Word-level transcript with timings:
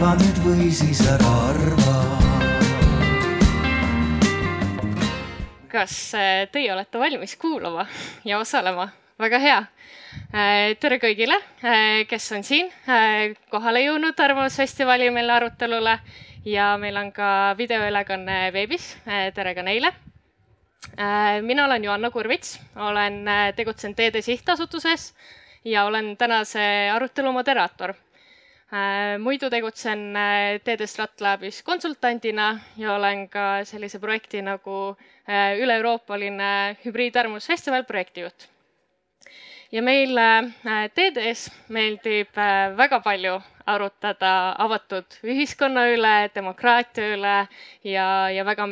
arva 0.00 0.14
nüüd 0.16 0.38
või 0.40 0.70
siis 0.72 1.00
ära 1.04 1.30
arva 1.50 1.96
kas 5.68 5.92
äh, 6.16 6.46
teie 6.48 6.70
olete 6.72 6.96
valmis 6.96 7.34
kuulama 7.36 7.84
ja 8.24 8.38
osalema? 8.40 8.88
väga 9.20 9.42
hea. 9.44 9.58
Äh, 10.32 10.72
tere 10.80 10.96
kõigile, 11.04 11.36
äh, 11.60 12.08
kes 12.08 12.32
on 12.32 12.48
siin 12.48 12.72
kohale 13.52 13.84
jõudnud 13.84 14.24
Arvamusfestivali 14.24 15.12
meil 15.12 15.36
arutelule 15.36 15.98
ja 16.48 16.72
meil 16.80 16.96
on 16.96 17.12
ka 17.12 17.52
videoülekanne 17.60 18.40
veebis. 18.56 18.94
tere 19.04 19.54
ka 19.54 19.62
neile. 19.62 19.92
mina 21.42 21.64
olen 21.64 21.84
Joanna 21.84 22.10
Kurvits, 22.10 22.56
olen 22.76 23.26
tegutsenud 23.56 23.96
Teede 23.96 24.22
Sihtasutuses 24.22 25.12
ja 25.64 25.84
olen 25.84 26.16
tänase 26.16 26.88
arutelu 26.94 27.32
moderaator 27.32 27.92
muidu 29.18 29.48
tegutsen 29.50 30.16
äh, 30.16 30.60
TD 30.62 30.86
Stratlabis 30.86 31.62
konsultandina 31.66 32.60
ja 32.78 32.94
olen 32.94 33.26
ka 33.28 33.64
sellise 33.66 33.98
projekti 33.98 34.42
nagu 34.46 34.94
äh, 35.26 35.58
üle-euroopaline 35.58 36.76
hübriidarvamusfestival 36.84 37.84
projektijuht. 37.84 38.48
ja 39.72 39.82
meil 39.82 40.18
TD-s 40.94 41.50
meeldib 41.68 42.34
väga 42.76 43.00
palju 43.00 43.36
arutada 43.66 44.54
avatud 44.58 45.18
ühiskonna 45.22 45.84
üle, 45.90 46.30
demokraatia 46.34 47.14
üle 47.14 47.34
ja, 47.86 48.30
ja 48.30 48.44
väga 48.44 48.66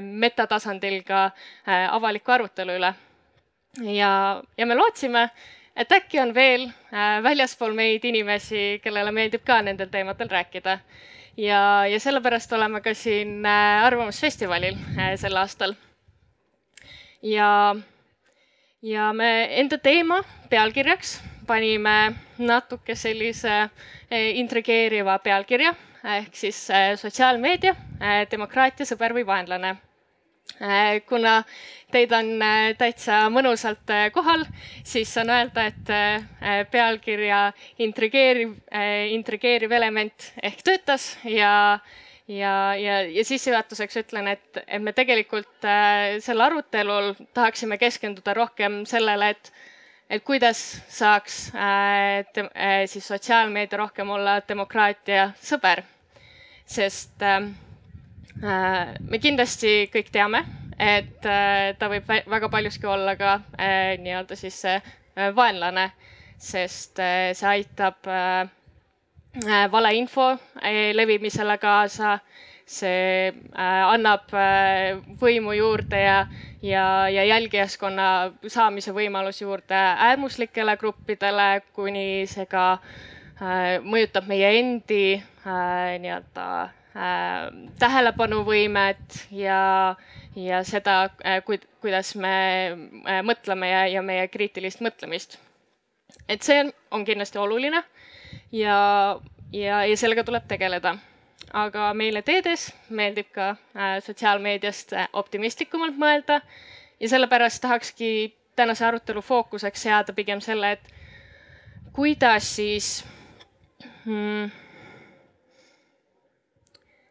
metatasandil 0.00 1.00
ka 1.04 1.30
avaliku 1.66 2.32
arutelu 2.32 2.76
üle. 2.76 2.94
ja, 3.92 4.42
ja 4.56 4.66
me 4.66 4.74
lootsime, 4.74 5.30
et 5.76 5.92
äkki 5.92 6.20
on 6.22 6.34
veel 6.34 6.68
äh, 6.68 7.22
väljaspool 7.22 7.74
meid 7.74 8.04
inimesi, 8.06 8.80
kellele 8.82 9.12
meeldib 9.14 9.44
ka 9.46 9.60
nendel 9.62 9.90
teemadel 9.90 10.30
rääkida. 10.30 10.78
ja, 11.36 11.86
ja 11.86 12.00
sellepärast 12.00 12.52
oleme 12.52 12.80
ka 12.80 12.94
siin 12.94 13.46
äh, 13.46 13.84
Arvamusfestivalil 13.84 14.76
äh, 14.98 15.14
sel 15.16 15.36
aastal. 15.36 15.74
ja, 17.22 17.76
ja 18.82 19.12
me 19.12 19.30
enda 19.60 19.78
teema 19.78 20.22
pealkirjaks 20.50 21.20
panime 21.46 22.14
natuke 22.38 22.94
sellise 22.94 23.68
intrigeeriva 24.10 25.18
pealkirja 25.18 25.74
ehk 26.04 26.36
siis 26.36 26.56
sotsiaalmeedia, 27.00 27.74
demokraatia 28.30 28.86
sõber 28.86 29.12
või 29.16 29.26
vaenlane 29.26 29.74
kuna 31.08 31.42
teid 31.94 32.12
on 32.14 32.30
äh, 32.42 32.72
täitsa 32.78 33.24
mõnusalt 33.32 33.90
äh, 33.92 34.06
kohal, 34.14 34.44
siis 34.86 35.12
saan 35.14 35.30
öelda, 35.34 35.68
et 35.70 36.70
pealkirja 36.70 37.52
intrigeeriv, 37.82 38.56
intrigeeriv 39.14 39.72
element 39.72 40.30
ehk 40.42 40.62
töötas 40.66 41.12
ja, 41.28 41.78
ja, 42.28 42.54
ja, 42.78 42.98
ja 43.06 43.24
sissejuhatuseks 43.26 44.00
ütlen, 44.02 44.32
et, 44.34 44.62
et 44.66 44.82
me 44.82 44.94
tegelikult 44.96 45.68
sel 46.24 46.44
arutelul 46.46 47.12
tahaksime 47.36 47.78
keskenduda 47.78 48.34
rohkem 48.36 48.82
sellele, 48.88 49.34
et, 49.36 49.52
et 50.10 50.24
kuidas 50.26 50.62
saaks 50.92 51.42
te, 52.34 52.48
siis 52.90 53.12
sotsiaalmeedia 53.12 53.84
rohkem 53.84 54.10
olla 54.16 54.40
demokraatia 54.48 55.30
sõber, 55.42 55.84
sest 56.66 57.22
äh, 57.22 57.46
Äh, 57.46 57.73
me 58.44 59.20
kindlasti 59.22 59.86
kõik 59.92 60.10
teame, 60.12 60.42
et 60.76 61.24
äh, 61.28 61.72
ta 61.78 61.88
võib 61.88 62.08
väga 62.08 62.50
paljuski 62.52 62.88
olla 62.90 63.14
ka 63.16 63.38
äh, 63.56 63.94
nii-öelda 64.02 64.36
siis 64.36 64.58
vaenlane, 65.36 65.92
sest 66.42 66.98
see 66.98 67.46
aitab 67.46 68.08
valeinfo 69.70 70.26
levimisele 70.98 71.54
kaasa, 71.62 72.16
see 72.66 73.30
annab 73.54 74.34
võimu 75.22 75.54
juurde 75.54 76.00
ja, 76.02 76.18
ja, 76.66 76.84
ja 77.14 77.24
jälgijaskonna 77.30 78.08
saamise 78.50 78.90
võimalus 78.96 79.38
juurde 79.44 79.78
äärmuslikele 80.10 80.74
gruppidele, 80.82 81.48
kuni 81.78 82.26
see 82.26 82.50
ka 82.50 82.80
mõjutab 83.86 84.26
meie 84.26 84.50
endi 84.58 85.04
nii-öelda 85.46 86.48
äh, 86.96 87.48
tähelepanuvõimet 87.78 89.24
ja, 89.30 89.96
ja 90.36 90.62
seda 90.64 91.10
äh,, 91.24 91.42
kuidas 91.80 92.14
me 92.16 92.36
äh, 92.70 93.22
mõtleme 93.26 93.70
ja, 93.70 93.86
ja 93.98 94.02
meie 94.02 94.28
kriitilist 94.28 94.84
mõtlemist. 94.84 95.38
et 96.28 96.42
see 96.42 96.64
on 96.90 97.04
kindlasti 97.04 97.38
oluline 97.38 97.82
ja, 98.52 99.18
ja, 99.52 99.84
ja 99.84 99.96
sellega 99.96 100.24
tuleb 100.24 100.46
tegeleda. 100.48 100.96
aga 101.52 101.92
meile 101.94 102.22
teedes 102.22 102.72
meeldib 102.90 103.28
ka 103.32 103.50
äh, 103.50 103.98
sotsiaalmeediast 104.02 104.92
äh, 104.92 105.08
optimistlikumalt 105.12 105.98
mõelda 105.98 106.40
ja 107.00 107.08
sellepärast 107.08 107.62
tahakski 107.62 108.34
tänase 108.56 108.86
arutelu 108.86 109.22
fookuseks 109.22 109.82
seada 109.82 110.12
pigem 110.12 110.40
selle, 110.40 110.72
et 110.72 110.94
kuidas 111.92 112.56
siis 112.56 113.04
hmm, 114.04 114.50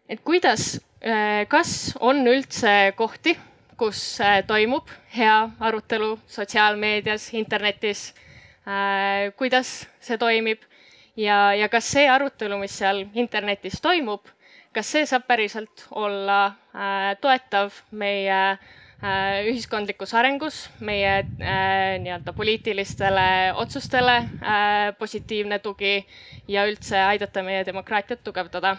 et 0.10 0.22
kuidas, 0.24 0.80
äh, 1.02 1.46
kas 1.50 1.94
on 2.00 2.26
üldse 2.28 2.94
kohti, 2.98 3.36
kus 3.80 4.20
äh, 4.22 4.42
toimub 4.48 4.90
hea 5.16 5.38
arutelu 5.64 6.18
sotsiaalmeedias, 6.28 7.32
internetis, 7.40 8.12
äh, 8.68 9.32
kuidas 9.40 9.84
see 10.04 10.20
toimib? 10.20 10.62
Ja, 11.16 11.54
ja 11.54 11.68
kas 11.70 11.92
see 11.94 12.08
arutelu, 12.10 12.58
mis 12.58 12.74
seal 12.80 13.04
internetis 13.14 13.78
toimub, 13.82 14.26
kas 14.74 14.88
see 14.96 15.06
saab 15.06 15.28
päriselt 15.30 15.84
olla 15.94 16.56
toetav 17.22 17.76
meie 17.94 18.40
ühiskondlikus 19.46 20.16
arengus, 20.18 20.58
meie 20.82 21.20
nii-öelda 22.02 22.34
poliitilistele 22.34 23.28
otsustele 23.62 24.16
positiivne 24.98 25.60
tugi 25.62 26.00
ja 26.50 26.66
üldse 26.66 26.98
aidata 27.12 27.46
meie 27.46 27.62
demokraatiat 27.68 28.26
tugevdada 28.26 28.74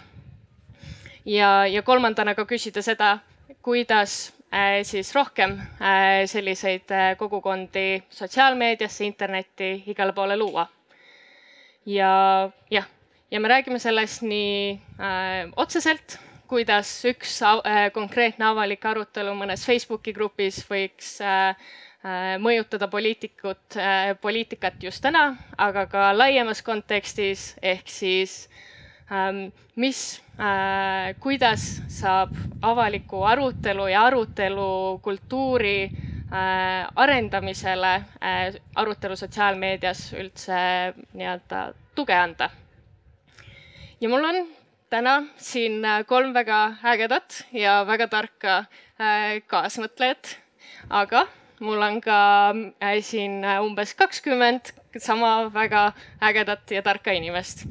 ja, 1.24 1.66
ja 1.66 1.82
kolmandana 1.82 2.34
ka 2.34 2.44
küsida 2.48 2.82
seda, 2.84 3.18
kuidas 3.64 4.32
äh, 4.52 4.82
siis 4.86 5.14
rohkem 5.14 5.56
äh, 5.80 6.24
selliseid 6.30 6.90
äh, 6.92 7.14
kogukondi 7.18 8.02
sotsiaalmeediasse, 8.10 9.04
internetti, 9.04 9.82
igale 9.86 10.12
poole 10.12 10.36
luua. 10.36 10.66
ja 11.86 12.50
jah, 12.70 12.86
ja 13.30 13.40
me 13.40 13.48
räägime 13.48 13.78
sellest 13.78 14.22
nii 14.22 14.80
äh, 15.00 15.50
otseselt, 15.56 16.18
kuidas 16.48 17.04
üks 17.08 17.40
äh, 17.42 17.88
konkreetne 17.92 18.46
avalik 18.52 18.84
arutelu 18.84 19.34
mõnes 19.36 19.64
Facebooki 19.66 20.12
grupis 20.12 20.62
võiks 20.68 21.18
äh, 21.20 21.56
mõjutada 22.36 22.84
poliitikut, 22.92 23.78
poliitikat 24.20 24.74
just 24.84 25.00
täna, 25.00 25.38
aga 25.56 25.86
ka 25.88 26.10
laiemas 26.12 26.60
kontekstis 26.60 27.54
ehk 27.64 27.88
siis 27.88 28.42
Ähm, 28.44 28.73
mis, 29.76 30.22
äh, 30.40 31.14
kuidas 31.20 31.82
saab 31.88 32.32
avaliku 32.62 33.22
arutelu 33.24 33.86
ja 33.88 34.04
arutelukultuuri 34.06 35.84
äh, 35.84 36.88
arendamisele 36.96 37.94
äh, 37.94 38.54
arutelu 38.74 39.16
sotsiaalmeedias 39.16 40.12
üldse 40.12 40.94
nii-öelda 41.12 41.74
tuge 41.94 42.14
anda. 42.14 42.50
ja 44.00 44.08
mul 44.08 44.24
on 44.24 44.46
täna 44.90 45.22
siin 45.36 45.82
kolm 46.06 46.34
väga 46.34 46.76
ägedat 46.84 47.44
ja 47.52 47.84
väga 47.86 48.08
tarka 48.08 48.64
kaasmõtlejat, 49.46 50.36
aga 50.90 51.26
mul 51.60 51.82
on 51.82 52.00
ka 52.00 52.54
siin 53.00 53.42
umbes 53.60 53.94
kakskümmend 53.94 54.72
sama 54.98 55.50
väga 55.54 55.92
ägedat 56.22 56.70
ja 56.70 56.82
tarka 56.82 57.12
inimest 57.12 57.66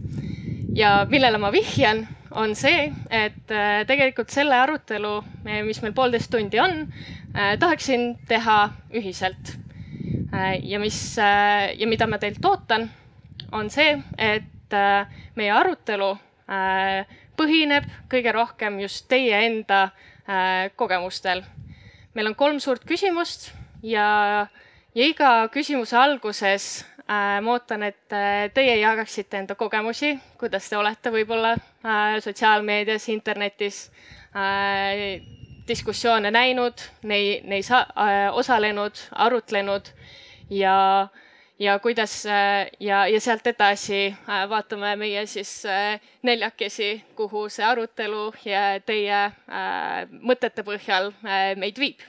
ja 0.75 1.05
millele 1.09 1.37
ma 1.37 1.51
vihjan, 1.53 2.07
on 2.35 2.55
see, 2.57 2.87
et 3.13 3.51
äh, 3.53 3.83
tegelikult 3.87 4.33
selle 4.33 4.57
arutelu, 4.57 5.13
mis 5.67 5.81
meil 5.83 5.93
poolteist 5.95 6.31
tundi 6.33 6.59
on, 6.61 6.87
äh, 7.35 7.53
tahaksin 7.61 8.13
teha 8.29 8.57
ühiselt. 8.95 9.55
Äh, 10.33 10.57
ja 10.65 10.79
mis 10.81 10.97
ja 11.17 11.87
mida 11.89 12.07
ma 12.09 12.17
teilt 12.21 12.43
ootan, 12.45 12.89
on 13.53 13.69
see, 13.69 13.99
et 14.17 14.49
meie 15.37 15.51
arutelu 15.53 16.07
põhineb 17.37 17.85
kõige 18.09 18.31
rohkem 18.33 18.79
just 18.81 19.05
teie 19.11 19.43
enda 19.45 19.91
kogemustel. 20.75 21.43
meil 22.13 22.27
on 22.31 22.35
kolm 22.35 22.59
suurt 22.59 22.81
küsimust 22.89 23.51
ja, 23.83 24.47
ja 24.95 25.05
iga 25.05 25.47
küsimuse 25.53 25.97
alguses 25.97 26.81
Äh, 26.83 26.92
ma 27.41 27.53
ootan, 27.55 27.83
et 27.83 28.13
äh, 28.15 28.49
teie 28.53 28.75
jagaksite 28.79 29.39
enda 29.41 29.55
kogemusi, 29.59 30.13
kuidas 30.39 30.69
te 30.69 30.77
olete 30.77 31.11
võib-olla 31.13 31.53
äh, 31.55 32.19
sotsiaalmeedias, 32.23 33.09
internetis 33.13 33.87
diskussioone 35.67 36.31
näinud, 36.33 36.81
nei-, 37.05 37.41
neis 37.45 37.69
osalenud, 38.33 38.97
arutlenud 39.25 39.91
ja, 40.49 40.77
ja 41.61 41.75
kuidas 41.79 42.15
ja, 42.25 43.03
ja 43.07 43.19
sealt 43.21 43.45
edasi 43.47 44.07
vaatame 44.49 44.95
meie 44.97 45.21
siis 45.29 45.51
neljakesi, 46.25 46.89
kuhu 47.15 47.45
see 47.53 47.67
arutelu 47.67 48.25
ja 48.49 48.63
teie 48.81 49.21
mõtete 50.17 50.65
põhjal 50.65 51.13
meid 51.61 51.77
viib 51.77 52.01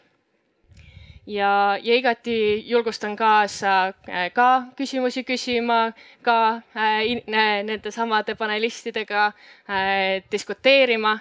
ja, 1.26 1.79
ja 1.82 1.94
igati 1.94 2.65
julgustan 2.71 3.17
kaasa 3.17 3.87
äh, 3.87 4.32
ka 4.32 4.62
küsimusi 4.76 5.25
küsima, 5.25 5.93
ka 6.23 6.61
äh, 6.76 7.23
nende 7.67 7.91
samade 7.91 8.35
panelistidega 8.35 9.26
äh, 9.26 10.23
diskuteerima. 10.32 11.19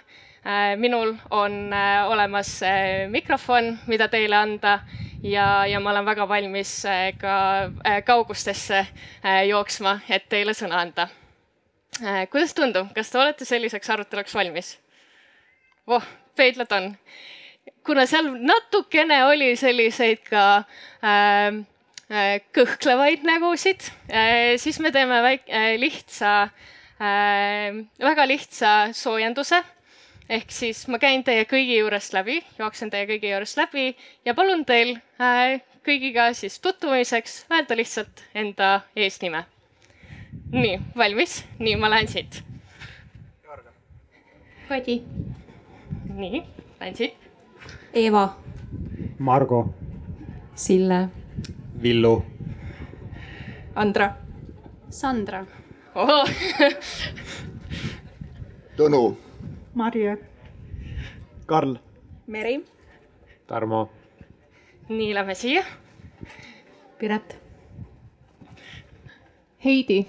minul 0.75 1.13
on 1.31 1.71
olemas 2.07 2.61
mikrofon, 3.07 3.77
mida 3.87 4.09
teile 4.11 4.35
anda 4.35 4.79
ja, 5.23 5.65
ja 5.65 5.79
ma 5.79 5.91
olen 5.91 6.05
väga 6.05 6.27
valmis 6.27 6.83
ka 7.17 7.35
kaugustesse 8.05 8.81
jooksma, 9.47 10.01
et 10.09 10.27
teile 10.29 10.51
sõna 10.51 10.81
anda. 10.81 11.07
kuidas 12.31 12.53
tundub, 12.53 12.91
kas 12.93 13.09
te 13.09 13.17
olete 13.17 13.45
selliseks 13.45 13.89
aruteluks 13.89 14.35
valmis? 14.35 14.79
voh, 15.87 16.03
peeglad 16.35 16.75
on 16.75 16.91
kuna 17.85 18.05
seal 18.07 18.31
natukene 18.39 19.23
oli 19.27 19.53
selliseid 19.59 20.23
ka 20.27 20.45
äh, 21.03 21.59
äh, 22.09 22.39
kõhklevaid 22.55 23.25
nägusid 23.27 23.83
äh,, 24.09 24.55
siis 24.61 24.79
me 24.83 24.91
teeme 24.95 25.19
väik- 25.25 25.51
äh,, 25.51 25.75
lihtsa 25.79 26.33
äh,, 26.43 27.83
väga 27.99 28.27
lihtsa 28.27 28.73
soojenduse. 28.95 29.63
ehk 30.29 30.51
siis 30.55 30.85
ma 30.87 30.97
käin 31.03 31.23
teie 31.23 31.43
kõigi 31.43 31.81
juurest 31.81 32.13
läbi, 32.15 32.39
jooksen 32.57 32.89
teie 32.89 33.05
kõigi 33.09 33.33
juurest 33.33 33.59
läbi 33.59 33.89
ja 34.25 34.33
palun 34.33 34.63
teil 34.65 34.95
äh, 35.19 35.59
kõigiga 35.83 36.29
siis 36.33 36.59
tutvumiseks 36.63 37.43
öelda 37.51 37.75
lihtsalt 37.75 38.23
enda 38.35 38.69
eesnime. 38.95 39.43
nii, 40.51 40.79
valmis? 40.95 41.43
nii, 41.59 41.75
ma 41.75 41.91
lähen 41.91 42.07
siit. 42.07 42.39
Kadi. 44.69 45.01
nii, 46.15 46.39
lähen 46.79 46.95
siit 46.95 47.22
Eeva. 47.93 48.35
Margo. 49.19 49.73
Sille. 50.55 51.09
Villu. 51.81 52.23
Andra. 53.75 54.07
Sandra. 54.89 55.45
Tõnu. 58.77 59.01
Marje. 59.75 60.17
Karl. 61.45 61.77
Meri. 62.27 62.55
Tarmo. 63.47 63.89
nii, 64.89 65.13
lähme 65.13 65.35
siia. 65.35 65.63
Piret. 66.99 67.37
Heidi. 69.65 70.07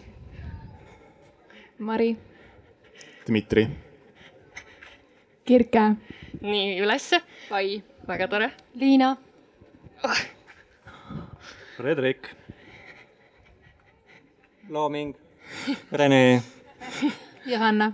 Mari. 1.79 2.17
Dmitri. 3.27 3.69
Kirke. 5.45 5.85
Nii 6.41 6.79
ülesse. 6.81 7.21
Kai. 7.49 7.83
väga 8.09 8.29
tore. 8.29 8.51
Liina. 8.75 9.17
Fredrik. 11.77 12.29
Looming. 14.69 15.15
Rene. 15.93 16.43
Johanna. 17.47 17.93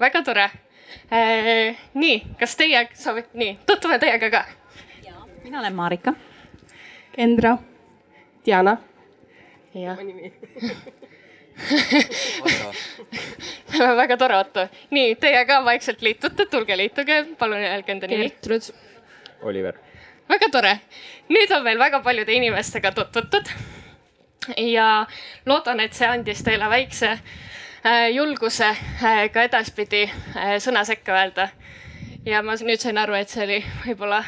väga 0.00 0.22
tore. 0.22 0.50
nii, 1.94 2.16
kas 2.38 2.56
teie 2.56 2.88
soovite, 2.94 3.30
nii, 3.34 3.58
tutvume 3.66 3.98
teiega 3.98 4.30
ka. 4.30 4.44
mina 5.44 5.58
olen 5.60 5.74
Marika. 5.74 6.14
Kendra. 7.16 7.58
Diana. 8.44 8.76
jah. 9.74 9.96
väga 13.96 14.16
tore, 14.16 14.36
Otto. 14.36 14.68
nii, 14.90 15.14
teie 15.20 15.44
ka 15.46 15.64
vaikselt 15.64 16.02
liitute, 16.02 16.46
tulge 16.50 16.76
liituge, 16.76 17.24
palun 17.38 17.62
öelge 17.62 17.92
enda 17.92 18.06
nimi. 18.10 18.28
Gertrud. 18.30 18.62
Oliver. 19.42 19.74
väga 20.28 20.48
tore. 20.52 20.78
nüüd 21.28 21.56
on 21.56 21.64
meil 21.64 21.78
väga 21.78 22.00
paljude 22.00 22.32
inimestega 22.32 22.92
tutvutud. 22.92 23.48
ja 24.56 25.06
loodan, 25.46 25.80
et 25.80 25.94
see 25.94 26.08
andis 26.08 26.42
teile 26.42 26.70
väikse 26.70 27.10
äh, 27.12 27.20
julguse 28.12 28.68
äh, 28.68 29.30
ka 29.32 29.42
edaspidi 29.48 30.02
äh, 30.08 30.56
sõna 30.58 30.84
sekka 30.84 31.12
öelda. 31.18 31.48
ja 32.26 32.42
ma 32.42 32.54
nüüd 32.54 32.80
sain 32.80 32.98
aru, 32.98 33.14
et 33.14 33.28
see 33.28 33.44
oli 33.44 33.64
võib-olla 33.86 34.24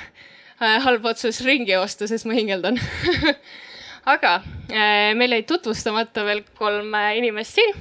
halb 0.61 1.05
otsus 1.05 1.41
ringi 1.45 1.73
joosta, 1.73 2.07
sest 2.07 2.27
ma 2.27 2.33
hingeldan 2.37 2.79
aga 4.05 4.43
meil 5.17 5.33
jäid 5.33 5.47
tutvustamata 5.49 6.25
veel 6.27 6.43
kolm 6.59 6.93
inimest 7.17 7.57
siin 7.57 7.75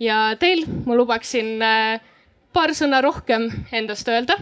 ja 0.00 0.36
teil 0.40 0.66
ma 0.86 0.96
lubaksin 0.98 1.56
paar 2.52 2.74
sõna 2.76 3.00
rohkem 3.04 3.48
endast 3.72 4.08
öelda 4.12 4.36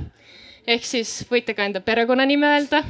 ehk 0.67 0.87
siis 0.87 1.20
võite 1.31 1.55
ka 1.55 1.67
enda 1.67 1.81
perekonnanime 1.85 2.49
öelda 2.56 2.82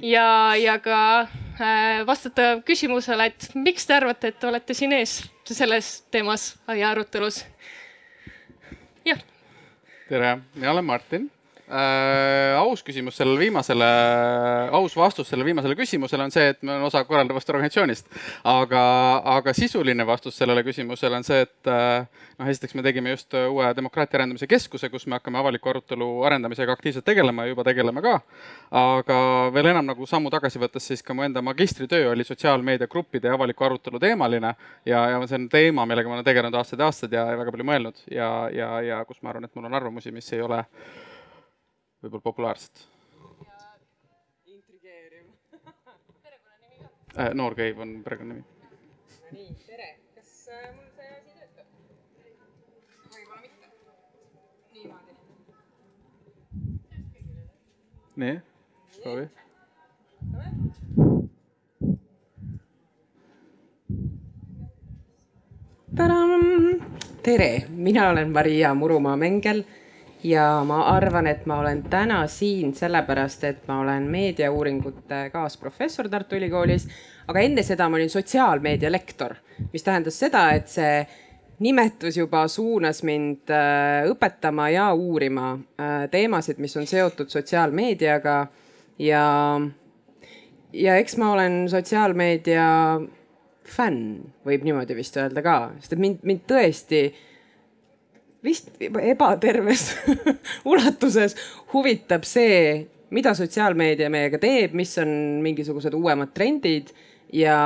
ja, 0.00 0.26
ja 0.56 0.78
ka 0.82 0.98
äh, 1.20 2.02
vastata 2.06 2.58
küsimusele, 2.66 3.28
et 3.30 3.48
miks 3.54 3.86
te 3.86 3.96
arvate, 3.98 4.32
et 4.32 4.40
te 4.40 4.48
olete 4.48 4.76
siin 4.76 4.94
ees 4.96 5.18
selles 5.44 5.98
teemas 6.14 6.54
ja 6.72 6.90
arutelus. 6.94 7.42
jah. 9.04 9.20
tere, 10.08 10.38
mina 10.54 10.72
olen 10.72 10.84
Martin 10.84 11.30
äh,. 11.68 12.58
aus 12.58 12.82
küsimus 12.84 13.16
sellele 13.18 13.40
viimasele, 13.40 13.88
aus 14.72 14.96
vastus 14.96 15.28
sellele 15.30 15.48
viimasele 15.50 15.76
küsimusele 15.78 16.26
on 16.26 16.32
see, 16.34 16.50
et 16.52 16.62
ma 16.62 16.76
olen 16.76 16.88
osa 16.88 17.04
korraldavast 17.08 17.50
organisatsioonist. 17.50 18.08
aga, 18.44 18.82
aga 19.36 19.54
sisuline 19.56 20.06
vastus 20.06 20.36
sellele 20.38 20.64
küsimusele 20.66 21.16
on 21.20 21.26
see, 21.26 21.40
et 21.46 21.70
äh, 21.70 22.06
noh, 22.38 22.50
esiteks 22.50 22.74
me 22.74 22.84
tegime 22.86 23.14
just 23.14 23.34
uue 23.38 23.70
demokraatia 23.76 24.20
arendamise 24.20 24.48
keskuse, 24.50 24.90
kus 24.92 25.06
me 25.06 25.18
hakkame 25.18 25.40
avaliku 25.40 25.72
arutelu 25.72 26.08
arendamisega 26.28 26.72
aktiivselt 26.76 27.04
tegelema 27.04 27.44
ja 27.44 27.54
juba 27.54 27.64
tegeleme 27.64 28.02
ka. 28.04 28.18
aga 28.70 29.18
veel 29.54 29.70
enam 29.72 29.88
nagu 29.92 30.06
sammu 30.06 30.32
tagasi 30.34 30.60
võttes, 30.62 30.88
siis 30.90 31.02
ka 31.02 31.14
mu 31.14 31.24
enda 31.26 31.42
magistritöö 31.44 32.10
oli 32.12 32.24
sotsiaalmeediagruppide 32.24 33.30
ja 33.30 33.38
avaliku 33.38 33.64
arutelu 33.64 34.00
teemaline 34.02 34.54
ja, 34.86 35.06
ja 35.14 35.22
see 35.26 35.40
on 35.40 35.48
teema, 35.48 35.86
millega 35.86 36.10
ma 36.10 36.18
olen 36.18 36.28
tegelenud 36.28 36.60
aastaid 36.60 36.80
ja 36.80 36.90
aastaid 36.90 37.16
ja 37.16 37.24
väga 37.38 37.54
palju 37.54 37.68
mõelnud 37.70 38.04
ja, 38.10 38.30
ja, 38.52 38.70
ja 38.84 39.00
kus 39.08 39.22
ma 39.22 39.32
arvan, 39.32 39.48
et 39.48 39.54
mul 39.56 39.68
on 39.70 39.80
arvamusi, 39.80 40.12
mis 40.14 40.32
ei 40.32 40.42
ole 40.44 40.64
võib-olla 42.04 42.22
populaarsed. 42.22 42.84
Äh, 47.14 47.30
noor 47.34 47.54
Keiv 47.54 47.78
on 47.78 48.02
perekonnanimi. 48.04 48.44
nii, 49.30 49.52
tere, 49.66 49.86
kas 50.16 50.48
äh, 50.50 50.64
mul 50.74 50.88
see 50.96 51.06
asi 51.14 51.30
töötab? 51.38 51.66
võib-olla 53.14 53.36
mitte. 53.44 53.66
niimoodi. 54.74 55.12
nii, 58.16 58.36
proovi. 58.98 59.26
tere, 67.24 67.50
mina 67.70 68.08
olen 68.10 68.32
Maria 68.32 68.74
Murumaa 68.74 69.16
Mengel 69.16 69.64
ja 70.24 70.64
ma 70.64 70.80
arvan, 70.94 71.26
et 71.28 71.44
ma 71.46 71.58
olen 71.60 71.82
täna 71.90 72.22
siin 72.32 72.72
sellepärast, 72.74 73.44
et 73.44 73.66
ma 73.68 73.80
olen 73.82 74.06
meediauuringute 74.10 75.28
kaasprofessor 75.32 76.08
Tartu 76.08 76.38
Ülikoolis. 76.38 76.88
aga 77.28 77.40
enne 77.40 77.62
seda 77.62 77.88
ma 77.88 77.96
olin 77.96 78.10
sotsiaalmeedia 78.10 78.92
lektor, 78.92 79.34
mis 79.72 79.82
tähendas 79.82 80.18
seda, 80.18 80.50
et 80.52 80.68
see 80.68 81.06
nimetus 81.64 82.16
juba 82.16 82.46
suunas 82.48 83.02
mind 83.02 83.50
äh, 83.52 84.04
õpetama 84.10 84.68
ja 84.72 84.90
uurima 84.94 85.52
äh, 85.54 86.08
teemasid, 86.10 86.58
mis 86.58 86.76
on 86.76 86.86
seotud 86.86 87.30
sotsiaalmeediaga 87.32 88.38
ja, 88.98 89.26
ja 90.72 90.96
eks 90.96 91.16
ma 91.20 91.32
olen 91.32 91.64
sotsiaalmeedia 91.70 92.66
fänn, 93.64 94.18
võib 94.44 94.64
niimoodi 94.66 94.96
vist 94.96 95.16
öelda 95.16 95.44
ka, 95.44 95.58
sest 95.80 95.96
et 95.96 96.02
mind, 96.02 96.24
mind 96.26 96.44
tõesti 96.48 97.06
vist 98.44 98.70
ebaterves 98.80 99.88
ulatuses 100.70 101.36
huvitab 101.72 102.26
see, 102.28 102.84
mida 103.14 103.34
sotsiaalmeedia 103.36 104.10
meiega 104.12 104.40
teeb, 104.42 104.74
mis 104.76 104.92
on 105.02 105.10
mingisugused 105.44 105.94
uuemad 105.96 106.34
trendid 106.36 106.92
ja, 107.32 107.58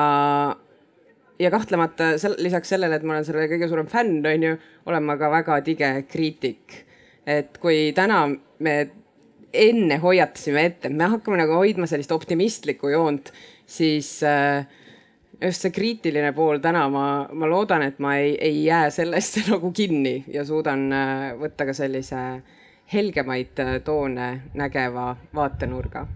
ja 1.39 1.51
kahtlemata 1.51 2.13
sel, 2.21 2.37
lisaks 2.43 2.75
sellele, 2.75 2.99
et 2.99 3.07
ma 3.07 3.17
olen 3.17 3.27
selle 3.27 3.49
kõige 3.51 3.71
suurem 3.71 3.91
fänn, 3.91 4.21
on 4.27 4.47
ju, 4.51 4.55
olen 4.89 5.09
ma 5.09 5.19
ka 5.21 5.33
väga 5.33 5.61
tige 5.67 5.93
kriitik. 6.11 6.85
et 7.29 7.59
kui 7.61 7.91
täna 7.93 8.23
me 8.65 8.75
enne 9.53 9.99
hoiatasime 10.01 10.65
ette, 10.65 10.89
me 10.89 11.09
hakkame 11.13 11.41
nagu 11.41 11.57
hoidma 11.61 11.89
sellist 11.89 12.13
optimistlikku 12.13 12.93
joont, 12.93 13.33
siis 13.69 14.19
äh, 14.25 14.65
just 15.43 15.63
see 15.63 15.71
kriitiline 15.71 16.33
pool 16.35 16.59
täna, 16.63 16.87
ma, 16.91 17.05
ma 17.33 17.49
loodan, 17.51 17.85
et 17.87 17.99
ma 18.03 18.17
ei, 18.19 18.35
ei 18.41 18.65
jää 18.65 18.91
sellesse 18.91 19.45
nagu 19.53 19.73
kinni 19.73 20.25
ja 20.33 20.45
suudan 20.45 20.89
äh, 20.93 21.33
võtta 21.39 21.69
ka 21.69 21.75
sellise 21.77 22.23
helgemaid 22.93 23.61
äh, 23.63 23.75
toone 23.85 24.31
nägeva 24.55 25.15
vaatenurga. 25.35 26.07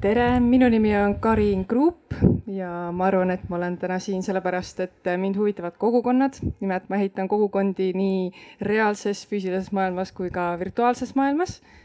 tere, 0.00 0.26
minu 0.40 0.68
nimi 0.70 0.92
on 0.96 1.16
Karin 1.18 1.64
Kruup 1.66 2.14
ja 2.46 2.92
ma 2.94 3.08
arvan, 3.08 3.32
et 3.34 3.48
ma 3.50 3.56
olen 3.56 3.74
täna 3.78 3.96
siin 3.98 4.22
sellepärast, 4.22 4.80
et 4.80 5.10
mind 5.16 5.36
huvitavad 5.36 5.74
kogukonnad. 5.78 6.38
nimelt 6.60 6.86
ma 6.88 6.96
ehitan 6.96 7.28
kogukondi 7.28 7.90
nii 7.92 8.30
reaalses 8.62 9.26
füüsilises 9.26 9.72
maailmas 9.72 10.12
kui 10.12 10.30
ka 10.30 10.52
virtuaalses 10.58 11.14
maailmas 11.18 11.58
Äh, 11.60 11.77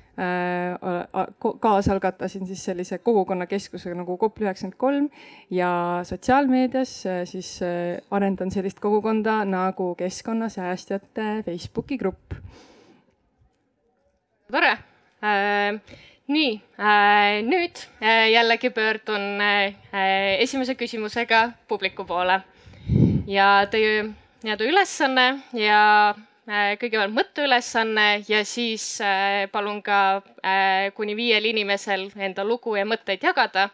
kaasalgatasin 1.60 2.46
siis 2.48 2.66
sellise 2.66 3.00
kogukonnakeskusega 3.02 3.96
nagu 3.98 4.18
Kopli 4.22 4.46
üheksakümmend 4.46 4.78
kolm 4.78 5.08
ja 5.50 6.02
sotsiaalmeedias 6.06 6.92
äh, 7.10 7.22
siis 7.26 7.56
äh, 7.66 7.98
arendan 8.12 8.52
sellist 8.54 8.80
kogukonda 8.80 9.40
nagu 9.46 9.96
Keskkonnasäästjate 9.96 11.44
Facebooki 11.46 11.98
grupp. 11.98 12.34
tore 14.52 14.72
äh,. 15.24 15.82
nii 16.28 16.62
äh,, 16.80 17.42
nüüd 17.42 17.82
äh, 18.02 18.30
jällegi 18.32 18.70
pöördun 18.70 19.42
äh, 19.42 19.74
esimese 20.40 20.76
küsimusega 20.76 21.52
publiku 21.68 22.06
poole 22.06 22.42
ja 23.28 23.66
teie 23.72 24.04
nii-öelda 24.44 24.70
ülesanne 24.70 25.28
ja 25.58 25.82
Äh, 26.14 26.33
kõigepealt 26.44 27.14
mõtteülesanne 27.16 28.24
ja 28.28 28.42
siis 28.44 29.00
äh, 29.02 29.46
palun 29.52 29.80
ka 29.84 30.00
äh, 30.44 30.92
kuni 30.96 31.16
viiel 31.16 31.46
inimesel 31.48 32.10
enda 32.20 32.44
lugu 32.44 32.76
ja 32.76 32.84
mõtteid 32.86 33.24
jagada. 33.24 33.70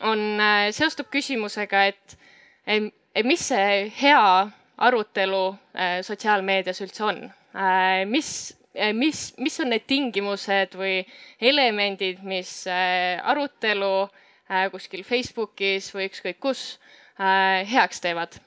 on, 0.00 0.40
seostub 0.72 1.10
küsimusega, 1.12 1.84
et, 1.86 2.14
et 2.66 3.26
mis 3.26 3.42
see 3.44 3.90
hea 3.92 4.48
arutelu 4.78 5.42
sotsiaalmeedias 6.02 6.80
üldse 6.80 7.04
on, 7.04 7.18
mis, 8.08 8.30
mis, 8.96 9.20
mis 9.36 9.60
on 9.60 9.68
need 9.68 9.84
tingimused 9.86 10.78
või 10.80 11.02
elemendid, 11.38 12.22
mis 12.24 12.64
arutelu 12.70 14.08
kuskil 14.72 15.04
Facebookis 15.04 15.92
või 15.92 16.08
ükskõik 16.08 16.40
kus 16.40 16.64
heaks 17.18 18.00
teevad 18.00 18.40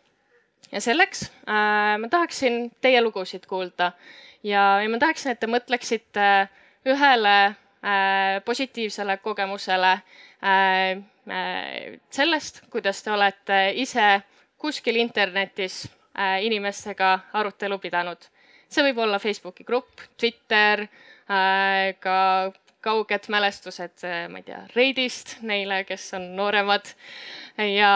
ja 0.71 0.81
selleks 0.81 1.29
äh, 1.47 1.95
ma 2.01 2.09
tahaksin 2.11 2.71
teie 2.81 3.01
lugusid 3.01 3.45
kuulda 3.49 3.91
ja, 4.43 4.81
ja 4.81 4.89
ma 4.89 4.99
tahaksin, 5.01 5.33
et 5.33 5.41
te 5.41 5.49
mõtleksite 5.49 6.29
ühele 6.85 7.35
äh, 7.45 8.41
positiivsele 8.45 9.17
kogemusele 9.23 9.91
äh, 9.91 10.97
äh, 11.29 11.99
sellest, 12.09 12.63
kuidas 12.69 13.03
te 13.03 13.13
olete 13.13 13.59
ise 13.81 14.21
kuskil 14.61 14.99
internetis 15.01 15.85
äh, 16.17 16.43
inimestega 16.45 17.19
arutelu 17.33 17.79
pidanud. 17.79 18.29
see 18.69 18.83
võib 18.83 18.97
olla 19.05 19.19
Facebooki 19.21 19.63
grupp, 19.63 20.01
Twitter 20.17 20.81
äh,, 21.29 21.93
ka 22.01 22.51
kauged 22.85 23.29
mälestused, 23.33 24.03
ma 24.29 24.41
ei 24.41 24.45
tea, 24.45 24.59
Reidist 24.75 25.37
neile, 25.41 25.83
kes 25.89 26.11
on 26.17 26.27
nooremad 26.37 26.91
ja 27.57 27.93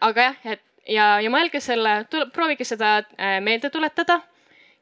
aga 0.00 0.28
jah, 0.30 0.38
et 0.54 0.62
ja, 0.88 1.06
ja 1.22 1.30
mõelge 1.32 1.60
selle, 1.62 2.02
proovige 2.34 2.66
seda 2.68 2.98
äh, 3.00 3.38
meelde 3.44 3.70
tuletada. 3.70 4.20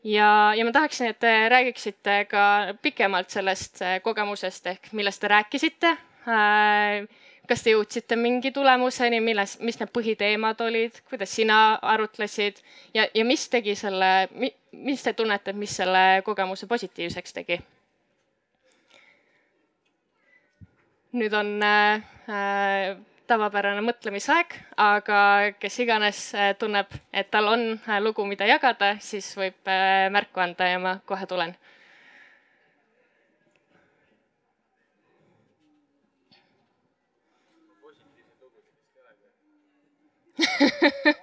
ja, 0.05 0.55
ja 0.57 0.65
ma 0.65 0.73
tahaksin, 0.73 1.13
et 1.13 1.19
te 1.19 1.35
räägiksite 1.49 2.25
ka 2.31 2.43
pikemalt 2.83 3.31
sellest 3.31 3.83
äh, 3.83 4.01
kogemusest 4.03 4.67
ehk 4.67 4.93
millest 4.93 5.21
te 5.21 5.29
rääkisite. 5.29 5.97
Äh, 6.27 7.07
kas 7.47 7.63
te 7.63 7.71
jõudsite 7.71 8.17
mingi 8.19 8.51
tulemuseni, 8.51 9.21
milles, 9.23 9.57
mis 9.63 9.79
need 9.79 9.93
põhiteemad 9.95 10.61
olid, 10.67 10.99
kuidas 11.11 11.31
sina 11.35 11.79
arutlesid 11.95 12.59
ja, 12.95 13.07
ja 13.15 13.25
mis 13.25 13.47
tegi 13.49 13.77
selle, 13.79 14.29
mis 14.73 15.03
te 15.07 15.15
tunnete, 15.15 15.55
mis 15.55 15.77
selle 15.79 16.23
kogemuse 16.27 16.67
positiivseks 16.67 17.41
tegi? 17.41 17.61
nüüd 21.17 21.33
on 21.33 21.49
äh, 21.65 22.99
tavapärane 23.27 23.83
mõtlemisaeg, 23.85 24.55
aga 24.81 25.21
kes 25.61 25.79
iganes 25.83 26.19
äh, 26.35 26.53
tunneb, 26.59 26.91
et 27.13 27.31
tal 27.31 27.49
on 27.51 27.63
äh, 27.77 27.99
lugu, 28.03 28.25
mida 28.29 28.47
jagada, 28.49 28.97
siis 29.03 29.29
võib 29.39 29.71
äh, 29.71 30.07
märku 30.15 30.41
anda 30.43 30.69
ja 30.71 30.79
ma 30.83 30.99
kohe 31.07 31.27
tulen. 31.31 31.55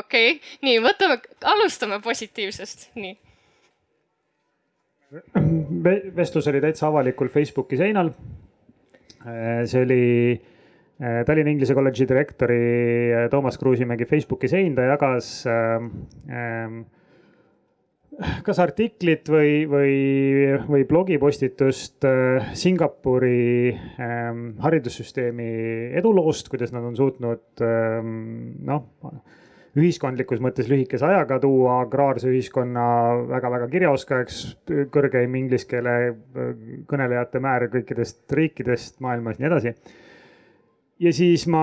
okei 0.00 0.30
okay., 0.32 0.40
nii 0.64 0.80
võtame, 0.80 1.20
alustame 1.52 2.00
positiivsest, 2.02 2.90
nii. 2.96 3.14
vestlus 6.16 6.48
oli 6.48 6.60
täitsa 6.64 6.88
avalikul 6.88 7.28
Facebooki 7.30 7.76
seinal. 7.76 8.10
see 9.66 9.82
oli 9.82 10.02
Tallinna 10.96 11.52
Inglise 11.52 11.74
Kolledži 11.76 12.06
direktori 12.08 12.60
äh, 13.12 13.26
Toomas 13.28 13.58
Kruusimägi 13.60 14.06
Facebooki 14.08 14.48
sein, 14.48 14.72
ta 14.76 14.86
jagas 14.88 15.28
ähm, 15.50 15.90
ähm, 16.32 16.78
kas 18.46 18.60
artiklit 18.64 19.28
või, 19.28 19.66
või, 19.68 19.96
või 20.64 20.86
blogipostitust 20.88 22.06
äh, 22.08 22.46
Singapuri 22.56 23.74
ähm, 24.00 24.46
haridussüsteemi 24.64 25.50
eduloost, 26.00 26.48
kuidas 26.48 26.72
nad 26.72 26.86
on 26.88 26.96
suutnud 26.96 27.60
noh, 27.60 29.12
ühiskondlikus 29.76 30.40
mõttes 30.40 30.72
lühikese 30.72 31.04
ajaga 31.04 31.36
tuua 31.44 31.82
agraarse 31.82 32.32
ühiskonna 32.32 32.86
väga-väga 33.34 33.68
kirjaoskajaks, 33.74 34.40
kõrgeim 34.96 35.36
inglise 35.42 35.68
keele 35.68 35.94
kõnelejate 36.88 37.44
määr 37.44 37.68
kõikidest 37.76 38.24
riikidest 38.40 39.02
maailmas 39.04 39.36
nii 39.36 39.50
edasi 39.52 39.76
ja 40.96 41.12
siis 41.12 41.44
ma 41.52 41.62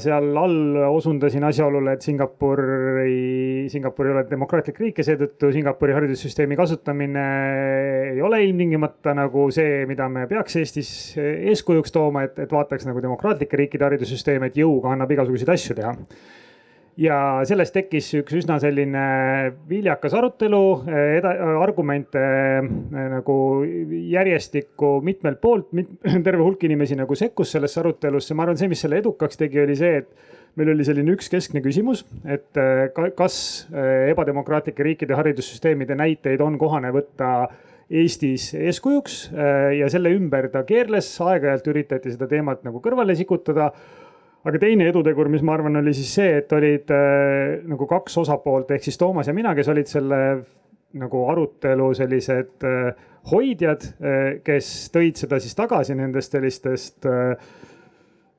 seal 0.00 0.30
all 0.40 0.78
osundasin 0.88 1.44
asjaolule, 1.44 1.94
et 1.96 2.04
Singapuri, 2.04 3.68
Singapur 3.72 4.08
ei 4.08 4.14
ole 4.14 4.24
demokraatlik 4.30 4.80
riik 4.80 5.00
ja 5.02 5.06
seetõttu 5.10 5.50
Singapuri 5.52 5.96
haridussüsteemi 5.96 6.56
kasutamine 6.56 7.26
ei 8.14 8.22
ole 8.24 8.40
ilmtingimata 8.46 9.14
nagu 9.18 9.48
see, 9.54 9.84
mida 9.90 10.08
me 10.08 10.26
peaks 10.30 10.56
Eestis 10.62 10.92
eeskujuks 11.20 11.92
tooma, 11.92 12.24
et, 12.28 12.40
et 12.46 12.52
vaataks 12.52 12.88
nagu 12.88 13.04
demokraatlike 13.04 13.64
riikide 13.64 13.88
haridussüsteeme, 13.90 14.48
et 14.48 14.60
jõuga 14.62 14.94
annab 14.94 15.12
igasuguseid 15.16 15.56
asju 15.56 15.76
teha 15.82 15.94
ja 16.98 17.16
sellest 17.48 17.74
tekkis 17.74 18.08
üks 18.18 18.34
üsna 18.40 18.56
selline 18.62 19.04
viljakas 19.70 20.14
arutelu, 20.16 20.62
argumente 21.60 22.20
äh, 22.20 23.06
nagu 23.14 23.36
järjestikku 24.10 24.98
mitmelt 25.06 25.40
poolt 25.42 25.70
mit,, 25.76 25.92
terve 26.26 26.44
hulk 26.44 26.64
inimesi 26.66 26.98
nagu 26.98 27.16
sekkus 27.18 27.54
sellesse 27.56 27.80
arutelusse, 27.82 28.34
ma 28.34 28.46
arvan, 28.46 28.58
see, 28.60 28.70
mis 28.72 28.82
selle 28.82 29.00
edukaks 29.02 29.40
tegi, 29.40 29.62
oli 29.62 29.78
see, 29.78 30.02
et 30.02 30.58
meil 30.58 30.72
oli 30.74 30.84
selline 30.86 31.14
üks 31.14 31.30
keskne 31.32 31.62
küsimus, 31.64 32.04
et 32.26 32.58
äh, 32.58 32.86
kas 33.16 33.40
ebademokraatlike 34.10 34.84
riikide 34.84 35.18
haridussüsteemide 35.18 35.96
näiteid 35.98 36.42
on 36.44 36.58
kohane 36.60 36.92
võtta 36.94 37.34
Eestis 37.90 38.52
eeskujuks 38.54 39.14
ja 39.74 39.88
selle 39.90 40.12
ümber 40.14 40.46
ta 40.52 40.60
keerles, 40.62 41.08
aeg-ajalt 41.26 41.64
üritati 41.72 42.12
seda 42.12 42.28
teemat 42.30 42.60
nagu 42.62 42.78
kõrvale 42.84 43.16
sikutada 43.18 43.72
aga 44.48 44.60
teine 44.62 44.88
edutegur, 44.88 45.28
mis 45.32 45.44
ma 45.44 45.56
arvan, 45.56 45.76
oli 45.80 45.92
siis 45.96 46.14
see, 46.16 46.38
et 46.40 46.52
olid 46.56 46.92
äh, 46.94 47.60
nagu 47.68 47.88
kaks 47.90 48.16
osapoolt 48.22 48.72
ehk 48.74 48.86
siis 48.86 48.98
Toomas 49.00 49.28
ja 49.28 49.36
mina, 49.36 49.54
kes 49.56 49.68
olid 49.72 49.90
selle 49.90 50.20
nagu 51.00 51.24
arutelu 51.30 51.90
sellised 51.94 52.66
äh, 52.66 53.08
hoidjad 53.30 53.84
äh,, 54.00 54.38
kes 54.44 54.70
tõid 54.94 55.20
seda 55.20 55.38
siis 55.42 55.56
tagasi 55.58 55.96
nendest 55.98 56.34
sellistest 56.34 57.06
äh, 57.06 57.34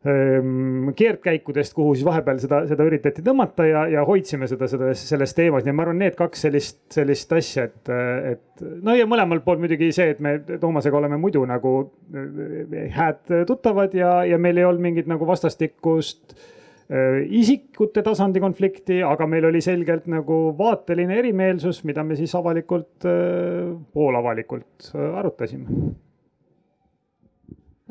keerdkäikudest, 0.02 1.76
kuhu 1.78 1.94
siis 1.94 2.06
vahepeal 2.08 2.40
seda, 2.42 2.64
seda 2.70 2.86
üritati 2.90 3.22
tõmmata 3.22 3.68
ja, 3.70 3.84
ja 3.92 4.06
hoidsime 4.08 4.48
seda, 4.50 4.66
seda 4.70 4.90
selles 4.98 5.36
teemas, 5.38 5.62
nii 5.62 5.74
et 5.74 5.78
ma 5.78 5.86
arvan, 5.86 6.00
need 6.02 6.18
kaks 6.18 6.48
sellist, 6.48 6.80
sellist 6.96 7.36
asja, 7.38 7.68
et, 7.70 7.92
et 8.32 8.64
no 8.82 8.96
ja 8.98 9.06
mõlemalt 9.10 9.46
poolt 9.46 9.62
muidugi 9.62 9.92
see, 9.94 10.16
et 10.16 10.24
me 10.24 10.40
Toomasega 10.42 10.98
oleme 10.98 11.22
muidu 11.22 11.46
nagu 11.46 11.76
eh, 12.18 12.90
hääd 12.96 13.46
tuttavad 13.50 13.94
ja, 13.98 14.24
ja 14.26 14.42
meil 14.42 14.58
ei 14.58 14.66
olnud 14.66 14.90
mingit 14.90 15.10
nagu 15.12 15.28
vastastikust 15.30 16.34
äh, 16.34 17.22
isikute 17.30 18.02
tasandi 18.02 18.42
konflikti, 18.42 19.04
aga 19.06 19.30
meil 19.30 19.52
oli 19.54 19.62
selgelt 19.62 20.10
nagu 20.10 20.48
vaateline 20.58 21.22
erimeelsus, 21.22 21.86
mida 21.86 22.02
me 22.02 22.18
siis 22.18 22.34
avalikult 22.42 23.06
äh,, 23.06 23.76
poolavalikult 23.94 24.96
äh, 24.96 25.12
arutasime 25.22 25.92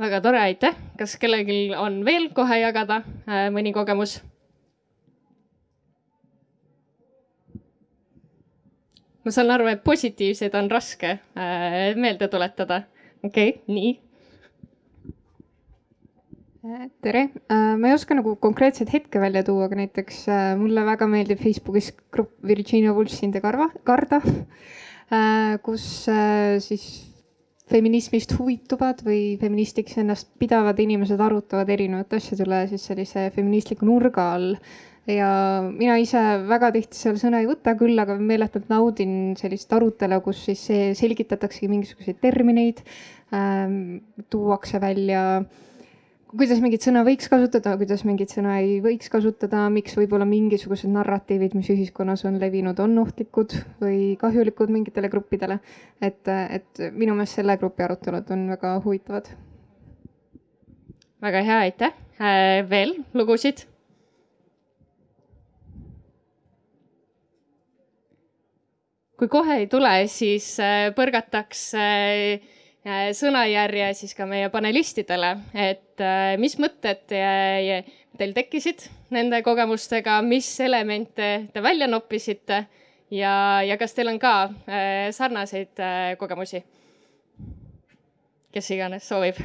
väga 0.01 0.21
tore, 0.25 0.41
aitäh. 0.41 0.77
kas 0.99 1.17
kellelgi 1.21 1.75
on 1.77 2.01
veel 2.05 2.31
kohe 2.37 2.61
jagada 2.63 3.03
äh, 3.29 3.49
mõni 3.53 3.73
kogemus? 3.77 4.21
ma 9.21 9.33
saan 9.35 9.53
aru, 9.53 9.67
et 9.69 9.83
positiivseid 9.85 10.55
on 10.57 10.71
raske 10.73 11.19
äh, 11.19 11.97
meelde 12.01 12.31
tuletada. 12.33 12.85
okei 13.25 13.51
okay,, 13.51 13.61
nii. 13.69 13.91
Äh, 16.65 16.89
tere, 17.05 17.27
ma 17.51 17.91
ei 17.91 17.97
oska 17.97 18.17
nagu 18.17 18.35
konkreetset 18.41 18.93
hetke 18.93 19.21
välja 19.21 19.45
tuua, 19.45 19.69
aga 19.69 19.83
näiteks 19.83 20.25
mulle 20.61 20.85
väga 20.89 21.09
meeldib 21.13 21.45
Facebookis 21.45 21.93
grupp 22.13 22.33
Virginia 22.45 22.97
Woolf 22.97 23.21
in 23.25 23.37
the 23.37 23.45
Karva, 23.45 23.69
Garda, 23.85 24.21
kus 25.67 25.87
siis 26.65 27.10
feminismist 27.71 28.35
huvituvad 28.39 29.03
või 29.07 29.37
feministiks 29.41 29.99
ennast 30.03 30.31
pidavad 30.43 30.79
inimesed 30.83 31.21
arutavad 31.23 31.71
erinevate 31.71 32.19
asjade 32.19 32.47
üle 32.47 32.65
siis 32.71 32.87
sellise 32.91 33.29
feministliku 33.35 33.89
nurga 33.89 34.27
all. 34.35 34.55
Ja 35.09 35.31
mina 35.65 35.97
ise 35.99 36.21
väga 36.47 36.69
tihti 36.75 36.99
seal 36.99 37.17
sõna 37.19 37.41
ei 37.41 37.49
võta, 37.49 37.73
küll 37.79 37.99
aga 37.99 38.19
meeletult 38.21 38.69
naudin 38.71 39.33
sellist 39.39 39.73
arutelu, 39.73 40.21
kus 40.23 40.45
siis 40.51 40.67
selgitataksegi 40.99 41.71
mingisuguseid 41.73 42.21
termineid. 42.23 42.85
Ähm,, 43.35 44.03
tuuakse 44.31 44.81
välja 44.83 45.23
kuidas 46.31 46.61
mingit 46.63 46.85
sõna 46.85 47.03
võiks 47.07 47.29
kasutada, 47.31 47.73
kuidas 47.81 48.05
mingit 48.07 48.33
sõna 48.33 48.59
ei 48.63 48.79
võiks 48.85 49.11
kasutada, 49.11 49.65
miks 49.73 49.97
võib-olla 49.99 50.27
mingisugused 50.29 50.91
narratiivid, 50.93 51.57
mis 51.59 51.71
ühiskonnas 51.75 52.23
on 52.29 52.39
levinud, 52.43 52.79
on 52.83 52.99
ohtlikud 53.03 53.57
või 53.83 54.15
kahjulikud 54.21 54.71
mingitele 54.71 55.11
gruppidele. 55.11 55.59
et, 56.01 56.29
et 56.29 56.85
minu 56.93 57.17
meelest 57.19 57.41
selle 57.41 57.57
grupi 57.59 57.83
arutelud 57.87 58.31
on 58.31 58.47
väga 58.55 58.77
huvitavad. 58.85 59.33
väga 61.23 61.43
hea, 61.43 61.59
aitäh 61.67 61.93
äh,. 62.21 62.71
veel 62.71 62.97
lugusid? 63.15 63.67
kui 69.21 69.29
kohe 69.29 69.59
ei 69.61 69.67
tule, 69.69 70.07
siis 70.09 70.55
äh, 70.65 70.95
põrgataks 70.97 71.67
äh, 71.77 72.41
äh, 72.41 72.60
sõnajärje 72.85 73.91
siis 73.99 74.15
ka 74.17 74.27
meie 74.29 74.49
panelistidele, 74.53 75.35
et 75.55 76.05
mis 76.41 76.57
mõtted 76.63 77.03
teil 77.11 78.35
tekkisid 78.37 78.87
nende 79.13 79.43
kogemustega, 79.45 80.21
mis 80.25 80.49
elemente 80.65 81.31
te 81.53 81.63
välja 81.63 81.89
noppisite 81.91 82.65
ja, 83.13 83.61
ja 83.67 83.77
kas 83.81 83.97
teil 83.97 84.13
on 84.13 84.21
ka 84.23 84.35
sarnaseid 85.13 85.83
kogemusi? 86.19 86.65
kes 88.51 88.71
iganes 88.75 89.05
soovib 89.07 89.37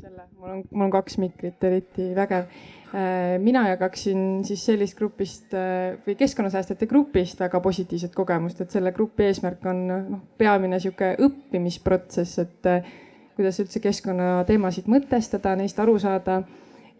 selle, 0.00 0.26
mul 0.44 0.52
on, 0.52 0.64
mul 0.70 0.86
on 0.86 0.92
kaks 0.92 1.18
mikrit, 1.22 1.62
eriti 1.64 2.10
vägev. 2.16 2.48
Äh, 2.94 3.36
mina 3.42 3.64
jagaksin 3.72 4.44
siis 4.46 4.62
sellist 4.68 4.96
grupist 4.98 5.54
äh, 5.56 5.96
või 6.06 6.14
keskkonnasäästjate 6.20 6.86
grupist 6.86 7.40
väga 7.42 7.58
positiivset 7.64 8.14
kogemust, 8.14 8.60
et 8.62 8.74
selle 8.74 8.92
grupi 8.94 9.26
eesmärk 9.26 9.64
on 9.66 9.80
noh, 9.88 10.20
peamine 10.38 10.78
sihuke 10.82 11.14
õppimisprotsess, 11.26 12.38
et 12.44 12.70
äh, 12.70 12.92
kuidas 13.34 13.58
üldse 13.64 13.82
keskkonnateemasid 13.82 14.86
mõtestada, 14.90 15.56
neist 15.58 15.80
aru 15.82 15.96
saada 15.98 16.44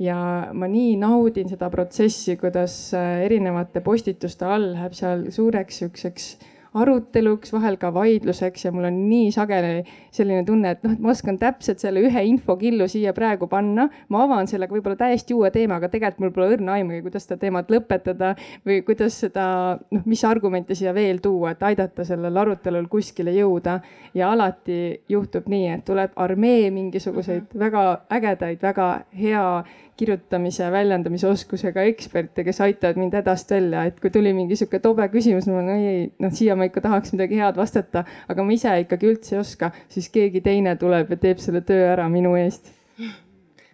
ja 0.02 0.16
ma 0.50 0.66
nii 0.66 0.96
naudin 0.98 1.52
seda 1.52 1.68
protsessi, 1.70 2.34
kuidas 2.40 2.74
erinevate 2.96 3.84
postituste 3.84 4.48
all 4.48 4.72
läheb 4.72 4.96
seal 4.98 5.28
suureks 5.36 5.78
siukseks 5.84 6.32
aruteluks, 6.74 7.52
vahel 7.54 7.76
ka 7.78 7.90
vaidluseks 7.94 8.64
ja 8.66 8.72
mul 8.74 8.88
on 8.88 8.96
nii 9.08 9.30
sageli 9.34 9.84
selline 10.14 10.42
tunne, 10.46 10.74
et 10.74 10.82
noh, 10.84 10.94
et 10.96 11.02
ma 11.02 11.12
oskan 11.12 11.38
täpselt 11.38 11.82
selle 11.82 12.02
ühe 12.02 12.24
infokillu 12.30 12.88
siia 12.90 13.12
praegu 13.14 13.46
panna. 13.50 13.88
ma 14.08 14.24
avan 14.24 14.48
sellega 14.50 14.74
võib-olla 14.74 14.98
täiesti 14.98 15.36
uue 15.36 15.50
teema, 15.54 15.78
aga 15.78 15.90
tegelikult 15.92 16.24
mul 16.24 16.34
pole 16.34 16.48
õrna 16.56 16.78
aimugi, 16.78 17.02
kuidas 17.06 17.28
seda 17.28 17.38
teemat 17.44 17.70
lõpetada 17.70 18.34
või 18.66 18.80
kuidas 18.86 19.20
seda, 19.22 19.46
noh, 19.94 20.02
mis 20.10 20.24
argumente 20.26 20.74
siia 20.74 20.94
veel 20.94 21.22
tuua, 21.22 21.54
et 21.54 21.62
aidata 21.62 22.06
sellel 22.06 22.42
arutelul 22.42 22.90
kuskile 22.90 23.34
jõuda. 23.38 23.80
ja 24.14 24.30
alati 24.30 25.00
juhtub 25.08 25.46
nii, 25.50 25.68
et 25.78 25.84
tuleb 25.84 26.12
armee 26.16 26.70
mingisuguseid 26.70 27.46
mhm. 27.48 27.58
väga 27.58 27.84
ägedaid, 28.18 28.62
väga 28.62 28.88
hea 29.18 29.46
kirjutamise, 29.96 30.66
väljendamise 30.74 31.28
oskusega 31.28 31.84
eksperte, 31.90 32.44
kes 32.46 32.60
aitavad 32.64 32.98
mind 32.98 33.14
hädast 33.18 33.50
välja, 33.54 33.84
et 33.88 34.00
kui 34.02 34.10
tuli 34.14 34.32
mingi 34.36 34.58
sihuke 34.58 34.80
tobe 34.82 35.06
küsimus, 35.12 35.46
no 35.50 35.60
ei, 35.74 35.86
ei, 35.90 36.04
noh, 36.22 36.32
siia 36.34 36.56
ma 36.58 36.68
ikka 36.68 36.82
tahaks 36.84 37.14
midagi 37.14 37.38
head 37.38 37.58
vastata, 37.60 38.04
aga 38.28 38.46
ma 38.46 38.56
ise 38.56 38.74
ikkagi 38.82 39.10
üldse 39.12 39.36
ei 39.36 39.42
oska, 39.42 39.70
siis 39.92 40.10
keegi 40.14 40.42
teine 40.44 40.74
tuleb 40.80 41.14
ja 41.14 41.20
teeb 41.26 41.42
selle 41.42 41.62
töö 41.66 41.86
ära 41.92 42.08
minu 42.12 42.34
eest. 42.40 42.72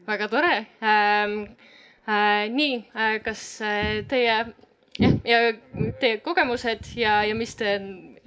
väga 0.09 0.29
tore 0.29 0.55
ähm,. 0.83 1.43
Äh, 2.11 2.49
nii 2.51 2.77
äh,, 2.97 3.19
kas 3.23 3.61
äh, 3.63 4.01
teie 4.09 4.25
jah, 4.99 5.13
ja 5.25 5.39
teie 6.01 6.17
kogemused 6.25 6.89
ja, 6.99 7.21
ja 7.29 7.37
mis 7.39 7.53
te 7.57 7.77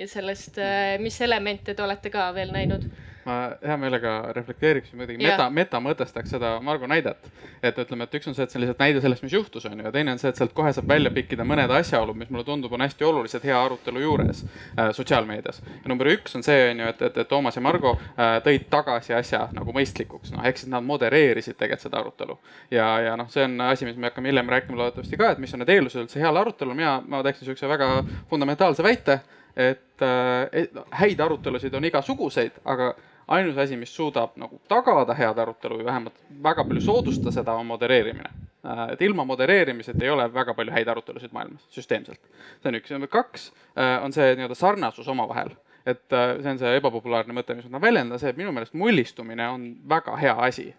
sellest 0.08 0.60
äh,, 0.62 1.00
mis 1.02 1.18
elemente 1.22 1.74
te 1.74 1.84
olete 1.84 2.14
ka 2.14 2.30
veel 2.36 2.54
näinud? 2.54 2.86
Ma 3.26 3.38
hea 3.64 3.78
meelega 3.80 4.14
reflekteeriksin 4.36 5.00
muidugi 5.00 5.22
meta, 5.24 5.48
metamõtestaks 5.54 6.34
seda 6.36 6.54
Margo 6.64 6.88
näidet. 6.88 7.30
et 7.64 7.78
ütleme, 7.80 8.04
et 8.04 8.16
üks 8.20 8.28
on 8.28 8.36
see, 8.36 8.44
et 8.44 8.52
see 8.52 8.60
on 8.60 8.64
lihtsalt 8.66 8.82
näide 8.84 9.02
sellest, 9.02 9.24
mis 9.24 9.34
juhtus, 9.34 9.66
on 9.66 9.78
ju, 9.80 9.86
ja 9.86 9.92
teine 9.96 10.12
on 10.12 10.20
see, 10.20 10.30
et 10.34 10.40
sealt 10.40 10.54
kohe 10.54 10.74
saab 10.76 10.88
välja 10.90 11.12
pikkida 11.16 11.46
mõned 11.48 11.72
asjaolud, 11.72 12.18
mis 12.20 12.32
mulle 12.34 12.44
tundub, 12.48 12.74
on 12.76 12.84
hästi 12.84 13.08
olulised 13.08 13.46
hea 13.48 13.60
arutelu 13.66 14.04
juures 14.04 14.44
äh, 14.44 14.90
sotsiaalmeedias. 14.92 15.62
ja 15.66 15.92
number 15.92 16.10
üks 16.12 16.36
on 16.36 16.44
see, 16.44 16.72
on 16.72 16.84
ju, 16.84 16.90
et, 16.92 17.06
et, 17.08 17.22
et 17.24 17.30
Toomas 17.30 17.56
ja 17.56 17.64
Margo 17.64 17.96
äh, 17.96 18.36
tõid 18.44 18.68
tagasi 18.74 19.16
asja 19.16 19.46
nagu 19.56 19.76
mõistlikuks, 19.76 20.34
noh, 20.36 20.44
ehk 20.44 20.60
siis 20.60 20.72
nad 20.74 20.84
modereerisid 20.84 21.56
tegelikult 21.60 21.88
seda 21.88 22.02
arutelu. 22.04 22.38
ja, 22.72 22.90
ja 23.08 23.16
noh, 23.20 23.30
see 23.32 23.48
on 23.48 23.56
asi, 23.70 23.88
mis 23.88 23.96
me 23.96 24.12
hakkame 24.12 24.34
hiljem 24.34 24.52
rääkima 24.56 24.82
loodetavasti 24.82 25.20
ka, 25.20 25.32
et 25.32 25.42
mis 25.44 25.54
on 25.56 25.64
need 25.64 25.72
eeldused 25.78 26.04
üldse 26.04 26.20
heale 26.20 26.44
arutelule, 26.44 26.76
mina, 26.78 26.98
ma 27.08 27.24
teeksin 27.24 27.48
niisuguse 27.48 27.72
väga 27.72 27.90
fundamentaalse 28.30 28.84
väite, 28.84 29.20
et 29.56 30.02
äh, 30.02 30.68
häid 31.00 31.20
arutelusid 31.22 31.74
on 31.78 31.86
igasuguseid, 31.86 32.62
aga 32.66 32.94
ainus 33.28 33.58
asi, 33.58 33.78
mis 33.78 33.96
suudab 33.96 34.38
nagu 34.40 34.60
tagada 34.72 35.16
head 35.18 35.38
arutelu 35.40 35.80
või 35.80 35.88
vähemalt 35.88 36.24
väga 36.44 36.66
palju 36.68 36.82
soodustada 36.84 37.32
seda, 37.36 37.56
on 37.60 37.68
modereerimine. 37.70 38.32
Äh, 38.66 38.94
et 38.94 39.02
ilma 39.02 39.26
modereerimiseta 39.28 40.04
ei 40.04 40.10
ole 40.10 40.28
väga 40.34 40.54
palju 40.54 40.72
häid 40.72 40.88
arutelusid 40.88 41.34
maailmas 41.36 41.66
süsteemselt. 41.74 42.22
see 42.62 42.70
on 42.70 42.80
üks, 42.80 42.94
kaks 43.12 43.52
äh, 43.76 44.04
on 44.04 44.14
see 44.16 44.36
nii-öelda 44.36 44.56
sarnasus 44.56 45.08
omavahel 45.08 45.52
et 45.86 46.14
äh, 46.14 46.38
see 46.42 46.52
on 46.52 46.60
see 46.60 46.78
ebapopulaarne 46.80 47.36
mõte, 47.36 47.56
mis 47.56 47.66
ma 47.68 47.76
tahan 47.76 47.88
väljendada, 47.88 48.20
see, 48.22 48.32
et 48.32 48.40
minu 48.40 48.54
meelest 48.56 48.76
mullistumine 48.80 49.50
on 49.52 49.68
väga 49.90 50.16
hea 50.18 50.38
asi. 50.48 50.74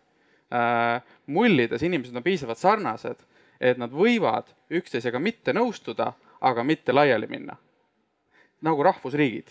mullides 1.26 1.82
inimesed 1.82 2.14
on 2.16 2.22
piisavalt 2.22 2.58
sarnased, 2.60 3.22
et 3.60 3.78
nad 3.80 3.90
võivad 3.90 4.52
üksteisega 4.70 5.18
mitte 5.18 5.52
nõustuda, 5.52 6.12
aga 6.40 6.62
mitte 6.62 6.92
laiali 6.92 7.26
minna. 7.26 7.56
nagu 8.62 8.82
rahvusriigid 8.82 9.50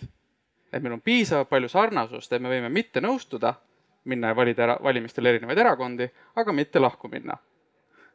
et 0.74 0.84
meil 0.84 0.98
on 0.98 1.02
piisavalt 1.02 1.50
palju 1.50 1.70
sarnasust, 1.70 2.34
et 2.34 2.42
me 2.42 2.52
võime 2.52 2.70
mitte 2.74 3.02
nõustuda, 3.02 3.54
minna 4.10 4.34
ja 4.34 4.36
valida 4.36 4.64
era, 4.64 4.78
valimistel 4.84 5.26
erinevaid 5.32 5.58
erakondi, 5.58 6.10
aga 6.36 6.54
mitte 6.54 6.80
lahku 6.80 7.08
minna. 7.12 7.38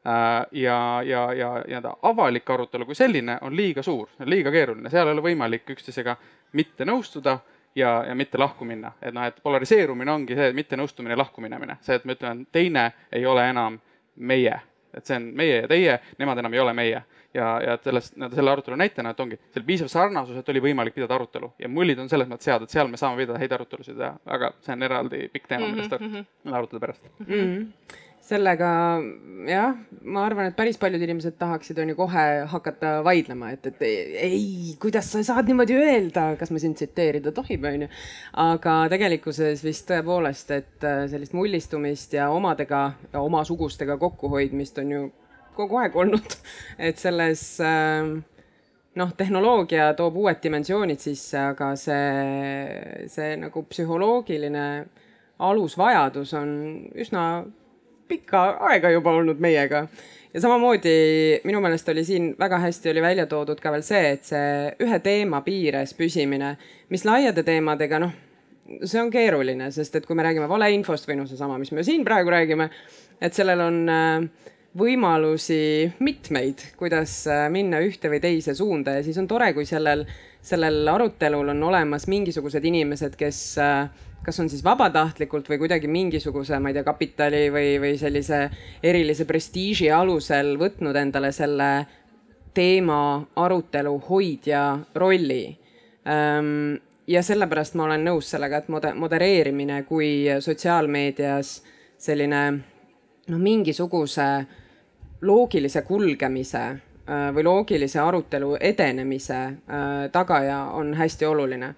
Äh, 0.07 0.47
ja, 0.53 0.79
ja, 1.05 1.23
ja 1.33 1.53
nii-öelda 1.66 1.94
avalik 2.03 2.51
arutelu 2.51 2.87
kui 2.87 2.94
selline 2.94 3.38
on 3.42 3.57
liiga 3.57 3.83
suur, 3.83 4.09
liiga 4.25 4.53
keeruline, 4.55 4.90
seal 4.90 5.09
ei 5.09 5.16
ole 5.16 5.25
võimalik 5.25 5.73
üksteisega 5.75 6.14
mitte 6.59 6.87
nõustuda 6.87 7.38
ja, 7.75 8.05
ja 8.09 8.14
mitte 8.14 8.38
lahku 8.38 8.64
minna. 8.64 8.92
et 9.03 9.14
noh, 9.14 9.27
et 9.27 9.42
polariseerumine 9.42 10.12
ongi 10.12 10.38
see 10.38 10.53
mittenõustumine 10.55 11.16
ja 11.16 11.18
lahku 11.18 11.42
minemine, 11.42 11.79
see, 11.83 11.99
et 11.99 12.07
ma 12.07 12.14
ütlen, 12.14 12.47
teine 12.53 12.85
ei 13.12 13.27
ole 13.27 13.49
enam 13.51 13.81
meie, 14.16 14.61
et 14.94 15.07
see 15.07 15.16
on 15.16 15.31
meie 15.37 15.62
ja 15.62 15.68
teie, 15.70 15.98
nemad 16.18 16.38
enam 16.38 16.55
ei 16.55 16.61
ole 16.61 16.74
meie 16.77 17.03
ja, 17.35 17.48
ja 17.62 17.77
sellest, 17.85 18.16
selle 18.35 18.51
arutelu 18.51 18.77
näitena, 18.81 19.12
et 19.12 19.20
ongi, 19.20 19.38
seal 19.55 19.66
piisav 19.68 19.90
sarnasus, 19.92 20.40
et 20.40 20.48
oli 20.48 20.62
võimalik 20.68 20.96
pidada 20.96 21.18
arutelu 21.18 21.53
ja 21.59 21.68
mullid 21.68 22.01
on 22.03 22.09
selles 22.09 22.29
mõttes 22.31 22.51
head, 22.51 22.64
et 22.64 22.74
seal 22.74 22.90
me 22.90 23.01
saame 23.01 23.20
pidada 23.20 23.40
häid 23.42 23.55
arutelusid 23.59 24.01
ja, 24.05 24.14
aga 24.27 24.53
see 24.64 24.74
on 24.74 24.88
eraldi 24.88 25.24
pikk 25.33 25.48
teema, 25.51 25.70
millest 25.72 25.96
mm 25.98 26.12
-hmm. 26.12 26.55
arutada 26.61 26.81
pärast 26.87 27.11
mm. 27.18 27.27
-hmm 27.27 28.07
sellega 28.29 28.71
jah, 29.49 29.77
ma 30.05 30.25
arvan, 30.27 30.51
et 30.51 30.57
päris 30.57 30.79
paljud 30.81 31.03
inimesed 31.03 31.37
tahaksid, 31.41 31.79
on 31.83 31.93
ju, 31.93 31.97
kohe 31.99 32.25
hakata 32.53 32.99
vaidlema, 33.07 33.53
et, 33.55 33.69
et 33.71 33.85
ei, 33.87 34.75
kuidas 34.81 35.11
sa 35.12 35.23
saad 35.27 35.49
niimoodi 35.49 35.77
öelda, 35.79 36.31
kas 36.41 36.53
ma 36.53 36.61
sind 36.62 36.79
tsiteerida 36.79 37.33
tohib, 37.37 37.64
on 37.69 37.87
ju. 37.87 37.91
aga 38.45 38.79
tegelikkuses 38.93 39.62
vist 39.64 39.88
tõepoolest, 39.91 40.53
et 40.57 40.88
sellist 41.12 41.37
mullistumist 41.37 42.19
ja 42.19 42.29
omadega 42.35 42.85
omasugustega 43.19 43.99
kokkuhoidmist 44.01 44.83
on 44.85 44.93
ju 44.97 45.05
kogu 45.59 45.81
aeg 45.83 45.97
olnud, 45.99 46.37
et 46.91 47.01
selles 47.01 47.45
ähm, 47.64 48.19
noh, 48.99 49.14
tehnoloogia 49.17 49.93
toob 49.99 50.21
uued 50.25 50.43
dimensioonid 50.43 51.01
sisse, 51.03 51.38
aga 51.55 51.73
see, 51.79 53.07
see 53.11 53.37
nagu 53.41 53.64
psühholoogiline 53.71 54.67
alusvajadus 55.49 56.35
on 56.35 56.53
üsna 56.99 57.25
pikka 58.09 58.44
aega 58.71 58.90
juba 58.92 59.14
olnud 59.18 59.40
meiega. 59.40 59.87
ja 60.35 60.40
samamoodi 60.40 60.94
minu 61.49 61.61
meelest 61.64 61.88
oli 61.88 62.05
siin 62.05 62.31
väga 62.38 62.59
hästi 62.64 62.90
oli 62.90 63.03
välja 63.03 63.27
toodud 63.27 63.61
ka 63.61 63.73
veel 63.73 63.85
see, 63.87 64.14
et 64.16 64.25
see 64.29 64.73
ühe 64.85 64.99
teema 65.05 65.40
piires 65.47 65.94
püsimine, 65.97 66.57
mis 66.92 67.05
laiade 67.09 67.42
teemadega, 67.47 68.03
noh, 68.03 68.12
see 68.85 69.01
on 69.01 69.11
keeruline, 69.11 69.71
sest 69.73 69.97
et 69.97 70.07
kui 70.07 70.16
me 70.16 70.27
räägime 70.27 70.49
valeinfost 70.49 71.09
või 71.09 71.23
noh, 71.23 71.31
seesama, 71.31 71.57
mis 71.59 71.73
me 71.73 71.85
siin 71.87 72.05
praegu 72.05 72.35
räägime, 72.35 72.68
et 73.25 73.35
sellel 73.35 73.64
on 73.64 73.81
äh, 73.88 74.49
võimalusi 74.79 75.88
mitmeid, 76.05 76.62
kuidas 76.79 77.23
minna 77.53 77.81
ühte 77.85 78.11
või 78.12 78.21
teise 78.23 78.55
suunda 78.55 78.99
ja 78.99 79.05
siis 79.07 79.16
on 79.21 79.29
tore, 79.31 79.51
kui 79.57 79.66
sellel, 79.68 80.05
sellel 80.44 80.88
arutelul 80.92 81.55
on 81.55 81.62
olemas 81.71 82.07
mingisugused 82.11 82.64
inimesed, 82.68 83.16
kes 83.18 83.40
kas 84.29 84.41
on 84.43 84.51
siis 84.53 84.64
vabatahtlikult 84.64 85.47
või 85.49 85.57
kuidagi 85.62 85.88
mingisuguse, 85.88 86.59
ma 86.61 86.69
ei 86.69 86.77
tea, 86.77 86.85
kapitali 86.85 87.47
või, 87.53 87.79
või 87.81 87.95
sellise 87.97 88.43
erilise 88.85 89.25
prestiiži 89.25 89.88
alusel 89.95 90.59
võtnud 90.61 90.97
endale 91.01 91.33
selle 91.33 91.71
teema 92.55 93.01
arutelu 93.41 93.95
hoidja 94.09 94.62
rolli. 95.01 95.43
Ja 97.09 97.23
sellepärast 97.25 97.77
ma 97.79 97.87
olen 97.87 98.05
nõus 98.05 98.29
sellega, 98.35 98.61
et 98.61 98.69
mode-, 98.69 98.93
modereerimine 99.01 99.81
kui 99.88 100.11
sotsiaalmeedias 100.45 101.55
selline 101.99 102.43
noh, 102.53 103.41
mingisuguse 103.41 104.27
loogilise 105.25 105.83
kulgemise 105.88 106.64
äh, 106.69 107.31
või 107.35 107.47
loogilise 107.49 108.01
arutelu 108.05 108.59
edenemise 108.61 109.38
äh, 109.41 109.97
tagaja 110.12 110.67
on 110.77 110.93
hästi 111.01 111.27
oluline 111.27 111.73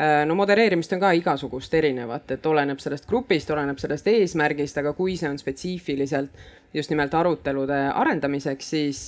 no 0.00 0.34
modereerimist 0.38 0.94
on 0.96 1.00
ka 1.02 1.10
igasugust 1.12 1.74
erinevat, 1.76 2.30
et 2.32 2.46
oleneb 2.48 2.78
sellest 2.80 3.04
grupist, 3.08 3.50
oleneb 3.52 3.76
sellest 3.82 4.06
eesmärgist, 4.08 4.78
aga 4.80 4.94
kui 4.96 5.18
see 5.20 5.28
on 5.28 5.36
spetsiifiliselt 5.36 6.46
just 6.72 6.92
nimelt 6.92 7.12
arutelude 7.18 7.82
arendamiseks, 7.92 8.70
siis 8.72 9.00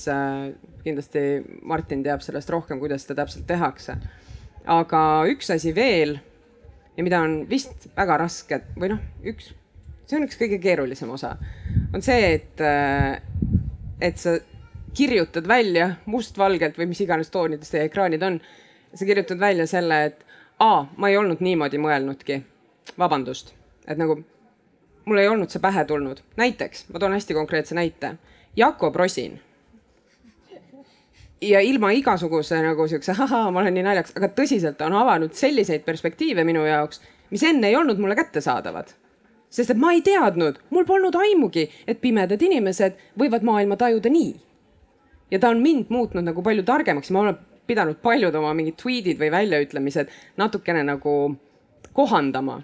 kindlasti 0.85 1.23
Martin 1.65 2.03
teab 2.05 2.21
sellest 2.21 2.51
rohkem, 2.53 2.83
kuidas 2.83 3.07
seda 3.07 3.23
täpselt 3.23 3.47
tehakse 3.49 3.97
aga 4.69 5.01
üks 5.31 5.51
asi 5.55 5.73
veel 5.75 6.17
ja 6.97 7.05
mida 7.05 7.21
on 7.25 7.43
vist 7.51 7.89
väga 7.97 8.19
raske 8.23 8.61
või 8.77 8.93
noh, 8.95 9.03
üks, 9.27 9.51
see 10.07 10.19
on 10.19 10.27
üks 10.27 10.39
kõige 10.39 10.59
keerulisem 10.63 11.11
osa, 11.11 11.35
on 11.95 12.05
see, 12.05 12.35
et, 12.37 12.63
äh, 12.63 13.19
et 14.01 14.19
sa 14.21 14.37
kirjutad 14.95 15.49
välja 15.49 15.95
mustvalgelt 16.07 16.77
või 16.79 16.91
mis 16.93 17.01
iganes 17.03 17.33
toonides 17.33 17.73
teie 17.73 17.89
ekraanid 17.89 18.23
on. 18.23 18.41
sa 18.95 19.07
kirjutad 19.09 19.39
välja 19.41 19.67
selle, 19.67 20.05
et 20.05 20.25
aa, 20.59 20.87
ma 20.97 21.09
ei 21.09 21.17
olnud 21.17 21.41
niimoodi 21.41 21.79
mõelnudki. 21.79 22.43
vabandust, 22.99 23.55
et 23.87 23.99
nagu 23.99 24.19
mul 25.05 25.19
ei 25.19 25.29
olnud 25.29 25.51
see 25.51 25.61
pähe 25.61 25.85
tulnud. 25.85 26.21
näiteks, 26.37 26.89
ma 26.93 26.99
toon 26.99 27.13
hästi 27.13 27.35
konkreetse 27.35 27.75
näite. 27.75 28.15
Jakob 28.57 28.97
Rosin 28.97 29.41
ja 31.43 31.61
ilma 31.61 31.91
igasuguse 31.91 32.63
nagu 32.63 32.87
siukse, 32.89 33.13
ahaa, 33.13 33.51
ma 33.51 33.61
olen 33.61 33.75
nii 33.75 33.85
naljakas, 33.87 34.15
aga 34.17 34.29
tõsiselt 34.37 34.83
on 34.87 34.95
avanud 34.95 35.35
selliseid 35.35 35.85
perspektiive 35.87 36.45
minu 36.47 36.65
jaoks, 36.67 37.03
mis 37.31 37.43
enne 37.43 37.69
ei 37.69 37.77
olnud 37.77 37.99
mulle 37.99 38.17
kättesaadavad. 38.17 38.95
sest 39.53 39.71
et 39.71 39.77
ma 39.77 39.93
ei 39.93 40.01
teadnud, 40.01 40.59
mul 40.71 40.85
polnud 40.89 41.15
aimugi, 41.15 41.67
et 41.87 42.01
pimedad 42.01 42.43
inimesed 42.43 42.95
võivad 43.19 43.43
maailma 43.43 43.77
tajuda 43.77 44.09
nii. 44.09 44.37
ja 45.31 45.39
ta 45.39 45.49
on 45.49 45.63
mind 45.63 45.87
muutnud 45.89 46.25
nagu 46.25 46.43
palju 46.43 46.63
targemaks 46.63 47.11
ja 47.11 47.13
ma 47.13 47.21
olen 47.21 47.39
pidanud 47.73 47.99
paljud 48.05 48.35
oma 48.39 48.53
mingid 48.57 48.77
tweet'id 48.81 49.19
või 49.21 49.33
väljaütlemised 49.35 50.13
natukene 50.41 50.85
nagu 50.87 51.17
kohandama. 51.97 52.61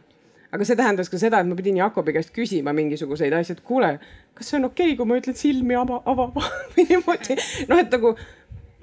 Aga 0.49 0.65
see 0.65 0.79
tähendas 0.79 1.11
ka 1.13 1.21
seda, 1.21 1.43
et 1.43 1.49
ma 1.49 1.57
pidin 1.59 1.77
Jakobi 1.77 2.15
käest 2.17 2.33
küsima 2.33 2.73
mingisuguseid 2.77 3.35
asju, 3.37 3.59
et 3.59 3.65
kuule, 3.69 3.91
kas 4.37 4.49
see 4.49 4.57
on 4.57 4.71
okei 4.71 4.93
okay,, 4.93 4.97
kui 4.97 5.09
ma 5.09 5.19
ütlen 5.21 5.37
silmi 5.37 5.77
ava, 5.77 6.01
avama 6.09 6.45
või 6.73 6.87
niimoodi. 6.89 7.37
noh, 7.69 7.83
et 7.83 7.93
nagu 7.93 8.15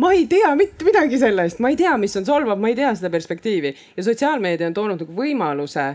ma 0.04 0.12
ei 0.14 0.28
tea 0.30 0.52
mitte 0.60 0.86
midagi 0.86 1.18
sellest, 1.22 1.62
ma 1.64 1.72
ei 1.74 1.80
tea, 1.80 1.96
mis 2.02 2.14
on 2.20 2.28
solvav, 2.28 2.62
ma 2.62 2.70
ei 2.70 2.78
tea 2.78 2.94
seda 2.98 3.10
perspektiivi. 3.14 3.74
Ja 3.98 4.06
sotsiaalmeedia 4.06 4.70
on 4.70 4.78
toonud 4.78 5.02
nagu 5.02 5.18
võimaluse 5.18 5.88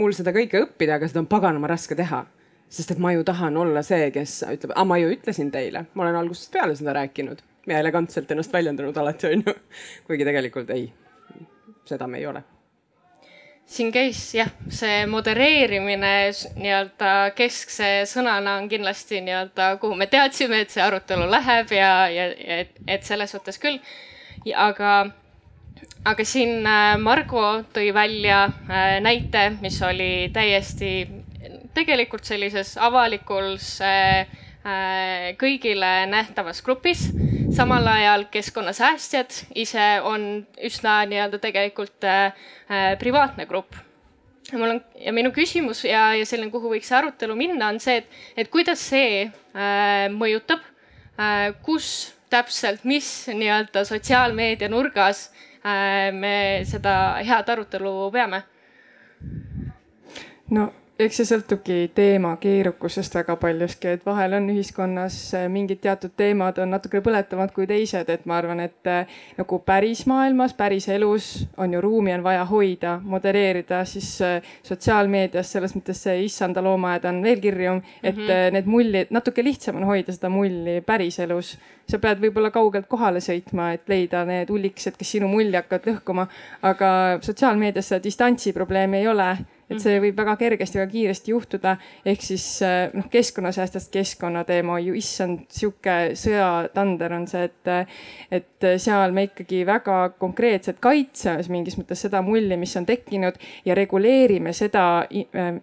mul 0.00 0.16
seda 0.16 0.32
kõike 0.34 0.64
õppida, 0.64 0.96
aga 0.96 1.10
seda 1.10 1.20
on 1.20 1.28
paganama 1.30 1.70
raske 1.74 1.98
teha. 1.98 2.24
sest 2.74 2.90
et 2.90 2.98
ma 2.98 3.12
ju 3.12 3.22
tahan 3.22 3.56
olla 3.56 3.84
see, 3.86 4.08
kes 4.10 4.40
ütleb, 4.50 4.72
ma 4.88 4.96
ju 4.98 5.12
ütlesin 5.12 5.50
teile, 5.52 5.84
ma 5.94 6.02
olen 6.02 6.16
algusest 6.18 6.50
peale 6.50 6.74
seda 6.74 6.96
rääkinud 6.96 7.44
ja 7.66 7.78
elegantselt 7.78 8.30
ennast 8.30 8.52
väljendanud 8.52 8.96
alati 8.96 9.30
onju. 9.32 9.54
kuigi 10.06 10.24
tegelikult 10.24 10.70
ei, 10.74 10.88
seda 11.88 12.06
me 12.06 12.18
ei 12.18 12.26
ole 12.26 12.44
siin 13.66 13.92
käis 13.92 14.20
jah, 14.36 14.50
see 14.68 15.04
modereerimine 15.08 16.12
nii-öelda 16.58 17.12
keskse 17.36 18.04
sõnana 18.08 18.58
on 18.60 18.68
kindlasti 18.68 19.22
nii-öelda, 19.24 19.74
kuhu 19.82 19.96
me 19.98 20.08
teadsime, 20.12 20.60
et 20.64 20.74
see 20.74 20.84
arutelu 20.84 21.26
läheb 21.30 21.72
ja, 21.72 21.92
ja, 22.12 22.28
ja 22.32 22.58
et, 22.64 22.74
et 22.86 23.06
selles 23.08 23.32
suhtes 23.34 23.58
küll. 23.62 23.80
aga, 24.54 24.94
aga 26.04 26.26
siin 26.28 26.66
äh, 26.68 26.94
Margo 27.00 27.64
tõi 27.74 27.88
välja 27.96 28.44
äh, 28.44 28.98
näite, 29.04 29.50
mis 29.64 29.80
oli 29.82 30.28
täiesti 30.32 31.08
tegelikult 31.74 32.24
sellises 32.28 32.76
avalikus 32.78 33.78
äh, 33.82 34.28
kõigile 35.40 36.04
nähtavas 36.08 36.62
grupis 36.64 37.08
samal 37.52 37.86
ajal 37.88 38.24
keskkonnasäästjad 38.30 39.30
ise 39.54 40.00
on 40.02 40.46
üsna 40.64 41.02
nii-öelda 41.08 41.40
tegelikult 41.42 42.04
äh, 42.04 42.32
äh, 42.70 42.98
privaatne 42.98 43.46
grupp. 43.46 43.74
mul 44.52 44.70
on 44.70 44.80
ja 45.00 45.12
minu 45.12 45.30
küsimus 45.32 45.84
ja, 45.84 46.14
ja 46.14 46.26
selline, 46.26 46.50
kuhu 46.52 46.70
võiks 46.74 46.88
see 46.88 46.98
arutelu 46.98 47.34
minna, 47.36 47.68
on 47.72 47.80
see, 47.80 48.02
et, 48.02 48.18
et 48.36 48.50
kuidas 48.52 48.82
see 48.90 49.24
äh, 49.24 50.06
mõjutab 50.12 50.60
äh,, 51.18 51.54
kus 51.64 52.14
täpselt, 52.30 52.84
mis 52.84 53.08
nii-öelda 53.32 53.84
sotsiaalmeedia 53.88 54.68
nurgas 54.68 55.30
äh, 55.64 56.12
me 56.12 56.62
seda 56.68 57.18
head 57.24 57.50
arutelu 57.56 58.10
peame? 58.12 58.44
no 60.50 60.70
eks 60.94 61.16
see 61.18 61.26
sõltubki 61.26 61.76
teema 61.94 62.36
keerukusest 62.38 63.16
väga 63.16 63.34
paljuski, 63.42 63.96
et 63.96 64.04
vahel 64.06 64.36
on 64.38 64.46
ühiskonnas 64.52 65.16
eh, 65.34 65.46
mingid 65.50 65.80
teatud 65.82 66.12
teemad 66.16 66.60
on 66.62 66.70
natukene 66.70 67.02
põletavamad 67.02 67.50
kui 67.56 67.66
teised, 67.66 68.10
et 68.14 68.26
ma 68.30 68.36
arvan, 68.38 68.62
et 68.62 68.90
eh, 68.90 69.16
nagu 69.38 69.58
päris 69.66 70.04
maailmas, 70.10 70.54
päris 70.54 70.86
elus 70.94 71.32
on 71.58 71.74
ju 71.74 71.80
ruumi 71.82 72.14
on 72.14 72.22
vaja 72.22 72.44
hoida, 72.46 72.94
modereerida, 73.02 73.82
siis 73.90 74.12
eh, 74.22 74.52
sotsiaalmeedias 74.62 75.50
selles 75.56 75.74
mõttes 75.74 76.04
see 76.06 76.22
issanda 76.28 76.62
loomaaed 76.62 77.08
on 77.10 77.22
veel 77.26 77.42
kirjum, 77.42 77.82
et 78.02 78.14
mm 78.14 78.28
-hmm. 78.28 78.52
need 78.54 78.70
mullid, 78.70 79.10
natuke 79.10 79.44
lihtsam 79.44 79.82
on 79.82 79.90
hoida 79.90 80.12
seda 80.12 80.30
mulli 80.30 80.80
päriselus 80.80 81.56
sa 81.90 81.98
pead 81.98 82.20
võib-olla 82.20 82.50
kaugelt 82.50 82.86
kohale 82.88 83.20
sõitma, 83.20 83.72
et 83.74 83.88
leida 83.88 84.24
need 84.24 84.50
ullikesed, 84.50 84.96
kes 84.96 85.10
sinu 85.10 85.28
mulli 85.28 85.56
hakkavad 85.56 85.90
lõhkuma. 85.90 86.26
aga 86.62 87.18
sotsiaalmeedias 87.20 87.88
seda 87.88 88.02
distantsi 88.04 88.52
probleemi 88.52 88.98
ei 88.98 89.08
ole 89.08 89.36
et 89.70 89.80
see 89.82 89.98
võib 90.02 90.16
väga 90.18 90.36
kergesti, 90.40 90.80
väga 90.80 90.92
kiiresti 90.92 91.34
juhtuda. 91.34 91.76
ehk 92.04 92.22
siis 92.22 92.46
eh, 92.62 92.90
noh, 92.94 93.08
keskkonnasäästjast 93.10 93.92
keskkonnateema 93.92 94.78
ju 94.84 94.94
issand, 94.98 95.46
sihuke 95.48 96.14
sõjatander 96.18 97.16
on 97.16 97.28
see, 97.30 97.44
et, 97.48 97.92
et 98.40 98.68
seal 98.78 99.14
me 99.16 99.28
ikkagi 99.30 99.64
väga 99.66 99.98
konkreetselt 100.18 100.80
kaitseme 100.84 101.44
mingis 101.50 101.78
mõttes 101.78 102.04
seda 102.06 102.22
mulli, 102.24 102.56
mis 102.56 102.76
on 102.76 102.86
tekkinud 102.86 103.38
ja 103.64 103.76
reguleerime 103.78 104.52
seda 104.56 104.84
eh, 105.10 105.54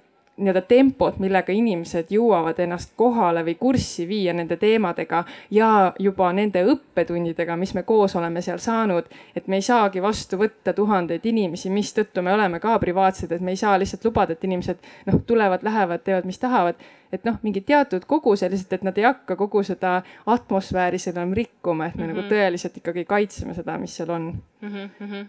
nii-öelda 0.42 0.62
tempot, 0.68 1.20
millega 1.22 1.54
inimesed 1.54 2.12
jõuavad 2.12 2.60
ennast 2.64 2.94
kohale 3.00 3.44
või 3.46 3.56
kurssi 3.60 4.08
viia 4.10 4.34
nende 4.34 4.58
teemadega 4.58 5.24
ja 5.52 5.94
juba 6.00 6.32
nende 6.34 6.64
õppetundidega, 6.74 7.56
mis 7.58 7.74
me 7.78 7.84
koos 7.88 8.16
oleme 8.16 8.42
seal 8.42 8.60
saanud. 8.60 9.06
et 9.36 9.48
me 9.48 9.56
ei 9.56 9.62
saagi 9.62 10.02
vastu 10.02 10.38
võtta 10.38 10.74
tuhandeid 10.74 11.26
inimesi, 11.26 11.70
mistõttu 11.70 12.22
me 12.22 12.34
oleme 12.34 12.60
ka 12.60 12.80
privaatsed, 12.80 13.32
et 13.32 13.42
me 13.42 13.52
ei 13.52 13.60
saa 13.60 13.78
lihtsalt 13.80 14.06
lubada, 14.06 14.34
et 14.34 14.44
inimesed 14.44 14.78
noh, 15.06 15.22
tulevad, 15.28 15.64
lähevad, 15.64 16.04
teevad, 16.04 16.26
mis 16.26 16.40
tahavad. 16.40 16.76
et 17.12 17.26
noh, 17.28 17.36
mingi 17.44 17.62
teatud 17.62 18.06
koguse 18.08 18.50
lihtsalt, 18.50 18.74
et 18.74 18.84
nad 18.88 18.98
ei 18.98 19.04
hakka 19.04 19.36
kogu 19.36 19.64
seda 19.64 20.02
atmosfääri 20.26 21.00
seal 21.00 21.18
enam 21.18 21.34
rikkuma, 21.34 21.86
et 21.86 21.96
me 21.96 22.04
mm 22.04 22.10
-hmm. 22.10 22.16
nagu 22.16 22.22
mhm. 22.22 22.34
tõeliselt 22.34 22.78
ikkagi 22.78 23.06
kaitseme 23.06 23.54
seda, 23.54 23.78
mis 23.78 23.96
seal 23.96 24.10
on 24.10 24.42
mm. 24.62 24.70
-hmm. 24.70 25.26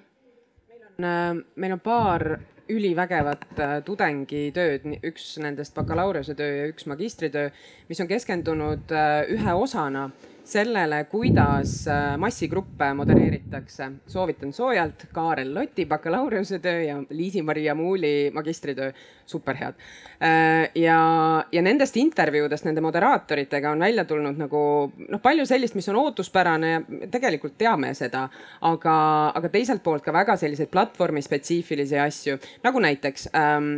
meil 0.68 0.82
on, 1.30 1.44
meil 1.56 1.72
on 1.72 1.80
paar 1.80 2.38
ülivägevat 2.70 3.46
äh, 3.58 3.78
tudengitööd, 3.84 4.86
üks 5.02 5.36
nendest 5.42 5.74
bakalaureusetöö 5.74 6.56
ja 6.60 6.68
üks 6.70 6.86
magistritöö, 6.90 7.50
mis 7.88 8.00
on 8.00 8.10
keskendunud 8.10 8.92
äh, 8.94 9.22
ühe 9.32 9.54
osana 9.54 10.10
sellele, 10.44 11.04
kuidas 11.04 11.86
äh, 11.88 12.16
massigruppe 12.18 12.94
modereeritakse. 12.94 13.90
soovitan 14.06 14.52
soojalt. 14.52 15.06
Kaarel 15.12 15.54
Loti 15.54 15.86
bakalaureuse-töö 15.86 16.82
ja 16.82 16.96
Liisi-Maria 17.10 17.74
Muuli 17.74 18.30
magistritöö, 18.34 18.92
superhead. 19.26 19.74
Äh, 20.22 20.70
ja, 20.74 21.44
ja 21.52 21.62
nendest 21.62 21.96
intervjuudest 21.96 22.64
nende 22.64 22.80
moderaatoritega 22.80 23.70
on 23.70 23.78
välja 23.78 24.04
tulnud 24.04 24.38
nagu 24.38 24.92
noh, 25.08 25.22
palju 25.22 25.46
sellist, 25.46 25.74
mis 25.74 25.88
on 25.88 26.00
ootuspärane. 26.02 26.72
Ja 26.72 26.82
tegelikult 27.10 27.56
teame 27.58 27.94
seda, 27.94 28.28
aga, 28.60 28.96
aga 29.34 29.48
teiselt 29.48 29.82
poolt 29.82 30.04
ka 30.04 30.12
väga 30.12 30.36
selliseid 30.36 30.70
platvormi 30.72 31.22
spetsiifilisi 31.22 31.98
asju, 31.98 32.38
nagu 32.64 32.82
näiteks 32.82 33.28
ähm, 33.38 33.72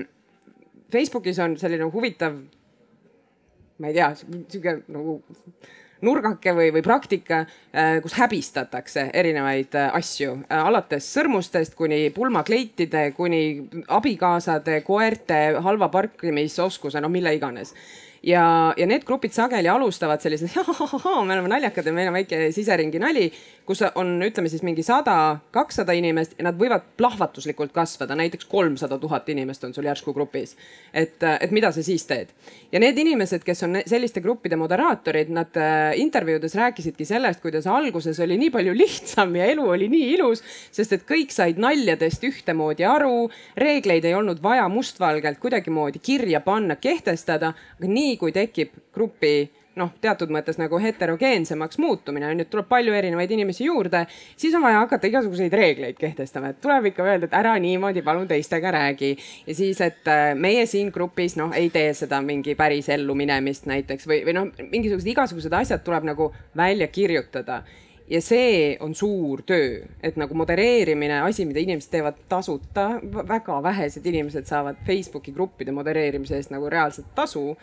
Facebookis 0.93 1.39
on 1.39 1.57
selline 1.59 1.89
huvitav, 1.91 2.37
ma 3.79 3.91
ei 3.91 3.97
tea, 3.97 4.13
sihuke 4.17 4.79
nagu 4.95 5.19
nurgake 6.05 6.55
või, 6.57 6.71
või 6.75 6.85
praktika, 6.85 7.43
äh, 7.73 7.99
kus 8.05 8.17
häbistatakse 8.19 9.09
erinevaid 9.17 9.75
äh, 9.79 9.91
asju, 9.99 10.39
äh, 10.47 10.63
alates 10.69 11.09
sõrmustest 11.17 11.77
kuni 11.79 12.09
pulmakleitide, 12.15 13.11
kuni 13.17 13.43
abikaasade, 13.89 14.81
koerte 14.87 15.43
halva 15.65 15.91
parkimisoskuse, 15.93 17.01
no 17.01 17.13
mille 17.13 17.35
iganes 17.37 17.75
ja, 18.27 18.75
ja 18.77 18.87
need 18.89 19.05
grupid 19.05 19.35
sageli 19.35 19.69
alustavad 19.69 20.23
sellised, 20.23 20.51
me 20.55 21.35
oleme 21.35 21.51
naljakad 21.51 21.87
ja 21.87 21.93
meil 21.93 22.09
on 22.09 22.17
väike 22.17 22.49
siseringi 22.55 23.01
nali, 23.03 23.27
kus 23.69 23.83
on, 23.95 24.17
ütleme 24.25 24.51
siis 24.53 24.65
mingi 24.65 24.85
sada, 24.85 25.39
kakssada 25.55 25.95
inimest 25.97 26.37
ja 26.39 26.49
nad 26.49 26.59
võivad 26.61 26.87
plahvatuslikult 26.99 27.73
kasvada, 27.75 28.17
näiteks 28.19 28.49
kolmsada 28.51 28.99
tuhat 29.01 29.29
inimest 29.33 29.65
on 29.65 29.75
sul 29.77 29.89
järsku 29.89 30.15
grupis. 30.17 30.57
et, 30.93 31.23
et 31.23 31.51
mida 31.51 31.73
sa 31.73 31.83
siis 31.83 32.07
teed? 32.09 32.33
ja 32.73 32.81
need 32.81 32.99
inimesed, 32.99 33.45
kes 33.45 33.65
on 33.67 33.79
selliste 33.87 34.21
gruppide 34.25 34.57
moderaatorid, 34.61 35.33
nad 35.35 35.61
äh, 35.61 35.93
intervjuudes 36.01 36.55
rääkisidki 36.59 37.05
sellest, 37.09 37.43
kuidas 37.45 37.67
alguses 37.67 38.21
oli 38.21 38.39
nii 38.41 38.51
palju 38.55 38.75
lihtsam 38.77 39.37
ja 39.37 39.49
elu 39.53 39.69
oli 39.77 39.89
nii 39.93 40.11
ilus, 40.17 40.43
sest 40.73 40.97
et 40.97 41.07
kõik 41.09 41.33
said 41.35 41.61
naljadest 41.61 42.25
ühtemoodi 42.25 42.87
aru, 42.89 43.29
reegleid 43.61 44.05
ei 44.09 44.17
olnud 44.17 44.43
vaja 44.43 44.69
mustvalgelt 44.73 45.41
kuidagimoodi 45.43 46.01
kirja 46.05 46.41
panna, 46.45 46.77
kehtestada, 46.77 47.53
aga 47.79 47.91
nii 47.91 48.14
kui 48.21 48.33
tekib 48.33 48.73
grupi 48.95 49.37
noh, 49.79 49.91
teatud 50.01 50.31
mõttes 50.33 50.59
nagu 50.61 50.79
heterogeensemaks 50.81 51.79
muutumine 51.83 52.31
et 52.35 52.51
tuleb 52.51 52.69
palju 52.71 52.95
erinevaid 52.95 53.31
inimesi 53.35 53.67
juurde, 53.67 54.05
siis 54.37 54.55
on 54.55 54.63
vaja 54.65 54.83
hakata 54.85 55.09
igasuguseid 55.11 55.55
reegleid 55.55 55.99
kehtestama, 55.99 56.53
et 56.53 56.61
tuleb 56.63 56.91
ikka 56.93 57.07
öelda, 57.07 57.29
et 57.29 57.37
ära 57.37 57.55
niimoodi 57.63 58.03
palun 58.07 58.29
teistega 58.31 58.71
räägi. 58.75 59.17
ja 59.47 59.55
siis, 59.55 59.81
et 59.81 60.09
äh, 60.09 60.35
meie 60.35 60.67
siin 60.67 60.93
grupis 60.93 61.37
noh, 61.37 61.53
ei 61.55 61.71
tee 61.71 61.95
seda 61.95 62.21
mingi 62.23 62.55
päris 62.55 62.89
ellu 62.89 63.15
minemist 63.15 63.67
näiteks 63.71 64.07
või, 64.09 64.23
või 64.27 64.37
noh, 64.37 64.53
mingisugused 64.71 65.11
igasugused 65.11 65.53
asjad 65.53 65.83
tuleb 65.85 66.05
nagu 66.13 66.33
välja 66.57 66.89
kirjutada. 66.89 67.63
Ja 68.09 68.21
see 68.21 68.77
on 68.85 68.93
suur 68.95 69.41
töö, 69.49 69.79
et 70.05 70.19
nagu 70.21 70.37
modereerimine, 70.37 71.23
asi, 71.25 71.47
mida 71.49 71.63
inimesed 71.63 71.89
teevad 71.89 72.19
tasuta, 72.29 72.99
väga 73.01 73.63
vähesed 73.65 74.05
inimesed 74.07 74.45
saavad 74.45 74.83
Facebooki 74.85 75.33
gruppide 75.33 75.73
modereerimise 75.73 76.37
eest 76.37 76.53
nagu 76.53 76.69
reaalset 76.69 77.09
tasu 77.17 77.55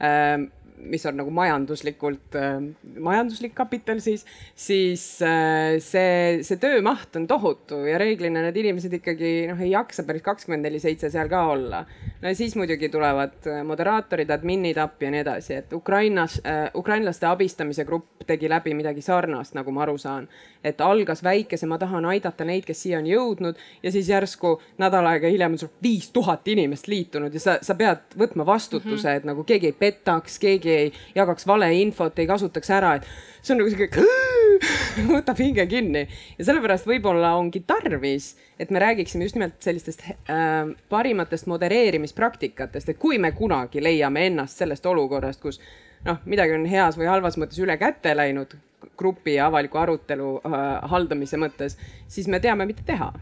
ähm, 0.00 0.52
mis 0.80 1.06
on 1.06 1.18
nagu 1.20 1.32
majanduslikult 1.34 2.36
äh,, 2.38 2.58
majanduslik 2.98 3.54
kapital 3.58 4.00
siis, 4.04 4.24
siis 4.54 5.04
äh, 5.22 5.78
see, 5.82 6.42
see 6.46 6.60
töömaht 6.62 7.16
on 7.18 7.26
tohutu 7.30 7.80
ja 7.88 7.98
reeglina 8.00 8.42
need 8.46 8.60
inimesed 8.62 8.98
ikkagi 9.00 9.32
noh, 9.50 9.60
ei 9.64 9.72
jaksa 9.72 10.04
päris 10.08 10.24
kakskümmend 10.26 10.66
neli 10.68 10.80
seitse 10.82 11.10
seal 11.12 11.30
ka 11.30 11.44
olla. 11.52 11.84
no 12.20 12.28
ja 12.28 12.34
siis 12.38 12.56
muidugi 12.58 12.90
tulevad 12.92 13.50
äh, 13.50 13.62
moderaatorid, 13.66 14.30
adminid 14.30 14.78
appi 14.82 15.08
ja 15.08 15.14
nii 15.14 15.24
edasi, 15.24 15.58
et 15.62 15.72
Ukrainas 15.72 16.38
ukrainlaste 16.78 17.26
abistamise 17.26 17.84
grupp 17.84 18.24
tegi 18.28 18.48
läbi 18.50 18.74
midagi 18.76 19.02
sarnast, 19.02 19.54
nagu 19.56 19.72
ma 19.72 19.82
aru 19.86 19.98
saan. 19.98 20.28
et 20.64 20.80
algas 20.80 21.22
väikese, 21.22 21.66
ma 21.70 21.78
tahan 21.78 22.04
aidata 22.10 22.44
neid, 22.44 22.64
kes 22.66 22.80
siia 22.82 22.98
on 22.98 23.06
jõudnud 23.06 23.60
ja 23.82 23.92
siis 23.94 24.08
järsku 24.10 24.56
nädal 24.82 25.06
aega 25.06 25.30
hiljem 25.30 25.54
on 25.54 25.60
sul 25.60 25.70
viis 25.82 26.10
tuhat 26.12 26.48
inimest 26.50 26.88
liitunud 26.90 27.34
ja 27.34 27.40
sa, 27.40 27.54
sa 27.62 27.76
pead 27.78 28.16
võtma 28.18 28.46
vastutuse 28.46 28.90
mm, 28.90 29.12
-hmm. 29.12 29.16
et 29.22 29.28
nagu 29.28 29.44
keegi 29.44 29.70
ei 29.70 29.76
petaks, 29.78 30.38
keegi 30.42 30.67
keegi 30.68 30.92
ei 30.92 30.92
jagaks 31.16 31.46
valeinfot, 31.48 32.18
ei 32.18 32.28
kasutaks 32.28 32.70
ära, 32.74 32.94
et 32.98 33.08
see 33.42 33.54
on 33.54 33.62
nagu 33.62 33.72
sihuke, 33.72 34.04
võtab 35.14 35.40
hinge 35.40 35.66
kinni 35.70 36.04
ja 36.38 36.46
sellepärast 36.46 36.88
võib-olla 36.88 37.34
ongi 37.38 37.62
tarvis, 37.66 38.32
et 38.58 38.72
me 38.74 38.82
räägiksime 38.82 39.28
just 39.28 39.38
nimelt 39.38 39.58
sellistest 39.64 40.04
äh, 40.10 40.70
parimatest 40.88 41.48
modereerimispraktikatest, 41.50 42.92
et 42.92 43.00
kui 43.00 43.18
me 43.22 43.32
kunagi 43.36 43.82
leiame 43.82 44.26
ennast 44.30 44.60
sellest 44.62 44.86
olukorrast, 44.86 45.42
kus 45.42 45.60
noh, 46.06 46.20
midagi 46.26 46.56
on 46.58 46.66
heas 46.70 46.98
või 46.98 47.10
halvas 47.10 47.38
mõttes 47.40 47.60
üle 47.62 47.78
käte 47.80 48.14
läinud 48.16 48.56
grupi 48.98 49.34
ja 49.34 49.48
avaliku 49.48 49.78
arutelu 49.78 50.34
äh, 50.42 50.68
haldamise 50.90 51.40
mõttes, 51.40 51.78
siis 52.10 52.28
me 52.30 52.40
teame, 52.42 52.66
mida 52.66 52.84
teha. 52.86 53.12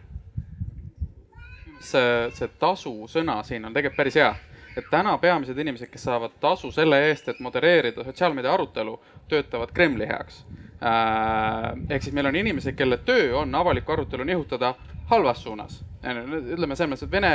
see, 1.86 2.30
see 2.34 2.48
tasu 2.58 2.92
sõna 3.06 3.42
siin 3.46 3.64
on 3.68 3.74
tegelikult 3.74 4.00
päris 4.00 4.16
hea 4.18 4.32
et 4.76 4.90
täna 4.90 5.16
peamised 5.18 5.58
inimesed, 5.58 5.88
kes 5.90 6.04
saavad 6.08 6.36
tasu 6.40 6.70
selle 6.72 7.00
eest, 7.08 7.28
et 7.28 7.40
modereerida 7.40 8.04
sotsiaalmeedia 8.04 8.52
arutelu, 8.52 8.98
töötavad 9.28 9.72
Kremli 9.74 10.08
heaks. 10.08 10.44
Äh, 10.76 11.72
ehk 11.90 12.04
siis 12.04 12.14
meil 12.14 12.28
on 12.28 12.36
inimesed, 12.36 12.76
kelle 12.76 12.98
töö 13.04 13.30
on 13.40 13.54
avalikku 13.54 13.92
arutelu 13.92 14.24
nihutada 14.24 14.74
halvas 15.06 15.42
suunas. 15.42 15.84
ütleme 16.06 16.76
selles 16.76 16.90
mõttes, 16.92 17.06
et 17.06 17.10
Vene, 17.10 17.30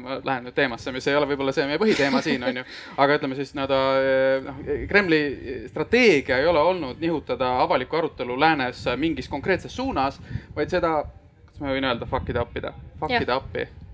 ma 0.00 0.14
lähen 0.24 0.46
nüüd 0.46 0.54
teemasse, 0.56 0.92
mis 0.92 1.06
ei 1.10 1.16
ole 1.16 1.26
võib-olla 1.28 1.52
see 1.52 1.66
meie 1.68 1.80
põhiteema 1.80 2.22
siin, 2.24 2.44
on 2.44 2.60
ju, 2.60 2.62
aga 2.96 3.18
ütleme 3.18 3.36
siis 3.36 3.50
nii-öelda 3.56 3.80
noh, 4.46 4.62
Kremli 4.88 5.18
strateegia 5.68 6.38
ei 6.40 6.48
ole 6.48 6.62
olnud 6.70 7.02
nihutada 7.02 7.50
avalikku 7.64 7.98
arutelu 7.98 8.38
läänes 8.40 8.86
mingis 8.96 9.28
konkreetses 9.28 9.76
suunas, 9.76 10.20
vaid 10.56 10.72
seda, 10.72 11.02
kas 11.50 11.60
ma 11.60 11.74
võin 11.74 11.90
öelda, 11.90 12.08
fuck 12.08 12.32
ida 12.32 12.46
appida, 12.46 12.72
fuck 13.00 13.18
ida 13.18 13.36
appi 13.42 13.66
äh, 13.66 13.87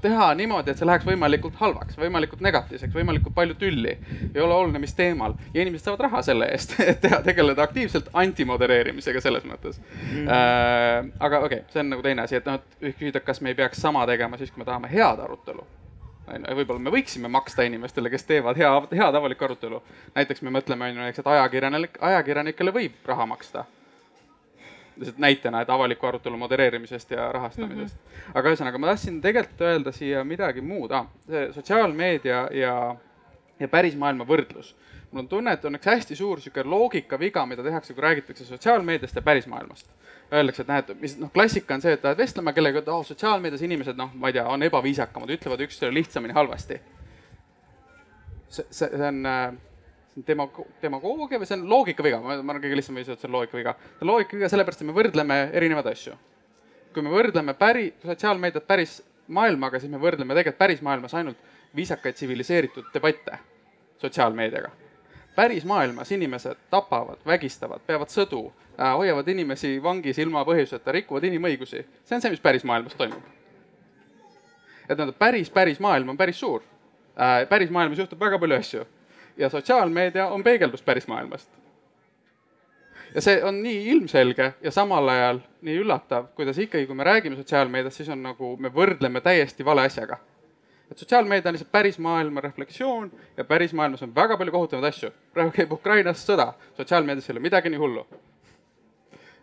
teha 0.00 0.28
niimoodi, 0.34 0.72
et 0.72 0.80
see 0.80 0.88
läheks 0.88 1.04
võimalikult 1.04 1.58
halvaks, 1.60 1.98
võimalikult 2.00 2.40
negatiivseks, 2.44 2.94
võimalikult 2.94 3.34
palju 3.36 3.58
tülli. 3.60 3.96
ei 4.34 4.40
ole 4.40 4.54
oluline, 4.54 4.80
mis 4.80 4.94
teemal 4.96 5.34
ja 5.54 5.62
inimesed 5.62 5.84
saavad 5.84 6.06
raha 6.06 6.22
selle 6.22 6.48
eest, 6.54 6.78
et 6.90 7.00
teha, 7.00 7.20
tegeleda 7.26 7.62
aktiivselt 7.62 8.08
antimodereerimisega 8.12 9.20
selles 9.20 9.44
mõttes 9.48 9.80
mm. 9.80 10.28
äh,. 10.28 11.10
aga 11.20 11.42
okei 11.44 11.60
okay,, 11.60 11.72
see 11.72 11.84
on 11.84 11.92
nagu 11.92 12.04
teine 12.04 12.24
asi, 12.24 12.40
et 12.40 12.48
noh, 12.48 12.60
et 12.80 12.96
küsida, 12.96 13.20
kas 13.24 13.42
me 13.44 13.52
ei 13.52 13.58
peaks 13.58 13.84
sama 13.84 14.06
tegema 14.08 14.40
siis, 14.40 14.52
kui 14.54 14.64
me 14.64 14.68
tahame 14.68 14.90
head 14.92 15.20
arutelu 15.24 15.66
võib-olla 16.28 16.80
me 16.82 16.92
võiksime 16.92 17.28
maksta 17.32 17.64
inimestele, 17.64 18.10
kes 18.12 18.26
teevad 18.28 18.58
hea, 18.60 18.68
head 18.92 19.16
avalikku 19.16 19.46
arutelu. 19.46 19.82
näiteks 20.14 20.42
me 20.44 20.52
mõtleme, 20.52 20.84
on 20.84 20.96
ju, 20.96 21.00
näiteks, 21.00 21.22
et 21.22 21.30
ajakirjanik, 21.32 21.98
ajakirjanikele 22.04 22.74
võib 22.74 23.08
raha 23.08 23.26
maksta 23.26 23.64
lihtsalt 24.98 25.18
näitena, 25.18 25.60
et 25.60 25.70
avaliku 25.70 26.06
arutelu 26.06 26.36
modereerimisest 26.36 27.10
ja 27.10 27.32
rahastamisest 27.32 27.96
mm. 27.96 28.10
-hmm. 28.10 28.38
aga 28.38 28.50
ühesõnaga, 28.50 28.78
ma 28.78 28.86
tahtsin 28.86 29.20
tegelikult 29.20 29.60
öelda 29.60 29.92
siia 29.92 30.24
midagi 30.24 30.60
muud 30.60 30.90
ah,, 30.90 31.06
see 31.26 31.52
sotsiaalmeedia 31.52 32.48
ja, 32.52 32.96
ja 33.60 33.68
päris 33.68 33.96
maailma 33.96 34.26
võrdlus. 34.26 34.74
mul 35.10 35.22
on 35.22 35.28
tunne, 35.28 35.52
et 35.52 35.64
on 35.64 35.74
üks 35.74 35.86
hästi 35.86 36.16
suur 36.16 36.40
sihuke 36.40 36.64
loogikaviga, 36.64 37.46
mida 37.46 37.62
tehakse, 37.62 37.94
kui 37.94 38.02
räägitakse 38.02 38.44
sotsiaalmeediast 38.44 39.16
ja 39.16 39.22
pärismaailmast. 39.22 39.88
Öeldakse, 40.32 40.62
et 40.62 40.68
näed, 40.68 40.90
mis 41.00 41.14
noh, 41.18 41.30
klassika 41.32 41.74
on 41.74 41.80
see, 41.80 41.92
et 41.96 42.04
lähed 42.04 42.18
vestlema 42.18 42.52
kellegagi, 42.52 42.82
et 42.82 42.88
oh, 42.92 43.06
sotsiaalmeedias 43.06 43.62
inimesed 43.62 43.96
noh, 43.96 44.10
ma 44.14 44.28
ei 44.28 44.36
tea, 44.36 44.44
on 44.44 44.62
ebaviisakamad, 44.62 45.30
ütlevad 45.30 45.64
üksteisele 45.64 45.94
lihtsamini 45.94 46.36
halvasti. 46.36 46.80
see, 48.48 48.66
see, 48.70 48.88
see 48.88 49.08
on 49.08 49.26
äh, 49.26 49.54
demago-, 50.26 50.66
demagoogia 50.82 51.40
või 51.40 51.48
see 51.48 51.58
on 51.58 51.68
loogikaviga, 51.70 52.20
ma 52.22 52.34
arvan, 52.34 52.62
kõige 52.62 52.78
lihtsam 52.78 52.98
viis, 52.98 53.08
et 53.12 53.20
see 53.20 53.28
on 53.28 53.36
loogikaviga. 53.36 53.74
see 53.78 54.06
on 54.06 54.10
loogikaviga 54.12 54.50
sellepärast, 54.52 54.82
et 54.82 54.88
me 54.88 54.96
võrdleme 54.96 55.38
erinevaid 55.60 55.92
asju. 55.92 56.16
kui 56.94 57.04
me 57.04 57.12
võrdleme 57.12 57.54
päri-, 57.54 57.92
sotsiaalmeediat 58.04 58.66
päris 58.66 58.98
maailmaga, 59.28 59.78
siis 59.78 59.92
me 59.92 60.00
võrdleme 60.02 60.34
tegelikult 60.34 60.58
päris 60.58 60.82
maailmas 60.82 61.14
ainult 61.14 61.38
viisakaid 61.76 62.16
tsiviliseeritud 62.16 62.90
debatte 62.94 63.38
sotsiaalmeediaga. 63.98 64.70
päris 65.36 65.64
maailmas 65.64 66.12
inimesed 66.12 66.56
tapavad, 66.70 67.18
vägistavad, 67.26 67.80
peavad 67.86 68.10
sõdu 68.10 68.48
äh,, 68.80 68.96
hoiavad 68.96 69.28
inimesi 69.28 69.76
vangis 69.82 70.18
ilma 70.18 70.44
põhjuseta, 70.44 70.92
rikuvad 70.92 71.24
inimõigusi. 71.24 71.84
see 72.04 72.16
on 72.16 72.22
see, 72.22 72.30
mis 72.30 72.40
päris 72.40 72.64
maailmas 72.64 72.94
toimub. 72.94 73.22
et 74.88 74.96
nii-öelda 74.96 75.12
päris, 75.18 75.50
päris 75.50 75.80
maailm 75.80 76.08
on 76.08 76.16
päris 76.16 76.40
suur 76.40 76.62
äh,. 77.20 77.48
päris 77.48 77.70
maailmas 77.70 77.98
juhtub 77.98 78.20
väga 78.20 78.38
palju 78.38 78.56
asju 78.56 78.86
ja 79.38 79.48
sotsiaalmeedia 79.48 80.26
on 80.26 80.44
peegeldus 80.44 80.82
pärismaailmast. 80.82 81.50
ja 83.14 83.20
see 83.20 83.44
on 83.44 83.62
nii 83.62 83.88
ilmselge 83.90 84.52
ja 84.62 84.70
samal 84.70 85.08
ajal 85.08 85.38
nii 85.62 85.78
üllatav, 85.80 86.26
kuidas 86.36 86.58
ikkagi, 86.58 86.86
kui 86.86 86.94
me 86.94 87.04
räägime 87.04 87.36
sotsiaalmeediast, 87.36 87.96
siis 87.96 88.08
on 88.08 88.22
nagu 88.22 88.56
me 88.56 88.68
võrdleme 88.74 89.20
täiesti 89.20 89.64
vale 89.64 89.86
asjaga. 89.88 90.18
et 90.90 90.98
sotsiaalmeedia 90.98 91.48
on 91.48 91.54
lihtsalt 91.54 91.72
pärismaailma 91.72 92.40
reflektsioon 92.40 93.12
ja 93.36 93.44
pärismaailmas 93.44 94.02
on 94.02 94.14
väga 94.14 94.36
palju 94.36 94.52
kohutavaid 94.52 94.84
asju. 94.84 95.10
praegu 95.32 95.50
käib 95.50 95.72
Ukrainas 95.72 96.26
sõda, 96.30 96.52
sotsiaalmeedias 96.76 97.30
ei 97.30 97.32
ole 97.32 97.40
midagi 97.40 97.70
nii 97.70 97.78
hullu 97.78 98.06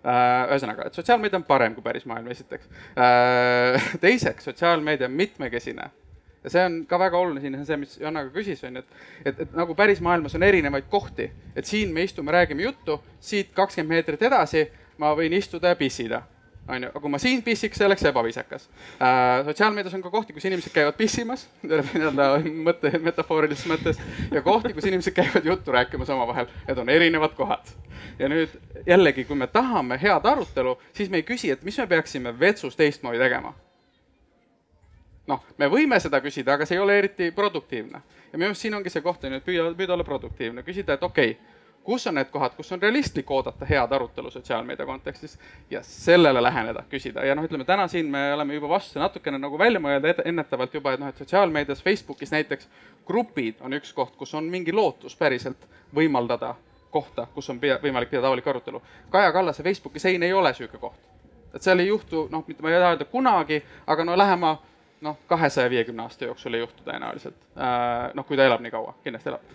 äh, 0.06 0.50
ühesõnaga, 0.50 0.88
et 0.88 0.94
sotsiaalmeedia 0.94 1.40
on 1.40 1.44
parem 1.44 1.76
kui 1.76 1.84
pärismaailm, 1.84 2.28
esiteks. 2.28 2.70
Äh, 3.00 3.92
teiseks, 4.06 4.44
sotsiaalmeedia 4.44 5.08
on 5.08 5.22
mitmekesine 5.24 5.92
ja 6.46 6.54
see 6.54 6.64
on 6.66 6.78
ka 6.90 7.00
väga 7.02 7.18
oluline 7.18 7.42
siin, 7.42 7.58
see, 7.66 7.78
mis 7.82 7.98
Johanna 8.00 8.28
ka 8.28 8.34
küsis, 8.38 8.62
on 8.68 8.78
ju, 8.80 8.86
et, 8.86 9.04
et, 9.26 9.44
et 9.48 9.58
nagu 9.58 9.76
päris 9.76 10.02
maailmas 10.06 10.38
on 10.38 10.46
erinevaid 10.46 10.88
kohti, 10.92 11.32
et 11.58 11.66
siin 11.66 11.94
me 11.94 12.06
istume, 12.06 12.32
räägime 12.36 12.68
juttu, 12.68 13.02
siit 13.20 13.52
kakskümmend 13.58 13.98
meetrit 13.98 14.24
edasi 14.30 14.68
ma 15.02 15.12
võin 15.18 15.34
istuda 15.36 15.74
ja 15.74 15.80
pissida 15.80 16.22
on 16.68 16.82
ju, 16.82 16.90
aga 16.90 17.00
kui 17.02 17.12
ma 17.14 17.20
siin 17.22 17.44
pissiks, 17.46 17.78
see 17.78 17.86
oleks 17.86 18.06
ebaviisakas 18.10 18.64
äh,. 18.98 19.44
sotsiaalmeedias 19.46 19.94
on 19.94 20.02
ka 20.02 20.10
kohti, 20.10 20.34
kus 20.34 20.48
inimesed 20.50 20.74
käivad 20.74 20.98
pissimas, 20.98 21.44
nii-öelda 21.66 22.30
mõtte, 22.66 22.90
metafoorilises 23.06 23.68
mõttes, 23.70 24.00
ja 24.34 24.42
kohti, 24.46 24.74
kus 24.74 24.88
inimesed 24.90 25.14
käivad 25.14 25.46
juttu 25.46 25.76
rääkimas 25.76 26.10
omavahel, 26.16 26.50
need 26.68 26.82
on 26.82 26.90
erinevad 26.90 27.36
kohad. 27.38 27.70
ja 28.20 28.30
nüüd 28.32 28.58
jällegi, 28.88 29.28
kui 29.30 29.38
me 29.38 29.48
tahame 29.48 30.00
head 30.02 30.26
arutelu, 30.26 30.78
siis 30.94 31.14
me 31.14 31.22
ei 31.22 31.28
küsi, 31.28 31.54
et 31.54 31.64
mis 31.64 31.78
me 31.78 31.88
peaksime 31.88 32.34
vetsus 32.40 32.76
teistmoodi 32.76 33.22
tegema 33.22 33.54
noh, 35.28 35.44
me 35.58 35.70
võime 35.72 36.00
seda 36.00 36.22
küsida, 36.22 36.56
aga 36.56 36.66
see 36.66 36.78
ei 36.78 36.84
ole 36.84 36.98
eriti 37.00 37.32
produktiivne. 37.32 38.02
ja 38.32 38.38
minu 38.38 38.52
arust 38.52 38.62
siin 38.62 38.74
ongi 38.74 38.90
see 38.90 39.02
koht, 39.02 39.24
on 39.24 39.36
ju, 39.36 39.42
et 39.42 39.46
püüa, 39.46 39.68
püüda 39.78 39.94
olla 39.94 40.04
produktiivne, 40.08 40.64
küsida, 40.64 40.98
et 40.98 41.04
okei 41.04 41.32
okay,, 41.32 41.56
kus 41.86 42.08
on 42.08 42.16
need 42.18 42.30
kohad, 42.34 42.56
kus 42.58 42.72
on 42.74 42.82
realistlik 42.82 43.30
oodata 43.32 43.66
head 43.70 43.92
arutelu 43.94 44.32
sotsiaalmeedia 44.32 44.86
kontekstis 44.86 45.38
ja 45.70 45.84
sellele 45.86 46.42
läheneda, 46.44 46.84
küsida 46.90 47.26
ja 47.26 47.36
noh, 47.38 47.46
ütleme 47.46 47.66
täna 47.66 47.88
siin 47.88 48.10
me 48.12 48.34
oleme 48.34 48.58
juba 48.58 48.70
vastuse 48.70 49.00
natukene 49.00 49.38
nagu 49.38 49.60
välja 49.60 49.80
mõelda 49.80 50.16
ennetavalt 50.26 50.74
juba, 50.74 50.96
et 50.96 51.04
noh, 51.04 51.14
et 51.14 51.22
sotsiaalmeedias, 51.22 51.84
Facebookis 51.86 52.34
näiteks 52.34 52.70
grupid 53.06 53.62
on 53.62 53.78
üks 53.78 53.94
koht, 53.94 54.16
kus 54.18 54.34
on 54.34 54.50
mingi 54.50 54.74
lootus 54.74 55.16
päriselt 55.16 55.68
võimaldada 55.96 56.56
kohta, 56.96 57.28
kus 57.34 57.50
on 57.54 57.60
pea, 57.60 57.78
võimalik 57.84 58.10
pidada 58.10 58.30
avalik 58.32 58.48
arutelu. 58.48 58.82
Kaja 59.12 59.32
Kallase 59.36 59.64
Facebooki 59.64 60.00
sein 60.00 60.24
ei 60.24 60.34
ole 60.34 60.54
niisugune 60.54 60.80
koht. 60.80 61.12
et 61.56 61.64
seal 61.64 61.80
ei 61.80 61.88
juhtu, 61.88 62.28
noh, 62.32 62.44
mitte 62.48 62.64
ma 62.64 62.72
ei 62.72 62.80
taha 62.80 62.96
öelda 62.96 63.06
kunagi, 63.08 63.62
aga 63.88 64.04
no 64.04 64.18
lähema 64.18 64.58
noh, 65.06 65.20
kahesaja 65.30 65.70
viiekümne 65.70 66.04
aasta 66.04 66.26
jooksul 66.30 66.58
ei 66.58 66.64
juhtu 66.64 66.84
tõenäoliselt. 66.88 67.38
noh, 68.14 68.26
kui 68.26 68.38
ta 68.38 68.50
elab 68.50 68.64
nii 68.66 68.74
kaua, 68.74 68.98
kindlasti 69.06 69.32
elab 69.34 69.54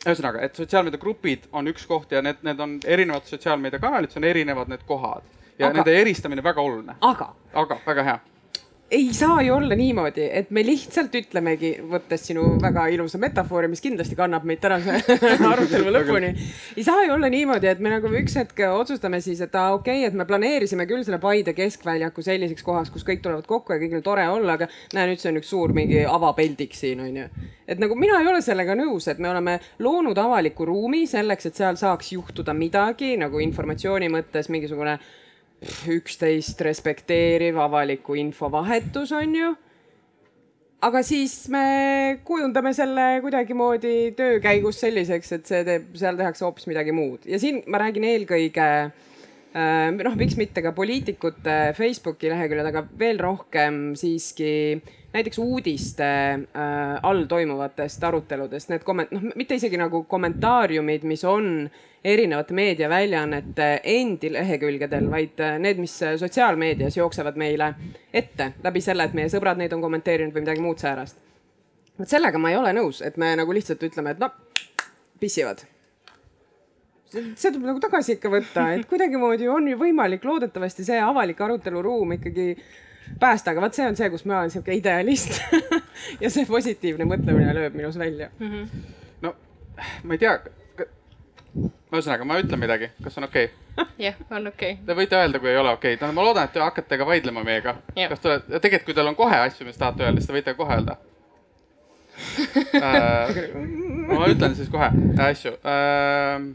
ühesõnaga, 0.00 0.40
et 0.46 0.56
sotsiaalmeediagrupid 0.56 1.50
on 1.52 1.68
üks 1.68 1.84
koht 1.88 2.12
ja 2.14 2.22
need, 2.24 2.40
need 2.46 2.60
on 2.60 2.78
erinevad 2.88 3.28
sotsiaalmeediakanalid, 3.28 4.12
see 4.12 4.22
on 4.22 4.28
erinevad 4.30 4.72
need 4.72 4.86
kohad 4.88 5.26
ja 5.58 5.68
aga, 5.68 5.76
nende 5.76 5.96
eristamine 6.00 6.44
väga 6.44 6.62
oluline. 6.64 6.96
aga, 7.04 7.32
aga 7.52 7.80
väga 7.86 8.06
hea 8.06 8.18
ei 8.90 9.14
saa 9.14 9.42
ju 9.42 9.54
olla 9.54 9.74
niimoodi, 9.74 10.24
et 10.32 10.48
me 10.50 10.64
lihtsalt 10.66 11.14
ütlemegi, 11.14 11.70
võttes 11.92 12.24
sinu 12.26 12.56
väga 12.62 12.88
ilusa 12.90 13.20
metafoori, 13.22 13.68
mis 13.70 13.82
kindlasti 13.84 14.16
kannab 14.18 14.42
meid 14.48 14.58
tänase 14.62 14.96
arutelu 15.52 15.92
lõpuni. 15.94 16.30
ei 16.76 16.84
saa 16.84 17.04
ju 17.06 17.12
olla 17.14 17.30
niimoodi, 17.30 17.70
et 17.70 17.78
me 17.78 17.92
nagu 17.92 18.10
üks 18.20 18.34
hetk 18.40 18.64
otsustame 18.66 19.20
siis, 19.22 19.40
et 19.46 19.54
aa 19.54 19.76
okei 19.76 20.00
okay,, 20.00 20.08
et 20.08 20.18
me 20.18 20.26
planeerisime 20.26 20.88
küll 20.90 21.04
selle 21.06 21.20
Paide 21.22 21.54
keskväljaku 21.54 22.24
selliseks 22.26 22.66
kohaks, 22.66 22.90
kus 22.90 23.06
kõik 23.06 23.22
tulevad 23.22 23.46
kokku 23.46 23.76
ja 23.76 23.78
kõigil 23.78 24.00
on 24.00 24.06
tore 24.10 24.26
olla, 24.28 24.58
aga 24.58 24.66
näe, 24.96 25.06
nüüd 25.12 25.22
see 25.22 25.30
on 25.30 25.38
üks 25.38 25.54
suur 25.54 25.76
mingi 25.76 26.02
avapeldik 26.02 26.74
siin 26.74 27.06
onju. 27.06 27.28
et 27.70 27.78
nagu 27.78 27.94
mina 27.94 28.18
ei 28.18 28.26
ole 28.32 28.42
sellega 28.42 28.74
nõus, 28.74 29.06
et 29.06 29.22
me 29.22 29.30
oleme 29.30 29.60
loonud 29.78 30.18
avaliku 30.18 30.66
ruumi 30.66 31.06
selleks, 31.06 31.46
et 31.46 31.62
seal 31.62 31.78
saaks 31.78 32.10
juhtuda 32.18 32.56
midagi 32.58 33.14
nagu 33.20 33.38
informatsiooni 33.38 34.10
mõttes 34.10 34.50
mingisugune 34.50 34.98
üksteist 35.92 36.60
respekteeriv 36.64 37.58
avaliku 37.60 38.16
infovahetus, 38.20 39.12
on 39.12 39.34
ju. 39.36 39.50
aga 40.80 41.02
siis 41.04 41.34
me 41.52 42.20
kujundame 42.24 42.72
selle 42.72 43.20
kuidagimoodi 43.20 44.14
töö 44.16 44.38
käigus 44.40 44.80
selliseks, 44.80 45.32
et 45.36 45.50
see 45.50 45.64
teeb, 45.66 45.90
seal 46.00 46.16
tehakse 46.16 46.46
hoopis 46.46 46.70
midagi 46.70 46.94
muud 46.96 47.28
ja 47.28 47.40
siin 47.42 47.60
ma 47.68 47.82
räägin 47.82 48.06
eelkõige 48.08 48.68
äh, 48.88 49.90
noh, 49.92 50.16
miks 50.16 50.38
mitte 50.40 50.64
ka 50.64 50.72
poliitikute 50.72 51.58
Facebooki 51.76 52.32
leheküljed, 52.32 52.70
aga 52.72 52.86
veel 52.98 53.20
rohkem 53.20 53.90
siiski 54.00 54.80
näiteks 55.12 55.38
uudiste 55.38 56.04
äh, 56.04 56.98
all 57.02 57.24
toimuvatest 57.24 58.04
aruteludest, 58.04 58.70
need 58.70 58.84
komment-, 58.86 59.14
noh, 59.14 59.32
mitte 59.36 59.58
isegi 59.58 59.78
nagu 59.80 60.04
kommentaariumid, 60.10 61.06
mis 61.08 61.24
on 61.28 61.70
erinevate 62.04 62.54
meediaväljaannete 62.54 63.70
endi 63.84 64.32
lehekülgedel, 64.32 65.10
vaid 65.10 65.42
äh, 65.42 65.58
need, 65.62 65.82
mis 65.82 65.96
äh, 66.06 66.14
sotsiaalmeedias 66.20 66.96
jooksevad 66.96 67.40
meile 67.40 67.72
ette 68.14 68.52
läbi 68.62 68.84
selle, 68.84 69.08
et 69.08 69.18
meie 69.18 69.32
sõbrad 69.32 69.58
neid 69.60 69.74
on 69.74 69.82
kommenteerinud 69.82 70.36
või 70.36 70.46
midagi 70.46 70.64
muud 70.64 70.80
säärast. 70.82 71.18
vot 71.98 72.08
sellega 72.08 72.38
ma 72.38 72.54
ei 72.54 72.56
ole 72.56 72.72
nõus, 72.76 73.02
et 73.04 73.18
me 73.20 73.34
nagu 73.36 73.52
lihtsalt 73.52 73.82
ütleme, 73.90 74.14
et 74.14 74.22
noh, 74.22 74.32
pissivad 75.20 75.66
see 77.10 77.50
tuleb 77.50 77.66
nagu 77.66 77.80
tagasi 77.82 78.14
ikka 78.14 78.30
võtta, 78.30 78.68
et 78.76 78.86
kuidagimoodi 78.86 79.48
on 79.50 79.66
ju 79.72 79.78
võimalik 79.80 80.22
loodetavasti 80.24 80.86
see 80.86 81.00
avalik 81.02 81.40
aruteluruum 81.42 82.14
ikkagi 82.14 82.52
päästa, 83.18 83.50
aga 83.50 83.64
vot 83.66 83.74
see 83.74 83.86
on 83.88 83.98
see, 83.98 84.10
kus 84.12 84.24
ma 84.28 84.38
olen 84.40 84.54
sihuke 84.54 84.74
idealist 84.76 85.40
ja 86.22 86.30
see 86.30 86.46
positiivne 86.48 87.08
mõtlemine 87.08 87.54
lööb 87.56 87.76
minus 87.78 87.98
välja 87.98 88.30
mm. 88.38 88.50
-hmm. 88.50 88.88
no 89.26 89.34
ma 90.04 90.16
ei 90.16 90.22
tea, 90.22 90.38
ühesõnaga, 91.90 92.24
ma 92.26 92.38
ütlen 92.40 92.60
midagi, 92.62 92.90
kas 93.02 93.18
on 93.18 93.26
okei 93.26 93.50
okay? 93.50 93.86
jah, 94.06 94.18
on 94.30 94.46
okei 94.50 94.76
okay.. 94.76 94.86
Te 94.86 94.96
võite 94.98 95.18
öelda, 95.18 95.40
kui 95.42 95.50
ei 95.50 95.58
ole 95.58 95.72
okei 95.74 95.94
okay., 95.94 96.00
tähendab, 96.00 96.18
ma 96.20 96.26
loodan, 96.28 96.48
et 96.48 96.54
te 96.54 96.62
hakkate 96.62 96.98
ka 97.00 97.06
vaidlema 97.06 97.44
meiega. 97.46 97.76
kas 97.96 98.20
te 98.20 98.30
olete, 98.30 98.58
tegelikult, 98.58 98.86
kui 98.90 98.98
teil 98.98 99.10
on 99.10 99.18
kohe 99.18 99.40
asju, 99.46 99.66
mis 99.66 99.80
tahate 99.80 100.06
öelda, 100.06 100.20
siis 100.20 100.30
te 100.30 100.36
võite 100.36 100.56
kohe 100.58 100.78
öelda 100.78 100.98
äh, 102.84 103.30
ma 104.10 104.26
ütlen 104.28 104.54
siis 104.58 104.68
kohe 104.70 104.90
asju 105.24 105.54
äh,. 105.64 106.50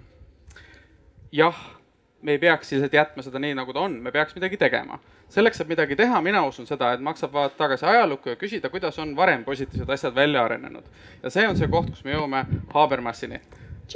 jah, 1.35 1.63
me 2.25 2.31
ei 2.31 2.39
peaks 2.41 2.71
lihtsalt 2.71 2.93
jätma 2.93 3.23
seda 3.23 3.39
nii, 3.41 3.53
nagu 3.57 3.73
ta 3.73 3.83
on, 3.85 3.99
me 4.01 4.11
peaks 4.11 4.35
midagi 4.37 4.57
tegema. 4.57 4.99
selleks, 5.29 5.59
et 5.61 5.67
midagi 5.67 5.95
teha, 5.97 6.21
mina 6.21 6.43
usun 6.45 6.67
seda, 6.69 6.91
et 6.93 7.01
maksab 7.03 7.33
vaadata 7.33 7.57
tagasi 7.57 7.85
ajalukku 7.89 8.29
ja 8.29 8.39
küsida, 8.39 8.69
kuidas 8.69 8.97
on 9.01 9.15
varem 9.17 9.43
positiivsed 9.43 9.89
asjad 9.89 10.15
välja 10.15 10.45
arenenud. 10.45 10.83
ja 11.23 11.29
see 11.29 11.47
on 11.47 11.57
see 11.57 11.69
koht, 11.69 11.89
kus 11.93 12.03
me 12.05 12.15
jõuame 12.15 12.45
Habermasini 12.73 13.39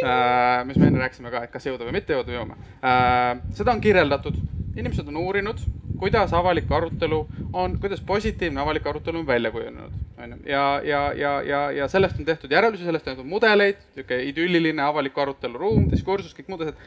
äh, 0.03 0.65
mis 0.65 0.77
me 0.77 0.87
enne 0.87 1.01
rääkisime 1.01 1.33
ka, 1.33 1.43
et 1.43 1.53
kas 1.53 1.65
jõuda 1.65 1.87
või 1.87 1.97
mitte 1.99 2.13
jõuda, 2.13 2.35
jõuame 2.37 2.57
äh,. 2.81 3.41
seda 3.57 3.73
on 3.73 3.81
kirjeldatud, 3.81 4.37
inimesed 4.77 5.07
on 5.09 5.21
uurinud, 5.23 5.63
kuidas 5.99 6.33
avalik 6.33 6.69
arutelu 6.71 7.23
on, 7.53 7.79
kuidas 7.81 8.01
positiivne 8.05 8.61
avalik 8.61 8.85
arutelu 8.87 9.23
on 9.23 9.27
välja 9.27 9.51
kujunenud, 9.51 9.95
on 10.17 10.35
ju. 10.35 10.43
ja, 10.49 10.65
ja, 10.83 11.01
ja, 11.13 11.33
ja, 11.41 11.63
ja 11.71 11.87
sellest 11.87 12.19
on 12.19 12.29
tehtud 12.29 12.51
järeldusi, 12.51 12.85
sellest 12.85 13.07
on 13.07 13.15
tehtud 13.15 13.31
mudeleid, 13.31 13.81
niisugune 13.95 14.29
idülliline 14.29 14.85
avaliku 14.85 15.25
arutelu 15.25 15.57
ruum, 15.57 15.89
diskursus, 15.91 16.37
kõik 16.37 16.53
muud 16.53 16.67
asjad 16.67 16.85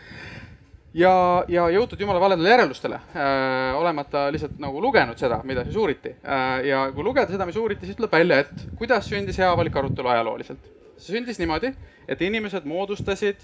ja, 0.95 1.45
ja 1.49 1.69
jõutud 1.73 2.01
jumala 2.01 2.21
valedele 2.21 2.53
järeldustele 2.53 2.99
äh,, 3.17 3.79
olemata 3.79 4.27
lihtsalt 4.33 4.59
nagu 4.63 4.83
lugenud 4.83 5.19
seda, 5.19 5.41
mida 5.49 5.65
siis 5.65 5.77
uuriti 5.77 6.15
äh,. 6.21 6.61
ja 6.69 6.85
kui 6.95 7.05
lugeda 7.05 7.33
seda, 7.33 7.47
mis 7.49 7.57
uuriti, 7.57 7.87
siis 7.89 7.99
tuleb 7.99 8.13
välja, 8.13 8.43
et 8.45 8.69
kuidas 8.79 9.09
sündis 9.09 9.41
hea 9.41 9.51
avalik 9.53 9.77
arutelu 9.77 10.13
ajalooliselt 10.13 10.71
see 11.03 11.17
sündis 11.17 11.41
niimoodi, 11.41 11.73
et 12.09 12.23
inimesed 12.23 12.67
moodustasid 12.69 13.41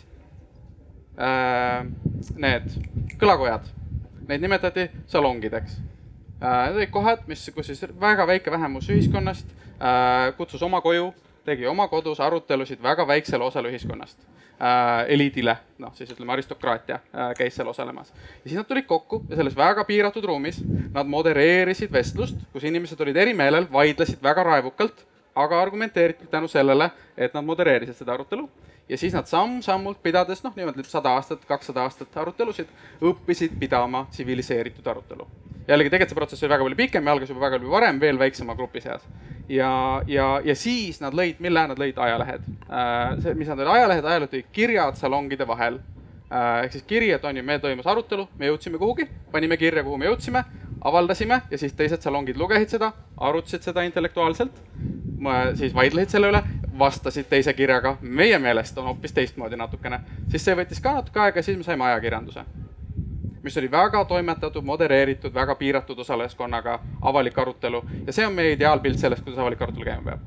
äh, 1.19 1.85
need 2.39 2.69
kõlakojad, 3.21 3.67
neid 4.29 4.45
nimetati 4.45 4.89
salongideks 5.11 5.79
äh,. 6.43 6.69
Need 6.69 6.83
olid 6.83 6.93
kohad, 6.95 7.25
mis, 7.31 7.49
kus 7.55 7.73
siis 7.73 7.83
väga 8.01 8.27
väike 8.29 8.53
vähemus 8.55 8.91
ühiskonnast 8.93 9.49
äh, 9.81 10.31
kutsus 10.39 10.63
oma 10.63 10.83
koju, 10.85 11.11
tegi 11.49 11.67
oma 11.67 11.89
kodus 11.89 12.21
arutelusid 12.21 12.83
väga 12.85 13.07
väiksele 13.09 13.45
osale 13.45 13.73
ühiskonnast 13.73 14.21
äh,, 14.61 15.05
eliidile, 15.15 15.57
noh 15.79 15.95
siis 15.97 16.11
ütleme 16.15 16.35
aristokraatia 16.37 17.01
äh, 17.01 17.35
käis 17.39 17.57
seal 17.57 17.69
osalemas. 17.69 18.13
ja 18.15 18.51
siis 18.51 18.59
nad 18.59 18.69
tulid 18.69 18.87
kokku 18.87 19.23
ja 19.29 19.37
selles 19.37 19.57
väga 19.57 19.85
piiratud 19.89 20.25
ruumis 20.25 20.63
nad 20.95 21.07
modereerisid 21.07 21.93
vestlust, 21.93 22.37
kus 22.53 22.65
inimesed 22.65 23.01
olid 23.01 23.17
eri 23.17 23.35
meelel, 23.35 23.71
vaidlesid 23.73 24.23
väga 24.23 24.47
raevukalt 24.53 25.07
aga 25.39 25.61
argumenteeritult 25.63 26.31
tänu 26.31 26.49
sellele, 26.49 26.91
et 27.17 27.35
nad 27.35 27.45
modereerisid 27.47 28.01
seda 28.01 28.15
arutelu 28.17 28.49
ja 28.89 28.99
siis 28.99 29.15
nad 29.15 29.29
samm-sammult 29.31 30.01
pidades, 30.03 30.43
noh, 30.45 30.55
niimoodi 30.57 30.85
sada 30.89 31.13
aastat, 31.19 31.45
kakssada 31.49 31.85
aastat 31.85 32.17
arutelusid, 32.17 32.71
õppisid 33.05 33.55
pidama 33.61 34.07
tsiviliseeritud 34.11 34.87
arutelu. 34.87 35.29
Jällegi 35.69 35.93
tegelikult 35.93 36.13
see 36.13 36.19
protsess 36.19 36.45
oli 36.45 36.53
väga 36.53 36.67
palju 36.67 36.79
pikem 36.79 37.07
ja 37.07 37.15
algas 37.15 37.33
juba 37.33 37.45
väga 37.47 37.59
palju 37.59 37.73
varem, 37.73 38.01
veel 38.01 38.19
väiksema 38.21 38.57
grupi 38.59 38.81
seas. 38.85 39.05
ja, 39.49 40.03
ja, 40.07 40.29
ja 40.45 40.55
siis 40.57 41.01
nad 41.01 41.17
lõid, 41.17 41.41
mille 41.45 41.67
nad 41.73 41.79
lõid 41.79 41.99
ajalehed 41.99 42.49
äh,. 42.69 43.19
see, 43.23 43.35
mis 43.35 43.49
nad 43.49 43.61
olid, 43.61 43.73
ajalehed, 43.75 44.05
ajalehed 44.05 44.35
olid 44.39 44.53
kirjad 44.53 44.97
salongide 45.01 45.47
vahel 45.49 45.81
äh,. 46.33 46.65
ehk 46.65 46.73
siis 46.73 46.87
kiri, 46.89 47.11
et 47.13 47.25
on 47.25 47.37
ju, 47.37 47.45
meil 47.45 47.61
toimus 47.61 47.87
arutelu, 47.87 48.29
me 48.39 48.53
jõudsime 48.53 48.81
kuhugi, 48.81 49.09
panime 49.33 49.57
kirja, 49.61 49.85
kuhu 49.85 49.99
me 50.01 50.09
jõudsime, 50.09 50.45
avaldasime 50.81 51.43
ja 51.51 51.59
siis 51.59 51.75
teised 51.77 52.05
salongid 52.05 52.37
lugesid 52.41 52.77
seda, 52.79 52.93
arutasid 53.17 53.67
seda 53.67 53.85
intellektuaalselt 53.89 54.65
siis 55.59 55.75
vaidlesid 55.75 56.15
selle 56.15 56.31
üle, 56.31 56.43
vastasid 56.79 57.27
teise 57.31 57.53
kirjaga, 57.59 57.97
meie 58.01 58.39
meelest 58.39 58.79
on 58.79 58.93
hoopis 58.93 59.13
teistmoodi 59.13 59.59
natukene, 59.59 60.01
siis 60.31 60.45
see 60.45 60.57
võttis 60.59 60.83
ka 60.83 60.95
natuke 61.01 61.21
aega 61.21 61.43
siis 61.43 61.59
me 61.59 61.67
saime 61.67 61.89
ajakirjanduse. 61.91 62.45
Mis 63.49 63.57
oli 63.57 63.71
väga 63.71 64.05
toimetatud, 64.05 64.65
modereeritud, 64.65 65.35
väga 65.35 65.55
piiratud 65.55 65.99
osalejaskonnaga 65.99 66.79
avalik 67.03 67.39
arutelu 67.39 67.81
ja 68.07 68.13
see 68.13 68.27
on 68.27 68.35
meie 68.37 68.53
ideaalpilt 68.53 68.99
sellest, 69.01 69.25
kuidas 69.25 69.41
avalik 69.41 69.63
arutelu 69.65 69.87
käima 69.89 70.05
peab. 70.11 70.27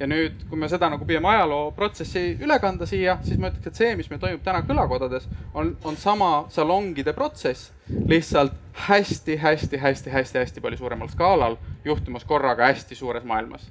ja 0.00 0.08
nüüd, 0.08 0.46
kui 0.48 0.58
me 0.58 0.70
seda 0.72 0.88
nagu 0.90 1.04
püüame 1.04 1.28
ajalooprotsessi 1.34 2.22
üle 2.40 2.56
kanda 2.64 2.88
siia, 2.88 3.18
siis 3.26 3.36
ma 3.38 3.50
ütleks, 3.52 3.68
et 3.68 3.82
see, 3.82 3.90
mis 3.98 4.08
meil 4.10 4.22
toimub 4.24 4.40
täna 4.46 4.64
kõlakodades, 4.64 5.28
on, 5.54 5.74
on 5.84 6.00
sama 6.00 6.30
salongide 6.54 7.12
protsess, 7.12 7.74
lihtsalt 8.08 8.56
hästi-hästi-hästi-hästi-hästi 8.88 10.64
palju 10.64 10.80
suuremal 10.80 11.12
skaalal 11.12 11.60
juhtumas 11.84 12.24
korraga 12.24 12.72
hästi 12.72 12.96
suures 12.96 13.28
maailmas 13.28 13.68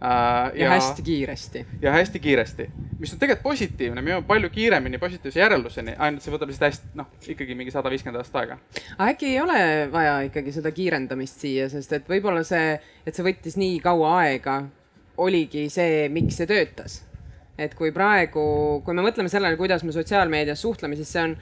ja, 0.00 0.52
ja 0.54 0.70
hästi 0.70 1.02
kiiresti. 1.02 1.66
ja 1.82 1.92
hästi 1.92 2.20
kiiresti, 2.20 2.70
mis 2.98 3.12
on 3.12 3.18
tegelikult 3.18 3.42
positiivne, 3.42 4.02
me 4.02 4.12
jõuame 4.12 4.26
palju 4.28 4.50
kiiremini 4.54 4.98
positiivse 4.98 5.40
järelduseni, 5.40 5.96
ainult 5.98 6.22
see 6.22 6.34
võtab 6.34 6.52
lihtsalt 6.52 6.68
hästi, 6.68 6.92
noh, 6.98 7.10
ikkagi 7.34 7.56
mingi 7.58 7.74
sada 7.74 7.90
viiskümmend 7.90 8.20
aastat 8.20 8.40
aega. 8.42 8.58
aga 8.96 9.10
äkki 9.10 9.32
ei 9.32 9.40
ole 9.42 9.60
vaja 9.92 10.20
ikkagi 10.28 10.54
seda 10.54 10.72
kiirendamist 10.74 11.44
siia, 11.44 11.68
sest 11.72 11.92
et 11.98 12.08
võib-olla 12.10 12.44
see, 12.46 12.78
et 13.06 13.14
see 13.14 13.26
võttis 13.26 13.58
nii 13.58 13.80
kaua 13.84 14.14
aega, 14.22 14.60
oligi 15.18 15.66
see, 15.72 16.06
miks 16.14 16.38
see 16.38 16.50
töötas. 16.50 17.02
et 17.58 17.74
kui 17.74 17.90
praegu, 17.90 18.42
kui 18.86 18.94
me 18.94 19.02
mõtleme 19.02 19.30
sellele, 19.30 19.58
kuidas 19.58 19.82
me 19.82 19.92
sotsiaalmeedias 19.92 20.62
suhtleme, 20.62 20.96
siis 20.96 21.10
see 21.10 21.24
on 21.26 21.38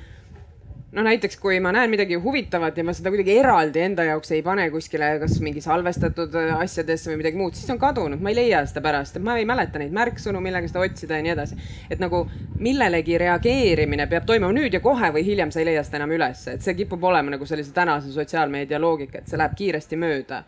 no 0.93 1.03
näiteks, 1.03 1.37
kui 1.43 1.59
ma 1.61 1.73
näen 1.75 1.91
midagi 1.91 2.15
huvitavat 2.23 2.77
ja 2.79 2.85
ma 2.87 2.95
seda 2.95 3.11
kuidagi 3.11 3.35
eraldi 3.41 3.83
enda 3.83 4.05
jaoks 4.07 4.31
ei 4.37 4.43
pane 4.47 4.69
kuskile, 4.71 5.09
kas 5.23 5.39
mingi 5.43 5.61
salvestatud 5.65 6.35
äh, 6.39 6.53
asjadesse 6.63 7.11
või 7.11 7.21
midagi 7.23 7.41
muud, 7.41 7.57
siis 7.59 7.71
on 7.75 7.81
kadunud, 7.83 8.23
ma 8.23 8.31
ei 8.31 8.39
leia 8.39 8.63
seda 8.71 8.83
pärast, 8.85 9.19
ma 9.25 9.37
ei 9.41 9.49
mäleta 9.49 9.83
neid 9.83 9.95
märksõnu, 9.97 10.41
millega 10.45 10.71
seda 10.71 10.85
otsida 10.87 11.19
ja 11.19 11.27
nii 11.27 11.35
edasi. 11.35 11.59
et 11.91 12.03
nagu 12.03 12.23
millelegi 12.63 13.19
reageerimine 13.19 14.07
peab 14.11 14.29
toimuma 14.31 14.55
nüüd 14.55 14.79
ja 14.79 14.81
kohe 14.85 15.11
või 15.15 15.27
hiljem 15.27 15.51
sa 15.51 15.61
ei 15.61 15.71
leia 15.73 15.85
seda 15.85 16.01
enam 16.03 16.15
ülesse, 16.17 16.55
et 16.55 16.63
see 16.63 16.79
kipub 16.79 17.05
olema 17.05 17.35
nagu 17.35 17.47
sellise 17.47 17.75
tänase 17.75 18.15
sotsiaalmeedia 18.15 18.81
loogika, 18.81 19.19
et 19.19 19.29
see 19.29 19.43
läheb 19.43 19.59
kiiresti 19.59 19.99
mööda. 20.01 20.43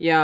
ja, 0.00 0.20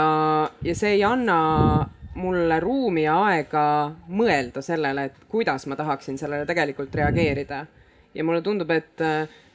ja 0.65 0.75
see 0.75 0.97
ei 0.97 1.03
anna 1.03 1.89
mulle 2.19 2.59
ruumi 2.59 3.03
ja 3.05 3.19
aega 3.29 3.63
mõelda 4.09 4.61
sellele, 4.65 5.05
et 5.05 5.27
kuidas 5.29 5.67
ma 5.69 5.77
tahaksin 5.79 6.17
sellele 6.17 6.45
tegelikult 6.49 6.95
reageerida 6.95 7.67
ja 8.15 8.23
mulle 8.25 8.41
tundub, 8.41 8.71
et 8.73 9.01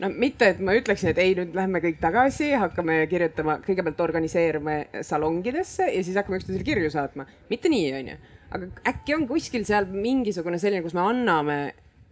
noh, 0.03 0.13
mitte, 0.15 0.53
et 0.53 0.61
ma 0.63 0.75
ütleksin, 0.79 1.11
et 1.13 1.21
ei, 1.23 1.35
nüüd 1.39 1.57
lähme 1.57 1.81
kõik 1.83 2.01
tagasi, 2.03 2.53
hakkame 2.61 3.01
kirjutama, 3.11 3.59
kõigepealt 3.65 4.03
organiseerume 4.05 4.77
salongidesse 5.07 5.89
ja 5.91 6.03
siis 6.05 6.19
hakkame 6.21 6.41
üksteisele 6.41 6.67
kirju 6.67 6.93
saatma. 6.95 7.27
mitte 7.51 7.73
nii, 7.73 7.89
onju. 8.01 8.19
aga 8.55 8.69
äkki 8.93 9.17
on 9.17 9.27
kuskil 9.31 9.65
seal 9.67 9.89
mingisugune 9.91 10.61
selline, 10.63 10.85
kus 10.85 10.95
me 10.95 11.03
anname 11.03 11.59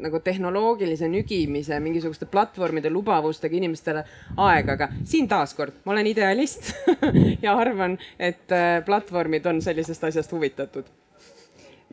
nagu 0.03 0.18
tehnoloogilise 0.24 1.07
nügimise, 1.09 1.78
mingisuguste 1.80 2.26
platvormide 2.26 2.90
lubavustega 2.90 3.55
inimestele 3.57 4.03
aega, 4.36 4.74
aga 4.74 4.88
siin 5.05 5.28
taaskord 5.30 5.84
ma 5.84 5.95
olen 5.95 6.11
idealist 6.11 6.72
ja 7.45 7.55
arvan, 7.55 7.99
et 8.18 8.51
äh, 8.57 8.80
platvormid 8.86 9.47
on 9.47 9.62
sellisest 9.62 10.11
asjast 10.11 10.34
huvitatud 10.34 10.90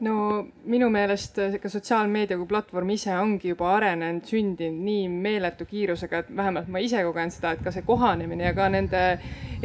no 0.05 0.47
minu 0.69 0.87
meelest 0.93 1.39
ka 1.61 1.69
sotsiaalmeedia 1.71 2.37
kui 2.39 2.47
platvorm 2.47 2.93
ise 2.93 3.11
ongi 3.19 3.51
juba 3.51 3.73
arenenud, 3.75 4.23
sündinud 4.27 4.79
nii 4.85 5.07
meeletu 5.11 5.67
kiirusega, 5.67 6.23
et 6.23 6.29
vähemalt 6.35 6.69
ma 6.71 6.81
ise 6.83 7.01
kogen 7.03 7.31
seda, 7.33 7.53
et 7.55 7.63
ka 7.65 7.73
see 7.75 7.83
kohanemine 7.87 8.47
ja 8.47 8.53
ka 8.55 8.69
nende 8.71 9.03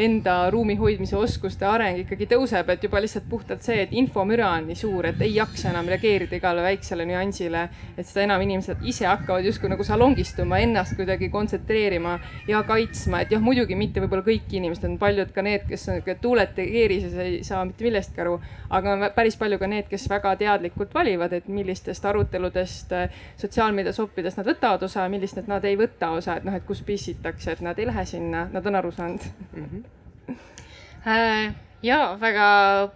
enda 0.00 0.50
ruumi 0.50 0.74
hoidmise 0.74 1.14
oskuste 1.16 1.66
areng 1.68 2.00
ikkagi 2.02 2.26
tõuseb, 2.32 2.70
et 2.72 2.82
juba 2.82 2.98
lihtsalt 3.02 3.28
puhtalt 3.30 3.62
see, 3.62 3.84
et 3.84 3.92
infomüra 3.94 4.48
on 4.56 4.66
nii 4.70 4.78
suur, 4.78 5.06
et 5.06 5.22
ei 5.22 5.36
jaksa 5.36 5.70
enam 5.70 5.86
reageerida 5.92 6.38
igale 6.40 6.64
väiksele 6.66 7.06
nüansile. 7.06 7.68
et 7.96 8.06
seda 8.06 8.24
enam 8.24 8.42
inimesed 8.42 8.82
ise 8.82 9.06
hakkavad 9.06 9.44
justkui 9.46 9.70
nagu 9.70 9.84
salongistuma, 9.86 10.58
ennast 10.58 10.96
kuidagi 10.98 11.28
kontsentreerima 11.30 12.18
ja 12.48 12.62
kaitsma, 12.66 13.22
et 13.22 13.30
jah, 13.30 13.42
muidugi 13.42 13.78
mitte 13.78 14.02
võib-olla 14.02 14.26
kõik 14.26 14.50
inimesed 14.50 14.88
on 14.88 14.98
paljud 14.98 15.30
ka 15.34 15.42
need, 15.46 15.68
kes 15.68 15.88
on 15.88 16.02
tuulet 16.20 16.54
keerises 16.56 17.14
ei 17.20 17.38
saa 17.46 17.62
mitte 17.64 17.84
millestki 17.86 18.20
aru, 18.24 18.38
aga 18.74 19.12
päris 19.14 19.38
palju 19.38 19.60
ka 19.62 19.70
need, 19.70 19.86
kes 19.90 20.08
väga 20.10 20.23
väga 20.24 20.36
teadlikult 20.40 20.94
valivad, 20.94 21.32
et 21.36 21.48
millistest 21.52 22.04
aruteludest 22.08 22.92
äh, 22.96 23.10
sotsiaalmeedias 23.40 24.00
oppidest 24.00 24.40
nad 24.40 24.48
võtavad 24.48 24.82
osa 24.86 25.04
ja 25.04 25.12
millistest 25.12 25.50
nad 25.50 25.64
ei 25.68 25.76
võta 25.78 26.14
osa, 26.16 26.38
et 26.38 26.46
noh, 26.46 26.56
et 26.56 26.64
kus 26.66 26.80
pissitakse, 26.86 27.52
et 27.52 27.60
nad 27.64 27.78
ei 27.78 27.88
lähe 27.90 28.04
sinna, 28.08 28.46
nad 28.52 28.66
on 28.66 28.80
aru 28.80 28.92
saanud 28.94 29.20
mm. 29.52 29.66
-hmm. 29.66 31.52
ja 31.82 32.16
väga 32.20 32.46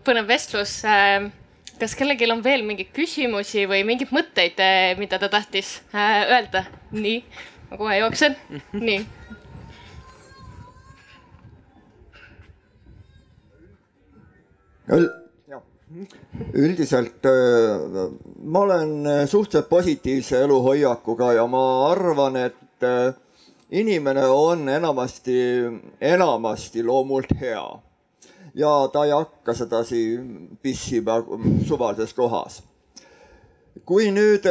põnev 0.05 0.26
vestlus. 0.29 0.85
Äh, 0.85 1.31
kas 1.79 1.95
kellelgi 1.95 2.31
on 2.33 2.43
veel 2.45 2.64
mingeid 2.66 2.91
küsimusi 2.93 3.68
või 3.70 3.85
mingeid 3.87 4.11
mõtteid, 4.11 4.59
mida 4.99 5.18
ta 5.18 5.29
tahtis 5.29 5.83
öelda? 5.95 6.64
nii, 6.91 7.24
ma 7.70 7.76
kohe 7.76 7.99
jooksen 7.99 8.37
-hmm. 8.49 8.81
nii 8.81 9.07
üldiselt 16.55 17.24
ma 18.45 18.61
olen 18.61 19.26
suhteliselt 19.26 19.68
positiivse 19.68 20.43
eluhoiakuga 20.45 21.32
ja 21.32 21.47
ma 21.47 21.91
arvan, 21.91 22.36
et 22.36 22.86
inimene 23.70 24.26
on 24.26 24.68
enamasti, 24.68 25.36
enamasti 26.01 26.84
loomult 26.84 27.32
hea. 27.41 27.66
ja 28.55 28.89
ta 28.93 29.05
ei 29.05 29.11
hakka 29.11 29.55
sedasi 29.55 30.18
pissima 30.62 31.22
suvalises 31.66 32.14
kohas. 32.14 32.62
kui 33.84 34.11
nüüd 34.12 34.45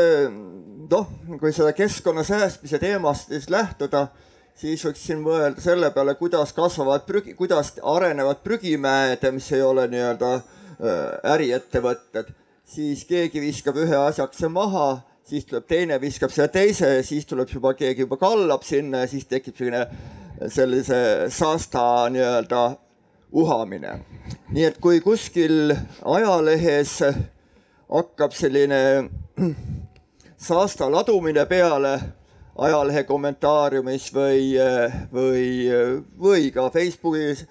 noh, 0.90 1.08
kui 1.40 1.54
seda 1.54 1.74
keskkonna 1.74 2.24
säästmise 2.24 2.80
teemast 2.80 3.30
siis 3.30 3.50
lähtuda, 3.50 4.08
siis 4.56 4.86
võiksin 4.86 5.22
mõelda 5.22 5.62
selle 5.62 5.92
peale, 5.92 6.16
kuidas 6.16 6.54
kasvavad 6.54 7.06
prügi, 7.06 7.34
kuidas 7.34 7.76
arenevad 7.84 8.42
prügimäed, 8.44 9.26
mis 9.34 9.52
ei 9.52 9.62
ole 9.62 9.88
nii-öelda 9.92 10.38
Äh, 10.38 10.57
äriettevõtted, 10.80 12.30
siis 12.68 13.06
keegi 13.10 13.42
viskab 13.42 13.80
ühe 13.82 13.98
asjakese 13.98 14.50
maha, 14.52 15.00
siis 15.28 15.48
tuleb 15.48 15.66
teine, 15.68 15.98
viskab 16.02 16.32
selle 16.32 16.52
teise, 16.54 16.92
siis 17.04 17.26
tuleb 17.26 17.50
juba 17.52 17.74
keegi 17.78 18.06
juba 18.06 18.20
kallab 18.22 18.64
sinna 18.68 19.04
ja 19.04 19.12
siis 19.12 19.26
tekib 19.26 19.58
selline 19.58 19.88
sellise 20.54 21.00
saasta 21.34 22.10
nii-öelda 22.14 22.78
uhamine. 23.32 24.00
nii 24.52 24.64
et 24.64 24.78
kui 24.82 25.02
kuskil 25.02 25.74
ajalehes 26.06 27.00
hakkab 27.90 28.32
selline 28.32 29.10
saasta 30.50 30.92
ladumine 30.92 31.46
peale 31.46 32.00
ajalehe 32.58 33.04
kommentaariumis 33.04 34.12
või, 34.14 34.54
või, 35.14 35.48
või 36.20 36.52
ka 36.54 36.70
Facebookis 36.74 37.46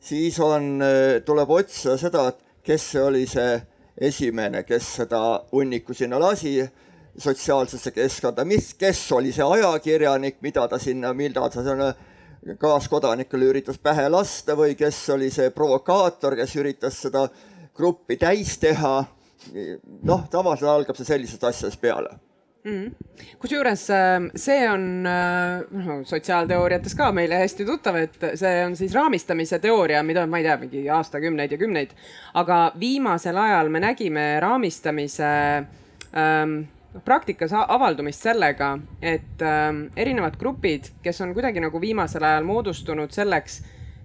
siis 0.00 0.40
on, 0.40 0.82
äh, 0.82 1.22
tuleb 1.24 1.50
otsida 1.50 1.96
seda, 2.00 2.32
kes 2.62 2.90
see 2.92 3.02
oli 3.02 3.26
see 3.28 3.60
esimene, 4.00 4.62
kes 4.64 4.94
seda 5.00 5.20
hunniku 5.52 5.94
sinna 5.94 6.20
lasi 6.20 6.58
sotsiaalsesse 7.20 7.92
keskkonda, 7.92 8.44
mis, 8.48 8.72
kes 8.78 9.02
oli 9.12 9.32
see 9.32 9.44
ajakirjanik, 9.44 10.40
mida 10.40 10.66
ta 10.68 10.78
sinna, 10.78 11.12
millal 11.16 11.50
ta 11.52 11.64
sinna 11.66 11.92
kaaskodanikele 12.60 13.50
üritas 13.50 13.78
pähe 13.82 14.08
lasta 14.08 14.56
või 14.56 14.74
kes 14.78 15.02
oli 15.12 15.28
see 15.32 15.50
provokaator, 15.52 16.38
kes 16.38 16.56
üritas 16.56 17.02
seda 17.04 17.26
gruppi 17.76 18.16
täis 18.16 18.56
teha. 18.58 19.04
noh, 20.04 20.26
tavaliselt 20.30 20.68
algab 20.68 20.96
see 20.96 21.06
sellistest 21.08 21.44
asjadest 21.48 21.80
peale 21.80 22.10
mm.. 22.64 22.90
kusjuures 23.42 23.84
ähm, 23.94 24.30
see 24.36 24.64
on 24.70 24.86
noh, 25.04 25.92
sotsiaalteooriates 26.08 26.96
ka 26.98 27.10
meile 27.16 27.40
hästi 27.42 27.66
tuttav, 27.68 28.00
et 28.00 28.18
see 28.40 28.64
on 28.64 28.76
siis 28.78 28.94
raamistamise 28.96 29.60
teooria, 29.62 30.02
mida 30.06 30.26
ma 30.26 30.40
ei 30.40 30.48
tea, 30.48 30.58
mingi 30.64 30.84
aastakümneid 30.90 31.56
ja 31.56 31.60
kümneid. 31.60 31.94
aga 32.34 32.60
viimasel 32.80 33.36
ajal 33.36 33.72
me 33.72 33.82
nägime 33.86 34.26
raamistamise 34.40 35.32
ähm, 36.16 36.60
praktikas 37.04 37.52
avaldumist 37.54 38.22
sellega, 38.22 38.78
et 39.02 39.42
ähm, 39.42 39.84
erinevad 39.96 40.38
grupid, 40.38 40.90
kes 41.02 41.20
on 41.20 41.34
kuidagi 41.34 41.62
nagu 41.62 41.80
viimasel 41.80 42.24
ajal 42.26 42.46
moodustunud 42.48 43.14
selleks 43.14 43.60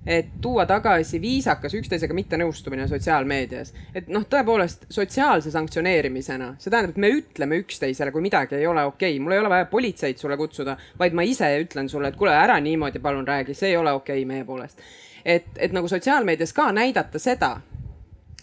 et 0.06 0.28
tuua 0.42 0.66
tagasi 0.70 1.20
viisakas 1.22 1.74
üksteisega 1.74 2.14
mittenõustumine 2.14 2.88
sotsiaalmeedias. 2.88 3.74
et 3.96 4.08
noh, 4.08 4.26
tõepoolest 4.30 4.86
sotsiaalse 4.90 5.52
sanktsioneerimisena, 5.52 6.54
see 6.60 6.72
tähendab, 6.72 6.94
et 6.94 7.02
me 7.02 7.10
ütleme 7.10 7.60
üksteisele, 7.64 8.12
kui 8.12 8.22
midagi 8.22 8.56
ei 8.60 8.68
ole 8.68 8.84
okei 8.86 9.16
okay., 9.16 9.24
mul 9.24 9.34
ei 9.34 9.40
ole 9.40 9.50
vaja 9.50 9.66
politseid 9.66 10.22
sulle 10.22 10.38
kutsuda, 10.38 10.78
vaid 11.00 11.18
ma 11.18 11.26
ise 11.26 11.50
ütlen 11.64 11.90
sulle, 11.90 12.14
et 12.14 12.20
kuule, 12.20 12.36
ära 12.38 12.60
niimoodi 12.62 13.02
palun 13.02 13.28
räägi, 13.28 13.58
see 13.58 13.74
ei 13.74 13.78
ole 13.78 13.92
okei 13.92 14.22
okay 14.22 14.30
meie 14.30 14.46
poolest. 14.46 14.80
et, 15.26 15.46
et 15.58 15.74
nagu 15.74 15.88
sotsiaalmeedias 15.88 16.54
ka 16.54 16.72
näidata 16.72 17.20
seda, 17.20 17.56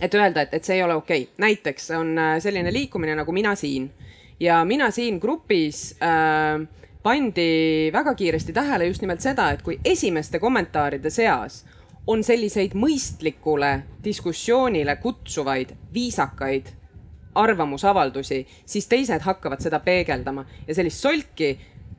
et 0.01 0.15
öelda, 0.15 0.43
et, 0.43 0.55
et 0.55 0.65
see 0.65 0.77
ei 0.77 0.83
ole 0.83 0.99
okei 0.99 1.23
okay., 1.23 1.35
näiteks 1.39 1.91
on 1.99 2.17
äh, 2.19 2.37
selline 2.43 2.73
liikumine 2.73 3.15
nagu 3.15 3.33
Mina 3.33 3.55
siin 3.55 3.91
ja 4.41 4.65
Mina 4.65 4.91
siin 4.91 5.21
grupis 5.21 5.97
äh, 6.03 6.67
pandi 7.03 7.91
väga 7.93 8.15
kiiresti 8.15 8.53
tähele 8.53 8.87
just 8.87 9.03
nimelt 9.03 9.21
seda, 9.21 9.51
et 9.51 9.63
kui 9.63 9.79
esimeste 9.85 10.39
kommentaaride 10.39 11.11
seas 11.11 11.63
on 12.07 12.23
selliseid 12.27 12.75
mõistlikule 12.75 13.73
diskussioonile 14.05 14.97
kutsuvaid, 15.03 15.75
viisakaid 15.95 16.73
arvamusavaldusi, 17.35 18.43
siis 18.67 18.89
teised 18.91 19.23
hakkavad 19.25 19.63
seda 19.63 19.81
peegeldama. 19.81 20.45
Ja 20.67 20.75
sellist 20.75 21.01
solki, 21.01 21.55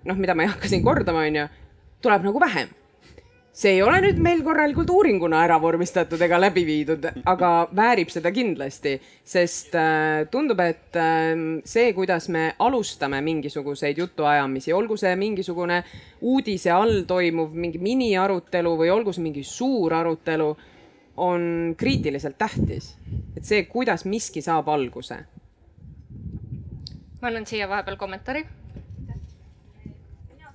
noh, 0.06 0.20
mida 0.20 0.36
ma 0.36 0.45
ei 0.45 0.51
hakka 0.51 0.70
siin 0.70 0.84
kordama, 0.86 1.24
onju, 1.26 1.47
tuleb 2.04 2.28
nagu 2.28 2.39
vähem 2.43 2.72
see 3.54 3.76
ei 3.76 3.82
ole 3.86 3.99
nüüd 4.01 4.18
meil 4.24 4.41
korralikult 4.41 4.89
uuringuna 4.89 5.43
ära 5.45 5.60
vormistatud 5.62 6.22
ega 6.26 6.39
läbi 6.41 6.64
viidud, 6.66 7.06
aga 7.30 7.51
väärib 7.76 8.10
seda 8.10 8.32
kindlasti, 8.34 8.95
sest 9.30 9.76
äh, 9.78 10.24
tundub, 10.34 10.60
et 10.66 10.97
äh, 10.97 11.36
see, 11.70 11.91
kuidas 11.93 12.32
me 12.34 12.47
alustame 12.66 13.22
mingisuguseid 13.22 14.01
jutuajamisi, 14.01 14.74
olgu 14.74 14.97
see 14.97 15.14
mingisugune 15.22 15.84
uudise 16.34 16.74
all 16.74 17.04
toimuv 17.10 17.54
mingi 17.54 17.82
miniarutelu 17.84 18.74
või 18.80 18.89
olgu 18.93 19.14
see 19.14 19.28
mingi 19.28 19.45
suur 19.45 19.93
arutelu, 20.01 20.49
on 21.22 21.76
kriitiliselt 21.78 22.39
tähtis. 22.41 22.95
et 23.38 23.45
see, 23.45 23.68
kuidas 23.70 24.06
miski 24.10 24.41
saab 24.41 24.74
alguse. 24.74 25.20
ma 27.22 27.30
annan 27.30 27.45
siia 27.45 27.70
vahepeal 27.70 28.01
kommentaari 28.01 28.47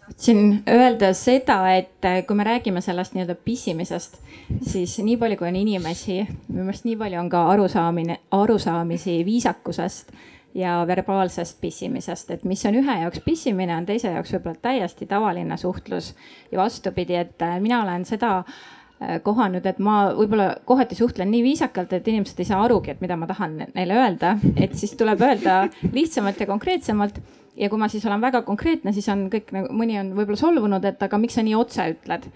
tahtsin 0.08 0.62
öelda 0.68 1.12
seda, 1.14 1.58
et 1.76 2.04
äh, 2.04 2.22
kui 2.26 2.36
me 2.36 2.44
räägime 2.44 2.80
sellest 2.80 3.14
nii-öelda 3.14 3.36
pissimisest, 3.44 4.16
siis 4.62 4.96
nii 5.04 5.16
palju, 5.20 5.36
kui 5.36 5.48
on 5.50 5.58
inimesi, 5.60 6.22
minu 6.48 6.64
meelest 6.64 6.88
nii 6.88 6.96
palju 6.96 7.20
on 7.20 7.28
ka 7.32 7.44
arusaamine, 7.52 8.18
arusaamisi 8.32 9.20
viisakusest 9.26 10.12
ja 10.54 10.80
verbaalsest 10.88 11.60
pissimisest, 11.60 12.30
et 12.30 12.44
mis 12.48 12.64
on 12.66 12.80
ühe 12.80 12.98
jaoks 13.02 13.20
pissimine, 13.24 13.76
on 13.76 13.86
teise 13.86 14.14
jaoks 14.14 14.32
võib-olla 14.34 14.62
täiesti 14.62 15.06
tavaline 15.06 15.56
suhtlus. 15.60 16.14
ja 16.52 16.58
vastupidi, 16.58 17.14
et 17.14 17.42
äh, 17.42 17.60
mina 17.60 17.82
olen 17.82 18.04
seda 18.08 18.38
äh, 18.38 19.20
kohanud, 19.22 19.66
et 19.66 19.78
ma 19.78 20.14
võib-olla 20.16 20.54
kohati 20.64 20.96
suhtlen 20.96 21.30
nii 21.30 21.42
viisakalt, 21.50 21.92
et 21.92 22.08
inimesed 22.08 22.40
ei 22.40 22.48
saa 22.48 22.62
arugi, 22.64 22.96
et 22.96 23.04
mida 23.04 23.16
ma 23.16 23.28
tahan 23.28 23.60
neile 23.74 24.00
öelda, 24.00 24.38
et 24.56 24.74
siis 24.74 24.96
tuleb 24.96 25.20
öelda 25.20 25.66
lihtsamalt 25.92 26.40
ja 26.40 26.46
konkreetsemalt 26.48 27.20
ja 27.58 27.68
kui 27.70 27.80
ma 27.80 27.88
siis 27.90 28.06
olen 28.06 28.22
väga 28.22 28.42
konkreetne, 28.46 28.92
siis 28.92 29.08
on 29.12 29.26
kõik 29.32 29.50
nagu 29.54 29.74
mõni 29.74 29.98
on 30.00 30.12
võib-olla 30.16 30.38
solvunud, 30.38 30.84
et 30.84 31.02
aga 31.02 31.18
miks 31.18 31.38
sa 31.38 31.44
nii 31.46 31.56
otse 31.58 31.88
ütled. 31.94 32.28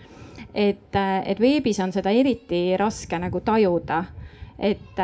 et, 0.55 0.99
et 0.99 1.41
veebis 1.41 1.81
on 1.81 1.93
seda 1.93 2.11
eriti 2.11 2.77
raske 2.77 3.19
nagu 3.19 3.41
tajuda. 3.41 4.05
et, 4.59 5.01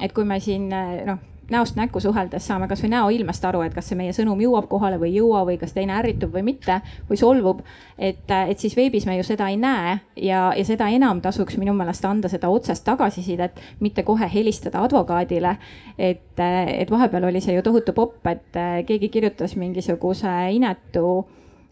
et 0.00 0.12
kui 0.12 0.24
me 0.24 0.40
siin 0.40 0.68
noh 0.70 1.33
näost 1.50 1.76
näkku 1.76 2.00
suheldes 2.00 2.46
saame 2.46 2.68
kasvõi 2.68 2.90
näoilmest 2.92 3.44
aru, 3.44 3.60
et 3.64 3.74
kas 3.74 3.88
see 3.90 3.98
meie 3.98 4.12
sõnum 4.16 4.40
jõuab 4.40 4.68
kohale 4.70 4.98
või 5.00 5.10
ei 5.12 5.18
jõua 5.18 5.44
või 5.48 5.58
kas 5.60 5.74
teine 5.76 5.96
ärritub 5.98 6.32
või 6.34 6.42
mitte 6.46 6.80
või 7.08 7.18
solvub. 7.20 7.60
et, 7.98 8.30
et 8.48 8.58
siis 8.58 8.76
veebis 8.76 9.06
me 9.06 9.16
ju 9.16 9.26
seda 9.26 9.48
ei 9.48 9.56
näe 9.60 9.98
ja, 10.16 10.52
ja 10.56 10.64
seda 10.64 10.88
enam 10.88 11.20
tasuks 11.20 11.58
minu 11.60 11.74
meelest 11.74 12.04
anda 12.04 12.28
seda 12.28 12.48
otsest 12.48 12.84
tagasisidet, 12.84 13.60
mitte 13.80 14.02
kohe 14.02 14.28
helistada 14.34 14.82
advokaadile. 14.82 15.56
et, 15.98 16.38
et 16.38 16.90
vahepeal 16.90 17.24
oli 17.24 17.40
see 17.40 17.54
ju 17.54 17.62
tohutu 17.62 17.92
popp, 17.92 18.26
et 18.26 18.60
keegi 18.86 19.08
kirjutas 19.08 19.56
mingisuguse 19.56 20.32
inetu 20.52 21.26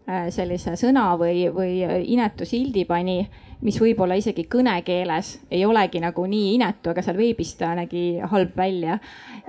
äh, 0.09 0.29
sellise 0.29 0.77
sõna 0.79 1.13
või, 1.19 1.47
või 1.53 1.81
inetu 2.13 2.45
sildi 2.45 2.85
pani 2.85 3.23
mis 3.61 3.77
võib-olla 3.81 4.17
isegi 4.19 4.45
kõnekeeles 4.51 5.33
ei 5.51 5.65
olegi 5.65 6.01
nagu 6.03 6.25
nii 6.29 6.53
inetu, 6.57 6.91
aga 6.91 7.03
seal 7.05 7.17
veebis 7.17 7.53
ta 7.59 7.73
nägi 7.77 8.19
halb 8.31 8.55
välja. 8.57 8.99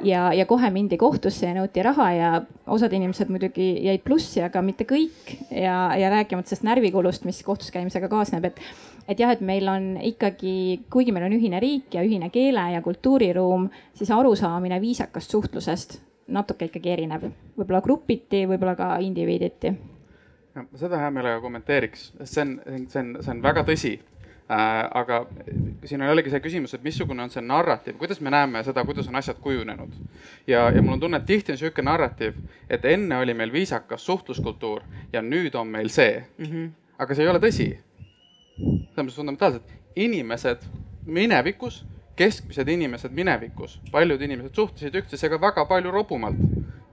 ja, 0.05 0.33
ja 0.33 0.47
kohe 0.47 0.71
mindi 0.71 0.97
kohtusse 1.01 1.47
ja 1.47 1.55
nõuti 1.57 1.83
raha 1.83 2.09
ja 2.13 2.31
osad 2.67 2.93
inimesed 2.93 3.31
muidugi 3.31 3.69
jäid 3.87 4.03
plussi, 4.05 4.43
aga 4.43 4.63
mitte 4.63 4.85
kõik. 4.89 5.37
Ja, 5.51 5.95
ja 5.99 6.11
rääkimata 6.11 6.49
sellest 6.49 6.67
närvikulust, 6.67 7.25
mis 7.25 7.43
kohtus 7.43 7.71
käimisega 7.75 8.09
kaasneb, 8.09 8.45
et 8.45 8.61
et 9.09 9.21
jah, 9.21 9.35
et 9.35 9.43
meil 9.45 9.69
on 9.69 9.95
ikkagi, 10.01 10.85
kuigi 10.91 11.13
meil 11.13 11.27
on 11.27 11.37
ühine 11.37 11.61
riik 11.61 11.93
ja 11.95 12.05
ühine 12.07 12.31
keele 12.33 12.71
ja 12.73 12.83
kultuuriruum, 12.83 13.69
siis 13.95 14.11
arusaamine 14.11 14.81
viisakast 14.81 15.31
suhtlusest 15.31 15.99
natuke 16.33 16.71
ikkagi 16.71 16.95
erineb, 16.95 17.27
võib-olla 17.59 17.83
grupiti, 17.85 18.47
võib-olla 18.49 18.73
ka 18.79 18.95
indiviiditi 19.05 19.75
ma 20.55 20.79
seda 20.79 20.99
hea 21.03 21.13
meelega 21.15 21.41
kommenteeriks, 21.43 22.11
sest 22.19 22.37
see 22.37 22.45
on, 22.45 22.59
see 22.91 23.01
on, 23.01 23.15
see 23.21 23.33
on 23.33 23.41
väga 23.43 23.65
tõsi 23.67 23.93
äh,. 23.95 24.59
aga 25.01 25.25
siin 25.89 26.03
on 26.03 26.11
jällegi 26.11 26.31
see 26.31 26.43
küsimus, 26.45 26.77
et 26.77 26.85
missugune 26.87 27.25
on 27.25 27.33
see 27.33 27.43
narratiiv, 27.43 27.97
kuidas 27.99 28.21
me 28.23 28.31
näeme 28.35 28.63
seda, 28.67 28.85
kuidas 28.87 29.09
on 29.11 29.19
asjad 29.19 29.41
kujunenud. 29.43 29.97
ja, 30.47 30.69
ja 30.71 30.83
mul 30.83 30.97
on 30.97 31.05
tunne, 31.07 31.19
et 31.23 31.27
tihti 31.27 31.53
on 31.53 31.59
niisugune 31.59 31.91
narratiiv, 31.91 32.39
et 32.71 32.85
enne 32.85 33.19
oli 33.19 33.35
meil 33.35 33.53
viisakas 33.53 34.07
suhtluskultuur 34.07 34.85
ja 35.13 35.23
nüüd 35.23 35.59
on 35.59 35.69
meil 35.75 35.89
see 35.89 36.23
mm. 36.39 36.45
-hmm. 36.45 36.71
aga 36.99 37.15
see 37.15 37.27
ei 37.27 37.33
ole 37.33 37.43
tõsi. 37.43 37.69
selles 38.55 38.97
mõttes 38.97 39.17
fundamentaalselt, 39.19 39.75
inimesed 39.97 40.63
minevikus 41.07 41.85
keskmised 42.17 42.69
inimesed 42.69 43.11
minevikus, 43.11 43.81
paljud 43.91 44.23
inimesed 44.23 44.55
suhtlesid 44.55 44.95
üksteisega 44.95 45.41
väga 45.41 45.65
palju 45.67 45.91
robumalt, 45.91 46.39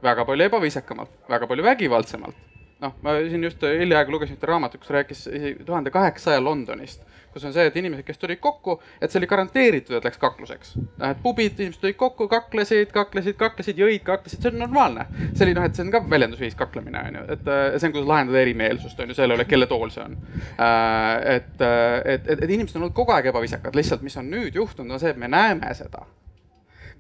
väga 0.04 0.26
palju 0.26 0.46
ebaviisakamalt, 0.50 1.12
väga 1.30 1.48
palju 1.48 1.64
vägivaldsemalt 1.64 2.51
noh, 2.82 2.98
ma 3.06 3.16
siin 3.30 3.44
just 3.46 3.64
hiljaaegu 3.64 4.14
lugesin 4.16 4.38
ühte 4.38 4.50
raamatut, 4.50 4.82
kus 4.82 4.94
rääkis 4.94 5.24
tuhande 5.66 5.94
kaheksasaja 5.94 6.44
Londonist, 6.44 7.04
kus 7.34 7.46
on 7.48 7.54
see, 7.56 7.66
et 7.70 7.78
inimesed, 7.80 8.04
kes 8.08 8.20
tulid 8.20 8.42
kokku, 8.44 8.78
et 9.00 9.12
see 9.12 9.22
oli 9.22 9.30
garanteeritud, 9.32 9.96
et 9.98 10.08
läks 10.08 10.20
kakluseks. 10.22 10.74
noh, 10.78 11.08
et 11.08 11.22
pubid, 11.24 11.60
inimesed 11.60 11.84
tulid 11.84 11.98
kokku, 12.00 12.28
kaklesid, 12.32 12.92
kaklesid, 12.96 13.38
kaklesid, 13.40 13.80
jõid, 13.80 14.02
kaklesid, 14.08 14.42
see 14.42 14.52
on 14.52 14.60
normaalne. 14.66 15.06
see 15.34 15.46
oli 15.48 15.56
noh, 15.58 15.68
et 15.68 15.78
see 15.78 15.86
on 15.86 15.94
ka 15.94 16.04
väljendusviis, 16.16 16.58
kaklemine 16.60 17.04
on 17.08 17.20
ju, 17.20 17.26
et 17.38 17.52
see 17.52 17.92
on, 17.92 17.96
kuidas 17.98 18.10
lahendada 18.14 18.42
erimeelsust 18.44 19.00
on 19.00 19.14
ju 19.14 19.20
selle 19.20 19.38
üle, 19.38 19.48
kelle 19.50 19.70
tool 19.72 19.94
see 19.94 20.08
on. 20.08 20.18
Äh, 20.58 21.38
et, 21.38 21.54
et, 21.62 22.26
et, 22.26 22.34
et 22.42 22.50
inimesed 22.50 22.80
on 22.80 22.88
olnud 22.88 22.98
kogu 22.98 23.16
aeg 23.16 23.32
ebaviisakad, 23.32 23.78
lihtsalt 23.78 24.04
mis 24.06 24.18
on 24.20 24.34
nüüd 24.34 24.58
juhtunud, 24.58 24.98
on 24.98 25.04
see, 25.04 25.14
et 25.14 25.22
me 25.22 25.32
näeme 25.32 25.72
seda 25.78 26.08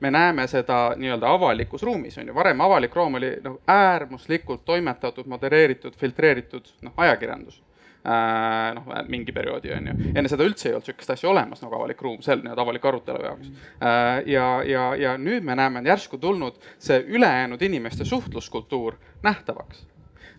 me 0.02 0.12
näeme 0.12 0.48
seda 0.48 0.94
nii-öelda 0.98 1.30
avalikus 1.30 1.84
ruumis, 1.84 2.18
on 2.18 2.28
ju, 2.28 2.36
varem 2.36 2.62
avalik 2.62 2.96
ruum 2.96 3.20
oli 3.20 3.36
noh, 3.44 3.60
äärmuslikult 3.68 4.66
toimetatud, 4.66 5.28
modereeritud, 5.30 5.98
filtreeritud 5.98 6.72
noh, 6.82 6.94
ajakirjandus 6.98 7.62
äh,. 8.06 8.74
noh, 8.76 8.90
mingi 9.08 9.32
perioodi 9.32 9.74
on 9.76 9.92
ju, 9.92 9.96
enne 10.16 10.32
seda 10.32 10.48
üldse 10.48 10.70
ei 10.70 10.76
olnud 10.76 10.90
sihukest 10.90 11.14
asja 11.16 11.30
olemas 11.30 11.62
nagu 11.62 11.78
avalik 11.78 12.02
ruum, 12.02 12.22
see 12.26 12.40
nii-öelda 12.40 12.66
avaliku 12.66 12.92
arutelu 12.92 13.24
jaoks 13.28 13.52
äh,. 13.52 14.10
ja, 14.34 14.48
ja, 14.66 14.88
ja 14.98 15.16
nüüd 15.22 15.46
me 15.46 15.56
näeme, 15.56 15.84
on 15.84 15.92
järsku 15.94 16.18
tulnud 16.18 16.58
see 16.80 17.04
ülejäänud 17.08 17.62
inimeste 17.62 18.06
suhtluskultuur 18.06 18.98
nähtavaks 19.24 19.86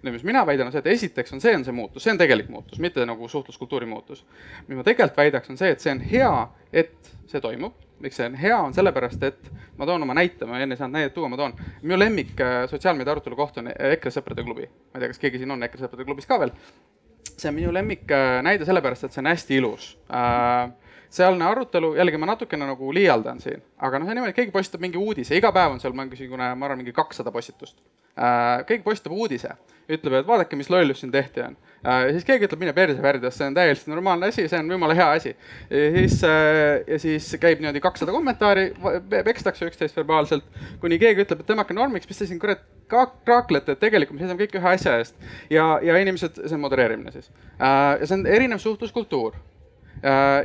nüüd, 0.03 0.17
mis 0.17 0.27
mina 0.27 0.43
väidan, 0.47 0.67
on 0.67 0.75
see, 0.75 0.83
et 0.83 0.91
esiteks 0.97 1.33
on 1.37 1.41
see, 1.41 1.55
on 1.55 1.63
see 1.63 1.75
muutus, 1.77 2.03
see 2.03 2.11
on 2.11 2.19
tegelik 2.19 2.51
muutus, 2.51 2.83
mitte 2.83 3.07
nagu 3.07 3.29
suhtluskultuuri 3.31 3.87
muutus. 3.87 4.27
mis 4.67 4.75
ma 4.75 4.83
tegelikult 4.83 5.23
väidaks, 5.23 5.55
on 5.55 5.61
see, 5.61 5.71
et 5.71 5.81
see 5.81 5.95
on 5.95 6.03
hea, 6.03 6.35
et 6.75 7.15
see 7.31 7.41
toimub 7.41 7.79
miks 8.03 8.19
see 8.19 8.29
on 8.29 8.37
hea, 8.39 8.57
on 8.59 8.75
sellepärast, 8.75 9.23
et 9.29 9.51
ma 9.79 9.87
toon 9.89 10.03
oma 10.05 10.17
näite, 10.19 10.47
ma 10.49 10.61
enne 10.61 10.77
ei 10.77 10.81
saanud 10.81 10.99
näidet 10.99 11.15
tuua, 11.15 11.31
ma 11.33 11.39
toon. 11.41 11.55
minu 11.83 11.99
lemmik 11.99 12.41
äh, 12.41 12.65
sotsiaalmeedia 12.71 13.17
arutelu 13.17 13.39
koht 13.39 13.61
on 13.63 13.71
EKRE 13.73 14.15
sõprade 14.15 14.45
klubi. 14.47 14.67
ma 14.67 14.99
ei 14.99 15.05
tea, 15.05 15.13
kas 15.15 15.23
keegi 15.23 15.43
siin 15.43 15.55
on 15.55 15.63
EKRE 15.69 15.85
sõprade 15.87 16.07
klubis 16.09 16.29
ka 16.29 16.41
veel. 16.43 16.55
see 17.33 17.49
on 17.51 17.59
minu 17.59 17.73
lemmik 17.75 18.11
äh, 18.11 18.41
näide 18.45 18.69
sellepärast, 18.69 19.09
et 19.09 19.17
see 19.17 19.23
on 19.23 19.31
hästi 19.33 19.59
ilus 19.63 19.93
äh, 20.11 20.73
sealne 21.13 21.45
arutelu, 21.45 21.93
jällegi 21.99 22.21
ma 22.21 22.31
natukene 22.33 22.67
nagu 22.67 22.93
liialdan 22.95 23.41
siin, 23.43 23.61
aga 23.85 24.01
noh, 24.01 24.09
niimoodi, 24.09 24.33
keegi 24.37 24.55
postitab 24.55 24.81
mingi 24.85 25.01
uudise, 25.01 25.37
iga 25.37 25.51
päev 25.53 25.75
on 25.75 25.83
seal 25.83 25.93
mingisugune, 25.97 26.53
ma 26.57 26.69
arvan, 26.69 26.81
mingi 26.81 26.95
kakssada 26.97 27.33
postitust 27.35 27.77
äh,. 28.17 28.65
keegi 28.69 28.85
postitab 28.87 29.13
uudise, 29.17 29.53
ütleb, 29.93 30.17
et 30.23 30.29
vaadake, 30.29 30.57
mis 30.57 30.71
lollus 30.73 31.03
siin 31.03 31.13
tehti 31.13 31.45
on 31.45 31.59
äh,. 31.85 32.07
siis 32.17 32.25
keegi 32.29 32.49
ütleb, 32.49 32.65
mine 32.65 32.75
perse 32.77 33.05
värdjas, 33.05 33.37
see 33.37 33.51
on 33.51 33.59
täiesti 33.59 33.93
normaalne 33.93 34.33
asi, 34.33 34.47
see 34.49 34.63
on 34.63 34.73
jumala 34.73 34.97
hea 34.97 35.11
asi. 35.19 35.35
siis 35.69 36.17
äh,, 36.25 36.81
ja 36.89 37.01
siis 37.03 37.29
käib 37.43 37.61
niimoodi 37.61 37.85
kakssada 37.85 38.17
kommentaari, 38.17 38.71
pekstakse 39.13 39.69
üksteist 39.69 40.01
verbaalselt, 40.01 40.49
kuni 40.81 41.01
keegi 41.03 41.27
ütleb, 41.27 41.45
et 41.45 41.53
tõmmake 41.53 41.77
normiks, 41.77 42.09
mis 42.09 42.25
te 42.25 42.31
siin 42.31 42.41
kurat 42.41 42.65
kraaklete, 42.89 43.77
et 43.77 43.85
tegelikult 43.85 44.17
me 44.17 44.25
seisame 44.25 44.47
kõik 44.47 44.59
ühe 44.61 44.75
asja 44.75 44.97
eest. 45.01 45.17
ja, 45.53 45.75
ja 45.85 46.01
inimesed, 46.01 46.41
see 46.41 46.57
on 46.57 46.65
modereerimine 46.65 47.13
siis 47.13 47.29
ja 47.61 48.05
see 48.05 48.17
on 48.17 48.27
erinev 48.29 48.61
suhtluskultuur 48.65 49.37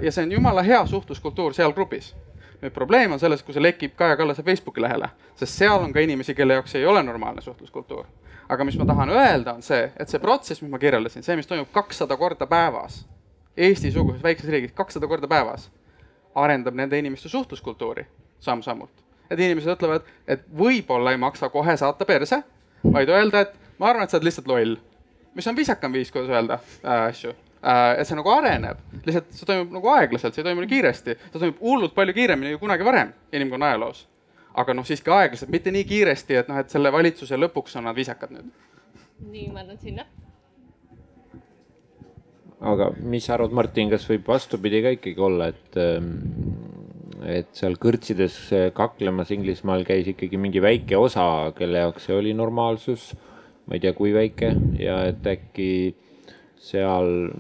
ja 0.01 0.11
see 0.11 0.23
on 0.23 0.31
jumala 0.31 0.63
hea 0.63 0.85
suhtluskultuur 0.85 1.53
seal 1.53 1.73
grupis. 1.73 2.15
nüüd 2.61 2.73
probleem 2.73 3.11
on 3.13 3.19
selles, 3.19 3.43
kui 3.45 3.53
see 3.53 3.61
lekib 3.61 3.91
Kaja 3.95 4.15
Kallase 4.17 4.43
Facebooki 4.43 4.81
lehele, 4.81 5.09
sest 5.37 5.59
seal 5.59 5.77
on 5.77 5.91
ka 5.93 6.01
inimesi, 6.01 6.33
kelle 6.33 6.55
jaoks 6.57 6.75
ei 6.75 6.85
ole 6.85 7.03
normaalne 7.03 7.41
suhtluskultuur. 7.41 8.05
aga 8.49 8.63
mis 8.63 8.77
ma 8.77 8.85
tahan 8.85 9.09
öelda, 9.09 9.53
on 9.53 9.61
see, 9.61 9.91
et 9.99 10.09
see 10.09 10.19
protsess, 10.19 10.61
mis 10.61 10.71
ma 10.71 10.79
kirjeldasin, 10.79 11.23
see, 11.23 11.35
mis 11.35 11.47
toimub 11.47 11.71
kakssada 11.71 12.17
korda 12.17 12.47
päevas, 12.47 13.05
Eesti-suguses 13.57 14.23
väikses 14.23 14.49
riigis 14.49 14.71
kakssada 14.71 15.07
korda 15.07 15.27
päevas, 15.27 15.71
arendab 16.35 16.75
nende 16.75 16.99
inimeste 16.99 17.29
suhtluskultuuri 17.29 18.05
samm-sammult. 18.39 19.03
et 19.29 19.39
inimesed 19.39 19.73
ütlevad, 19.73 20.05
et 20.27 20.45
võib-olla 20.57 21.11
ei 21.11 21.17
maksa 21.17 21.49
kohe 21.49 21.77
saata 21.77 22.05
perse, 22.05 22.43
vaid 22.83 23.09
öelda, 23.09 23.41
et 23.41 23.53
ma 23.77 23.89
arvan, 23.89 24.03
et 24.03 24.09
sa 24.09 24.17
oled 24.17 24.29
lihtsalt 24.29 24.47
loll. 24.47 24.77
mis 25.33 25.47
on 25.47 25.55
viisakam 25.55 25.93
viis, 25.93 26.11
kuidas 26.11 26.29
öelda 26.29 26.59
äh, 26.85 27.09
asju 27.09 27.33
Äh, 27.67 27.99
et 27.99 28.07
see 28.07 28.15
nagu 28.15 28.31
areneb, 28.31 28.79
lihtsalt 29.03 29.33
see 29.35 29.47
toimub 29.47 29.73
nagu 29.75 29.89
aeglaselt, 29.91 30.35
see 30.35 30.43
ei 30.43 30.45
toimu 30.45 30.63
nii 30.63 30.69
kiiresti, 30.71 31.15
see 31.23 31.41
toimub 31.41 31.57
hullult 31.65 31.95
palju 31.97 32.13
kiiremini 32.15 32.53
kui 32.53 32.61
kunagi 32.61 32.85
varem 32.87 33.11
inimkonna 33.35 33.73
ajaloos. 33.73 34.05
aga 34.57 34.73
noh, 34.73 34.85
siiski 34.87 35.11
aeglaselt, 35.13 35.51
mitte 35.53 35.73
nii 35.73 35.83
kiiresti, 35.89 36.37
et 36.39 36.47
noh, 36.47 36.61
et 36.61 36.71
selle 36.71 36.93
valitsuse 36.93 37.37
lõpuks 37.37 37.75
on 37.77 37.89
nad 37.89 37.97
viisakad 37.97 38.31
nüüd. 38.37 38.47
nii, 39.33 39.49
ma 39.51 39.65
annan 39.65 39.81
sinna. 39.81 40.07
aga 42.71 42.89
mis 43.01 43.27
sa 43.27 43.35
arvad, 43.35 43.59
Martin, 43.59 43.91
kas 43.91 44.07
võib 44.13 44.31
vastupidi 44.31 44.83
ka 44.85 44.95
ikkagi 44.95 45.27
olla, 45.27 45.51
et 45.51 45.81
ähm, 45.83 46.15
et 47.27 47.51
seal 47.57 47.75
kõrtsides 47.81 48.41
kaklemas 48.77 49.33
Inglismaal 49.33 49.83
käis 49.83 50.07
ikkagi 50.13 50.39
mingi 50.39 50.63
väike 50.63 50.95
osa, 50.95 51.51
kelle 51.57 51.83
jaoks 51.83 52.07
see 52.07 52.15
oli 52.15 52.37
normaalsus. 52.37 53.11
ma 53.67 53.75
ei 53.75 53.83
tea, 53.83 53.91
kui 53.91 54.13
väike 54.15 54.55
ja 54.79 55.01
et 55.09 55.25
äkki 55.27 55.71
seal, 56.61 57.31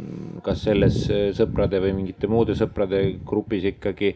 kas 0.45 0.63
selles 0.67 0.97
sõprade 1.37 1.81
või 1.83 1.93
mingite 1.97 2.29
muude 2.31 2.55
sõprade 2.57 3.01
grupis 3.25 3.65
ikkagi 3.71 4.13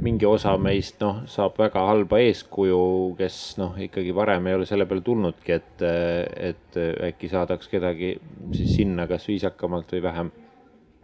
mingi 0.00 0.26
osa 0.26 0.54
meist 0.58 1.02
noh, 1.02 1.22
saab 1.28 1.58
väga 1.60 1.82
halba 1.88 2.18
eeskuju, 2.24 2.80
kes 3.18 3.38
noh, 3.60 3.76
ikkagi 3.86 4.14
varem 4.16 4.48
ei 4.48 4.56
ole 4.56 4.68
selle 4.68 4.86
peale 4.88 5.04
tulnudki, 5.04 5.58
et, 5.58 5.84
et 6.50 6.80
äkki 7.10 7.28
saadaks 7.32 7.68
kedagi 7.72 8.14
siis 8.56 8.74
sinna, 8.78 9.08
kas 9.10 9.28
viisakamalt 9.28 9.92
või 9.96 10.02
vähem. 10.08 10.32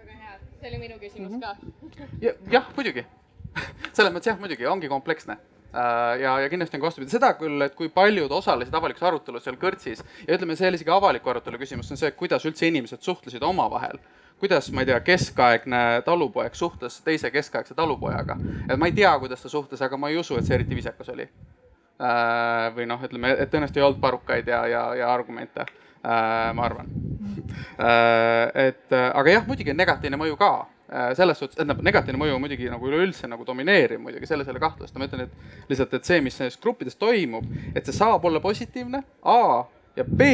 väga 0.00 0.18
hea, 0.24 0.40
see 0.56 0.72
oli 0.72 0.82
minu 0.86 0.98
küsimus 1.02 1.30
mm 1.30 1.40
-hmm. 1.42 1.94
ka 1.98 2.08
ja,. 2.24 2.34
jah, 2.50 2.72
muidugi 2.76 3.06
selles 3.96 4.12
mõttes 4.12 4.32
jah, 4.32 4.40
muidugi 4.40 4.66
ongi 4.66 4.88
kompleksne 4.88 5.36
Äh, 5.36 5.59
ja, 5.72 6.38
ja 6.40 6.48
kindlasti 6.50 6.76
on 6.76 6.82
ka 6.82 6.88
vastupidi, 6.88 7.12
seda 7.12 7.32
küll, 7.38 7.62
et 7.66 7.76
kui 7.78 7.90
paljud 7.94 8.32
osalesid 8.32 8.74
avalikus 8.74 9.04
arutelus 9.06 9.44
seal 9.46 9.58
kõrtsis 9.60 10.02
ja 10.26 10.34
ütleme, 10.36 10.56
see 10.58 10.68
oli 10.70 10.80
isegi 10.80 10.94
avaliku 10.94 11.30
arutelu 11.30 11.60
küsimus, 11.60 11.90
on 11.92 12.00
see, 12.00 12.10
kuidas 12.18 12.46
üldse 12.48 12.66
inimesed 12.70 13.04
suhtlesid 13.06 13.42
omavahel. 13.46 14.00
kuidas, 14.40 14.70
ma 14.72 14.80
ei 14.82 14.88
tea, 14.88 15.00
keskaegne 15.04 16.02
talupoeg 16.04 16.54
suhtles 16.56 17.00
teise 17.04 17.30
keskaegse 17.30 17.74
talupojaga. 17.74 18.36
et 18.68 18.76
ma 18.78 18.90
ei 18.90 18.92
tea, 18.92 19.12
kuidas 19.18 19.42
ta 19.42 19.48
suhtles, 19.48 19.82
aga 19.82 19.96
ma 19.96 20.08
ei 20.08 20.18
usu, 20.18 20.36
et 20.36 20.46
see 20.46 20.54
eriti 20.58 20.74
viisakas 20.74 21.08
oli 21.14 21.28
või 22.74 22.86
noh, 22.88 23.02
ütleme, 23.04 23.34
et 23.36 23.50
tõenäoliselt 23.52 23.76
ei 23.76 23.84
olnud 23.84 24.00
parukaid 24.00 24.46
ja, 24.48 24.64
ja, 24.66 24.84
ja 24.96 25.12
argumente, 25.12 25.66
ma 26.02 26.64
arvan. 26.64 26.88
et 28.56 28.92
aga 28.96 29.34
jah, 29.34 29.46
muidugi 29.46 29.74
on 29.74 29.76
negatiivne 29.76 30.16
mõju 30.20 30.38
ka 30.40 30.52
selles 31.14 31.38
suhtes, 31.38 31.56
tähendab 31.58 31.82
negatiivne 31.86 32.18
mõju 32.18 32.38
muidugi 32.42 32.70
nagu 32.70 32.88
üleüldse 32.88 33.28
nagu 33.30 33.44
domineeriv 33.46 34.00
muidugi, 34.02 34.26
selles 34.26 34.48
ei 34.48 34.54
ole 34.54 34.62
kahtlust, 34.62 34.96
ma 34.98 35.06
ütlen, 35.06 35.28
et 35.28 35.70
lihtsalt, 35.70 35.94
et 35.94 36.08
see, 36.08 36.18
mis 36.24 36.38
nendes 36.40 36.58
gruppides 36.62 36.98
toimub, 36.98 37.46
et 37.74 37.86
see 37.86 37.94
saab 37.94 38.26
olla 38.26 38.42
positiivne, 38.42 39.04
A 39.22 39.64
ja 39.96 40.04
B. 40.04 40.30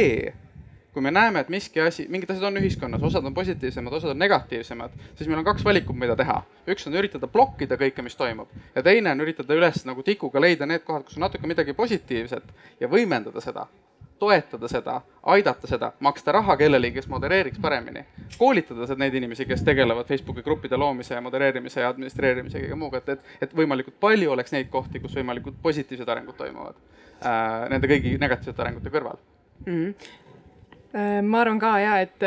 Kui 0.97 1.03
me 1.05 1.11
näeme, 1.13 1.43
et 1.43 1.49
miski 1.53 1.77
asi, 1.77 2.07
mingid 2.09 2.31
asjad 2.33 2.47
on 2.47 2.57
ühiskonnas, 2.57 3.03
osad 3.05 3.25
on 3.29 3.35
positiivsemad, 3.37 3.93
osad 3.93 4.15
on 4.15 4.17
negatiivsemad, 4.17 4.95
siis 5.19 5.27
meil 5.29 5.43
on 5.43 5.45
kaks 5.45 5.65
valikut, 5.65 5.93
mida 5.93 6.15
teha. 6.17 6.39
üks 6.73 6.87
on 6.89 6.97
üritada 6.97 7.29
blokkida 7.29 7.77
kõike, 7.77 8.01
mis 8.01 8.17
toimub 8.17 8.49
ja 8.73 8.81
teine 8.83 9.13
on 9.13 9.21
üritada 9.21 9.53
üles 9.53 9.85
nagu 9.85 10.01
tikuga 10.03 10.41
leida 10.41 10.65
need 10.65 10.81
kohad, 10.87 11.05
kus 11.05 11.19
on 11.19 11.27
natuke 11.27 11.47
midagi 11.47 11.77
positiivset 11.77 12.49
ja 12.81 12.89
võimendada 12.89 13.43
seda, 13.45 13.67
toetada 14.19 14.67
seda, 14.71 14.99
aidata 15.33 15.67
seda, 15.67 15.91
maksta 15.99 16.35
raha 16.37 16.57
kellelegi, 16.57 16.95
kes 16.97 17.07
modereeriks 17.11 17.59
paremini. 17.61 18.05
koolitada 18.37 18.95
neid 18.97 19.13
inimesi, 19.13 19.45
kes 19.45 19.63
tegelevad 19.63 20.05
Facebooki 20.05 20.43
gruppide 20.43 20.77
loomise 20.77 21.15
ja 21.15 21.21
modereerimise 21.21 21.81
ja 21.81 21.89
administreerimise 21.89 22.59
ja 22.59 22.67
kõige 22.67 22.79
muuga, 22.83 23.01
et, 23.01 23.09
et, 23.09 23.33
et 23.41 23.57
võimalikult 23.57 23.99
palju 23.99 24.31
oleks 24.31 24.51
neid 24.55 24.69
kohti, 24.69 24.99
kus 24.99 25.15
võimalikult 25.17 25.59
positiivsed 25.63 26.09
arengud 26.09 26.37
toimuvad 26.37 26.77
äh, 27.25 27.67
nende 27.73 27.89
kõigi 27.89 28.17
negatiivsete 28.21 28.65
arengute 28.65 28.93
kõrval 28.93 29.19
mm. 29.65 29.73
-hmm 29.73 30.25
ma 31.23 31.41
arvan 31.41 31.59
ka 31.59 31.71
ja, 31.81 31.97
et 32.01 32.23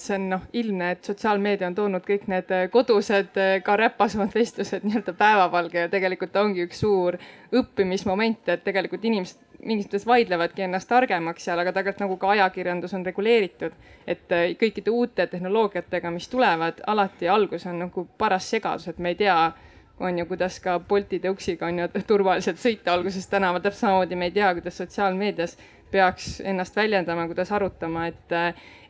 see 0.00 0.16
on 0.18 0.26
noh, 0.32 0.42
ilmne, 0.56 0.90
et 0.96 1.06
sotsiaalmeedia 1.06 1.68
on 1.70 1.76
toonud 1.78 2.04
kõik 2.06 2.26
need 2.30 2.50
äh, 2.52 2.66
kodused, 2.72 3.36
äh, 3.40 3.54
ka 3.64 3.76
räpasemad 3.80 4.34
vestlused 4.34 4.84
nii-öelda 4.86 5.14
päevavalge 5.18 5.86
ja 5.86 5.92
tegelikult 5.92 6.36
ongi 6.40 6.66
üks 6.66 6.82
suur 6.84 7.18
õppimismoment, 7.54 8.42
et 8.52 8.64
tegelikult 8.66 9.06
inimesed 9.06 9.43
mingis 9.64 9.88
mõttes 9.88 10.06
vaidlevadki 10.06 10.66
ennast 10.66 10.88
targemaks 10.88 11.44
seal, 11.46 11.58
aga 11.58 11.72
tegelikult 11.72 12.04
nagu 12.04 12.16
ka 12.20 12.32
ajakirjandus 12.36 12.94
on 12.94 13.06
reguleeritud. 13.06 13.72
et 14.06 14.32
kõikide 14.60 14.90
uute 14.92 15.26
tehnoloogiatega, 15.26 16.10
mis 16.10 16.28
tulevad, 16.28 16.82
alati 16.86 17.28
algus 17.28 17.66
on 17.66 17.78
nagu 17.78 18.08
paras 18.18 18.50
segadus, 18.50 18.88
et 18.88 18.98
me 18.98 19.14
ei 19.14 19.14
tea 19.14 19.52
on 20.00 20.18
ju, 20.18 20.26
kuidas 20.26 20.58
ka 20.60 20.78
Bolti 20.78 21.20
tõuksiga 21.22 21.68
on 21.70 21.78
ju 21.78 22.02
turvaliselt 22.06 22.58
sõita 22.58 22.92
algusest 22.92 23.30
tänaval, 23.30 23.62
täpselt 23.62 23.86
samamoodi 23.86 24.18
me 24.18 24.28
ei 24.30 24.34
tea, 24.34 24.50
kuidas 24.54 24.76
sotsiaalmeedias 24.82 25.56
peaks 25.94 26.40
ennast 26.44 26.76
väljendama, 26.76 27.28
kuidas 27.30 27.52
arutama, 27.54 28.08
et, 28.10 28.34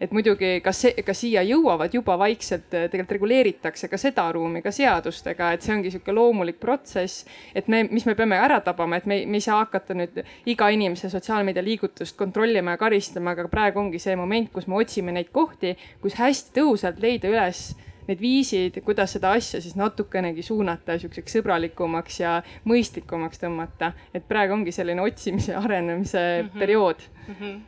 et 0.01 0.13
muidugi 0.15 0.57
ka 0.65 0.73
see, 0.73 1.05
ka 1.05 1.15
siia 1.17 1.43
jõuavad 1.45 1.93
juba 1.95 2.17
vaikselt, 2.21 2.71
tegelikult 2.73 3.19
reguleeritakse 3.19 3.91
ka 3.93 4.01
seda 4.01 4.27
ruumi 4.33 4.63
ka 4.65 4.73
seadustega, 4.75 5.53
et 5.55 5.65
see 5.65 5.75
ongi 5.77 5.91
niisugune 5.91 6.17
loomulik 6.17 6.61
protsess. 6.63 7.27
et 7.55 7.69
me, 7.69 7.85
mis 7.91 8.07
me 8.09 8.17
peame 8.19 8.41
ära 8.41 8.61
tabama, 8.65 9.01
et 9.01 9.09
me, 9.11 9.21
me 9.27 9.41
ei 9.41 9.45
saa 9.45 9.61
hakata 9.61 9.97
nüüd 9.99 10.23
iga 10.51 10.71
inimese 10.73 11.13
sotsiaalmeedia 11.13 11.65
liigutust 11.65 12.17
kontrollima 12.17 12.77
ja 12.77 12.81
karistama, 12.81 13.37
aga 13.37 13.49
praegu 13.53 13.85
ongi 13.85 14.01
see 14.03 14.17
moment, 14.17 14.53
kus 14.53 14.69
me 14.69 14.81
otsime 14.81 15.13
neid 15.13 15.33
kohti, 15.33 15.77
kus 16.03 16.17
hästi 16.21 16.57
tõhusalt 16.61 17.03
leida 17.05 17.29
üles 17.29 17.75
need 18.09 18.21
viisid, 18.21 18.81
kuidas 18.85 19.17
seda 19.17 19.35
asja 19.37 19.61
siis 19.61 19.77
natukenegi 19.77 20.43
suunata 20.43 20.99
siukseks 20.99 21.39
sõbralikumaks 21.39 22.21
ja 22.21 22.39
mõistlikumaks 22.69 23.41
tõmmata. 23.43 23.93
et 24.15 24.27
praegu 24.29 24.53
ongi 24.53 24.73
selline 24.73 25.03
otsimise 25.03 25.53
ja 25.53 25.61
arenemise 25.61 26.19
mm 26.19 26.49
-hmm. 26.49 26.59
periood 26.59 27.07
mm. 27.29 27.35
-hmm 27.41 27.63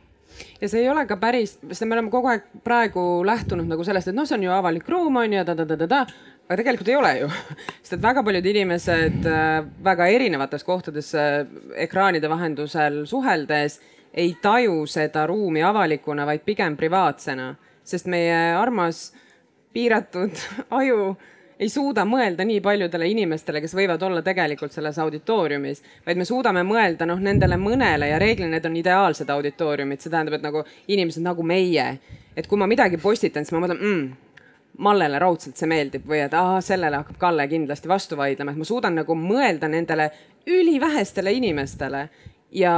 ja 0.61 0.69
see 0.69 0.81
ei 0.81 0.89
ole 0.89 1.05
ka 1.05 1.17
päris, 1.17 1.57
sest 1.71 1.85
me 1.85 1.95
oleme 1.95 2.11
kogu 2.13 2.27
aeg 2.27 2.47
praegu 2.63 3.25
lähtunud 3.25 3.67
nagu 3.69 3.83
sellest, 3.83 4.07
et 4.11 4.15
noh, 4.15 4.27
see 4.27 4.37
on 4.37 4.43
ju 4.43 4.53
avalik 4.53 4.89
ruum 4.89 5.15
on 5.15 5.33
ju 5.33 5.43
ta-ta-ta-ta-ta. 5.45 6.05
aga 6.47 6.57
tegelikult 6.61 6.87
ei 6.87 6.95
ole 6.95 7.13
ju, 7.19 7.29
sest 7.81 7.93
et 7.97 8.01
väga 8.01 8.23
paljud 8.23 8.45
inimesed 8.45 9.25
äh, 9.25 9.65
väga 9.83 10.07
erinevates 10.07 10.63
kohtades 10.63 11.13
äh, 11.15 11.45
ekraanide 11.75 12.29
vahendusel 12.29 13.05
suheldes 13.05 13.79
ei 14.13 14.35
taju 14.41 14.85
seda 14.89 15.27
ruumi 15.27 15.63
avalikuna, 15.63 16.25
vaid 16.25 16.41
pigem 16.45 16.77
privaatsena, 16.77 17.51
sest 17.83 18.07
meie 18.09 18.37
armas 18.57 19.11
piiratud 19.77 20.31
aju 20.79 21.15
ei 21.59 21.69
suuda 21.69 22.05
mõelda 22.05 22.45
nii 22.45 22.61
paljudele 22.61 23.07
inimestele, 23.09 23.61
kes 23.61 23.73
võivad 23.77 24.01
olla 24.05 24.21
tegelikult 24.25 24.73
selles 24.73 24.97
auditooriumis, 25.01 25.81
vaid 26.05 26.19
me 26.19 26.25
suudame 26.25 26.61
mõelda 26.65 27.07
noh, 27.09 27.21
nendele 27.21 27.57
mõnele 27.61 28.11
ja 28.11 28.19
reeglina 28.21 28.55
need 28.55 28.65
on 28.69 28.77
ideaalsed 28.77 29.29
auditooriumid, 29.33 30.01
see 30.01 30.13
tähendab, 30.13 30.37
et 30.37 30.45
nagu 30.45 30.63
inimesed 30.93 31.25
nagu 31.25 31.45
meie. 31.45 31.87
et 32.37 32.47
kui 32.47 32.57
ma 32.61 32.67
midagi 32.69 32.97
postitan, 33.01 33.45
siis 33.45 33.55
ma 33.57 33.65
mõtlen 33.65 33.81
mm,, 33.81 34.07
Mallele 34.77 35.17
raudselt 35.17 35.57
see 35.57 35.65
meeldib 35.65 36.03
või 36.05 36.19
et 36.21 36.33
aa, 36.37 36.59
sellele 36.61 36.99
hakkab 36.99 37.17
Kalle 37.17 37.47
kindlasti 37.49 37.89
vastu 37.89 38.17
vaidlema, 38.17 38.53
et 38.53 38.59
ma 38.61 38.65
suudan 38.67 38.93
nagu 38.99 39.15
mõelda 39.17 39.65
nendele 39.73 40.11
ülivähestele 40.45 41.33
inimestele 41.33 42.03
ja, 42.55 42.75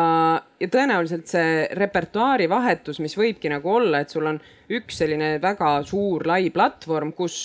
ja 0.59 0.67
tõenäoliselt 0.72 1.30
see 1.30 1.63
repertuaari 1.78 2.49
vahetus, 2.49 2.99
mis 3.03 3.15
võibki 3.17 3.51
nagu 3.51 3.74
olla, 3.80 4.01
et 4.01 4.13
sul 4.13 4.28
on 4.30 4.39
üks 4.76 5.01
selline 5.01 5.38
väga 5.41 5.80
suur 5.88 6.26
lai 6.30 6.49
platvorm, 6.53 7.13
kus 7.17 7.39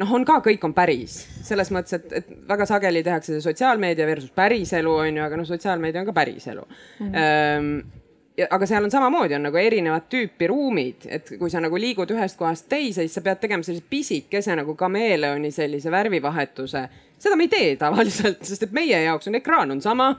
noh, 0.00 0.12
on 0.16 0.26
ka, 0.28 0.40
kõik 0.44 0.64
on 0.66 0.74
päris 0.76 1.20
selles 1.46 1.72
mõttes, 1.74 1.98
et, 1.98 2.12
et 2.20 2.34
väga 2.48 2.66
sageli 2.68 3.02
tehakse 3.06 3.34
see 3.36 3.44
sotsiaalmeedia 3.44 4.06
versus 4.08 4.34
päriselu 4.34 4.98
on 5.06 5.20
ju, 5.20 5.24
aga 5.26 5.40
noh, 5.40 5.48
sotsiaalmeedia 5.48 6.04
on 6.04 6.12
ka 6.12 6.16
päriselu 6.20 6.66
mm. 6.66 7.10
-hmm 7.14 7.98
ja, 8.36 8.46
aga 8.50 8.66
seal 8.66 8.84
on 8.84 8.92
samamoodi, 8.92 9.34
on 9.36 9.46
nagu 9.48 9.58
erinevat 9.60 10.08
tüüpi 10.12 10.48
ruumid, 10.50 11.06
et 11.08 11.32
kui 11.38 11.50
sa 11.50 11.62
nagu 11.62 11.78
liigud 11.80 12.10
ühest 12.14 12.38
kohast 12.38 12.68
teise, 12.70 13.02
siis 13.04 13.16
sa 13.18 13.24
pead 13.24 13.40
tegema 13.42 13.66
sellise 13.66 13.84
pisikese 13.90 14.56
nagu 14.58 14.74
kameeleoni 14.78 15.50
sellise 15.54 15.90
värvivahetuse. 15.90 16.84
seda 17.18 17.36
me 17.36 17.48
ei 17.48 17.52
tee 17.52 17.74
tavaliselt, 17.76 18.44
sest 18.48 18.68
et 18.68 18.72
meie 18.72 19.02
jaoks 19.04 19.28
on 19.28 19.34
ekraan 19.40 19.70
on 19.70 19.82
sama 19.82 20.14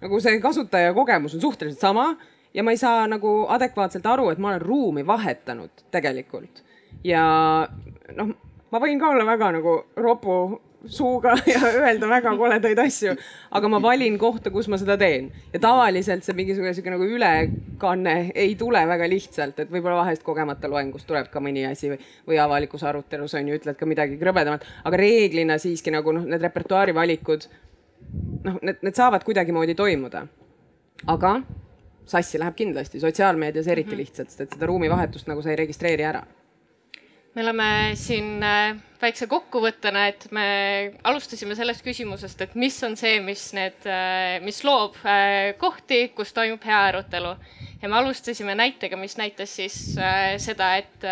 nagu 0.00 0.20
see 0.20 0.40
kasutaja 0.40 0.94
kogemus 0.94 1.34
on 1.34 1.40
suhteliselt 1.40 1.80
sama 1.80 2.16
ja 2.54 2.62
ma 2.62 2.72
ei 2.72 2.80
saa 2.80 3.06
nagu 3.06 3.44
adekvaatselt 3.48 4.06
aru, 4.06 4.30
et 4.30 4.38
ma 4.38 4.54
olen 4.54 4.62
ruumi 4.62 5.06
vahetanud 5.06 5.84
tegelikult. 5.90 6.62
ja 7.04 7.68
noh, 8.16 8.32
ma 8.70 8.80
võin 8.80 9.00
ka 9.00 9.10
olla 9.12 9.26
väga 9.26 9.52
nagu 9.58 9.76
ropu 9.96 10.62
suuga 10.84 11.34
ja 11.54 11.60
öelda 11.66 12.08
väga 12.08 12.32
koledaid 12.38 12.78
asju, 12.78 13.14
aga 13.50 13.68
ma 13.68 13.80
valin 13.82 14.18
kohta, 14.18 14.50
kus 14.54 14.68
ma 14.68 14.78
seda 14.80 14.96
teen. 15.00 15.30
ja 15.52 15.60
tavaliselt 15.62 16.24
see 16.24 16.36
mingisugune 16.36 16.74
sihuke 16.76 16.92
nagu 16.92 17.08
ülekanne 17.16 18.16
ei 18.34 18.54
tule 18.58 18.82
väga 18.88 19.08
lihtsalt, 19.10 19.58
et 19.64 19.72
võib-olla 19.72 20.02
vahest 20.02 20.24
kogemata 20.26 20.70
loengust 20.70 21.08
tuleb 21.08 21.30
ka 21.32 21.42
mõni 21.42 21.66
asi 21.68 21.92
või, 21.92 22.00
või 22.28 22.40
avalikus 22.42 22.84
arutelus 22.86 23.34
on 23.38 23.50
ju, 23.50 23.58
ütled 23.60 23.78
ka 23.78 23.88
midagi 23.88 24.18
krõbedamat, 24.20 24.66
aga 24.84 25.02
reeglina 25.02 25.58
siiski 25.62 25.94
nagu 25.94 26.14
noh, 26.16 26.26
need 26.28 26.42
repertuaari 26.44 26.94
valikud, 26.96 27.48
noh, 28.46 28.58
need, 28.62 28.82
need 28.82 28.96
saavad 28.96 29.26
kuidagimoodi 29.26 29.74
toimuda. 29.78 30.26
aga 31.06 31.36
sassi 32.06 32.38
läheb 32.38 32.54
kindlasti, 32.54 33.00
sotsiaalmeedias 33.00 33.66
eriti 33.66 33.90
-hmm. 33.90 34.04
lihtsalt, 34.04 34.30
sest 34.30 34.40
et 34.40 34.52
seda 34.52 34.66
ruumivahetust 34.66 35.26
nagu 35.26 35.42
sa 35.42 35.50
ei 35.50 35.56
registreeri 35.56 36.04
ära 36.04 36.22
me 37.36 37.42
oleme 37.42 37.68
siin 38.00 38.40
äh, 38.40 38.78
väikse 39.00 39.26
kokkuvõttena, 39.28 40.06
et 40.08 40.24
me 40.32 40.46
alustasime 41.04 41.52
sellest 41.58 41.84
küsimusest, 41.84 42.40
et 42.46 42.54
mis 42.56 42.78
on 42.86 42.96
see, 42.96 43.18
mis 43.20 43.42
need, 43.56 43.84
äh, 43.84 44.38
mis 44.44 44.62
loob 44.64 44.96
äh, 45.04 45.52
kohti, 45.60 46.06
kus 46.16 46.32
toimub 46.36 46.64
hea 46.64 46.80
arutelu. 46.88 47.34
ja 47.82 47.90
me 47.92 47.98
alustasime 48.00 48.56
näitega, 48.56 48.96
mis 48.96 49.18
näitas 49.20 49.52
siis 49.58 49.76
seda, 50.40 50.70
et 50.80 51.04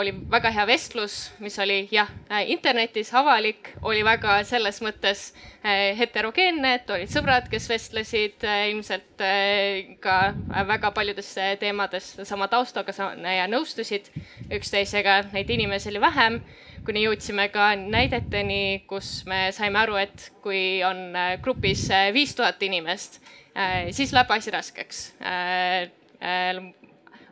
oli 0.00 0.14
väga 0.30 0.50
hea 0.50 0.64
vestlus, 0.66 1.14
mis 1.38 1.58
oli 1.60 1.84
jah 1.92 2.08
äh,, 2.30 2.48
internetis 2.50 3.12
avalik, 3.14 3.74
oli 3.82 4.00
väga 4.04 4.38
selles 4.48 4.80
mõttes 4.82 5.26
äh, 5.60 5.92
heterogeenne, 5.98 6.74
et 6.78 6.90
olid 6.90 7.12
sõbrad, 7.12 7.50
kes 7.52 7.68
vestlesid 7.70 8.46
äh, 8.48 8.70
ilmselt 8.72 9.22
äh, 9.22 9.94
ka 10.02 10.34
väga 10.70 10.90
paljudes 10.96 11.34
teemades 11.60 12.14
sama 12.24 12.48
taustaga 12.48 12.94
ja 13.28 13.46
nõustusid 13.50 14.08
üksteisega, 14.52 15.20
neid 15.34 15.50
inimesi 15.50 15.92
oli 15.92 16.02
vähem. 16.02 16.40
Kuni 16.84 17.06
jõudsime 17.06 17.46
ka 17.48 17.70
näideteni, 17.80 18.84
kus 18.88 19.22
me 19.28 19.46
saime 19.56 19.80
aru, 19.80 19.96
et 19.96 20.28
kui 20.44 20.82
on 20.84 21.06
äh, 21.16 21.36
grupis 21.44 21.86
äh, 21.88 22.10
viis 22.12 22.34
tuhat 22.36 22.60
inimest, 22.62 23.22
äh, 23.56 23.88
siis 23.96 24.12
läheb 24.12 24.32
asi 24.36 24.52
raskeks 24.52 25.04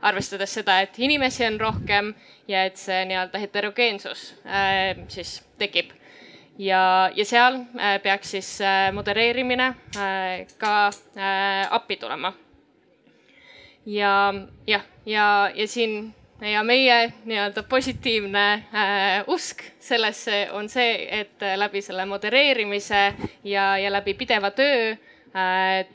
arvestades 0.03 0.55
seda, 0.59 0.81
et 0.83 0.99
inimesi 0.99 1.47
on 1.47 1.59
rohkem 1.61 2.13
ja 2.49 2.65
et 2.69 2.79
see 2.81 3.05
nii-öelda 3.09 3.39
heterogeensus 3.43 4.33
äh, 4.47 5.03
siis 5.09 5.41
tekib. 5.59 5.93
ja, 6.59 7.11
ja 7.15 7.25
seal 7.25 7.61
äh, 7.79 7.99
peaks 8.03 8.31
siis 8.31 8.61
äh, 8.61 8.93
modereerimine 8.93 9.75
äh, 9.97 10.47
ka 10.59 10.91
äh, 11.17 11.69
appi 11.71 11.97
tulema. 11.97 12.33
ja 13.87 14.35
jah, 14.67 14.83
ja, 15.07 15.51
ja 15.55 15.69
siin 15.69 16.15
ja 16.51 16.63
meie 16.63 17.13
nii-öelda 17.25 17.63
positiivne 17.63 18.53
äh, 18.53 19.25
usk 19.27 19.63
sellesse 19.79 20.49
on 20.53 20.69
see, 20.69 21.09
et 21.21 21.43
äh, 21.43 21.57
läbi 21.59 21.83
selle 21.83 22.07
modereerimise 22.07 23.15
ja, 23.45 23.79
ja 23.79 23.93
läbi 23.93 24.15
pideva 24.15 24.51
töö 24.51 24.91
äh, 24.91 25.87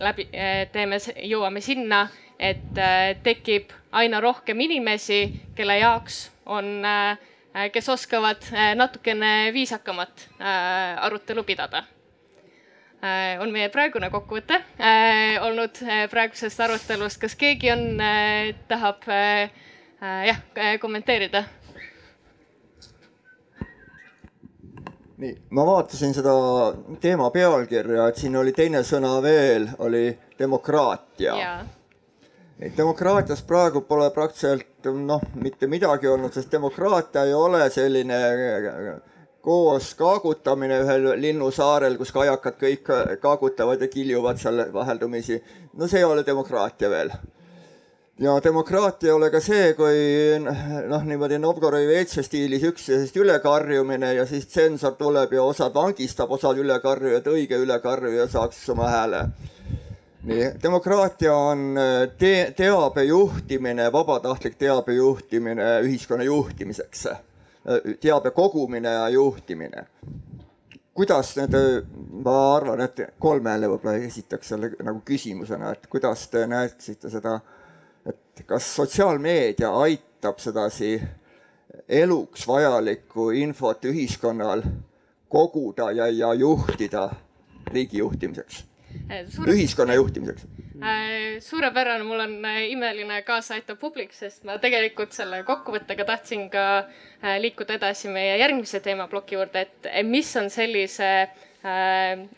läbi 0.00 0.28
äh, 0.32 0.68
teeme, 0.72 0.98
jõuame 1.22 1.60
sinna 1.60 2.06
et 2.38 2.78
äh, 2.78 3.16
tekib 3.22 3.72
aina 3.96 4.20
rohkem 4.20 4.60
inimesi, 4.60 5.20
kelle 5.56 5.78
jaoks 5.78 6.30
on, 6.46 6.84
äh, 6.84 7.18
kes 7.72 7.88
oskavad 7.88 8.44
äh, 8.52 8.74
natukene 8.76 9.50
viisakamat 9.52 10.28
arutelu 11.00 11.44
pidada. 11.44 11.84
äh, 13.02 13.40
on 13.40 13.52
meie 13.52 13.68
praegune 13.68 14.10
kokkuvõte 14.10 14.60
olnud 15.40 15.78
praegusest 16.10 16.60
arutelust. 16.60 17.20
kas 17.20 17.36
keegi 17.36 17.70
on, 17.70 18.00
tahab 18.68 19.04
jah, 20.26 20.40
kommenteerida? 20.80 21.44
nii, 25.16 25.32
ma 25.50 25.64
vaatasin 25.66 26.12
seda 26.14 26.32
teema 27.00 27.30
pealkirja, 27.30 28.08
et 28.08 28.16
siin 28.20 28.36
oli 28.36 28.52
teine 28.52 28.82
sõna 28.84 29.14
veel, 29.22 29.68
oli 29.78 30.10
demokraatia. 30.38 31.36
Demokraatias 32.76 33.42
praegu 33.42 33.82
pole 33.88 34.10
praktiliselt 34.10 34.88
noh, 34.94 35.22
mitte 35.34 35.68
midagi 35.68 36.08
olnud, 36.08 36.32
sest 36.32 36.52
demokraatia 36.52 37.26
ei 37.28 37.34
ole 37.34 37.68
selline 37.70 38.20
koos 39.46 39.92
kaagutamine 39.94 40.80
ühel 40.82 41.12
linnusaarel, 41.20 41.98
kus 42.00 42.10
kajakad 42.12 42.56
kõik 42.58 42.90
kaagutavad 43.22 43.82
ja 43.84 43.88
kiljuvad 43.88 44.40
seal 44.42 44.64
vaheldumisi. 44.72 45.42
no 45.74 45.86
see 45.86 46.00
ei 46.00 46.08
ole 46.08 46.26
demokraatia 46.26 46.90
veel 46.90 47.12
ja 48.20 48.40
demokraatia 48.44 49.10
ei 49.10 49.12
ole 49.12 49.30
ka 49.30 49.40
see, 49.44 49.72
kui 49.76 50.38
noh, 50.40 51.02
niimoodi 51.04 51.38
Novgorodi-Veitse 51.42 52.24
stiilis 52.24 52.64
üksteisest 52.70 53.16
ülekarjumine 53.20 54.14
ja 54.16 54.24
siis 54.26 54.48
tsensor 54.48 54.96
tuleb 54.96 55.36
ja 55.36 55.44
osad 55.44 55.74
vangistab, 55.74 56.32
osad 56.32 56.58
ülekarjujad, 56.62 57.28
õige 57.28 57.60
ülekarjuja 57.60 58.28
saaks 58.32 58.62
oma 58.72 58.88
hääle. 58.88 59.26
Nii, 60.26 60.50
demokraatia 60.62 61.34
on 61.34 61.78
te 62.18 62.52
teabe 62.56 63.04
juhtimine, 63.04 63.90
vabatahtlik 63.92 64.56
teabe 64.58 64.94
juhtimine 64.94 65.80
ühiskonna 65.86 66.24
juhtimiseks. 66.24 67.08
teabe 68.00 68.30
kogumine 68.30 68.88
ja 68.88 69.08
juhtimine. 69.08 69.86
kuidas 70.94 71.36
need, 71.36 71.54
ma 72.24 72.56
arvan, 72.56 72.80
et 72.80 73.00
kolmele 73.18 73.68
võib-olla 73.68 73.98
esitaks 74.00 74.48
selle 74.48 74.70
nagu 74.82 75.02
küsimusena, 75.04 75.72
et 75.72 75.86
kuidas 75.92 76.28
te 76.32 76.46
näeksite 76.46 77.10
seda 77.10 77.40
et 78.06 78.44
kas 78.46 78.68
sotsiaalmeedia 78.76 79.70
aitab 79.82 80.38
sedasi 80.38 80.94
eluks 81.88 82.46
vajalikku 82.48 83.30
infot 83.30 83.84
ühiskonnal 83.84 84.62
koguda 85.28 85.90
ja, 85.92 86.06
ja 86.08 86.32
juhtida 86.34 87.10
riigi 87.72 87.98
juhtimiseks 87.98 88.64
Suure..., 89.28 89.54
ühiskonna 89.54 89.96
juhtimiseks? 89.96 90.46
Äh, 90.76 91.38
suurepärane, 91.40 92.04
mul 92.04 92.20
on 92.20 92.34
äh, 92.44 92.62
imeline 92.72 93.22
kaasaaitav 93.26 93.78
publik, 93.80 94.12
sest 94.12 94.44
ma 94.44 94.58
tegelikult 94.62 95.16
selle 95.16 95.42
kokkuvõttega 95.46 96.04
tahtsin 96.08 96.48
ka 96.52 96.66
äh, 96.82 97.36
liikuda 97.42 97.78
edasi 97.80 98.12
meie 98.12 98.36
järgmise 98.42 98.82
teemaploki 98.84 99.38
juurde, 99.38 99.66
et 99.66 99.90
mis 100.06 100.36
on 100.36 100.50
sellise 100.52 101.12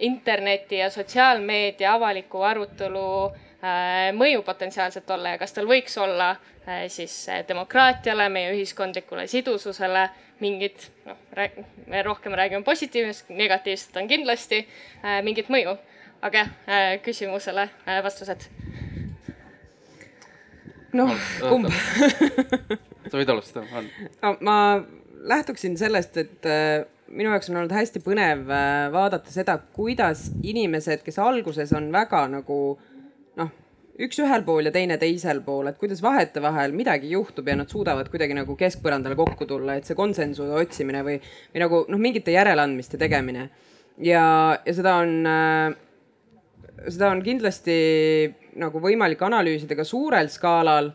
interneti 0.00 0.78
ja 0.78 0.86
sotsiaalmeedia 0.88 1.90
avaliku 1.98 2.40
arutelu 2.48 3.02
äh, 3.26 3.40
Äh, 3.58 4.12
mõju 4.14 4.44
potentsiaalselt 4.46 5.08
olla 5.10 5.32
ja 5.32 5.38
kas 5.40 5.50
tal 5.50 5.66
võiks 5.66 5.96
olla 5.98 6.28
äh, 6.30 6.84
siis 6.94 7.10
äh, 7.26 7.40
demokraatiale, 7.48 8.28
meie 8.30 8.52
ühiskondlikule 8.54 9.24
sidususele 9.26 10.04
mingit, 10.38 10.84
noh, 11.08 11.18
me 11.90 12.02
rohkem 12.06 12.36
räägime 12.38 12.62
positiivsest, 12.62 13.32
negatiivset 13.34 13.98
on 13.98 14.06
kindlasti 14.06 14.60
mingit 15.26 15.50
mõju. 15.50 15.74
Aga 16.22 16.44
jah, 16.44 16.98
küsimusele 17.04 17.68
vastused. 18.04 18.48
noh, 20.98 21.12
kumb 21.44 21.68
sa 23.08 23.16
võid 23.16 23.32
alustada, 23.32 23.66
on 23.76 23.88
no,. 24.22 24.36
ma 24.40 24.56
lähtuksin 25.28 25.76
sellest, 25.78 26.16
et 26.16 26.48
minu 27.08 27.32
jaoks 27.32 27.50
on 27.50 27.60
olnud 27.60 27.72
hästi 27.72 28.02
põnev 28.04 28.44
vaadata 28.92 29.32
seda, 29.32 29.58
kuidas 29.76 30.28
inimesed, 30.42 31.02
kes 31.04 31.18
alguses 31.22 31.72
on 31.76 31.90
väga 31.92 32.24
nagu 32.32 32.58
noh, 33.38 33.50
üks 33.98 34.20
ühel 34.22 34.44
pool 34.46 34.68
ja 34.68 34.72
teine 34.74 34.98
teisel 35.00 35.40
pool, 35.44 35.70
et 35.70 35.78
kuidas 35.80 36.02
vahetevahel 36.04 36.74
midagi 36.76 37.12
juhtub 37.14 37.48
ja 37.48 37.56
nad 37.58 37.70
suudavad 37.72 38.10
kuidagi 38.12 38.36
nagu 38.36 38.56
keskpõrandale 38.58 39.18
kokku 39.18 39.48
tulla, 39.48 39.78
et 39.78 39.88
see 39.88 39.98
konsensuse 39.98 40.54
otsimine 40.60 41.02
või, 41.06 41.18
või 41.54 41.64
nagu 41.64 41.82
noh, 41.90 42.00
mingite 42.00 42.34
järeleandmiste 42.34 43.00
tegemine. 43.00 43.48
ja, 43.98 44.24
ja 44.64 44.74
seda 44.74 44.98
on 45.02 45.14
äh,, 45.26 45.76
seda 46.86 47.10
on 47.10 47.22
kindlasti 47.24 47.74
nagu 48.58 48.80
võimalik 48.82 49.22
analüüsida 49.26 49.76
ka 49.78 49.84
suurel 49.84 50.30
skaalal. 50.32 50.92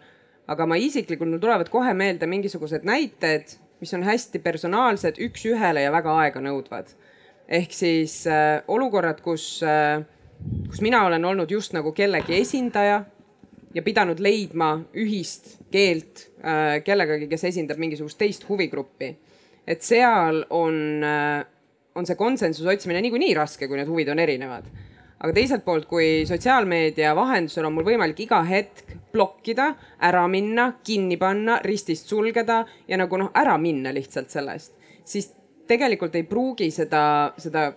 aga 0.48 0.66
ma 0.68 0.76
isiklikult, 0.76 1.30
mul 1.32 1.40
tulevad 1.40 1.70
kohe 1.72 1.94
meelde 1.96 2.28
mingisugused 2.28 2.84
näited, 2.84 3.54
mis 3.80 3.94
on 3.96 4.04
hästi 4.04 4.42
personaalsed, 4.44 5.16
üks-ühele 5.24 5.86
ja 5.86 5.92
väga 5.92 6.18
aeganõudvad. 6.26 6.92
ehk 7.48 7.72
siis 7.72 8.28
äh, 8.28 8.62
olukorrad, 8.68 9.22
kus 9.22 9.64
äh, 9.64 10.04
kus 10.68 10.82
mina 10.82 11.06
olen 11.06 11.26
olnud 11.26 11.52
just 11.52 11.74
nagu 11.74 11.92
kellegi 11.92 12.36
esindaja 12.42 13.04
ja 13.74 13.82
pidanud 13.82 14.20
leidma 14.20 14.76
ühist 14.94 15.58
keelt 15.72 16.28
äh, 16.44 16.84
kellegagi, 16.86 17.28
kes 17.32 17.48
esindab 17.50 17.80
mingisugust 17.82 18.18
teist 18.18 18.48
huvigruppi. 18.50 19.16
et 19.68 19.82
seal 19.82 20.44
on 20.50 21.04
äh,, 21.04 21.46
on 21.96 22.06
see 22.06 22.18
konsensuse 22.20 22.70
otsimine 22.70 23.02
niikuinii 23.06 23.34
raske, 23.38 23.68
kui 23.68 23.78
need 23.78 23.88
huvid 23.88 24.10
on 24.10 24.20
erinevad. 24.20 24.66
Aga 25.24 25.34
teiselt 25.36 25.64
poolt, 25.66 25.88
kui 25.88 26.26
sotsiaalmeedia 26.28 27.14
vahendusel 27.16 27.68
on 27.68 27.78
mul 27.78 27.88
võimalik 27.88 28.26
iga 28.26 28.42
hetk 28.48 28.98
blokkida, 29.14 29.70
ära 30.04 30.26
minna, 30.28 30.74
kinni 30.84 31.18
panna, 31.22 31.60
ristist 31.64 32.12
sulgeda 32.12 32.64
ja 32.90 33.00
nagu 33.00 33.20
noh, 33.22 33.32
ära 33.40 33.56
minna 33.62 33.94
lihtsalt 33.96 34.34
sellest, 34.34 34.76
siis 35.08 35.32
tegelikult 35.70 36.16
ei 36.20 36.26
pruugi 36.28 36.68
seda, 36.76 37.06
seda 37.40 37.70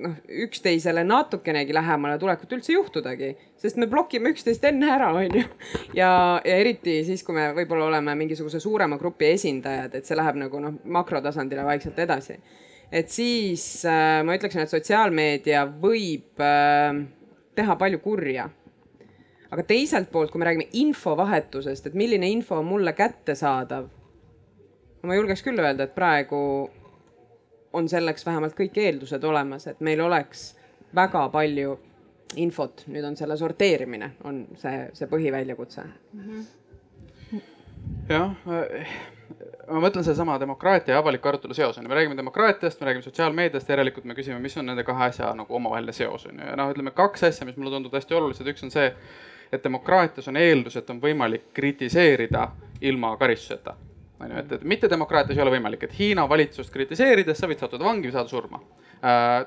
noh, 0.00 0.14
üksteisele 0.46 1.04
natukenegi 1.04 1.74
lähemale 1.76 2.16
tulekut 2.18 2.56
üldse 2.56 2.72
juhtudagi, 2.72 3.34
sest 3.60 3.76
me 3.80 3.88
blokime 3.90 4.32
üksteist 4.32 4.64
enne 4.70 4.88
ära, 4.94 5.10
onju. 5.16 5.44
ja, 6.00 6.10
ja 6.44 6.56
eriti 6.56 7.00
siis, 7.04 7.24
kui 7.26 7.36
me 7.36 7.50
võib-olla 7.56 7.90
oleme 7.90 8.16
mingisuguse 8.22 8.62
suurema 8.62 8.98
grupi 9.00 9.34
esindajad, 9.34 10.00
et 10.00 10.08
see 10.08 10.18
läheb 10.18 10.40
nagu 10.46 10.64
noh, 10.64 10.80
makrotasandile 10.96 11.66
vaikselt 11.68 12.00
edasi. 12.06 12.40
Et 12.92 13.08
siis 13.08 13.84
äh, 13.86 14.20
ma 14.26 14.34
ütleksin, 14.38 14.64
et 14.64 14.72
sotsiaalmeedia 14.72 15.64
võib 15.82 16.42
äh, 16.42 17.04
teha 17.58 17.76
palju 17.76 18.00
kurja. 18.02 18.48
aga 19.50 19.62
teiselt 19.66 20.10
poolt, 20.12 20.30
kui 20.30 20.38
me 20.38 20.46
räägime 20.46 20.68
infovahetusest, 20.78 21.86
et 21.86 21.94
milline 21.98 22.28
info 22.30 22.60
on 22.60 22.68
mulle 22.68 22.92
kättesaadav, 22.94 23.88
ma 25.02 25.16
julgeks 25.16 25.42
küll 25.42 25.58
öelda, 25.58 25.88
et 25.88 25.94
praegu 25.94 26.42
on 27.72 27.88
selleks 27.90 28.26
vähemalt 28.26 28.54
kõik 28.58 28.78
eeldused 28.78 29.24
olemas, 29.26 29.66
et 29.66 29.80
meil 29.82 30.00
oleks 30.02 30.52
väga 30.94 31.24
palju 31.34 31.76
infot, 32.38 32.84
nüüd 32.90 33.06
on 33.06 33.16
selle 33.18 33.36
sorteerimine, 33.38 34.12
on 34.26 34.44
see, 34.58 34.84
see 34.94 35.10
põhiväljakutse 35.10 35.82
mm. 35.82 36.44
-hmm. 37.32 37.40
jah, 38.08 38.36
ma 39.70 39.80
mõtlen 39.82 40.04
sedasama 40.04 40.38
demokraatia 40.40 40.94
ja 40.94 41.00
avaliku 41.02 41.30
arutelu 41.30 41.54
seos 41.54 41.78
on 41.78 41.84
ju, 41.84 41.88
me 41.88 41.98
räägime 41.98 42.16
demokraatiast, 42.18 42.80
me 42.80 42.88
räägime 42.88 43.06
sotsiaalmeediast, 43.06 43.68
järelikult 43.68 44.08
me 44.08 44.16
küsime, 44.18 44.38
mis 44.42 44.56
on 44.58 44.66
nende 44.66 44.84
kahe 44.86 45.10
asja 45.10 45.30
nagu 45.38 45.54
omavaheline 45.56 45.94
seos 45.96 46.26
on 46.26 46.40
ju, 46.40 46.46
ja 46.46 46.56
noh, 46.58 46.72
ütleme 46.74 46.94
kaks 46.96 47.28
asja, 47.30 47.46
mis 47.48 47.58
mulle 47.58 47.74
tunduvad 47.74 48.00
hästi 48.00 48.18
olulised, 48.18 48.50
üks 48.50 48.66
on 48.66 48.74
see, 48.74 48.88
et 49.52 49.64
demokraatias 49.64 50.28
on 50.30 50.38
eeldus, 50.40 50.76
et 50.80 50.90
on 50.90 51.00
võimalik 51.02 51.50
kritiseerida 51.54 52.48
ilma 52.86 53.16
karistuseta. 53.20 53.74
On 54.20 54.30
ju, 54.30 54.42
et, 54.42 54.52
et 54.58 54.64
mittedemokraatias 54.74 55.38
ei 55.38 55.42
ole 55.42 55.54
võimalik, 55.56 55.86
et 55.86 55.96
Hiina 55.98 56.26
valitsust 56.28 56.72
kritiseerides 56.74 57.38
sa 57.38 57.48
võid 57.50 57.62
sattuda 57.62 57.86
vangi 57.86 58.10
või 58.10 58.16
saada 58.16 58.28
surma. 58.28 58.60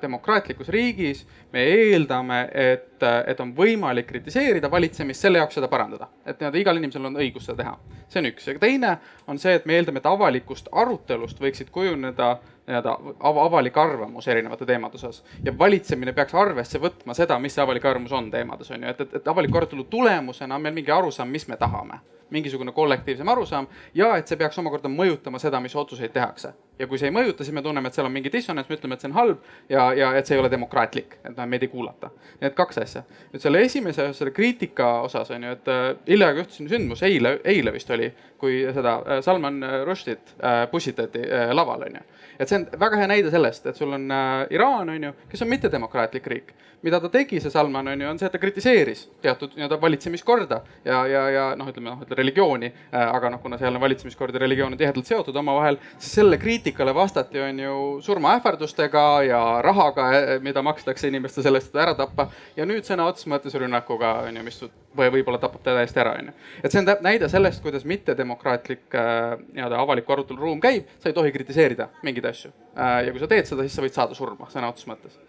Demokraatlikus 0.01 0.70
riigis 0.74 1.28
me 1.54 1.64
eeldame, 1.64 2.39
et, 2.54 3.04
et 3.28 3.39
on 3.39 3.51
võimalik 3.54 4.08
kritiseerida 4.10 4.72
valitsemist 4.72 5.22
selle 5.22 5.38
jaoks 5.38 5.60
seda 5.60 5.70
parandada, 5.70 6.08
et 6.26 6.39
nii-öelda 6.39 6.62
igal 6.62 6.80
inimesel 6.80 7.06
on 7.06 7.20
õigus 7.22 7.45
seda 7.45 7.62
teha. 7.62 7.76
see 8.08 8.22
on 8.22 8.30
üks. 8.30 8.47
Ja 8.47 8.60
teine 8.60 8.95
on 9.28 9.39
see, 9.39 9.54
et 9.54 9.66
me 9.70 9.78
eeldame, 9.78 10.01
et 10.01 10.10
avalikust 10.10 10.72
arutelust 10.72 11.39
võiksid 11.41 11.70
kujuneda 11.74 12.38
nii-öelda 12.68 12.97
av 13.20 13.38
avalik 13.38 13.78
arvamus 13.78 14.28
erinevate 14.28 14.66
teemade 14.66 14.95
osas. 14.95 15.24
Ja 15.45 15.54
valitsemine 15.60 16.14
peaks 16.14 16.34
arvesse 16.34 16.80
võtma 16.80 17.14
seda, 17.14 17.39
mis 17.39 17.54
see 17.54 17.64
avalik 17.64 17.86
arvamus 17.86 18.12
on 18.12 18.32
teemades 18.32 18.72
on 18.72 18.84
ju, 18.84 18.89
et, 18.89 19.01
et, 19.01 19.16
et 19.20 19.28
avaliku 19.28 19.58
arutelu 19.58 19.84
tulemusena 19.84 20.56
on 20.56 20.62
meil 20.62 20.74
mingi 20.74 20.91
arusaam, 20.91 21.30
mis 21.30 21.47
me 21.47 21.58
tahame. 21.58 21.99
Mingisugune 22.34 22.72
kollektiivsem 22.72 23.28
arusaam. 23.30 23.68
Ja 23.93 24.16
et 24.18 24.28
see 24.28 24.39
peaks 24.39 24.58
omakorda 24.58 24.89
mõjutama 24.89 25.41
seda, 25.41 25.60
mis 25.62 25.76
otsuseid 25.76 26.14
tehakse. 26.16 26.54
Ja 26.80 26.88
kui 26.88 27.00
see 27.00 27.10
ei 27.10 27.14
mõjuta, 27.14 27.46
siis 27.46 27.54
me 27.56 27.62
tunneme, 27.66 27.90
et 27.90 27.98
seal 27.98 28.08
on 28.08 28.14
mingi 28.14 28.32
dissonants, 28.34 28.70
me 28.70 28.78
ütleme, 28.78 28.98
et 28.98 29.04
see 29.04 29.10
on 29.12 29.16
halb 29.18 29.44
ja, 29.70 29.86
ja 29.98 30.12
et 30.18 30.28
see 30.28 30.38
ei 30.38 30.42
ole 30.42 30.50
demokraatlik, 30.52 31.18
et 31.22 31.36
noh, 31.36 31.48
meid 31.50 31.66
ei 31.66 31.72
kuulata. 31.72 32.10
Need 32.42 32.58
kaks 32.58 32.82
asja. 32.84 33.04
nüüd 33.34 33.44
selle 33.44 33.62
esimese, 33.66 34.10
selle 34.18 34.34
kriitika 34.36 34.90
osas 35.06 35.32
on 35.36 35.46
ju, 35.48 35.54
et 35.58 35.72
äh, 35.72 35.86
hiljaaegu 36.10 36.44
juhtus 36.44 36.62
sündmus, 36.74 37.06
eile, 37.06 37.38
eile 37.54 37.76
vist 37.76 37.94
oli, 37.94 38.10
kui 38.42 38.64
seda 38.74 38.98
äh, 39.06 39.24
Salman 39.26 39.62
Rushdi't 39.88 40.36
äh, 40.40 40.66
pussitati 40.72 41.24
äh, 41.28 41.54
laval 41.56 41.88
on 41.88 42.02
ju. 42.02 42.06
et 42.40 42.50
see 42.50 42.60
on 42.60 42.68
väga 42.80 43.02
hea 43.02 43.10
näide 43.14 43.32
sellest, 43.32 43.70
et 43.70 43.80
sul 43.80 43.94
on 43.94 44.10
äh, 44.12 44.46
Iraan 44.58 44.90
on 44.90 45.10
ju, 45.10 45.16
kes 45.30 45.46
on 45.46 45.54
mittedemokraatlik 45.54 46.28
riik 46.34 46.56
mida 46.84 47.00
ta 47.00 47.10
tegi, 47.10 47.40
see 47.40 47.52
Salman 47.52 47.88
on 47.88 48.02
ju, 48.02 48.08
on 48.10 48.20
see, 48.20 48.28
et 48.28 48.34
ta 48.36 48.40
kritiseeris 48.42 49.06
teatud 49.24 49.56
nii-öelda 49.56 49.78
valitsemiskorda 49.82 50.60
ja, 50.86 51.00
ja, 51.08 51.22
ja 51.32 51.46
noh, 51.56 51.70
ütleme 51.72 51.94
noh, 51.94 52.02
religiooni. 52.20 52.70
Äh, 52.92 53.06
aga 53.08 53.32
noh, 53.32 53.42
kuna 53.44 53.58
seal 53.60 53.76
on 53.76 53.82
valitsemiskord 53.84 54.36
ja 54.36 54.44
religioon 54.44 54.76
on 54.76 54.80
tihedalt 54.80 55.08
seotud 55.08 55.40
omavahel, 55.40 55.80
siis 55.98 56.18
selle 56.20 56.38
kriitika 56.42 56.62
kriitikale 56.64 56.95
vastati, 56.95 57.39
on 57.39 57.59
ju 57.59 58.01
surmaähvardustega 58.01 59.24
ja 59.24 59.61
rahaga, 59.61 60.03
mida 60.41 60.61
makstakse 60.61 61.07
inimestele 61.07 61.43
selle 61.43 61.59
eest, 61.59 61.74
et 61.74 61.82
ära 61.82 61.93
tappa. 61.95 62.30
ja 62.55 62.64
nüüd 62.66 62.88
sõna 62.88 63.03
otseses 63.09 63.28
mõttes 63.28 63.57
rünnakuga 63.59 64.14
on 64.30 64.38
ju, 64.38 64.43
mis 64.43 64.61
või 64.95 65.09
võib-olla 65.11 65.41
tapab 65.43 65.59
ta 65.64 65.74
täiesti 65.76 65.99
ära, 65.99 66.14
on 66.20 66.30
ju. 66.32 66.36
et 66.64 66.72
see 66.72 66.80
on 66.80 66.88
näide 67.03 67.28
sellest, 67.30 67.61
kuidas 67.64 67.84
mittedemokraatlik 67.84 68.95
äh, 68.95 69.36
nii-öelda 69.57 69.82
avaliku 69.84 70.16
arutelu 70.16 70.39
ruum 70.39 70.61
käib, 70.64 70.88
sa 71.03 71.11
ei 71.11 71.18
tohi 71.18 71.36
kritiseerida 71.36 71.89
mingeid 72.03 72.30
asju 72.32 72.53
äh,. 72.78 73.01
ja 73.07 73.11
kui 73.11 73.20
sa 73.20 73.28
teed 73.28 73.51
seda, 73.51 73.68
siis 73.68 73.76
sa 73.76 73.84
võid 73.84 73.99
saada 73.99 74.16
surma 74.16 74.47
sõna 74.53 74.72
otseses 74.72 74.93
mõttes 74.93 75.20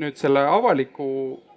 nüüd 0.00 0.16
selle 0.16 0.46
avaliku 0.48 1.06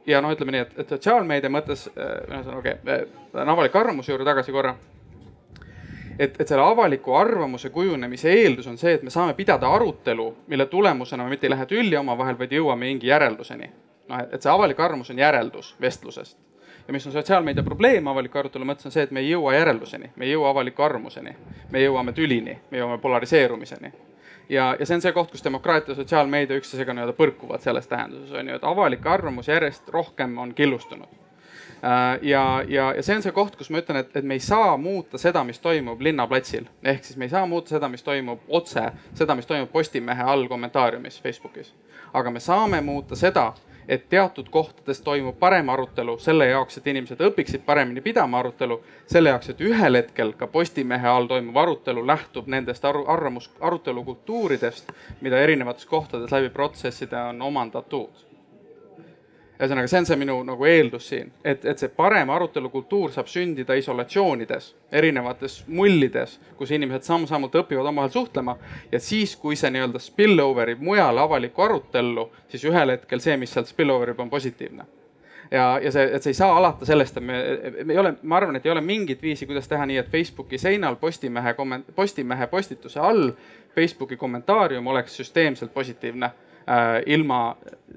ja 0.07 0.19
noh, 0.23 0.36
ütleme 0.36 0.57
nii, 0.57 0.67
et, 0.67 0.78
et 0.84 0.93
sotsiaalmeedia 0.97 1.51
mõttes, 1.51 1.88
ühesõnaga 1.95 2.59
okay,, 2.59 3.07
lähen 3.34 3.55
avaliku 3.55 3.80
arvamuse 3.80 4.11
juurde 4.11 4.28
tagasi 4.28 4.51
korra 4.55 4.75
et, 6.20 6.41
et 6.41 6.47
selle 6.47 6.63
avaliku 6.63 7.13
arvamuse 7.13 7.70
kujunemise 7.70 8.32
eeldus 8.34 8.68
on 8.68 8.78
see, 8.78 8.93
et 8.97 9.03
me 9.03 9.13
saame 9.13 9.34
pidada 9.34 9.70
arutelu, 9.70 10.28
mille 10.47 10.65
tulemusena 10.65 11.24
me 11.24 11.30
mitte 11.30 11.47
ei 11.47 11.53
lähe 11.53 11.65
tülli 11.65 11.97
omavahel, 11.97 12.38
vaid 12.39 12.51
jõuame 12.51 12.89
mingi 12.89 13.07
järelduseni. 13.07 13.70
noh, 14.07 14.20
et 14.32 14.41
see 14.41 14.51
avalik 14.51 14.80
arvamus 14.80 15.09
on 15.11 15.20
järeldus 15.20 15.76
vestlusest. 15.82 16.38
ja 16.88 16.93
mis 16.93 17.07
on 17.07 17.13
sotsiaalmeedia 17.13 17.63
probleem 17.63 18.07
avaliku 18.07 18.39
arutelu 18.39 18.65
mõttes, 18.65 18.86
on 18.86 18.91
see, 18.91 19.03
et 19.03 19.11
me 19.11 19.20
ei 19.20 19.30
jõua 19.30 19.53
järelduseni, 19.53 20.11
me 20.15 20.26
ei 20.26 20.32
jõua 20.32 20.49
avaliku 20.49 20.84
arvamuseni, 20.84 21.36
me 21.72 21.84
jõuame 21.84 22.13
tülini, 22.13 22.59
me 22.72 22.78
jõuame 22.78 23.01
polariseerumiseni 23.01 23.91
ja, 24.49 24.76
ja 24.80 24.86
see 24.86 24.95
on 24.95 25.01
see 25.01 25.11
koht, 25.11 25.32
kus 25.32 25.43
demokraatia 25.43 25.91
ja 25.91 26.01
sotsiaalmeedia 26.01 26.57
üksteisega 26.57 26.93
nii-öelda 26.95 27.15
põrkuvad 27.18 27.63
selles 27.63 27.88
tähenduses 27.88 28.32
on 28.32 28.49
ju, 28.49 28.55
et 28.55 28.63
avalik 28.63 29.05
arvamus 29.05 29.47
järjest 29.51 29.89
rohkem 29.89 30.38
on 30.38 30.53
killustunud 30.55 31.26
ja, 32.21 32.63
ja, 32.67 32.93
ja 32.95 33.03
see 33.03 33.15
on 33.15 33.23
see 33.23 33.34
koht, 33.36 33.55
kus 33.55 33.69
ma 33.69 33.82
ütlen, 33.82 34.01
et, 34.01 34.15
et 34.17 34.25
me 34.25 34.38
ei 34.38 34.43
saa 34.43 34.78
muuta 34.78 35.19
seda, 35.21 35.43
mis 35.43 35.59
toimub 35.59 36.01
linnaplatsil. 36.01 36.65
ehk 36.84 37.05
siis 37.05 37.17
me 37.17 37.25
ei 37.25 37.30
saa 37.30 37.45
muuta 37.45 37.75
seda, 37.75 37.89
mis 37.89 38.03
toimub 38.03 38.43
otse, 38.47 38.89
seda, 39.13 39.36
mis 39.36 39.45
toimub 39.45 39.71
Postimehe 39.71 40.23
all 40.23 40.47
kommentaariumis 40.47 41.21
Facebookis. 41.21 41.73
aga 42.13 42.32
me 42.32 42.39
saame 42.39 42.82
muuta 42.82 43.15
seda, 43.15 43.53
et 43.88 44.09
teatud 44.09 44.49
kohtades 44.49 45.01
toimub 45.01 45.39
parem 45.39 45.69
arutelu 45.69 46.17
selle 46.19 46.47
jaoks, 46.49 46.78
et 46.78 46.88
inimesed 46.88 47.21
õpiksid 47.30 47.63
paremini 47.65 48.01
pidama 48.01 48.39
arutelu. 48.39 48.82
selle 49.07 49.30
jaoks, 49.30 49.49
et 49.49 49.61
ühel 49.61 50.01
hetkel 50.01 50.34
ka 50.34 50.47
Postimehe 50.47 51.07
all 51.07 51.28
toimuv 51.28 51.57
arutelu 51.57 52.07
lähtub 52.07 52.47
nendest 52.47 52.86
aru, 52.86 53.05
arvamus, 53.07 53.51
arutelukultuuridest, 53.61 54.91
mida 55.21 55.39
erinevates 55.39 55.86
kohtades 55.86 56.32
läbi 56.32 56.49
protsesside 56.49 57.17
on 57.17 57.41
omandatud 57.41 58.26
ühesõnaga, 59.58 59.89
see 59.89 59.99
on 59.99 60.05
see 60.05 60.18
minu 60.22 60.36
nagu 60.45 60.68
eeldus 60.70 61.08
siin, 61.12 61.32
et, 61.45 61.66
et 61.66 61.82
see 61.82 61.89
parem 61.93 62.30
arutelukultuur 62.34 63.14
saab 63.14 63.30
sündida 63.32 63.78
isolatsioonides, 63.80 64.70
erinevates 65.01 65.64
mullides, 65.68 66.38
kus 66.60 66.74
inimesed 66.78 67.08
samm-sammult 67.08 67.58
õpivad 67.64 67.89
omavahel 67.89 68.14
suhtlema. 68.14 68.58
ja 68.91 68.99
siis, 68.99 69.36
kui 69.36 69.55
see 69.55 69.72
nii-öelda 69.74 70.01
spill 70.03 70.39
over 70.43 70.70
ib 70.76 70.86
mujale 70.86 71.24
avalikku 71.24 71.66
arutellu, 71.66 72.30
siis 72.51 72.68
ühel 72.70 72.93
hetkel 72.93 73.24
see, 73.24 73.38
mis 73.38 73.53
sealt 73.53 73.70
spill 73.72 73.93
over 73.93 74.14
ib, 74.14 74.22
on 74.22 74.30
positiivne 74.30 74.86
ja, 75.51 75.80
ja 75.84 75.91
see, 75.91 76.10
et 76.14 76.24
see 76.24 76.34
ei 76.36 76.38
saa 76.38 76.58
alata 76.58 76.86
sellest, 76.86 77.18
et 77.18 77.24
me, 77.24 77.38
me 77.84 77.93
ei 77.93 77.99
ole, 77.99 78.14
ma 78.24 78.38
arvan, 78.38 78.58
et 78.60 78.66
ei 78.66 78.72
ole 78.72 78.82
mingit 78.86 79.22
viisi, 79.22 79.47
kuidas 79.49 79.68
teha 79.68 79.86
nii, 79.89 80.01
et 80.01 80.12
Facebooki 80.12 80.60
seinal 80.62 80.99
Postimehe 81.01 81.53
komment-, 81.58 81.93
Postimehe 81.95 82.47
postituse 82.51 82.99
all 82.99 83.32
Facebooki 83.76 84.18
kommentaarium 84.18 84.88
oleks 84.88 85.18
süsteemselt 85.18 85.74
positiivne 85.74 86.32
ilma 87.05 87.55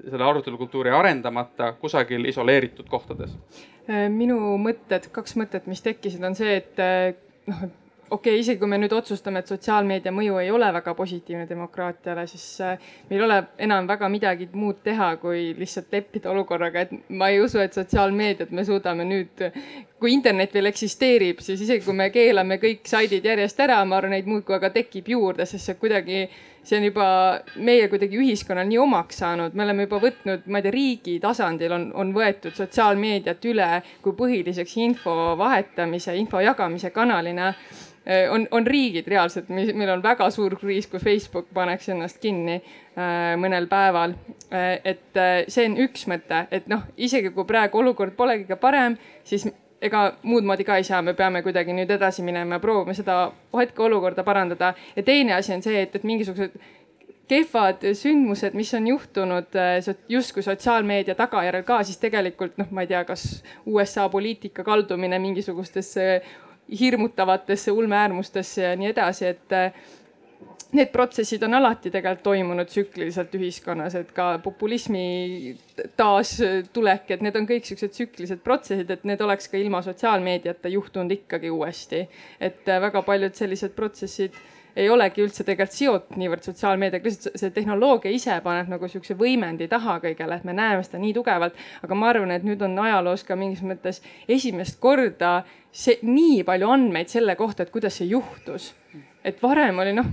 selle 0.09 0.23
arutelukultuuri 0.23 0.93
arendamata 0.95 1.73
kusagil 1.81 2.25
isoleeritud 2.31 2.87
kohtades? 2.89 3.35
Äh, 3.89 4.07
minu 4.13 4.37
mõtted, 4.61 5.09
kaks 5.13 5.37
mõtet, 5.39 5.67
mis 5.69 5.81
tekkisid, 5.81 6.23
on 6.23 6.35
see, 6.37 6.59
et 6.61 6.81
äh, 6.81 7.15
noh, 7.49 7.63
okei 8.11 8.35
okay,, 8.35 8.41
isegi 8.43 8.59
kui 8.61 8.69
me 8.69 8.77
nüüd 8.77 8.93
otsustame, 8.93 9.41
et 9.41 9.49
sotsiaalmeedia 9.49 10.13
mõju 10.13 10.37
ei 10.37 10.51
ole 10.53 10.67
väga 10.75 10.93
positiivne 10.95 11.47
demokraatiale, 11.49 12.27
siis 12.29 12.45
äh, 12.61 12.91
meil 13.09 13.23
ei 13.23 13.25
ole 13.25 13.39
enam 13.67 13.89
väga 13.89 14.09
midagi 14.13 14.47
muud 14.53 14.83
teha, 14.85 15.15
kui 15.23 15.49
lihtsalt 15.57 15.89
leppida 15.97 16.29
olukorraga, 16.29 16.85
et 16.85 17.09
ma 17.09 17.31
ei 17.33 17.41
usu, 17.41 17.59
et 17.63 17.73
sotsiaalmeediat 17.73 18.53
me 18.53 18.67
suudame 18.67 19.07
nüüd, 19.09 19.43
kui 19.99 20.13
internet 20.13 20.53
veel 20.53 20.69
eksisteerib, 20.69 21.41
siis 21.41 21.65
isegi 21.65 21.83
kui 21.87 21.97
me 21.97 22.11
keelame 22.13 22.61
kõik 22.61 22.85
saidid 22.91 23.25
järjest 23.25 23.65
ära, 23.65 23.81
ma 23.85 23.97
arvan, 23.97 24.13
neid 24.13 24.29
muudkui 24.29 24.59
aga 24.59 24.69
tekib 24.77 25.09
juurde, 25.15 25.49
sest 25.49 25.71
see 25.71 25.81
kuidagi, 25.81 26.27
see 26.63 26.77
on 26.77 26.83
juba 26.85 27.05
meie 27.57 27.87
kuidagi 27.91 28.19
ühiskonnal 28.21 28.67
nii 28.69 28.79
omaks 28.81 29.21
saanud, 29.23 29.55
me 29.57 29.65
oleme 29.65 29.87
juba 29.87 30.01
võtnud, 30.03 30.43
ma 30.45 30.61
ei 30.61 30.65
tea, 30.67 30.75
riigi 30.75 31.19
tasandil 31.23 31.77
on, 31.77 31.87
on 31.97 32.11
võetud 32.15 32.53
sotsiaalmeediat 32.57 33.47
üle 33.51 33.69
kui 34.01 34.17
põhiliseks 34.17 34.75
info 34.83 35.15
vahetamise, 35.39 36.15
info 36.21 36.43
jagamise 36.43 36.93
kanalina 36.93 37.53
Äh, 38.05 38.31
on, 38.31 38.47
on 38.51 38.67
riigid 38.67 39.07
reaalselt, 39.07 39.49
meil 39.49 39.89
on 39.93 40.01
väga 40.01 40.25
suur 40.33 40.55
kriis, 40.57 40.87
kui 40.89 40.99
Facebook 40.99 41.51
paneks 41.53 41.91
ennast 41.93 42.17
kinni 42.21 42.55
äh, 42.57 43.35
mõnel 43.37 43.67
päeval. 43.69 44.15
Äh, 44.49 44.79
et 44.89 45.19
see 45.45 45.67
on 45.69 45.77
üks 45.85 46.07
mõte, 46.09 46.47
et 46.49 46.65
noh, 46.71 46.87
isegi 46.97 47.29
kui 47.35 47.45
praegu 47.45 47.77
olukord 47.83 48.15
polegi 48.17 48.47
ka 48.49 48.57
parem, 48.57 48.97
siis 49.23 49.45
ega 49.81 50.03
muud 50.23 50.45
moodi 50.45 50.65
ka 50.67 50.77
ei 50.77 50.85
saa, 50.85 51.01
me 51.01 51.13
peame 51.17 51.41
kuidagi 51.45 51.73
nüüd 51.73 51.89
edasi 51.97 52.23
minema 52.25 52.57
ja 52.57 52.63
proovima 52.63 52.93
seda 52.93 53.31
hetkeolukorda 53.57 54.23
parandada. 54.23 54.73
ja 54.95 55.03
teine 55.03 55.33
asi 55.33 55.53
on 55.53 55.63
see, 55.65 55.81
et, 55.81 55.95
et 55.95 56.03
mingisugused 56.03 56.55
kehvad 57.31 57.85
sündmused, 57.95 58.55
mis 58.59 58.73
on 58.75 58.87
juhtunud 58.87 59.57
justkui 60.11 60.43
sotsiaalmeedia 60.43 61.15
tagajärjel 61.15 61.63
ka, 61.63 61.79
siis 61.87 61.99
tegelikult 62.01 62.57
noh, 62.59 62.67
ma 62.75 62.83
ei 62.83 62.91
tea, 62.91 63.03
kas 63.07 63.43
USA 63.65 64.09
poliitika 64.11 64.65
kaldumine 64.67 65.19
mingisugustesse 65.19 66.07
hirmutavatesse 66.79 67.71
ulmeäärmustesse 67.71 68.63
ja 68.63 68.75
nii 68.79 68.91
edasi, 68.91 69.25
et 69.25 69.55
äh, 69.55 69.73
need 70.77 70.91
protsessid 70.93 71.43
on 71.43 71.57
alati 71.57 71.91
tegelikult 71.91 72.23
toimunud 72.23 72.69
tsükliliselt 72.69 73.35
ühiskonnas, 73.35 73.95
et 73.99 74.13
ka 74.15 74.37
populismi 74.43 75.55
taastulek, 75.99 77.11
et 77.11 77.25
need 77.25 77.35
on 77.39 77.47
kõik 77.49 77.67
siuksed 77.67 77.95
tsüklilised 77.95 78.43
protsessid, 78.45 78.89
et 78.93 79.03
need 79.07 79.21
oleks 79.21 79.51
ka 79.51 79.59
ilma 79.59 79.81
sotsiaalmeediata 79.85 80.71
juhtunud 80.71 81.11
ikkagi 81.17 81.51
uuesti. 81.51 82.07
et 82.39 82.69
äh, 82.69 82.81
väga 82.81 83.01
paljud 83.01 83.35
sellised 83.35 83.75
protsessid 83.75 84.37
ei 84.75 84.89
olegi 84.89 85.23
üldse 85.23 85.43
tegelikult 85.43 85.75
seotud 85.75 86.19
niivõrd 86.19 86.45
sotsiaalmeediaga, 86.47 87.07
lihtsalt 87.07 87.39
see 87.39 87.51
tehnoloogia 87.55 88.11
ise 88.15 88.37
paneb 88.43 88.71
nagu 88.71 88.87
sihukese 88.87 89.17
võimendi 89.19 89.67
taha 89.71 89.97
kõigele, 90.03 90.37
et 90.37 90.47
me 90.47 90.55
näeme 90.55 90.83
seda 90.85 91.01
nii 91.01 91.13
tugevalt. 91.17 91.59
aga 91.83 91.95
ma 91.95 92.09
arvan, 92.09 92.31
et 92.31 92.47
nüüd 92.47 92.61
on 92.63 92.79
ajaloos 92.79 93.25
ka 93.27 93.35
mingis 93.35 93.63
mõttes 93.67 94.01
esimest 94.27 94.79
korda 94.79 95.41
see 95.71 95.99
nii 96.03 96.43
palju 96.47 96.69
andmeid 96.71 97.11
selle 97.11 97.35
kohta, 97.35 97.63
et 97.63 97.71
kuidas 97.71 97.99
see 97.99 98.07
juhtus. 98.07 98.73
et 99.23 99.43
varem 99.43 99.79
oli 99.79 99.93
noh, 99.93 100.07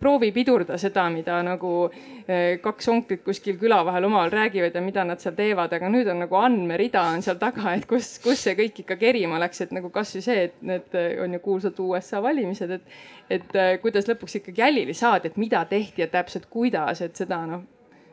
proovi 0.00 0.30
pidurda 0.34 0.76
seda, 0.78 1.06
mida 1.10 1.40
nagu 1.44 1.72
eh, 1.88 2.58
kaks 2.62 2.88
onklit 2.92 3.22
kuskil 3.26 3.58
küla 3.60 3.80
vahel 3.86 4.06
omavahel 4.06 4.32
räägivad 4.34 4.74
ja 4.78 4.82
mida 4.84 5.04
nad 5.04 5.22
seal 5.22 5.34
teevad, 5.38 5.72
aga 5.74 5.90
nüüd 5.90 6.10
on 6.12 6.22
nagu 6.22 6.38
andmerida 6.38 7.02
on 7.12 7.24
seal 7.26 7.38
taga, 7.40 7.74
et 7.74 7.86
kus, 7.90 8.16
kus 8.22 8.44
see 8.46 8.56
kõik 8.58 8.82
ikka 8.84 8.98
kerima 9.00 9.40
läks, 9.42 9.64
et 9.64 9.74
nagu 9.74 9.90
kasvõi 9.94 10.24
see, 10.26 10.48
et 10.48 10.58
need 10.66 10.98
eh, 10.98 11.16
on 11.22 11.34
ju 11.34 11.42
kuulsad 11.44 11.80
USA 11.82 12.22
valimised, 12.22 12.76
et, 12.78 12.98
et 13.38 13.58
eh, 13.58 13.72
kuidas 13.82 14.06
lõpuks 14.10 14.40
ikkagi 14.40 14.62
jälile 14.62 14.94
saadi, 14.94 15.32
et 15.32 15.40
mida 15.40 15.64
tehti 15.70 16.06
ja 16.06 16.10
täpselt 16.12 16.46
kuidas, 16.50 17.02
et 17.02 17.18
seda 17.18 17.42
noh 17.48 17.66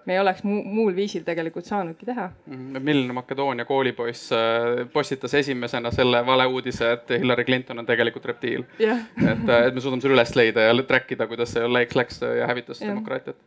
me 0.06 0.16
ei 0.16 0.20
oleks 0.20 0.44
mu 0.44 0.62
muul 0.64 0.96
viisil 0.96 1.24
tegelikult 1.24 1.66
saanudki 1.66 2.06
teha. 2.06 2.30
-hmm. 2.50 2.80
milline 2.80 3.14
Makedoonia 3.14 3.66
koolipoiss 3.66 4.32
äh, 4.32 4.88
postitas 4.94 5.34
esimesena 5.34 5.92
selle 5.92 6.26
valeuudise, 6.26 6.92
et 6.92 7.10
Hillary 7.10 7.46
Clinton 7.46 7.80
on 7.80 7.86
tegelikult 7.86 8.26
reptiil 8.26 8.66
yeah. 8.80 9.00
et, 9.18 9.50
äh, 9.50 9.68
et 9.68 9.74
me 9.74 9.82
suudame 9.82 10.02
selle 10.02 10.20
üles 10.20 10.36
leida 10.36 10.68
ja 10.68 10.84
track 10.84 11.12
ida, 11.12 11.28
kuidas 11.28 11.54
see 11.54 11.70
läks, 11.74 11.96
läks 11.96 12.22
ja 12.22 12.48
hävitas 12.48 12.82
yeah. 12.82 12.92
demokraatiat. 12.92 13.38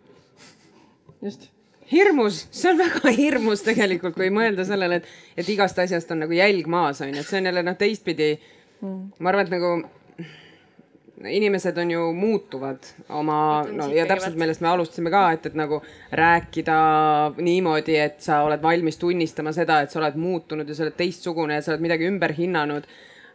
just 1.22 1.50
hirmus, 1.92 2.46
see 2.50 2.70
on 2.70 2.78
väga 2.78 3.12
hirmus 3.14 3.62
tegelikult, 3.66 4.16
kui 4.16 4.30
mõelda 4.34 4.64
sellele, 4.66 5.00
et, 5.00 5.12
et 5.38 5.48
igast 5.48 5.78
asjast 5.78 6.10
on 6.10 6.24
nagu 6.24 6.34
jälg 6.34 6.66
maas, 6.70 7.00
on 7.04 7.12
ju, 7.12 7.20
et 7.20 7.28
see 7.28 7.40
on 7.40 7.50
jälle 7.50 7.62
noh, 7.66 7.76
teistpidi 7.78 8.32
mm.. 8.80 8.98
ma 9.20 9.32
arvan, 9.32 9.46
et 9.46 9.54
nagu 9.54 9.72
inimesed 11.24 11.78
on 11.78 11.90
ju 11.90 12.12
muutuvad 12.12 12.78
oma, 13.08 13.64
no 13.72 13.88
ja 13.92 14.06
täpselt 14.06 14.36
millest 14.36 14.60
me 14.60 14.68
alustasime 14.68 15.10
ka, 15.10 15.22
et, 15.32 15.46
et 15.48 15.56
nagu 15.56 15.80
rääkida 16.12 16.76
niimoodi, 17.40 17.96
et 18.00 18.20
sa 18.20 18.42
oled 18.44 18.62
valmis 18.62 19.00
tunnistama 19.00 19.52
seda, 19.56 19.80
et 19.82 19.90
sa 19.90 20.00
oled 20.02 20.18
muutunud 20.20 20.68
ja 20.68 20.76
sa 20.76 20.84
oled 20.84 20.96
teistsugune 20.98 21.56
ja 21.56 21.64
sa 21.64 21.72
oled 21.72 21.84
midagi 21.88 22.08
ümber 22.08 22.36
hinnanud. 22.36 22.88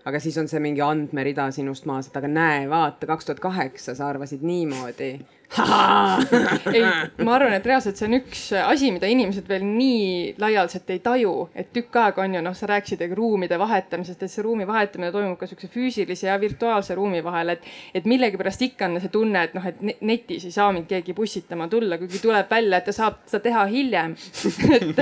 aga 0.05 0.19
siis 0.19 0.37
on 0.41 0.47
see 0.49 0.59
mingi 0.59 0.81
andmerida 0.81 1.51
sinust 1.53 1.85
maas, 1.85 2.07
et 2.09 2.15
aga 2.17 2.27
näe, 2.27 2.63
vaata, 2.69 3.05
kaks 3.05 3.25
tuhat 3.25 3.39
kaheksa 3.39 3.93
sa 3.95 4.07
arvasid 4.09 4.41
niimoodi 4.41 5.11
ei, 5.51 6.83
ma 7.25 7.33
arvan, 7.35 7.53
et 7.57 7.65
reaalselt 7.67 7.99
see 7.99 8.07
on 8.07 8.15
üks 8.21 8.43
asi, 8.63 8.91
mida 8.95 9.09
inimesed 9.11 9.49
veel 9.51 9.65
nii 9.67 10.35
laialdaselt 10.39 10.93
ei 10.93 11.01
taju, 11.03 11.33
et 11.57 11.73
tükk 11.75 11.97
aega 11.99 12.23
on 12.23 12.37
ju 12.37 12.43
noh, 12.45 12.55
sa 12.55 12.69
rääkisid 12.71 13.03
ruumide 13.17 13.59
vahetamisest, 13.59 14.23
et 14.23 14.31
see 14.31 14.45
ruumi 14.45 14.67
vahetamine 14.69 15.11
toimub 15.11 15.35
ka 15.41 15.49
siukse 15.49 15.67
füüsilise 15.73 16.29
ja 16.29 16.37
virtuaalse 16.39 16.95
ruumi 16.95 17.19
vahel, 17.25 17.55
et, 17.57 17.67
et 17.93 18.07
millegipärast 18.07 18.63
ikka 18.69 18.87
on 18.87 18.99
see 19.03 19.11
tunne, 19.11 19.43
et 19.49 19.57
noh, 19.57 19.67
et 19.67 19.83
netis 20.07 20.47
ei 20.47 20.55
saa 20.55 20.71
mind 20.71 20.87
keegi 20.87 21.15
pussitama 21.17 21.67
tulla, 21.71 21.99
kuigi 21.99 22.23
tuleb 22.23 22.47
välja, 22.51 22.79
et 22.79 22.87
ta 22.87 22.95
saab 22.95 23.19
seda 23.25 23.43
teha 23.49 23.67
hiljem. 23.71 24.15
Et, 24.81 24.99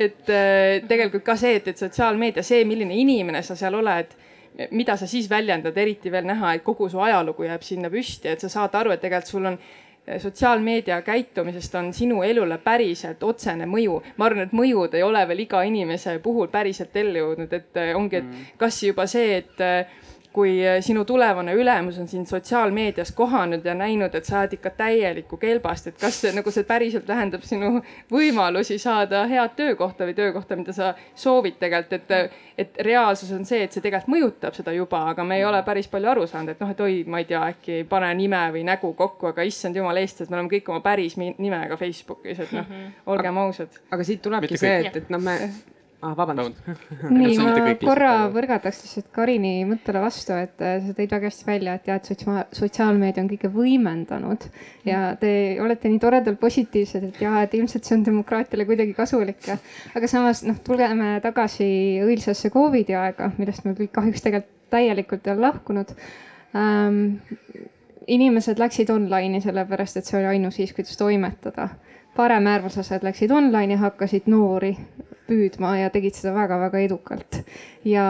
et 0.00 0.30
äh, 0.32 0.82
tegelikult 0.88 1.24
ka 1.24 1.34
see, 1.38 1.56
et, 1.58 1.66
et 1.68 1.78
sotsiaalmeedia, 1.78 2.42
see, 2.46 2.64
milline 2.68 2.94
inimene 2.96 3.42
sa 3.44 3.54
seal 3.58 3.74
oled 3.78 4.14
mida 4.70 4.96
sa 4.96 5.06
siis 5.06 5.30
väljendad, 5.30 5.76
eriti 5.78 6.12
veel 6.12 6.26
näha, 6.28 6.54
et 6.54 6.64
kogu 6.64 6.88
su 6.92 7.00
ajalugu 7.00 7.46
jääb 7.46 7.64
sinna 7.64 7.90
püsti, 7.90 8.28
et 8.28 8.40
sa 8.40 8.50
saad 8.52 8.74
aru, 8.74 8.92
et 8.92 9.00
tegelikult 9.00 9.32
sul 9.32 9.48
on 9.52 9.58
sotsiaalmeedia 10.18 11.02
käitumisest 11.02 11.74
on 11.78 11.92
sinu 11.94 12.22
elule 12.26 12.58
päriselt 12.58 13.22
otsene 13.22 13.66
mõju. 13.70 14.00
ma 14.16 14.26
arvan, 14.26 14.48
et 14.48 14.52
mõjud 14.52 14.94
ei 14.98 15.02
ole 15.02 15.22
veel 15.28 15.44
iga 15.44 15.62
inimese 15.62 16.18
puhul 16.18 16.48
päriselt 16.50 16.96
ellu 16.96 17.18
jõudnud, 17.18 17.52
et 17.52 17.82
ongi, 17.94 18.16
et 18.16 18.58
kas 18.58 18.82
juba 18.82 19.06
see, 19.06 19.36
et 19.36 19.62
kui 20.32 20.54
äh, 20.66 20.78
sinu 20.80 21.04
tulevane 21.04 21.54
ülemus 21.54 21.98
on 22.00 22.08
sind 22.08 22.26
sotsiaalmeedias 22.26 23.12
kohanud 23.12 23.64
ja 23.64 23.74
näinud, 23.74 24.14
et 24.14 24.24
sa 24.24 24.40
oled 24.40 24.56
ikka 24.56 24.70
täielikku 24.78 25.36
kelbast, 25.36 25.90
et 25.90 25.98
kas 26.00 26.20
see 26.24 26.32
nagu 26.36 26.50
see 26.54 26.64
päriselt 26.68 27.08
vähendab 27.08 27.44
sinu 27.46 27.82
võimalusi 28.12 28.78
saada 28.80 29.24
head 29.30 29.56
töökohta 29.56 30.08
või 30.08 30.16
töökohta, 30.16 30.56
mida 30.56 30.74
sa 30.76 30.92
soovid 31.14 31.58
tegelikult, 31.60 31.98
et, 31.98 32.38
et 32.64 32.80
reaalsus 32.86 33.32
on 33.36 33.44
see, 33.48 33.62
et 33.66 33.72
see 33.72 33.84
tegelikult 33.84 34.14
mõjutab 34.14 34.56
seda 34.56 34.74
juba, 34.76 35.04
aga 35.12 35.24
me 35.24 35.40
ei 35.40 35.44
ole 35.48 35.60
päris 35.66 35.90
palju 35.92 36.12
aru 36.14 36.26
saanud, 36.30 36.54
et 36.54 36.64
noh, 36.64 36.72
et 36.72 36.80
oi, 36.80 37.02
ma 37.06 37.20
ei 37.22 37.28
tea, 37.28 37.42
äkki 37.52 37.80
ei 37.80 37.84
pane 37.88 38.12
nime 38.18 38.42
või 38.56 38.64
nägu 38.68 38.94
kokku, 38.98 39.32
aga 39.32 39.44
issand 39.48 39.76
jumal 39.76 40.00
eestlased, 40.00 40.32
me 40.32 40.40
oleme 40.40 40.52
kõik 40.56 40.72
oma 40.72 40.80
päris 40.84 41.18
nimega 41.20 41.76
Facebookis, 41.80 42.40
et 42.46 42.56
noh, 42.56 42.72
olgem 43.12 43.44
ausad. 43.44 43.82
aga 43.92 44.06
siit 44.06 44.24
tulebki 44.24 44.60
see, 44.60 44.80
et, 44.86 45.02
et 45.02 45.12
noh, 45.12 45.22
me 45.22 45.38
ah,. 46.02 46.14
vabandust. 46.18 46.58
nii, 47.16 47.36
ma 47.40 47.74
korra 47.80 48.12
põrgataks 48.34 48.82
lihtsalt 48.84 49.10
Karini 49.14 49.52
mõttele 49.68 50.02
vastu, 50.02 50.36
et 50.36 50.62
äh, 50.64 50.78
sa 50.84 50.96
tõid 50.98 51.14
väga 51.16 51.30
hästi 51.30 51.48
välja, 51.48 51.76
et 51.78 51.90
jah, 51.90 52.00
et 52.00 52.10
sotsiaal, 52.12 52.40
sotsiaalmeedia 52.58 53.24
on 53.24 53.30
kõike 53.32 53.52
võimendanud 53.54 54.48
ja 54.88 55.04
te 55.20 55.32
olete 55.62 55.92
nii 55.92 56.02
toredalt 56.02 56.40
positiivsed, 56.42 57.10
et 57.12 57.22
jah, 57.22 57.38
et 57.44 57.54
ilmselt 57.58 57.88
see 57.88 57.98
on 57.98 58.06
demokraatiale 58.08 58.66
kuidagi 58.68 58.96
kasulik. 58.98 59.46
aga 59.96 60.10
samas 60.10 60.42
noh, 60.48 60.58
tuleme 60.64 61.14
tagasi 61.24 61.70
õilsasse 62.04 62.50
Covidi 62.52 62.98
aega, 62.98 63.32
millest 63.38 63.64
me 63.66 63.76
kõik 63.78 63.94
kahjuks 64.00 64.26
tegelikult 64.26 64.58
täielikult 64.72 65.26
ei 65.26 65.34
ole 65.34 65.44
lahkunud 65.44 65.90
ähm, 66.56 67.00
inimesed 68.06 68.60
läksid 68.60 68.90
online'i 68.92 69.42
sellepärast, 69.44 69.98
et 69.98 70.08
see 70.08 70.18
oli 70.18 70.30
ainus 70.34 70.58
viis, 70.60 70.72
kuidas 70.76 70.96
toimetada 71.00 71.68
paremäärmuslased 72.16 73.04
läksid 73.06 73.30
online 73.30 73.76
ja 73.76 73.82
hakkasid 73.86 74.28
noori 74.32 74.76
püüdma 75.28 75.76
ja 75.80 75.90
tegid 75.94 76.16
seda 76.18 76.34
väga-väga 76.36 76.80
edukalt. 76.86 77.42
ja, 77.84 78.06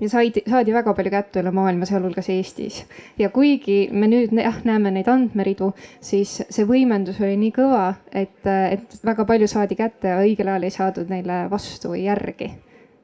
ja 0.00 0.10
said, 0.12 0.40
saadi 0.46 0.74
väga 0.74 0.94
palju 0.94 1.12
kätte 1.14 1.42
üle 1.42 1.52
maailma, 1.54 1.88
sealhulgas 1.88 2.30
Eestis. 2.34 2.84
ja 3.18 3.30
kuigi 3.34 3.88
me 3.92 4.10
nüüd 4.10 4.36
jah, 4.38 4.62
näeme 4.68 4.92
neid 4.94 5.08
andmeridu, 5.08 5.72
siis 6.00 6.38
see 6.48 6.68
võimendus 6.68 7.20
oli 7.22 7.36
nii 7.40 7.52
kõva, 7.56 7.90
et, 8.12 8.40
et 8.46 9.02
väga 9.04 9.28
palju 9.28 9.50
saadi 9.50 9.78
kätte 9.78 10.14
ja 10.14 10.22
õigel 10.22 10.48
ajal 10.48 10.68
ei 10.68 10.78
saadud 10.78 11.12
neile 11.12 11.44
vastu 11.50 11.94
või 11.94 12.06
järgi 12.06 12.52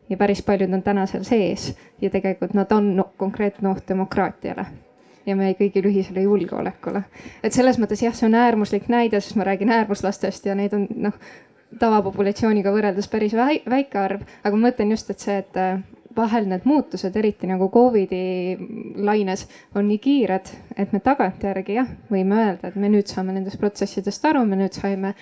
ja 0.09 0.17
päris 0.17 0.43
paljud 0.43 0.73
on 0.73 0.83
täna 0.83 1.07
seal 1.07 1.25
sees 1.25 1.71
ja 2.01 2.11
tegelikult 2.11 2.55
nad 2.55 2.73
on 2.73 2.97
no, 2.97 3.11
konkreetne 3.17 3.71
oht 3.71 3.89
demokraatiale 3.89 4.67
ja 5.27 5.37
meie 5.37 5.57
kõigile 5.57 5.89
ühisele 5.89 6.25
julgeolekule. 6.27 7.03
et 7.43 7.53
selles 7.53 7.79
mõttes 7.81 8.03
jah, 8.05 8.15
see 8.15 8.29
on 8.29 8.37
äärmuslik 8.39 8.89
näide, 8.93 9.21
sest 9.21 9.39
ma 9.41 9.49
räägin 9.49 9.73
äärmuslastest 9.73 10.47
ja 10.47 10.55
neid 10.55 10.75
on 10.77 10.87
noh, 11.09 11.17
tavapopulatsiooniga 11.81 12.73
võrreldes 12.75 13.09
päris 13.11 13.35
väike 13.35 13.99
arv, 13.99 14.25
aga 14.43 14.57
ma 14.57 14.69
mõtlen 14.69 14.95
just, 14.95 15.11
et 15.11 15.25
see, 15.25 15.37
et 15.43 15.61
äh, 15.61 15.79
vahel 16.17 16.47
need 16.49 16.67
muutused, 16.69 17.17
eriti 17.17 17.49
nagu 17.51 17.69
Covidi 17.75 18.57
laines, 19.03 19.47
on 19.75 19.89
nii 19.89 20.01
kiired, 20.03 20.51
et 20.77 20.93
me 20.95 21.03
tagantjärgi 21.05 21.79
jah, 21.79 21.91
võime 22.11 22.41
öelda, 22.43 22.71
et 22.71 22.79
me 22.81 22.91
nüüd 22.93 23.11
saame 23.11 23.35
nendest 23.35 23.61
protsessidest 23.63 24.31
aru, 24.31 24.45
me 24.47 24.59
nüüd 24.61 24.77
saime 24.77 25.15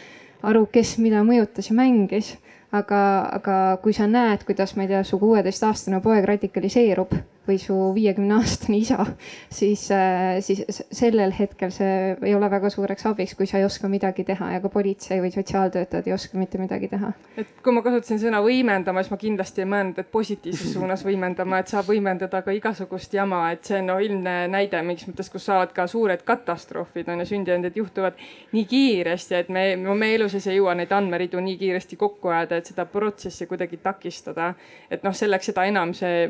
aru, 0.42 0.66
kes 0.72 0.96
mida 1.02 1.22
mõjutas 1.26 1.70
ja 1.70 1.78
mängis. 1.78 2.36
aga, 2.72 2.98
aga 3.36 3.54
kui 3.84 3.92
sa 3.92 4.06
näed, 4.08 4.46
kuidas, 4.48 4.70
ma 4.76 4.86
ei 4.86 4.88
tea, 4.88 5.02
su 5.04 5.18
kuueteistaastane 5.20 5.98
poeg 6.00 6.24
radikaliseerub 6.24 7.10
või 7.48 7.58
su 7.58 7.74
viiekümne 7.94 8.36
aastane 8.38 8.78
isa, 8.78 9.06
siis, 9.50 9.88
äh, 9.90 10.38
siis 10.40 10.62
sellel 10.94 11.32
hetkel 11.34 11.72
see 11.74 12.14
ei 12.22 12.34
ole 12.34 12.50
väga 12.50 12.70
suureks 12.70 13.06
abiks, 13.10 13.34
kui 13.38 13.48
sa 13.50 13.58
ei 13.58 13.66
oska 13.66 13.90
midagi 13.90 14.24
teha 14.24 14.52
ja 14.54 14.60
ka 14.62 14.70
politsei 14.70 15.18
või 15.22 15.32
sotsiaaltöötajad 15.34 16.06
ei 16.06 16.14
oska 16.14 16.38
mitte 16.38 16.60
midagi 16.62 16.88
teha. 16.92 17.12
et 17.36 17.50
kui 17.64 17.74
ma 17.74 17.82
kasutasin 17.82 18.20
sõna 18.22 18.42
võimendama, 18.44 19.02
siis 19.02 19.10
ma 19.10 19.18
kindlasti 19.18 19.64
ei 19.64 19.70
mõelnud, 19.74 19.98
et 19.98 20.12
positiivses 20.12 20.72
suunas 20.76 21.02
võimendama, 21.06 21.58
et 21.58 21.72
saab 21.72 21.90
võimendada 21.90 22.42
ka 22.46 22.54
igasugust 22.54 23.14
jama, 23.14 23.42
et 23.52 23.66
see 23.66 23.80
on 23.80 23.90
no 23.90 23.98
ilmne 23.98 24.36
näide 24.52 24.82
mingis 24.86 25.10
mõttes, 25.10 25.30
kus 25.32 25.46
saavad 25.50 25.74
ka 25.74 25.88
suured 25.90 26.22
katastroofid 26.28 27.10
on 27.10 27.24
ju 27.24 27.30
sündinud, 27.34 27.66
et 27.66 27.76
juhtuvad 27.76 28.22
nii 28.52 28.64
kiiresti, 28.70 29.34
et 29.42 29.50
me, 29.50 29.66
me 29.76 30.14
elu 30.14 30.30
sees 30.30 30.46
ei 30.46 30.60
jõua 30.60 30.76
neid 30.78 30.94
andmeridu 30.94 31.42
nii 31.42 31.58
kiiresti 31.58 31.98
kokku 31.98 32.30
ajada, 32.30 32.62
et 32.62 32.70
seda 32.70 32.86
protsessi 32.86 33.50
kuidagi 33.50 33.82
takistada. 33.82 34.54
et 34.90 35.02
noh, 35.02 35.14
selleks 35.16 35.50
seda 35.50 35.64
enam 35.66 35.94
see 35.96 36.28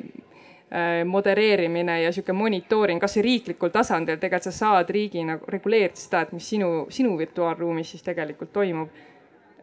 modereerimine 1.05 1.99
ja 2.03 2.13
sihuke 2.13 2.33
monitooring, 2.33 3.01
kasvõi 3.01 3.23
riiklikul 3.27 3.73
tasandil 3.75 4.17
tegelikult 4.17 4.47
sa 4.47 4.53
saad 4.57 4.91
riigina 4.91 5.39
reguleerida 5.49 6.01
seda, 6.01 6.23
et 6.25 6.33
mis 6.33 6.47
sinu, 6.49 6.87
sinu 6.89 7.17
virtuaalruumis 7.19 7.91
siis 7.93 8.07
tegelikult 8.07 8.53
toimub. 8.53 8.89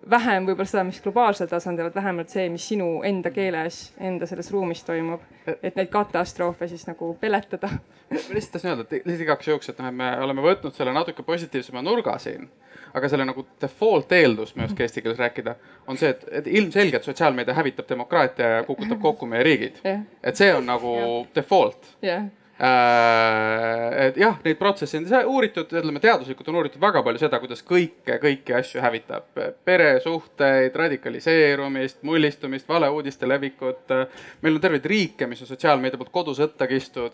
Vähem 0.09 0.45
võib-olla 0.47 0.69
seda, 0.69 0.83
mis 0.87 1.01
globaalsel 1.03 1.49
tasandil, 1.51 1.87
vaid 1.87 1.97
vähemalt 1.97 2.33
see, 2.33 2.47
mis 2.53 2.67
sinu 2.71 2.87
enda 3.07 3.31
keeles, 3.33 3.81
enda 3.99 4.27
selles 4.29 4.51
ruumis 4.53 4.83
toimub. 4.87 5.21
et 5.63 5.75
neid 5.75 5.89
katastroofe 5.89 6.67
siis 6.67 6.87
nagu 6.87 7.13
peletada. 7.21 7.69
lihtsalt 8.11 8.51
tahtsin 8.51 8.71
öelda, 8.71 8.87
et 8.87 8.91
lihtsalt 9.05 9.27
igaks 9.27 9.47
juhuks, 9.47 9.69
et 9.69 9.79
noh, 9.79 9.91
et 9.91 9.95
me 9.95 10.09
oleme 10.23 10.45
võtnud 10.45 10.75
selle 10.75 10.93
natuke 10.93 11.23
positiivsema 11.23 11.81
nurga 11.81 12.17
siin 12.17 12.49
aga 12.93 13.09
selle 13.09 13.25
nagu 13.27 13.45
default 13.61 14.11
eeldus, 14.17 14.55
ma 14.55 14.63
ei 14.63 14.69
oska 14.71 14.81
eesti 14.85 15.03
keeles 15.05 15.19
rääkida, 15.21 15.55
on 15.87 15.97
see, 15.97 16.09
et, 16.09 16.25
et 16.41 16.47
ilmselgelt 16.47 17.05
sotsiaalmeedia 17.05 17.53
hävitab 17.53 17.89
demokraatia 17.89 18.47
ja 18.55 18.63
kukutab 18.65 19.01
kokku 19.01 19.29
meie 19.29 19.43
riigid. 19.45 19.77
Et 20.23 20.35
see 20.35 20.49
on 20.53 20.65
nagu 20.65 20.95
default. 21.35 21.95
Yeah 22.03 22.29
et 22.59 24.17
jah, 24.19 24.35
neid 24.43 24.57
protsesse 24.59 24.99
on 24.99 25.07
uuritud, 25.31 25.71
ütleme 25.71 26.01
teaduslikult 26.03 26.49
on 26.51 26.59
uuritud 26.59 26.81
väga 26.81 27.03
palju 27.05 27.21
seda, 27.21 27.39
kuidas 27.39 27.63
kõike, 27.63 28.17
kõiki 28.19 28.55
asju 28.57 28.81
hävitab. 28.83 29.29
peresuhteid, 29.65 30.75
radikaliseerumist, 30.75 32.03
mullistumist, 32.03 32.67
valeuudiste 32.67 33.27
levikut. 33.27 33.95
meil 34.41 34.55
on 34.55 34.61
terveid 34.61 34.85
riike, 34.85 35.27
mis 35.27 35.41
on 35.41 35.47
sotsiaalmeedia 35.47 35.97
poolt 35.97 36.11
kodusõtta 36.11 36.67
kistud. 36.67 37.11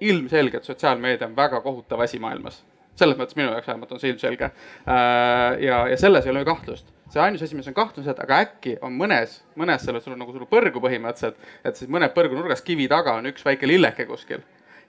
ilmselgelt 0.00 0.64
sotsiaalmeedia 0.64 1.26
on 1.26 1.36
väga 1.36 1.60
kohutav 1.60 2.00
asi 2.00 2.18
maailmas 2.18 2.64
selles 2.98 3.16
mõttes 3.16 3.36
minu 3.38 3.52
jaoks 3.52 3.68
vähemalt 3.68 3.92
on 3.92 4.00
see 4.00 4.10
ilmselge. 4.12 4.44
Äh, 4.44 5.62
ja, 5.64 5.78
ja 5.88 5.96
selles 6.00 6.26
ei 6.26 6.32
ole 6.34 6.44
kahtlust. 6.44 6.90
see 7.12 7.20
ainus 7.20 7.42
asi, 7.44 7.56
mis 7.56 7.68
on 7.68 7.74
kahtlused, 7.76 8.20
aga 8.24 8.38
äkki 8.40 8.78
on 8.80 8.94
mõnes, 8.96 9.42
mõnes 9.60 9.82
selles, 9.84 10.04
sul 10.04 10.14
on 10.14 10.22
nagu 10.22 10.32
sul 10.32 10.46
põrgu 10.48 10.80
põhimõtteliselt, 10.80 11.36
et 11.64 11.76
siis 11.76 11.90
mõne 11.92 12.08
põrgu 12.14 12.38
nurgas 12.38 12.64
kivi 12.64 12.86
taga 12.88 13.18
on 13.18 13.28
üks 13.28 13.44
väike 13.44 13.68
lilleke 13.68 14.06
kuskil. 14.08 14.40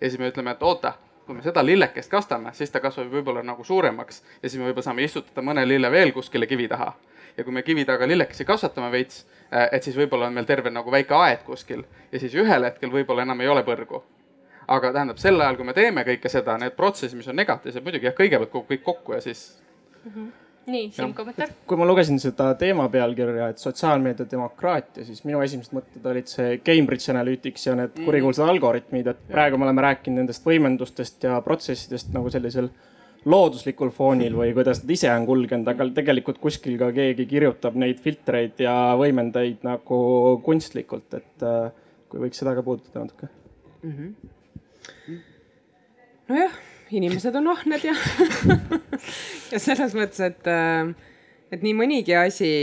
Ja 0.04 0.10
siis 0.10 0.20
me 0.20 0.28
ütleme, 0.28 0.52
et 0.52 0.64
oota, 0.64 0.94
kui 1.26 1.36
me 1.36 1.42
seda 1.42 1.64
lillekest 1.66 2.12
kastame, 2.12 2.52
siis 2.54 2.72
ta 2.72 2.82
kasvab 2.84 3.12
võib-olla 3.12 3.44
nagu 3.48 3.64
suuremaks 3.64 4.24
ja 4.42 4.50
siis 4.50 4.60
me 4.60 4.68
võib-olla 4.68 4.90
saame 4.90 5.06
istutada 5.08 5.46
mõne 5.46 5.64
lille 5.68 5.92
veel 5.92 6.12
kuskile 6.12 6.48
kivi 6.48 6.68
taha. 6.68 6.94
ja 7.38 7.44
kui 7.44 7.54
me 7.54 7.64
kivi 7.64 7.86
taga 7.86 8.08
lillekesi 8.08 8.46
kasvatame 8.46 8.92
veits, 8.92 9.24
äh, 9.54 9.70
et 9.72 9.84
siis 9.84 9.96
võib-olla 9.98 10.28
on 10.28 10.34
meil 10.34 10.46
terve 10.46 10.70
nagu 10.70 10.92
väike 10.92 11.16
aed 11.16 11.48
kuskil 11.48 11.86
ja 12.12 12.20
siis 12.20 12.36
ühel 12.36 12.68
hetkel 12.68 12.92
võib-olla 12.92 13.24
enam 13.24 13.42
ei 13.42 13.48
ole 13.48 13.64
põrgu 13.64 14.04
aga 14.68 14.94
tähendab, 14.94 15.18
sel 15.18 15.42
ajal, 15.42 15.56
kui 15.56 15.66
me 15.66 15.74
teeme 15.74 16.04
kõike 16.08 16.30
seda, 16.30 16.58
need 16.58 16.76
protsessid, 16.76 17.18
mis 17.18 17.28
on 17.28 17.36
negatiivsed, 17.36 17.84
muidugi 17.84 18.10
jah, 18.10 18.16
kõigepealt 18.18 18.52
kogub 18.52 18.70
kõik 18.70 18.84
kokku 18.84 19.14
ja 19.14 19.22
siis 19.22 19.62
mm. 20.04 20.12
-hmm 20.12 20.43
nii, 20.70 20.88
Siim, 20.94 21.14
kommentaar. 21.16 21.52
kui 21.68 21.80
ma 21.80 21.88
lugesin 21.88 22.20
seda 22.22 22.52
teema 22.60 22.88
pealkirja, 22.94 23.50
et 23.54 23.62
sotsiaalmeedia 23.62 24.28
demokraatia, 24.32 25.06
siis 25.08 25.24
minu 25.28 25.42
esimesed 25.44 25.76
mõtted 25.76 26.08
olid 26.12 26.32
see 26.32 26.58
Cambridge 26.66 27.12
Analytics 27.14 27.68
ja 27.68 27.76
need 27.80 27.94
mm. 27.98 28.08
kurikuulsad 28.08 28.50
algoritmid, 28.54 29.12
et 29.12 29.22
praegu 29.32 29.60
me 29.60 29.68
oleme 29.68 29.86
rääkinud 29.88 30.22
nendest 30.22 30.48
võimendustest 30.48 31.28
ja 31.28 31.38
protsessidest 31.46 32.14
nagu 32.16 32.32
sellisel 32.34 32.72
looduslikul 33.30 33.94
foonil 33.96 34.36
või 34.36 34.52
kuidas 34.56 34.82
nad 34.84 34.92
ise 34.92 35.12
on 35.14 35.28
kulgenud, 35.28 35.68
aga 35.72 35.88
tegelikult 35.96 36.42
kuskil 36.44 36.76
ka 36.80 36.92
keegi 36.96 37.26
kirjutab 37.30 37.78
neid 37.80 38.02
filtreid 38.04 38.60
ja 38.66 38.76
võimendajaid 39.00 39.64
nagu 39.68 40.00
kunstlikult, 40.44 41.20
et 41.20 41.48
äh, 41.48 41.72
kui 42.12 42.26
võiks 42.26 42.44
seda 42.44 42.56
ka 42.58 42.66
puudutada 42.66 43.06
natuke 43.06 43.32
mm. 43.84 43.94
-hmm 43.94 44.32
nojah, 46.30 46.54
inimesed 47.00 47.36
on 47.40 47.50
ahned 47.54 47.88
ja 47.88 47.96
ja 49.54 49.60
selles 49.62 49.96
mõttes, 49.98 50.22
et, 50.26 50.48
äh, 50.50 50.94
et 51.54 51.66
nii 51.66 51.76
mõnigi 51.78 52.16
asi 52.18 52.54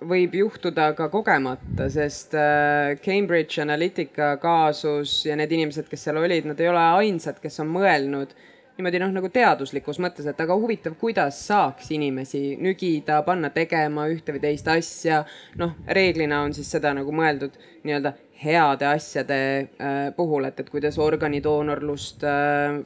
võib 0.00 0.34
juhtuda 0.34 0.90
ka 0.96 1.10
kogemata, 1.12 1.88
sest 1.92 2.34
äh, 2.38 2.96
Cambridge 3.04 3.60
Analytica 3.60 4.32
kaasus 4.40 5.20
ja 5.26 5.36
need 5.36 5.52
inimesed, 5.52 5.90
kes 5.90 6.06
seal 6.06 6.20
olid, 6.22 6.48
nad 6.48 6.60
ei 6.60 6.70
ole 6.70 6.86
ainsad, 7.02 7.40
kes 7.42 7.60
on 7.64 7.68
mõelnud 7.74 8.32
niimoodi 8.80 9.00
noh, 9.02 9.10
nagu 9.12 9.28
teaduslikus 9.32 9.98
mõttes, 10.00 10.24
et 10.30 10.38
aga 10.40 10.56
huvitav, 10.56 10.94
kuidas 11.00 11.36
saaks 11.50 11.90
inimesi 11.92 12.56
nügida, 12.62 13.20
panna 13.26 13.50
tegema 13.52 14.06
ühte 14.08 14.32
või 14.32 14.42
teist 14.46 14.68
asja. 14.72 15.24
noh, 15.60 15.74
reeglina 15.86 16.40
on 16.46 16.56
siis 16.56 16.70
seda 16.72 16.94
nagu 16.96 17.12
mõeldud 17.12 17.58
nii-öelda 17.84 18.14
heade 18.40 18.86
asjade 18.88 19.40
äh, 19.76 20.10
puhul, 20.16 20.46
et, 20.48 20.60
et 20.60 20.70
kuidas 20.72 20.98
organidoonorlust 21.02 22.24
äh, 22.24 22.78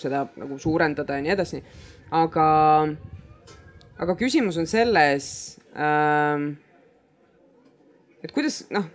seda 0.00 0.26
nagu 0.36 0.58
suurendada 0.60 1.16
ja 1.16 1.24
nii 1.24 1.34
edasi. 1.34 1.62
aga, 2.18 2.48
aga 3.98 4.16
küsimus 4.20 4.58
on 4.60 4.68
selles 4.68 5.30
äh,, 5.72 6.44
et 8.24 8.34
kuidas 8.36 8.62
noh, 8.74 8.88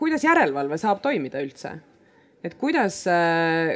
kuidas 0.00 0.24
järelevalve 0.24 0.80
saab 0.80 1.02
toimida 1.04 1.42
üldse? 1.44 1.76
et 2.44 2.54
kuidas 2.60 3.02
äh, 3.10 3.74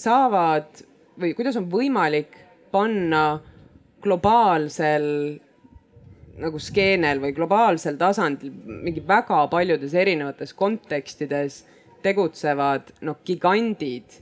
saavad 0.00 0.84
või 1.20 1.34
kuidas 1.36 1.58
on 1.60 1.68
võimalik 1.70 2.38
panna 2.74 3.26
globaalsel 4.04 5.04
nagu 6.40 6.58
skeenel 6.58 7.20
või 7.22 7.34
globaalsel 7.36 7.96
tasandil 8.00 8.52
mingi 8.66 9.02
väga 9.06 9.44
paljudes 9.52 9.94
erinevates 9.94 10.54
kontekstides 10.58 11.62
tegutsevad 12.04 12.90
noh, 13.06 13.20
gigandid, 13.24 14.18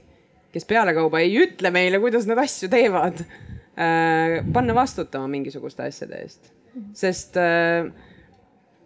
kes 0.53 0.67
pealekauba 0.69 1.23
ei 1.23 1.35
ütle 1.41 1.71
meile, 1.73 1.99
kuidas 1.99 2.27
nad 2.29 2.39
asju 2.43 2.69
teevad 2.71 3.23
äh,, 3.25 4.39
panna 4.53 4.75
vastutama 4.77 5.27
mingisuguste 5.31 5.87
asjade 5.89 6.21
eest. 6.21 6.51
sest 6.97 7.37
äh, 7.41 7.89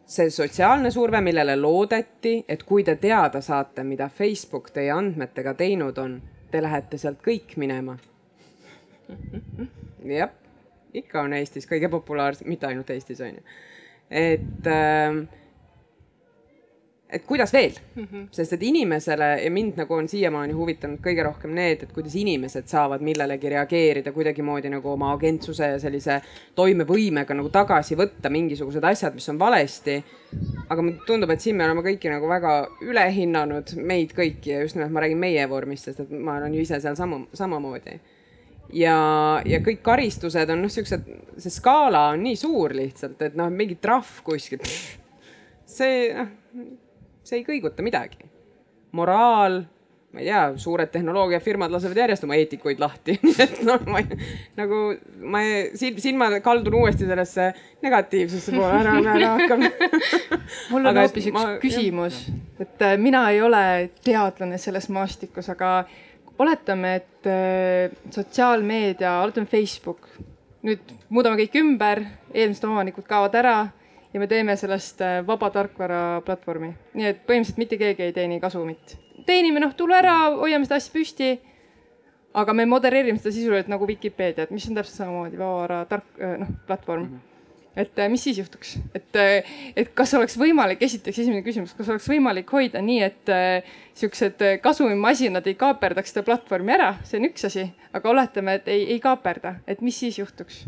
see 0.08 0.32
sotsiaalne 0.32 0.92
surve, 0.92 1.22
millele 1.22 1.56
loodeti, 1.60 2.40
et 2.48 2.64
kui 2.64 2.84
te 2.88 2.96
teada 2.96 3.42
saate, 3.44 3.84
mida 3.84 4.10
Facebook 4.10 4.72
teie 4.76 4.92
andmetega 4.96 5.54
teinud 5.60 5.98
on, 6.02 6.18
te 6.52 6.62
lähete 6.64 6.98
sealt 6.98 7.20
kõik 7.26 7.58
minema. 7.60 7.98
jah, 10.20 10.32
ikka 11.04 11.26
on 11.26 11.34
Eestis 11.38 11.70
kõige 11.70 11.90
populaarsem, 11.94 12.50
mitte 12.50 12.70
ainult 12.70 12.90
Eestis 12.94 13.22
on 13.22 13.36
ju. 13.36 13.58
et 14.10 14.72
äh, 14.72 15.28
et 17.10 17.24
kuidas 17.26 17.54
veel 17.54 17.72
mm, 17.96 18.04
-hmm. 18.04 18.28
sest 18.32 18.54
et 18.54 18.64
inimesele 18.64 19.42
ja 19.44 19.52
mind 19.52 19.74
nagu 19.78 19.94
on 19.94 20.08
siiamaani 20.08 20.54
huvitanud 20.54 21.00
kõige 21.00 21.24
rohkem 21.24 21.54
need, 21.56 21.84
et 21.84 21.92
kuidas 21.92 22.16
inimesed 22.16 22.68
saavad 22.68 23.02
millelegi 23.02 23.50
reageerida 23.50 24.12
kuidagimoodi 24.12 24.70
nagu 24.70 24.90
oma 24.92 25.12
agentsuse 25.14 25.68
ja 25.68 25.80
sellise 25.80 26.22
toimevõimega 26.56 27.34
nagu 27.34 27.50
tagasi 27.50 27.96
võtta 27.96 28.30
mingisugused 28.30 28.84
asjad, 28.84 29.14
mis 29.14 29.30
on 29.30 29.40
valesti. 29.40 30.04
aga 30.70 30.82
mulle 30.82 31.00
tundub, 31.08 31.30
et 31.30 31.42
siin 31.42 31.56
me 31.56 31.66
oleme 31.66 31.82
kõiki 31.82 32.10
nagu 32.12 32.28
väga 32.28 32.68
üle 32.82 33.12
hinnanud, 33.14 33.76
meid 33.76 34.12
kõiki 34.12 34.52
ja 34.52 34.62
just 34.62 34.76
nimelt 34.76 34.92
ma 34.92 35.00
räägin 35.00 35.18
meie 35.18 35.50
vormist, 35.50 35.86
sest 35.86 36.00
et 36.00 36.12
ma 36.12 36.38
olen 36.38 36.54
ju 36.54 36.62
ise 36.62 36.80
seal 36.80 36.96
sama, 36.96 37.22
samamoodi 37.34 38.00
ja, 38.74 38.98
ja 39.46 39.62
kõik 39.64 39.84
karistused 39.86 40.50
on 40.54 40.66
noh, 40.66 40.72
siuksed, 40.74 41.08
see 41.38 41.54
skaala 41.54 42.10
on 42.16 42.26
nii 42.26 42.36
suur 42.40 42.76
lihtsalt, 42.78 43.22
et 43.22 43.38
noh, 43.40 43.52
mingi 43.54 43.80
trahv 43.82 44.20
kuskil. 44.28 44.64
see 45.68 46.12
noh 46.16 46.36
see 47.28 47.42
ei 47.42 47.48
kõiguta 47.48 47.84
midagi. 47.86 48.30
moraal, 48.98 49.60
ma 50.16 50.22
ei 50.22 50.30
tea, 50.30 50.44
suured 50.64 50.90
tehnoloogiafirmad 50.90 51.74
lasevad 51.74 52.00
järjest 52.00 52.24
oma 52.26 52.38
eetikuid 52.40 52.80
lahti 52.82 53.18
et 53.44 53.60
noh, 53.68 53.84
ma 53.92 54.00
ei, 54.02 54.18
nagu 54.58 54.80
ma 55.34 55.42
ei, 55.44 55.58
siin, 55.78 56.00
siin 56.02 56.18
ma 56.18 56.30
kaldun 56.44 56.80
uuesti 56.80 57.06
sellesse 57.10 57.50
negatiivsesse 57.84 58.56
poole, 58.56 58.80
ära, 58.80 58.96
ära 59.14 59.34
hakkame 59.36 59.72
mul 60.72 60.88
on 60.88 61.02
hoopis 61.04 61.28
üks 61.30 61.36
ma, 61.36 61.46
küsimus, 61.62 62.24
et 62.64 62.88
äh, 62.88 62.96
mina 63.02 63.28
ei 63.34 63.44
ole 63.44 63.64
teadlane 64.08 64.58
selles 64.62 64.88
maastikus, 64.96 65.52
aga 65.54 65.82
oletame, 66.40 66.96
et 66.96 67.30
äh, 67.30 67.98
sotsiaalmeedia, 68.14 69.20
oletame 69.24 69.50
Facebook, 69.50 70.08
nüüd 70.66 70.94
muudame 71.10 71.40
kõik 71.42 71.58
ümber, 71.62 72.04
eelmised 72.34 72.66
omanikud 72.68 73.08
kaovad 73.08 73.36
ära 73.40 73.58
ja 74.14 74.22
me 74.22 74.28
teeme 74.28 74.56
sellest 74.60 75.02
äh, 75.06 75.20
vaba 75.28 75.50
tarkvara 75.54 76.22
platvormi. 76.26 76.74
nii 76.98 77.10
et 77.12 77.24
põhimõtteliselt 77.28 77.62
mitte 77.62 77.78
keegi 77.78 78.08
ei 78.08 78.16
teeni 78.16 78.40
kasumit. 78.44 78.98
teenime 79.26 79.62
noh 79.64 79.74
tulu 79.78 79.96
ära, 79.98 80.18
hoiame 80.40 80.66
seda 80.66 80.82
asja 80.82 80.94
püsti. 80.94 81.32
aga 82.34 82.54
me 82.54 82.66
modereerime 82.66 83.18
seda 83.18 83.34
sisuliselt 83.34 83.72
nagu 83.72 83.88
Vikipeediat, 83.88 84.52
mis 84.52 84.68
on 84.70 84.76
täpselt 84.76 85.04
samamoodi 85.04 85.40
vaba 85.40 85.86
tark, 85.90 86.14
äh, 86.22 86.38
noh 86.38 86.54
platvorm 86.68 87.04
mm. 87.04 87.16
-hmm 87.16 87.37
et 87.78 88.02
äh, 88.02 88.10
mis 88.10 88.24
siis 88.26 88.42
juhtuks, 88.42 88.76
et, 88.98 89.22
et 89.78 89.94
kas 89.98 90.14
oleks 90.18 90.38
võimalik, 90.42 90.82
esiteks 90.84 91.22
esimene 91.24 91.46
küsimus, 91.46 91.76
kas 91.78 91.94
oleks 91.94 92.10
võimalik 92.10 92.52
hoida 92.52 92.82
nii, 92.82 93.00
et 93.06 93.34
siuksed 93.98 94.42
kasumimasinad 94.64 95.46
ei 95.48 95.56
kaaperdaks 95.60 96.14
seda 96.14 96.26
platvormi 96.28 96.74
ära, 96.74 96.96
see 97.08 97.22
on 97.22 97.30
üks 97.30 97.46
asi, 97.48 97.68
aga 97.94 98.14
oletame, 98.14 98.58
et 98.60 98.70
ei, 98.74 98.88
ei 98.96 99.02
kaaperda, 99.04 99.60
et 99.70 99.86
mis 99.86 100.00
siis 100.06 100.20
juhtuks? 100.20 100.66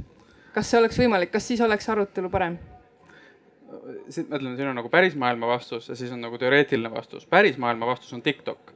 kas 0.54 0.70
see 0.70 0.80
oleks 0.80 0.98
võimalik, 1.00 1.32
kas 1.34 1.46
siis 1.50 1.62
oleks 1.62 1.90
arutelu 1.90 2.30
parem? 2.32 2.58
ma 3.70 4.38
ütlen, 4.40 4.56
siin 4.58 4.68
on 4.72 4.78
nagu 4.80 4.90
päris 4.90 5.16
maailma 5.20 5.48
vastus 5.48 5.90
ja 5.90 5.96
siis 5.96 6.12
on 6.12 6.22
nagu 6.22 6.38
teoreetiline 6.38 6.92
vastus. 6.92 7.26
päris 7.26 7.58
maailma 7.58 7.86
vastus 7.86 8.14
on 8.14 8.22
TikTok. 8.22 8.74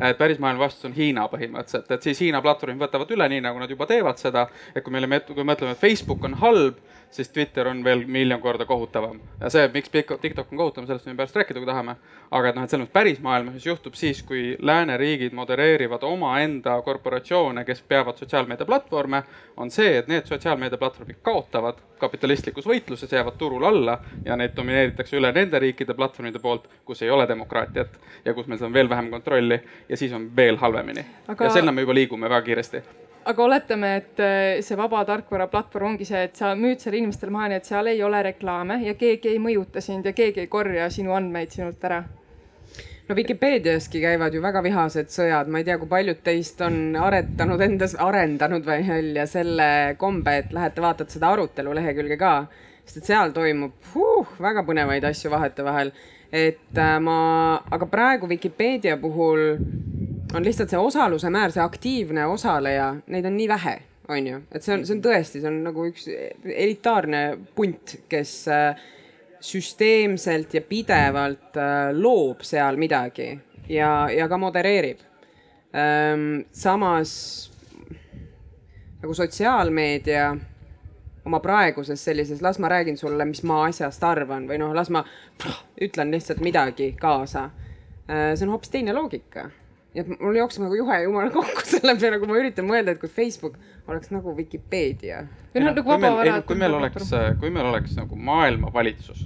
et 0.00 0.18
päris 0.18 0.38
maailma 0.38 0.64
vastus 0.64 0.84
on 0.84 0.92
Hiina 0.96 1.26
põhimõtteliselt, 1.28 1.90
et 1.90 2.02
siis 2.02 2.20
Hiina 2.20 2.42
platvormid 2.42 2.80
võtavad 2.80 3.10
üle, 3.10 3.28
nii 3.28 3.40
nagu 3.44 3.58
nad 3.58 3.70
juba 3.70 3.86
teevad 3.86 4.18
seda. 4.18 4.46
et 4.74 4.84
kui 4.84 4.92
meile, 4.92 5.20
kui 5.26 5.44
me 5.44 5.56
ütleme, 5.56 5.76
et 5.76 5.80
Facebook 5.80 6.24
on 6.24 6.34
halb, 6.40 6.80
siis 7.12 7.28
Twitter 7.28 7.68
on 7.68 7.84
veel 7.84 8.04
miljon 8.06 8.40
korda 8.40 8.64
kohutavam. 8.64 9.20
ja 9.40 9.50
see, 9.50 9.70
miks 9.74 9.90
TikTok 9.92 10.52
on 10.52 10.58
kohutavam, 10.58 10.86
sellest 10.86 11.06
võime 11.06 11.20
pärast 11.20 11.36
rääkida, 11.36 11.60
kui 11.60 11.68
tahame. 11.68 11.96
aga 12.30 12.48
et 12.48 12.56
noh, 12.56 12.64
et 12.64 12.70
selles 12.70 12.86
mõttes 12.86 12.96
päris 12.96 13.20
maailmas, 13.20 13.54
mis 13.54 13.66
juhtub 13.66 13.94
siis, 13.94 14.22
kui 14.22 14.56
lääneriigid 14.60 15.36
modereerivad 15.36 16.02
omaenda 16.08 16.78
korporatsioone, 16.82 17.64
kes 17.68 17.82
peavad 17.88 18.18
sotsiaalmeediaplatvorme, 18.18 19.22
on 19.56 19.70
see, 19.70 19.98
et 19.98 20.08
need 20.08 20.26
sotsiaalmeediaplatvormid 20.26 21.20
kaotavad 21.22 21.84
kapitalistlikus 22.00 22.66
võitluses, 22.66 23.12
jäävad 23.12 23.36
turul 23.38 23.64
alla 23.68 23.98
ja 24.24 24.36
neid 24.36 24.56
domineeritakse 24.56 25.16
üle 25.20 25.32
nende 25.32 25.58
riikide 25.62 25.94
platvormide 25.94 26.40
poolt, 26.42 26.66
kus 26.84 27.02
ei 27.02 27.10
ole 27.10 27.28
demokraatiat 27.28 28.00
ja 28.24 28.34
kus 28.34 28.48
meil 28.48 28.64
on 28.64 28.72
veel 28.72 28.88
vähem 28.88 29.10
kontrolli 29.10 29.60
ja 29.88 29.96
siis 29.96 30.12
on 30.12 30.30
veel 30.36 30.56
halvemini 30.56 31.06
aga.... 31.28 31.44
ja 31.44 31.50
sinna 31.50 31.72
me 31.72 31.84
juba 31.84 31.94
liigume 31.94 32.30
väga 32.30 32.42
kiiresti 32.48 32.82
aga 33.24 33.44
oletame, 33.44 33.92
et 34.00 34.20
äh, 34.22 34.62
see 34.64 34.78
vaba 34.78 35.04
tarkvara 35.08 35.46
platvorm 35.52 35.92
ongi 35.92 36.06
see, 36.08 36.24
et 36.28 36.38
sa 36.38 36.54
müüd 36.58 36.82
selle 36.82 36.98
inimestele 37.00 37.34
maha, 37.34 37.52
nii 37.52 37.60
et 37.60 37.68
seal 37.68 37.92
ei 37.92 38.02
ole 38.02 38.22
reklaame 38.28 38.80
ja 38.86 38.96
keegi 38.98 39.32
ei 39.32 39.38
mõjuta 39.42 39.82
sind 39.84 40.08
ja 40.08 40.14
keegi 40.16 40.44
ei 40.44 40.50
korja 40.52 40.90
sinu 40.90 41.14
andmeid 41.16 41.54
sinult 41.54 41.84
ära 41.88 42.02
no 43.08 43.16
Vikipeediaski 43.16 44.00
käivad 44.00 44.34
ju 44.34 44.42
väga 44.42 44.62
vihased 44.64 45.10
sõjad, 45.12 45.50
ma 45.50 45.60
ei 45.60 45.66
tea, 45.66 45.78
kui 45.78 45.90
paljud 45.90 46.22
teist 46.24 46.60
on 46.64 46.96
aretanud 46.96 47.60
endas, 47.60 47.96
arendanud 48.00 48.66
välja 48.66 49.26
selle 49.30 49.68
kombe, 50.00 50.36
et 50.42 50.52
lähete 50.54 50.84
vaatate 50.84 51.12
seda 51.12 51.32
arutelu 51.34 51.74
lehekülge 51.76 52.18
ka, 52.20 52.32
sest 52.86 53.02
et 53.02 53.10
seal 53.12 53.34
toimub 53.36 53.92
huh, 53.94 54.36
väga 54.40 54.64
põnevaid 54.68 55.04
asju 55.10 55.32
vahetevahel. 55.34 55.92
et 56.32 56.78
äh, 56.80 56.98
ma, 57.04 57.60
aga 57.70 57.86
praegu 57.86 58.28
Vikipeedia 58.28 58.96
puhul 58.96 59.58
on 60.34 60.44
lihtsalt 60.44 60.72
see 60.72 60.80
osaluse 60.80 61.30
määr, 61.30 61.52
see 61.52 61.62
aktiivne 61.62 62.26
osaleja, 62.30 62.94
neid 63.12 63.26
on 63.28 63.36
nii 63.36 63.48
vähe, 63.50 63.76
on 64.08 64.26
ju, 64.26 64.40
et 64.52 64.64
see 64.64 64.74
on, 64.76 64.84
see 64.86 64.96
on 64.96 65.04
tõesti, 65.04 65.42
see 65.42 65.50
on 65.50 65.62
nagu 65.66 65.86
üks 65.90 66.08
elitaarne 66.08 67.22
punt, 67.56 67.96
kes 68.12 68.34
äh, 68.52 68.82
süsteemselt 69.42 70.54
ja 70.54 70.62
pidevalt 70.66 71.58
äh, 71.60 71.90
loob 71.96 72.44
seal 72.46 72.78
midagi 72.80 73.32
ja, 73.68 74.08
ja 74.12 74.28
ka 74.30 74.38
modereerib. 74.38 75.02
Ähm, 75.72 76.44
samas 76.52 77.50
nagu 79.02 79.14
sotsiaalmeedia 79.16 80.26
oma 81.24 81.38
praeguses 81.40 82.02
sellises, 82.04 82.42
las 82.42 82.58
ma 82.58 82.68
räägin 82.68 82.98
sulle, 82.98 83.24
mis 83.24 83.42
ma 83.46 83.62
asjast 83.68 84.04
arvan 84.04 84.46
või 84.50 84.58
noh, 84.60 84.74
las 84.76 84.90
ma 84.92 85.04
ütlen 85.80 86.12
lihtsalt 86.12 86.42
midagi 86.44 86.92
kaasa. 87.00 87.48
Äh, 88.06 88.32
see 88.36 88.46
on 88.46 88.54
hoopis 88.54 88.72
teine 88.74 88.94
loogika 88.94 89.48
ja 89.94 90.04
mul 90.08 90.36
jookseb 90.40 90.64
nagu 90.64 90.78
juhe 90.78 91.02
jumala 91.04 91.32
kokku 91.34 91.64
selle 91.72 91.94
peale, 92.00 92.18
kui 92.20 92.30
ma 92.30 92.38
üritan 92.40 92.68
mõelda, 92.68 92.94
et 92.94 93.02
kui 93.02 93.12
Facebook 93.12 93.58
oleks 93.88 94.10
nagu 94.10 94.36
Vikipeedia. 94.36 95.24
või 95.52 95.60
noh, 95.66 95.74
nagu 95.74 95.82
vaba 95.84 96.10
vara. 96.16 96.36
kui 96.46 96.56
meil 96.56 96.74
oleks, 96.78 97.10
kui 97.40 97.50
meil 97.52 97.66
oleks 97.66 97.96
nagu 97.98 98.16
maailmavalitsus, 98.16 99.24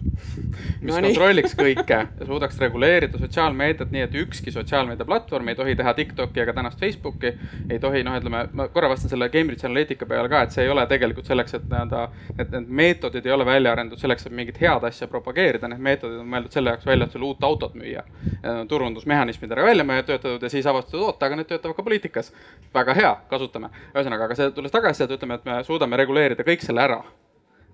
mis 0.81 0.89
no 0.89 1.03
kontrolliks 1.05 1.55
kõike 1.59 1.99
ja 1.99 2.27
suudaks 2.27 2.59
reguleerida 2.59 3.21
sotsiaalmeediat 3.21 3.93
nii, 3.95 4.07
et 4.09 4.17
ükski 4.25 4.51
sotsiaalmeedia 4.55 5.07
platvorm 5.07 5.53
ei 5.53 5.59
tohi 5.59 5.77
teha 5.79 5.93
Tiktoki 5.95 6.43
ega 6.43 6.55
tänast 6.57 6.81
Facebooki, 6.81 7.35
ei 7.71 7.79
tohi, 7.83 8.03
noh, 8.07 8.17
ütleme, 8.19 8.41
ma 8.57 8.67
korra 8.73 8.89
vastan 8.91 9.13
selle 9.13 9.29
Cambridge 9.31 9.69
Analytica 9.69 10.09
peale 10.09 10.33
ka, 10.33 10.43
et 10.47 10.57
see 10.57 10.65
ei 10.65 10.73
ole 10.73 10.87
tegelikult 10.91 11.29
selleks, 11.31 11.59
et 11.61 11.69
nii-öelda, 11.71 12.07
et 12.39 12.57
need 12.57 12.73
meetodid 12.83 13.29
ei 13.29 13.37
ole 13.37 13.47
välja 13.47 13.77
arendatud 13.77 14.03
selleks, 14.03 14.27
et 14.27 14.35
mingit 14.41 14.59
head 14.65 14.89
asja 14.89 15.11
propageerida, 15.13 15.71
need 15.71 15.85
meetodid 15.85 16.25
on 16.25 16.33
mõeldud 16.33 16.57
selle 16.57 16.75
jaoks 16.75 16.89
välja, 16.89 17.07
et 17.07 17.15
sulle 17.15 17.29
uut 17.29 17.45
autot 17.47 17.77
müüa. 17.77 18.03
turundusmehhanismidega 18.69 19.63
välja 19.63 20.03
töötatud 20.03 20.43
ja 20.43 20.51
siis 20.51 20.67
avastatud, 20.67 21.05
oot, 21.07 21.23
aga 21.23 21.37
need 21.37 21.47
töötavad 21.47 21.77
ka 21.77 21.83
poliitikas. 21.87 22.33
väga 22.75 22.95
hea, 22.95 23.14
kasutame. 23.30 23.71
ühesõnaga, 23.95 24.25
aga 24.25 24.35
see 24.35 24.46
tulles 24.55 24.73
tagasi 24.75 25.03
sealt, 25.03 25.14
ütleme, 25.17 25.39
et 25.41 25.49
me 25.49 25.61
suudame 25.67 25.99
reguleerida 26.01 26.45
kõik 26.47 26.63
selle 26.64 26.85
ära 26.85 27.01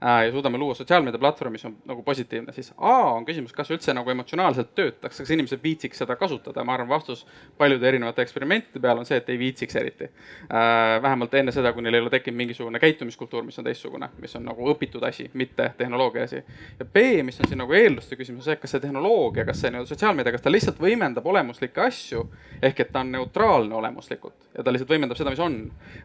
ja 0.02 0.30
suudame 0.32 0.58
luua 0.58 0.74
sotsiaalmeediaplatvormi, 0.74 1.52
mis 1.52 1.64
on 1.64 1.76
nagu 1.86 2.02
positiivne, 2.02 2.52
siis 2.52 2.72
A 2.76 2.96
on 3.14 3.26
küsimus, 3.26 3.52
kas 3.54 3.70
üldse 3.70 3.94
nagu 3.94 4.10
emotsionaalselt 4.10 4.74
töötaks, 4.74 5.20
kas 5.22 5.30
inimesed 5.30 5.62
viitsiks 5.62 6.02
seda 6.02 6.16
kasutada, 6.18 6.64
ma 6.64 6.74
arvan, 6.74 6.88
vastus 6.90 7.22
paljude 7.58 7.88
erinevate 7.88 8.22
eksperimentide 8.22 8.82
peale 8.82 9.02
on 9.02 9.06
see, 9.06 9.20
et 9.22 9.30
ei 9.30 9.38
viitsiks 9.38 9.76
eriti. 9.78 10.08
Äh, 10.50 11.02
vähemalt 11.02 11.34
enne 11.38 11.54
seda, 11.54 11.72
kui 11.72 11.84
neil 11.86 11.98
ei 11.98 12.02
ole 12.02 12.10
tekkinud 12.10 12.40
mingisugune 12.40 12.80
käitumiskultuur, 12.82 13.44
mis 13.46 13.58
on 13.62 13.68
teistsugune, 13.68 14.08
mis 14.22 14.34
on 14.36 14.46
nagu 14.48 14.70
õpitud 14.74 15.06
asi, 15.06 15.28
mitte 15.38 15.70
tehnoloogia 15.78 16.26
asi. 16.26 16.42
ja 16.78 16.84
B, 16.84 17.22
mis 17.22 17.40
on 17.40 17.50
siin 17.50 17.62
nagu 17.62 17.78
eelduste 17.78 18.18
küsimus, 18.18 18.48
see, 18.48 18.58
kas 18.58 18.74
see 18.74 18.82
tehnoloogia, 18.82 19.46
kas 19.46 19.62
see 19.62 19.70
nii-öelda 19.70 19.94
sotsiaalmeedia, 19.94 20.34
kas 20.34 20.42
ta 20.42 20.52
lihtsalt 20.52 20.82
võimendab 20.82 21.26
olemuslikke 21.26 21.86
asju 21.86 22.26
ehk 22.62 22.80
et 22.80 22.92
ta 22.92 23.04
on 23.06 23.12
neutraalne 23.14 23.74
olemuslikult 23.74 24.50
ja 24.56 24.64
ta 24.64 24.74
lihtsalt 24.74 24.90
võimendab 24.90 25.18
seda, 25.18 25.30
mis 25.30 25.42
on 25.42 25.58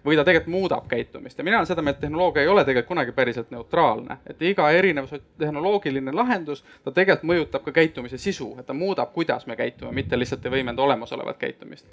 või 0.06 0.18
ta 0.20 0.26
tegelikult 0.28 0.54
muudab 0.54 0.88
käitumist 0.92 1.38
ja 1.38 1.46
mina 1.48 1.60
olen 1.60 1.70
seda 1.70 1.82
meelt, 1.82 1.98
et 1.98 2.06
tehnoloogia 2.08 2.46
ei 2.46 2.52
ole 2.52 2.64
tegelikult 2.66 2.94
kunagi 2.94 3.12
päriselt 3.18 3.52
neutraalne 3.52 3.87
sotsiaalne, 3.88 4.18
et 4.28 4.42
iga 4.42 4.70
erinev 4.72 5.08
tehnoloogiline 5.38 6.12
lahendus, 6.16 6.64
ta 6.84 6.92
tegelikult 6.92 7.28
mõjutab 7.28 7.64
ka 7.66 7.72
käitumise 7.72 8.18
sisu, 8.18 8.54
et 8.60 8.66
ta 8.66 8.74
muudab, 8.74 9.14
kuidas 9.14 9.48
me 9.48 9.56
käitume, 9.56 9.92
mitte 9.96 10.18
lihtsalt 10.18 10.46
ei 10.46 10.52
võimenda 10.52 10.82
olemasolevat 10.82 11.38
käitumist. 11.38 11.86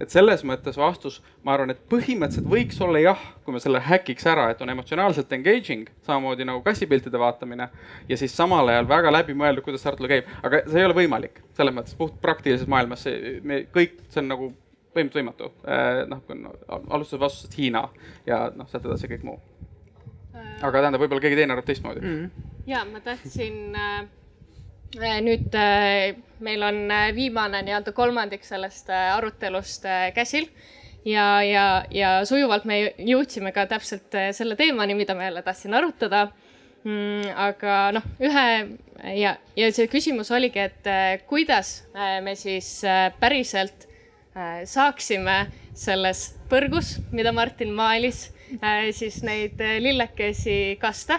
et 0.00 0.10
selles 0.10 0.44
mõttes 0.44 0.76
vastus, 0.76 1.22
ma 1.42 1.54
arvan, 1.54 1.70
et 1.70 1.82
põhimõtteliselt 1.88 2.48
võiks 2.48 2.80
olla 2.82 2.98
jah, 2.98 3.20
kui 3.44 3.54
me 3.54 3.60
selle 3.60 3.80
häkiks 3.80 4.26
ära, 4.26 4.50
et 4.50 4.62
on 4.62 4.70
emotsionaalselt 4.70 5.32
engaging, 5.32 5.88
samamoodi 6.02 6.44
nagu 6.44 6.62
kassipiltide 6.62 7.18
vaatamine 7.18 7.68
ja 8.08 8.16
siis 8.16 8.36
samal 8.36 8.68
ajal 8.68 8.88
väga 8.88 9.12
läbimõeldud, 9.12 9.64
kuidas 9.64 9.82
see 9.82 9.92
arutelu 9.92 10.08
käib, 10.08 10.34
aga 10.42 10.64
see 10.66 10.80
ei 10.80 10.88
ole 10.88 10.94
võimalik 10.96 11.42
selles 11.56 11.74
mõttes 11.74 11.96
puht 11.96 12.20
praktilises 12.20 12.66
maailmas, 12.66 13.04
see, 13.04 13.40
me 13.42 13.66
kõik, 13.72 13.98
see 14.08 14.22
on 14.22 14.28
nagu 14.32 14.52
põhimõtteliselt 14.92 15.20
võimatu. 15.20 15.52
noh, 16.08 16.82
alustas 16.90 17.20
vastusest 17.20 17.58
Hiina 17.58 17.88
ja 18.26 18.50
noh, 18.56 18.68
sealt 18.68 18.86
edasi 18.86 19.08
kõik 19.08 19.24
muu. 19.24 19.40
Aga 20.34 20.80
tähendab, 20.80 21.02
võib-olla 21.02 21.22
keegi 21.24 21.38
teine 21.38 21.56
arvab 21.56 21.68
teistmoodi. 21.68 22.02
mm.. 22.02 22.50
ja 22.70 22.84
ma 22.88 23.00
tahtsin 23.04 23.76
äh, 23.76 24.04
nüüd 25.24 25.56
äh, 25.58 26.14
meil 26.44 26.62
on 26.66 26.84
äh, 26.90 27.10
viimane 27.16 27.62
nii-öelda 27.66 27.94
kolmandik 27.96 28.44
sellest 28.46 28.90
äh, 28.90 29.10
arutelust 29.16 29.86
äh, 29.88 30.10
käsil. 30.14 30.48
Ja, 31.04 31.42
ja, 31.42 31.82
ja 31.90 32.20
sujuvalt 32.24 32.64
me 32.68 32.76
jõudsime 32.94 33.50
ka 33.54 33.66
täpselt 33.66 34.14
äh, 34.14 34.30
selle 34.36 34.56
teemani, 34.56 34.94
mida 34.94 35.16
ma 35.18 35.26
jälle 35.26 35.42
tahtsin 35.42 35.74
arutada. 35.74 36.28
Mm,. 36.82 37.28
aga 37.38 37.74
noh, 37.94 38.06
ühe 38.18 38.46
ja, 39.14 39.36
ja 39.54 39.66
see 39.70 39.86
küsimus 39.86 40.32
oligi, 40.34 40.58
et 40.58 40.88
äh, 40.90 41.20
kuidas 41.30 41.84
äh, 41.94 42.16
me 42.26 42.34
siis 42.34 42.80
äh, 42.82 43.12
päriselt 43.22 43.86
äh, 44.34 44.64
saaksime 44.66 45.44
selles 45.78 46.32
põrgus, 46.50 46.96
mida 47.14 47.30
Martin 47.30 47.70
maalis 47.70 48.24
äh,, 48.26 48.41
siis 48.98 49.22
neid 49.26 49.60
äh, 49.60 49.78
lillekesi 49.82 50.76
kaste 50.80 51.18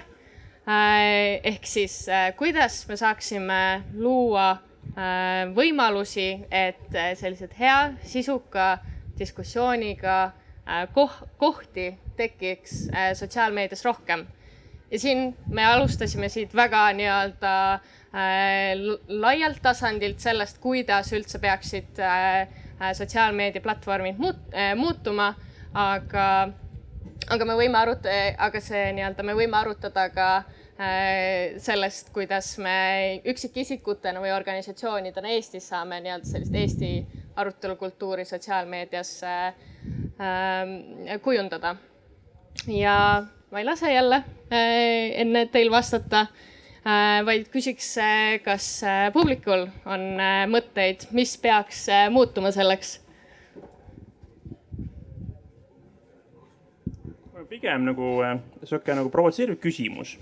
äh,. 0.68 1.40
ehk 1.44 1.66
siis 1.66 2.08
äh, 2.10 2.32
kuidas 2.38 2.84
me 2.88 2.98
saaksime 2.98 3.84
luua 3.94 4.52
äh, 4.52 5.50
võimalusi, 5.56 6.30
et 6.52 6.96
äh, 6.96 7.14
sellised 7.20 7.56
hea, 7.60 7.94
sisuka 8.04 8.78
diskussiooniga 9.20 10.22
äh, 10.24 10.88
koh 10.94 11.20
kohti 11.38 11.92
tekiks 12.18 12.88
äh, 12.94 13.12
sotsiaalmeedias 13.18 13.86
rohkem 13.86 14.28
ja 14.94 15.00
siin 15.00 15.38
me 15.50 15.66
alustasime 15.66 16.30
siit 16.30 16.54
väga 16.56 16.86
nii-öelda 16.94 17.54
äh, 17.74 17.82
laialt 19.08 19.62
tasandilt 19.62 20.22
sellest, 20.22 20.60
kuidas 20.62 21.10
üldse 21.18 21.42
peaksid 21.42 22.00
äh, 22.00 22.46
sotsiaalmeediaplatvormid 22.94 24.22
muut, 24.22 24.44
äh, 24.54 24.76
muutuma, 24.78 25.32
aga, 25.74 26.28
aga 27.32 27.46
me 27.48 27.56
võime 27.58 27.80
arutada, 27.80 28.34
aga 28.46 28.62
see 28.64 28.92
nii-öelda, 28.98 29.26
me 29.26 29.36
võime 29.38 29.58
arutada 29.60 30.08
ka 30.14 30.28
äh, 30.40 31.56
sellest, 31.62 32.12
kuidas 32.16 32.56
me 32.62 33.22
üksikisikutena 33.30 34.22
või 34.24 34.34
organisatsioonidena 34.36 35.34
Eestis 35.36 35.70
saame 35.72 36.02
nii-öelda 36.04 36.30
sellist 36.30 36.58
Eesti 36.64 36.92
arutelukultuuri 37.40 38.26
sotsiaalmeedias 38.30 39.14
äh, 39.28 39.54
kujundada. 41.24 41.76
ja 42.68 42.98
ma 43.52 43.60
ei 43.60 43.66
lase 43.66 43.94
jälle 43.94 44.24
enne 44.54 45.46
teil 45.52 45.72
vastata, 45.72 46.28
vaid 47.26 47.48
küsiks, 47.50 47.96
kas 48.46 48.68
publikul 49.14 49.66
on 49.90 50.04
mõtteid, 50.52 51.08
mis 51.12 51.38
peaks 51.42 51.88
muutuma 52.14 52.52
selleks? 52.54 53.03
Pigem 57.54 57.86
nagu 57.86 58.16
sihuke 58.66 58.96
nagu 58.98 59.12
provotseeriv 59.14 59.60
küsimus. 59.62 60.18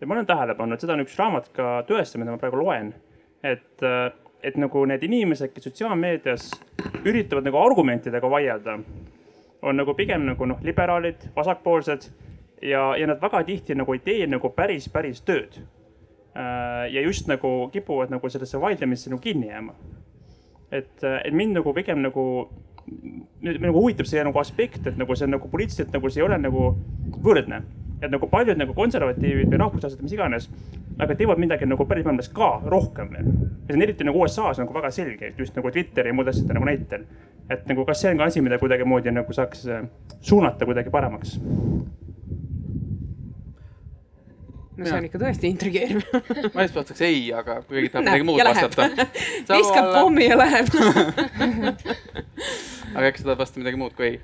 ja 0.00 0.06
ma 0.06 0.14
olen 0.14 0.26
tähele 0.26 0.54
pannud, 0.58 0.80
seda 0.80 0.94
on 0.94 1.02
üks 1.04 1.18
raamat 1.18 1.50
ka 1.54 1.82
tõestab, 1.86 2.22
mida 2.22 2.34
ma 2.34 2.40
praegu 2.40 2.58
loen, 2.60 2.92
et, 3.46 3.84
et 4.42 4.58
nagu 4.58 4.84
need 4.86 5.02
inimesed, 5.06 5.52
kes 5.54 5.68
sotsiaalmeedias 5.68 6.48
üritavad 7.06 7.46
nagu 7.46 7.58
argumentidega 7.62 8.30
vaielda, 8.30 8.78
on 9.62 9.78
nagu 9.78 9.94
pigem 9.98 10.26
nagu 10.26 10.46
noh, 10.50 10.60
liberaalid, 10.62 11.28
vasakpoolsed 11.34 12.06
ja, 12.62 12.84
ja 12.98 13.10
nad 13.10 13.22
väga 13.22 13.42
tihti 13.46 13.74
nagu 13.78 13.94
ei 13.94 14.02
tee 14.06 14.26
nagu 14.30 14.50
päris, 14.54 14.86
päris 14.90 15.22
tööd. 15.26 15.58
Äh, 16.38 16.86
ja 16.94 17.02
just 17.02 17.26
nagu 17.30 17.68
kipuvad 17.74 18.14
nagu 18.14 18.30
sellesse 18.30 18.60
vaidlemisse 18.62 19.10
nagu 19.10 19.22
kinni 19.22 19.50
jääma. 19.50 19.74
et, 20.70 21.02
et 21.02 21.34
mind 21.34 21.58
nagu 21.58 21.74
pigem 21.74 22.02
nagu, 22.04 22.24
nagu 23.42 23.80
huvitab 23.80 24.08
see 24.08 24.22
nagu 24.24 24.40
aspekt, 24.40 24.86
et 24.86 24.96
nagu 24.98 25.16
see 25.16 25.28
on 25.28 25.36
nagu 25.36 25.50
poliitiliselt 25.50 25.92
nagu 25.94 26.10
see 26.10 26.22
ei 26.22 26.26
ole 26.26 26.38
nagu 26.42 26.72
võrdne. 27.24 27.62
et 27.98 28.12
nagu 28.14 28.28
paljud 28.30 28.54
nagu 28.54 28.74
konservatiivid 28.78 29.48
või 29.50 29.58
rahvuslased, 29.58 29.98
mis 30.06 30.12
iganes, 30.14 30.44
aga 31.02 31.16
teevad 31.18 31.40
midagi 31.42 31.66
nagu 31.66 31.82
päris 31.82 32.04
maailmas 32.06 32.28
ka 32.30 32.50
rohkem 32.66 33.10
veel. 33.10 33.26
ja 33.26 33.72
see 33.72 33.78
on 33.78 33.82
eriti 33.82 34.06
nagu 34.06 34.22
USA-s 34.22 34.62
nagu 34.62 34.74
väga 34.74 34.90
selge, 34.94 35.32
just 35.38 35.56
nagu 35.58 35.70
Twitteri 35.70 36.12
ja 36.12 36.14
muude 36.14 36.30
asjade 36.30 36.54
nagu 36.54 36.68
näitel. 36.68 37.06
et 37.50 37.66
nagu 37.66 37.84
kas 37.84 38.02
see 38.02 38.12
on 38.12 38.18
ka 38.18 38.30
asi, 38.30 38.40
mida 38.40 38.58
kuidagimoodi 38.58 39.14
nagu 39.14 39.32
saaks 39.32 39.66
suunata 40.20 40.66
kuidagi 40.66 40.90
paremaks 40.90 41.38
no 44.78 44.86
see 44.86 44.98
on 44.98 45.08
ikka 45.08 45.20
tõesti 45.22 45.50
intrigeeriv 45.50 46.00
ma 46.54 46.66
just 46.66 46.78
vastaks 46.78 47.02
ei, 47.06 47.20
aga 47.34 47.60
kui 47.64 47.80
keegi 47.80 47.92
tahab 47.94 48.06
midagi 48.06 48.28
muud 48.28 48.44
vastata. 48.46 49.08
viskab 49.58 49.92
pommi 49.96 50.28
ja 50.28 50.38
läheb 50.38 50.68
aga 52.96 53.10
äkki 53.10 53.22
sa 53.22 53.30
tahad 53.30 53.42
vastata 53.42 53.64
midagi 53.64 53.80
muud 53.80 53.94
kui 53.98 54.12
ei? 54.12 54.16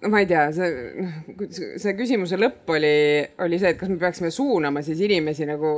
no 0.00 0.08
ma 0.12 0.22
ei 0.22 0.28
tea, 0.30 0.44
see, 0.54 0.68
see 1.80 1.94
küsimuse 1.98 2.38
lõpp 2.38 2.70
oli, 2.74 2.94
oli 3.44 3.58
see, 3.60 3.72
et 3.74 3.80
kas 3.80 3.90
me 3.90 3.98
peaksime 4.00 4.30
suunama 4.34 4.82
siis 4.86 5.00
inimesi 5.04 5.46
nagu 5.48 5.72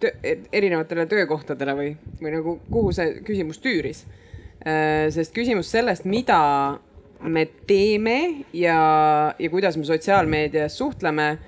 töö, 0.00 0.12
erinevatele 0.52 1.06
töökohtadele 1.10 1.76
või, 1.78 1.94
või 2.20 2.34
nagu 2.34 2.58
kuhu 2.68 2.92
see 2.96 3.22
küsimus 3.26 3.62
tüüris. 3.64 4.04
Äh, 4.58 5.08
sest 5.14 5.32
küsimus 5.36 5.70
sellest, 5.72 6.04
mida 6.08 6.40
me 7.20 7.44
teeme 7.66 8.44
ja, 8.52 9.34
ja 9.38 9.50
kuidas 9.50 9.76
me 9.76 9.84
sotsiaalmeedias 9.84 10.78
suhtleme, 10.78 11.38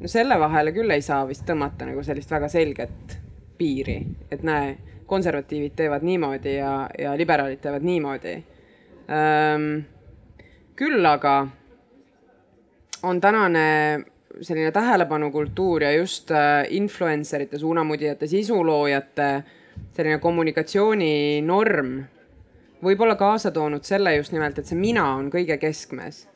no 0.00 0.08
selle 0.08 0.38
vahele 0.40 0.72
küll 0.72 0.90
ei 0.94 1.02
saa 1.02 1.24
vist 1.28 1.46
tõmmata 1.48 1.88
nagu 1.88 2.02
sellist 2.06 2.30
väga 2.30 2.48
selget 2.48 3.16
piiri, 3.58 3.98
et 4.30 4.44
näe, 4.46 4.76
konservatiivid 5.06 5.76
teevad 5.78 6.02
niimoodi 6.06 6.56
ja, 6.56 6.72
ja 6.98 7.14
liberaalid 7.18 7.62
teevad 7.62 7.84
niimoodi 7.86 8.34
ähm,. 9.10 9.84
küll 10.76 11.06
aga 11.06 11.46
on 13.02 13.20
tänane 13.20 13.66
selline 14.40 14.72
tähelepanukultuur 14.72 15.82
ja 15.82 15.92
just 15.92 16.30
äh, 16.30 16.66
influencer 16.68 17.46
ite, 17.46 17.58
suunamudijate, 17.58 18.26
sisuloojate 18.26 19.30
selline 19.96 20.18
kommunikatsiooninorm 20.18 21.94
võib-olla 22.84 23.16
kaasa 23.16 23.50
toonud 23.50 23.84
selle 23.84 24.16
just 24.16 24.34
nimelt, 24.34 24.58
et 24.58 24.68
see 24.68 24.78
mina 24.78 25.06
on 25.16 25.30
kõige 25.32 25.58
keskmes. 25.60 26.26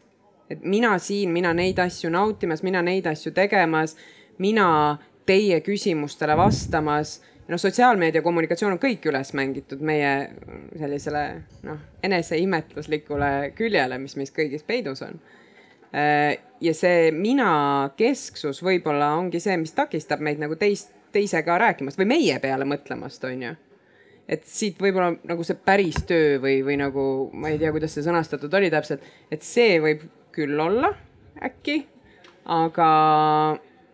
et 0.51 0.65
mina 0.65 0.97
siin, 0.99 1.31
mina 1.31 1.53
neid 1.55 1.79
asju 1.79 2.11
nautimas, 2.11 2.63
mina 2.63 2.83
neid 2.83 3.07
asju 3.07 3.31
tegemas, 3.33 3.97
mina 4.39 4.99
teie 5.27 5.61
küsimustele 5.61 6.37
vastamas. 6.37 7.21
noh, 7.49 7.59
sotsiaalmeedia 7.59 8.23
kommunikatsioon 8.23 8.73
on 8.73 8.83
kõik 8.83 9.07
üles 9.11 9.33
mängitud 9.35 9.81
meie 9.81 10.31
sellisele 10.79 11.25
noh, 11.67 11.79
eneseimetluslikule 12.03 13.53
küljele, 13.55 13.99
mis 13.99 14.17
meis 14.17 14.33
kõigis 14.35 14.67
peidus 14.67 15.03
on. 15.03 15.21
ja 16.61 16.75
see 16.75 17.11
mina 17.13 17.91
kesksus 17.97 18.63
võib-olla 18.63 19.15
ongi 19.19 19.41
see, 19.41 19.57
mis 19.57 19.75
takistab 19.75 20.21
meid 20.21 20.39
nagu 20.39 20.57
teist, 20.57 20.95
teisega 21.13 21.59
rääkimast 21.59 21.99
või 21.99 22.07
meie 22.15 22.39
peale 22.39 22.65
mõtlemast, 22.65 23.25
on 23.27 23.43
ju 23.43 23.57
et 24.31 24.47
siit 24.47 24.79
võib-olla 24.79 25.17
nagu 25.27 25.45
see 25.47 25.59
päris 25.59 25.99
töö 26.07 26.39
või, 26.43 26.61
või 26.67 26.79
nagu 26.81 27.05
ma 27.35 27.51
ei 27.51 27.59
tea, 27.59 27.73
kuidas 27.75 27.97
see 27.97 28.07
sõnastatud 28.07 28.55
oli 28.55 28.71
täpselt, 28.73 29.03
et 29.33 29.43
see 29.47 29.81
võib 29.83 30.07
küll 30.35 30.63
olla 30.63 30.93
äkki, 31.43 31.81
aga 32.47 32.89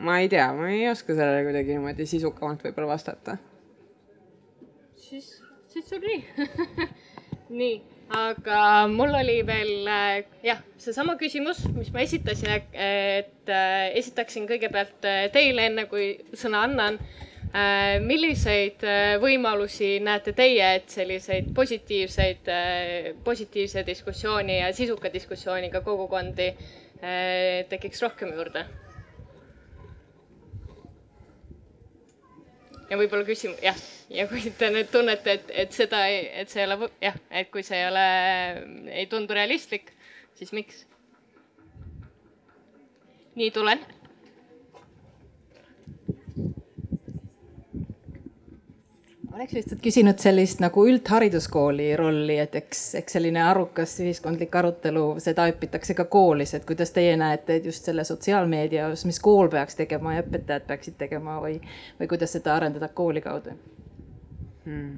ma 0.05 0.21
ei 0.21 0.29
tea, 0.33 0.51
ma 0.57 0.69
ei 0.75 0.85
oska 0.91 1.17
sellele 1.17 1.45
kuidagi 1.47 1.77
niimoodi 1.77 2.09
sisukamalt 2.09 2.65
võib-olla 2.67 2.93
vastata. 2.93 3.39
siis, 5.01 5.39
siis 5.73 5.93
on 5.97 6.05
nii 6.05 6.87
nii, 7.61 7.77
aga 8.17 8.61
mul 8.91 9.15
oli 9.21 9.39
veel 9.47 9.89
jah, 10.45 10.61
seesama 10.83 11.17
küsimus, 11.21 11.63
mis 11.77 11.93
ma 11.95 12.03
esitasin, 12.05 12.53
et 12.73 13.55
esitaksin 13.99 14.49
kõigepealt 14.51 14.99
teile, 15.35 15.69
enne 15.71 15.87
kui 15.91 16.13
sõna 16.35 16.65
annan 16.67 16.99
milliseid 18.05 18.83
äh, 18.85 19.17
võimalusi 19.23 19.97
näete 20.05 20.33
teie, 20.37 20.73
et 20.81 20.91
selliseid 20.93 21.53
positiivseid, 21.55 22.49
äh, 22.53 23.13
positiivse 23.25 23.85
diskussiooni 23.87 24.59
ja 24.59 24.73
sisuka 24.77 25.13
diskussiooniga 25.13 25.81
kogukondi 25.87 26.51
tekiks 27.69 28.01
rohkem 28.03 28.31
juurde? 28.33 28.63
ja 32.91 32.97
võib-olla 32.97 33.27
küsimus, 33.27 33.59
jah, 33.65 33.79
ja 34.15 34.27
kui 34.31 34.53
te 34.59 34.71
nüüd 34.73 34.91
tunnete, 34.93 35.35
et, 35.39 35.51
et 35.65 35.75
seda, 35.75 36.05
et 36.09 36.53
see 36.53 36.63
ei 36.63 36.69
ole, 36.69 36.89
jah, 37.03 37.17
et 37.43 37.51
kui 37.53 37.65
see 37.67 37.81
ei 37.83 37.89
ole, 37.91 38.05
ei 38.95 39.09
tundu 39.11 39.37
realistlik, 39.37 39.91
siis 40.39 40.55
miks? 40.57 40.85
nii, 43.37 43.51
tulen 43.53 43.83
oleks 49.37 49.53
lihtsalt 49.53 49.83
küsinud 49.85 50.21
sellist 50.23 50.63
nagu 50.65 50.83
üldhariduskooli 50.89 51.91
rolli, 52.01 52.39
et 52.41 52.55
eks, 52.57 52.83
eks 53.03 53.19
selline 53.19 53.43
arukas 53.45 53.93
ühiskondlik 54.01 54.55
arutelu, 54.57 55.05
seda 55.21 55.45
õpitakse 55.51 55.97
ka 55.99 56.07
koolis, 56.09 56.55
et 56.57 56.65
kuidas 56.69 56.95
teie 56.97 57.17
näete, 57.21 57.59
et 57.59 57.67
just 57.69 57.85
selle 57.85 58.05
sotsiaalmeedia 58.09 58.87
osas, 58.89 59.05
mis 59.11 59.21
kool 59.21 59.51
peaks 59.53 59.77
tegema 59.77 60.15
ja 60.17 60.25
õpetajad 60.25 60.65
peaksid 60.71 60.97
tegema 61.03 61.37
või, 61.43 61.59
või 62.01 62.09
kuidas 62.09 62.33
seda 62.33 62.55
arendada 62.57 62.89
kooli 62.89 63.21
kaudu 63.25 63.53
hmm.? 64.65 64.97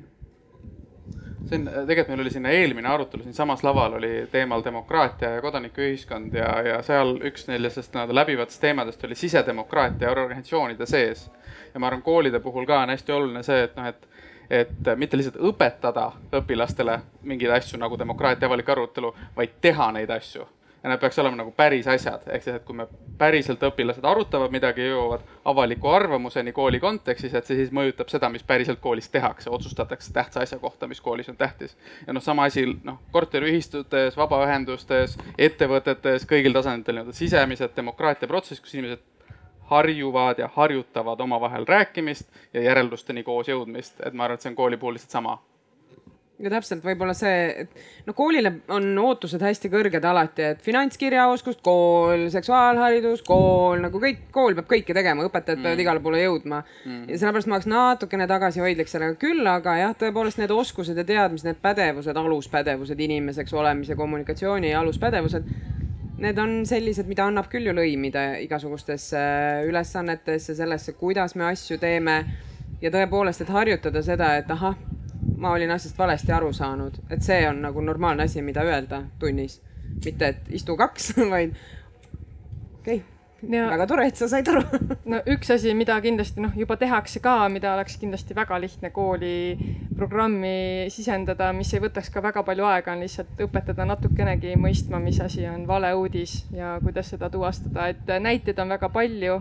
see 1.48 1.58
on, 1.58 1.66
tegelikult 1.88 2.12
meil 2.12 2.22
oli 2.22 2.32
sinna 2.34 2.52
eelmine 2.52 2.88
arutelu 2.92 3.24
siinsamas 3.24 3.62
laval 3.66 3.96
oli 3.98 4.12
teemal 4.30 4.62
demokraatia 4.64 5.30
ja 5.34 5.42
kodanikuühiskond 5.42 6.34
ja, 6.36 6.50
ja 6.66 6.78
seal 6.86 7.16
üks 7.26 7.48
neljasest 7.48 7.94
nii-öelda 7.94 8.14
läbivatest 8.20 8.60
teemadest 8.62 9.04
oli 9.08 9.18
sisedemokraatia 9.18 10.10
organisatsioonide 10.10 10.86
sees. 10.86 11.26
ja 11.74 11.80
ma 11.80 11.90
arvan, 11.90 12.02
koolide 12.02 12.40
puhul 12.44 12.68
ka 12.68 12.82
on 12.84 12.94
hästi 12.94 13.12
oluline 13.12 13.42
see, 13.42 13.62
et 13.64 13.76
noh, 13.76 13.88
et 13.88 14.08
et 14.50 14.92
mitte 14.96 15.16
lihtsalt 15.16 15.40
õpetada 15.50 16.10
õpilastele 16.34 16.98
mingeid 17.28 17.52
asju 17.58 17.80
nagu 17.80 17.98
demokraatia 17.98 18.48
avalik 18.48 18.68
arutelu, 18.68 19.12
vaid 19.36 19.58
teha 19.60 19.92
neid 19.92 20.10
asju. 20.10 20.46
ja 20.82 20.92
need 20.92 21.00
peaks 21.02 21.18
olema 21.18 21.40
nagu 21.40 21.50
päris 21.50 21.88
asjad, 21.90 22.22
ehk 22.30 22.42
siis, 22.44 22.54
et 22.54 22.64
kui 22.64 22.76
me 22.78 22.84
päriselt 23.18 23.62
õpilased 23.66 24.04
arutavad 24.06 24.52
midagi, 24.54 24.84
jõuavad 24.86 25.24
avaliku 25.50 25.90
arvamuseni 25.90 26.52
kooli 26.54 26.78
kontekstis, 26.80 27.34
et 27.34 27.50
see 27.50 27.56
siis 27.58 27.72
mõjutab 27.74 28.12
seda, 28.12 28.30
mis 28.30 28.46
päriselt 28.46 28.78
koolis 28.80 29.10
tehakse, 29.10 29.50
otsustatakse 29.50 30.12
tähtsa 30.14 30.44
asja 30.46 30.60
kohta, 30.62 30.86
mis 30.86 31.00
koolis 31.00 31.28
on 31.28 31.36
tähtis. 31.36 31.76
ja 32.06 32.14
noh, 32.14 32.22
sama 32.22 32.46
asi 32.46 32.64
noh, 32.84 33.00
korteriühistutes, 33.10 34.16
vabaühendustes, 34.16 35.18
ettevõtetes, 35.38 36.26
kõigil 36.30 36.54
tasanditel 36.54 37.00
nii-öelda 37.00 37.16
sisemised 37.16 37.74
demokraatia 37.76 38.30
protsess, 38.30 38.62
kus 38.62 38.78
inimesed 38.78 39.02
harjuvad 39.70 40.38
ja 40.38 40.48
harjutavad 40.54 41.20
omavahel 41.20 41.66
rääkimist 41.68 42.28
ja 42.54 42.62
järeldusteni 42.62 43.22
koos 43.22 43.48
jõudmist, 43.48 44.00
et 44.00 44.14
ma 44.14 44.24
arvan, 44.24 44.38
et 44.38 44.46
see 44.46 44.52
on 44.52 44.58
kooli 44.58 44.76
puhul 44.80 44.96
lihtsalt 44.96 45.16
sama. 45.18 45.38
Ja 46.38 46.52
täpselt 46.52 46.84
võib-olla 46.86 47.16
see, 47.18 47.64
et 47.64 48.06
no 48.06 48.12
koolile 48.14 48.52
on 48.70 48.84
ootused 49.02 49.42
hästi 49.42 49.70
kõrged 49.72 50.04
alati, 50.06 50.44
et 50.52 50.60
finantskirjaoskus, 50.62 51.56
kool, 51.66 52.28
seksuaalharidus, 52.30 53.24
kool 53.26 53.82
nagu 53.82 53.98
kõik, 53.98 54.28
kool 54.34 54.54
peab 54.54 54.68
kõike 54.70 54.94
tegema, 54.94 55.26
õpetajad 55.26 55.58
mm. 55.58 55.66
peavad 55.66 55.82
igale 55.82 56.02
poole 56.04 56.20
jõudma. 56.22 56.60
Mm.. 56.84 57.08
ja 57.10 57.18
sellepärast 57.18 57.50
ma 57.50 57.58
oleks 57.58 57.70
natukene 57.72 58.28
tagasihoidlik 58.30 58.92
sellega 58.92 59.18
küll, 59.18 59.42
aga 59.50 59.74
jah, 59.80 59.96
tõepoolest 59.98 60.38
need 60.38 60.54
oskused 60.54 61.02
ja 61.02 61.06
teadmised, 61.08 61.48
need 61.50 61.58
pädevused, 61.64 62.22
aluspädevused 62.22 63.02
inimeseks 63.08 63.58
olemise, 63.58 63.98
kommunikatsiooni 63.98 64.70
aluspädevused 64.78 65.50
need 66.18 66.38
on 66.38 66.54
sellised, 66.66 67.08
mida 67.10 67.26
annab 67.28 67.48
küll 67.52 67.68
ju 67.68 67.74
lõimida 67.76 68.24
igasugustesse 68.42 69.20
ülesannetesse, 69.68 70.56
sellesse, 70.58 70.94
kuidas 70.98 71.36
me 71.38 71.48
asju 71.52 71.78
teeme. 71.78 72.24
ja 72.82 72.90
tõepoolest, 72.94 73.42
et 73.42 73.48
harjutada 73.50 74.02
seda, 74.06 74.36
et 74.38 74.50
ahah, 74.54 74.76
ma 75.36 75.50
olin 75.50 75.70
asjast 75.74 75.98
valesti 75.98 76.32
aru 76.32 76.52
saanud, 76.54 77.00
et 77.10 77.22
see 77.22 77.42
on 77.48 77.62
nagu 77.66 77.82
normaalne 77.82 78.28
asi, 78.28 78.42
mida 78.42 78.62
öelda 78.62 79.02
tunnis. 79.18 79.60
mitte, 80.04 80.28
et 80.28 80.50
istu 80.54 80.76
kaks, 80.76 81.12
vaid 81.34 81.54
okei 82.80 82.96
okay 82.96 83.17
ja 83.42 83.66
väga 83.70 83.86
tore, 83.86 84.06
et 84.08 84.18
sa 84.18 84.28
said 84.30 84.48
aru. 84.50 84.62
No 85.08 85.20
üks 85.30 85.50
asi, 85.54 85.72
mida 85.78 85.98
kindlasti 86.02 86.42
noh, 86.42 86.54
juba 86.58 86.76
tehakse 86.80 87.22
ka, 87.24 87.36
mida 87.52 87.72
oleks 87.76 87.98
kindlasti 88.00 88.36
väga 88.36 88.58
lihtne 88.60 88.90
kooli 88.94 89.34
programmi 89.98 90.88
sisendada, 90.92 91.52
mis 91.56 91.70
ei 91.74 91.82
võtaks 91.84 92.10
ka 92.14 92.22
väga 92.24 92.42
palju 92.46 92.66
aega, 92.68 92.94
on 92.94 93.04
lihtsalt 93.04 93.42
õpetada 93.46 93.86
natukenegi 93.88 94.56
mõistma, 94.60 95.00
mis 95.02 95.20
asi 95.22 95.46
on 95.50 95.66
valeuudis 95.68 96.40
ja 96.54 96.76
kuidas 96.82 97.14
seda 97.14 97.30
tuvastada, 97.30 97.88
et 97.92 98.12
näiteid 98.20 98.58
on 98.58 98.76
väga 98.76 98.90
palju. 98.94 99.40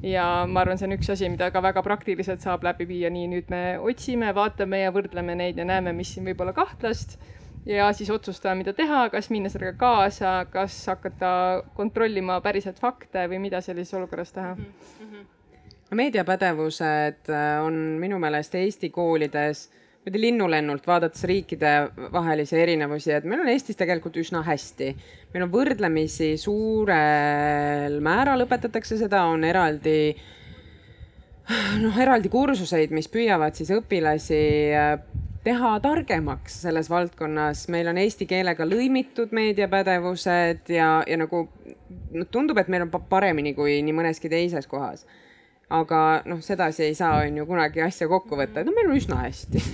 ja 0.00 0.46
ma 0.48 0.62
arvan, 0.62 0.78
see 0.80 0.86
on 0.88 0.96
üks 0.96 1.10
asi, 1.12 1.28
mida 1.28 1.50
ka 1.52 1.60
väga 1.60 1.82
praktiliselt 1.84 2.40
saab 2.40 2.62
läbi 2.64 2.86
viia, 2.88 3.10
nii 3.12 3.26
nüüd 3.28 3.50
me 3.52 3.60
otsime, 3.84 4.30
vaatame 4.34 4.80
ja 4.80 4.94
võrdleme 4.94 5.34
neid 5.36 5.60
ja 5.60 5.66
näeme, 5.68 5.92
mis 5.92 6.14
siin 6.14 6.24
võib 6.24 6.40
olla 6.40 6.54
kahtlast 6.56 7.18
ja 7.66 7.90
siis 7.92 8.10
otsustada, 8.10 8.54
mida 8.58 8.72
teha, 8.76 9.08
kas 9.12 9.30
minna 9.30 9.50
sellega 9.52 9.76
kaasa, 9.78 10.46
kas 10.52 10.78
hakata 10.88 11.32
kontrollima 11.76 12.40
päriselt 12.44 12.80
fakte 12.80 13.26
või 13.28 13.42
mida 13.48 13.60
sellises 13.64 13.94
olukorras 13.98 14.32
teha 14.32 14.54
mm. 14.54 14.72
-hmm. 15.00 15.26
meediapädevused 15.90 17.30
äh, 17.30 17.64
on 17.64 17.74
minu 18.00 18.18
meelest 18.18 18.54
Eesti 18.54 18.90
koolides 18.90 19.68
niimoodi 20.00 20.20
linnulennult 20.20 20.86
vaadates 20.86 21.24
riikidevahelisi 21.24 22.56
erinevusi, 22.56 23.12
et 23.12 23.24
meil 23.24 23.40
on 23.40 23.48
Eestis 23.48 23.76
tegelikult 23.76 24.16
üsna 24.16 24.42
hästi. 24.42 24.96
meil 25.34 25.44
on 25.44 25.52
võrdlemisi 25.52 26.36
suurel 26.40 28.00
määral 28.00 28.46
õpetatakse 28.46 28.96
seda, 28.96 29.24
on 29.28 29.44
eraldi 29.44 30.16
noh, 31.82 31.98
eraldi 32.00 32.28
kursuseid, 32.28 32.90
mis 32.90 33.08
püüavad 33.08 33.54
siis 33.54 33.70
õpilasi 33.76 34.40
äh, 34.72 34.96
teha 35.44 35.72
targemaks 35.80 36.60
selles 36.64 36.90
valdkonnas, 36.90 37.64
meil 37.72 37.88
on 37.88 37.98
eesti 38.00 38.26
keelega 38.28 38.66
lõimitud 38.68 39.32
meediapädevused 39.36 40.68
ja, 40.74 40.90
ja 41.06 41.20
nagu 41.20 41.46
noh, 42.12 42.28
tundub, 42.30 42.60
et 42.60 42.68
meil 42.68 42.84
on 42.86 42.92
paremini 42.92 43.54
kui 43.56 43.78
nii 43.84 43.96
mõneski 43.96 44.30
teises 44.32 44.68
kohas 44.70 45.06
aga 45.70 46.22
noh, 46.26 46.40
sedasi 46.42 46.88
ei 46.88 46.94
saa, 46.98 47.22
on 47.22 47.36
ju 47.38 47.46
kunagi 47.46 47.82
asja 47.84 48.08
kokku 48.10 48.38
võtta, 48.38 48.62
et 48.62 48.68
no 48.68 48.74
meil 48.74 48.90
on 48.90 48.98
üsna 48.98 49.22
hästi. 49.24 49.62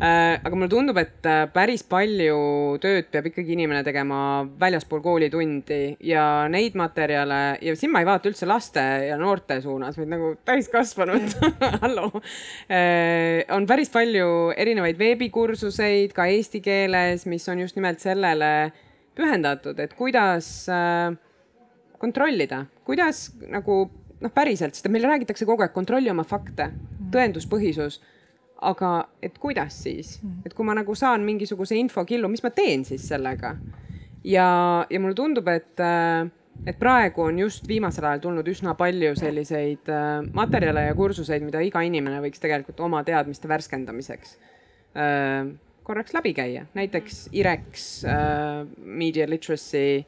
Äh, 0.00 0.38
aga 0.40 0.56
mulle 0.56 0.70
tundub, 0.72 0.96
et 0.96 1.26
äh, 1.28 1.42
päris 1.52 1.82
palju 1.84 2.78
tööd 2.80 3.10
peab 3.12 3.26
ikkagi 3.28 3.52
inimene 3.52 3.82
tegema 3.84 4.46
väljaspool 4.62 5.02
koolitundi 5.04 5.98
ja 6.08 6.46
neid 6.48 6.78
materjale 6.80 7.58
ja 7.60 7.74
siin 7.76 7.92
ma 7.92 8.00
ei 8.00 8.08
vaata 8.08 8.30
üldse 8.30 8.48
laste 8.48 8.80
ja 9.10 9.18
noorte 9.20 9.58
suunas, 9.60 9.98
vaid 10.00 10.08
nagu 10.08 10.30
täiskasvanud 10.48 11.36
hallo. 11.82 12.08
Äh, 12.72 13.44
on 13.52 13.68
päris 13.68 13.92
palju 13.92 14.54
erinevaid 14.56 14.96
veebikursuseid 14.96 16.16
ka 16.16 16.30
eesti 16.32 16.64
keeles, 16.64 17.28
mis 17.28 17.44
on 17.52 17.60
just 17.66 17.76
nimelt 17.76 18.00
sellele 18.00 18.70
pühendatud, 19.20 19.84
et 19.84 19.92
kuidas 20.00 20.48
kontrollida, 22.00 22.64
kuidas 22.88 23.26
nagu 23.52 23.82
noh, 24.20 24.32
päriselt, 24.34 24.76
sest 24.76 24.88
meil 24.92 25.06
räägitakse 25.08 25.48
kogu 25.48 25.64
aeg, 25.64 25.74
kontrolli 25.74 26.10
oma 26.12 26.24
fakte, 26.28 26.70
mhm. 26.70 27.12
tõenduspõhisus. 27.14 28.00
aga 28.60 29.08
et 29.24 29.38
kuidas 29.40 29.78
siis, 29.82 30.18
mhm. 30.22 30.42
et 30.44 30.54
kui 30.54 30.66
ma 30.68 30.74
nagu 30.76 30.94
saan 30.94 31.22
mingisuguse 31.24 31.78
infokillu, 31.80 32.28
mis 32.28 32.42
ma 32.44 32.50
teen 32.50 32.84
siis 32.84 33.06
sellega? 33.08 33.54
ja, 34.24 34.86
ja 34.90 35.00
mulle 35.00 35.14
tundub, 35.16 35.48
et, 35.48 35.80
et 36.66 36.78
praegu 36.78 37.24
on 37.24 37.38
just 37.38 37.68
viimasel 37.68 38.04
ajal 38.04 38.20
tulnud 38.26 38.48
üsna 38.52 38.74
palju 38.76 39.14
selliseid 39.16 39.88
äh, 39.88 40.20
materjale 40.36 40.84
ja 40.90 40.94
kursuseid, 40.94 41.42
mida 41.46 41.62
iga 41.64 41.80
inimene 41.80 42.20
võiks 42.20 42.42
tegelikult 42.42 42.80
oma 42.84 43.00
teadmiste 43.06 43.48
värskendamiseks 43.48 44.36
äh, 44.92 45.48
korraks 45.90 46.14
läbi 46.14 46.34
käia, 46.36 46.66
näiteks 46.74 47.28
IREX, 47.34 47.86
äh, 48.04 48.66
Media 48.78 49.26
Literacy 49.30 50.04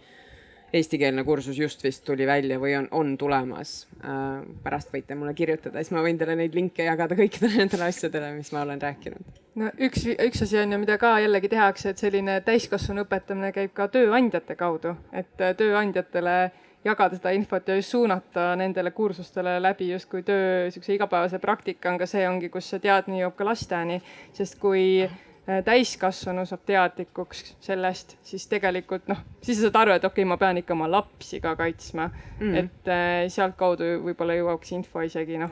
eestikeelne 0.73 1.25
kursus 1.25 1.59
just 1.59 1.85
vist 1.85 2.05
tuli 2.05 2.27
välja 2.27 2.59
või 2.61 2.75
on, 2.79 2.89
on 2.91 3.15
tulemas. 3.19 3.75
Äh, 4.05 4.41
pärast 4.65 4.93
võite 4.95 5.17
mulle 5.19 5.35
kirjutada, 5.37 5.83
siis 5.83 5.93
ma 5.95 6.03
võin 6.05 6.19
teile 6.19 6.37
neid 6.39 6.57
linke 6.57 6.87
jagada 6.87 7.17
kõikidele 7.19 7.63
nendele 7.63 7.89
asjadele, 7.91 8.33
mis 8.39 8.53
ma 8.55 8.65
olen 8.67 8.81
rääkinud. 8.83 9.41
no 9.61 9.71
üks, 9.79 10.07
üks 10.13 10.45
asi 10.47 10.59
on 10.63 10.73
ju, 10.73 10.81
mida 10.83 10.99
ka 11.01 11.15
jällegi 11.23 11.53
tehakse, 11.53 11.93
et 11.93 12.03
selline 12.03 12.41
täiskasvanu 12.47 13.07
õpetamine 13.07 13.53
käib 13.55 13.75
ka 13.77 13.89
tööandjate 13.93 14.57
kaudu, 14.57 14.97
et 15.13 15.41
äh, 15.41 15.57
tööandjatele 15.59 16.37
jagada 16.85 17.19
seda 17.19 17.31
infot 17.37 17.69
ja 17.69 17.77
just 17.79 17.93
suunata 17.95 18.53
nendele 18.59 18.91
kursustele 18.91 19.59
läbi 19.63 19.93
justkui 19.93 20.25
töö 20.27 20.65
niisuguse 20.65 20.97
igapäevase 20.97 21.39
praktika 21.39 21.93
on 21.93 22.01
ka 22.01 22.09
see 22.11 22.25
ongi, 22.27 22.51
kus 22.51 22.73
see 22.73 22.83
teadmine 22.83 23.23
jõuab 23.23 23.37
ka 23.39 23.47
lasteni, 23.47 24.01
sest 24.35 24.59
kui 24.59 25.05
Äh, 25.05 25.32
täiskasvanu 25.47 26.45
saab 26.47 26.63
teadlikuks 26.67 27.57
sellest, 27.61 28.15
siis 28.27 28.47
tegelikult 28.51 29.09
noh, 29.11 29.19
siis 29.43 29.59
sa 29.59 29.67
saad 29.67 29.81
aru, 29.81 29.97
et 29.97 30.05
okei 30.05 30.23
okay,, 30.23 30.29
ma 30.29 30.39
pean 30.39 30.61
ikka 30.61 30.77
oma 30.77 30.87
lapsi 30.91 31.41
ka 31.43 31.57
kaitsma. 31.59 32.11
Mm.. 32.39 32.55
et 32.55 32.91
äh, 32.91 33.11
sealtkaudu 33.33 33.97
võib-olla 34.07 34.39
jõuaks 34.39 34.73
info 34.77 35.03
isegi 35.03 35.41
noh, 35.43 35.51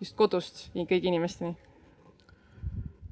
just 0.00 0.16
kodust 0.16 0.66
kõigi 0.74 1.12
inimesteni. 1.12 1.52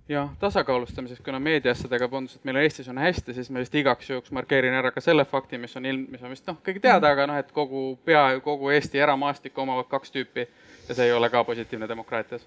jah, 0.09 0.33
tasakaalustamiseks, 0.41 1.21
kuna 1.25 1.41
meediaasjadega 1.45 2.09
tundus, 2.09 2.37
et 2.37 2.49
meil 2.49 2.63
Eestis 2.65 2.89
on 2.89 2.99
hästi, 3.01 3.37
siis 3.37 3.53
ma 3.53 3.61
vist 3.61 3.77
igaks 3.77 4.11
juhuks 4.11 4.33
markeerin 4.33 4.81
ära 4.81 4.93
ka 4.93 5.05
selle 5.05 5.25
fakti, 5.29 5.61
mis 5.61 5.77
on 5.77 5.87
ilm, 5.93 6.09
mis 6.13 6.25
on 6.25 6.33
vist 6.33 6.49
noh, 6.49 6.57
kõige 6.65 6.81
teada, 6.85 7.13
aga 7.13 7.29
noh, 7.29 7.41
et 7.41 7.53
kogu, 7.53 7.99
peaaegu 8.05 8.41
kogu 8.45 8.73
Eesti 8.73 9.01
eramaastikku 9.01 9.61
omavad 9.61 9.89
kaks 9.93 10.13
tüüpi 10.13 10.49
ja 10.89 10.95
see 10.95 11.09
ei 11.09 11.13
ole 11.13 11.29
ka 11.33 11.45
positiivne 11.45 11.89
demokraatias 11.89 12.45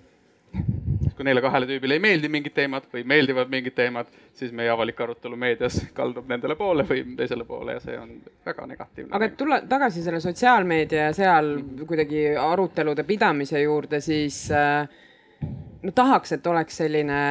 kui 1.18 1.26
neile 1.26 1.42
kahele 1.42 1.68
tüübile 1.70 1.98
ei 1.98 2.04
meeldi 2.04 2.30
mingid 2.30 2.54
teemad 2.56 2.86
või 2.94 3.04
meeldivad 3.10 3.50
mingid 3.52 3.76
teemad, 3.78 4.10
siis 4.38 4.54
meie 4.56 4.70
avalik 4.70 5.00
arutelu 5.02 5.40
meedias 5.40 5.80
kaldub 5.98 6.30
nendele 6.30 6.56
poole 6.60 6.86
või 6.88 7.04
teisele 7.18 7.46
poole 7.48 7.78
ja 7.78 7.84
see 7.84 7.98
on 7.98 8.14
väga 8.46 8.68
negatiivne. 8.70 9.16
aga 9.18 9.30
et 9.32 9.38
tulla 9.38 9.62
tagasi 9.70 10.06
selle 10.06 10.22
sotsiaalmeedia 10.24 11.10
ja 11.10 11.14
seal 11.18 11.54
kuidagi 11.88 12.30
arutelude 12.42 13.04
pidamise 13.08 13.62
juurde, 13.62 14.02
siis 14.02 14.44
äh, 14.54 14.86
no 15.84 15.96
tahaks, 15.96 16.38
et 16.38 16.48
oleks 16.48 16.78
selline 16.84 17.22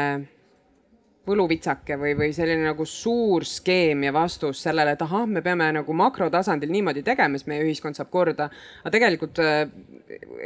võluvitsake 1.26 1.96
või, 1.98 2.14
või 2.18 2.30
selline 2.34 2.68
nagu 2.68 2.84
suur 2.86 3.44
skeem 3.46 4.04
ja 4.06 4.12
vastus 4.14 4.62
sellele, 4.62 4.94
et 4.94 5.02
ahah, 5.02 5.26
me 5.26 5.42
peame 5.42 5.68
nagu 5.74 5.96
makrotasandil 5.96 6.70
niimoodi 6.70 7.02
tegema, 7.06 7.38
siis 7.38 7.48
meie 7.50 7.64
ühiskond 7.66 7.98
saab 7.98 8.10
korda. 8.14 8.48
aga 8.82 8.94
tegelikult 8.94 9.40
äh, 9.42 9.66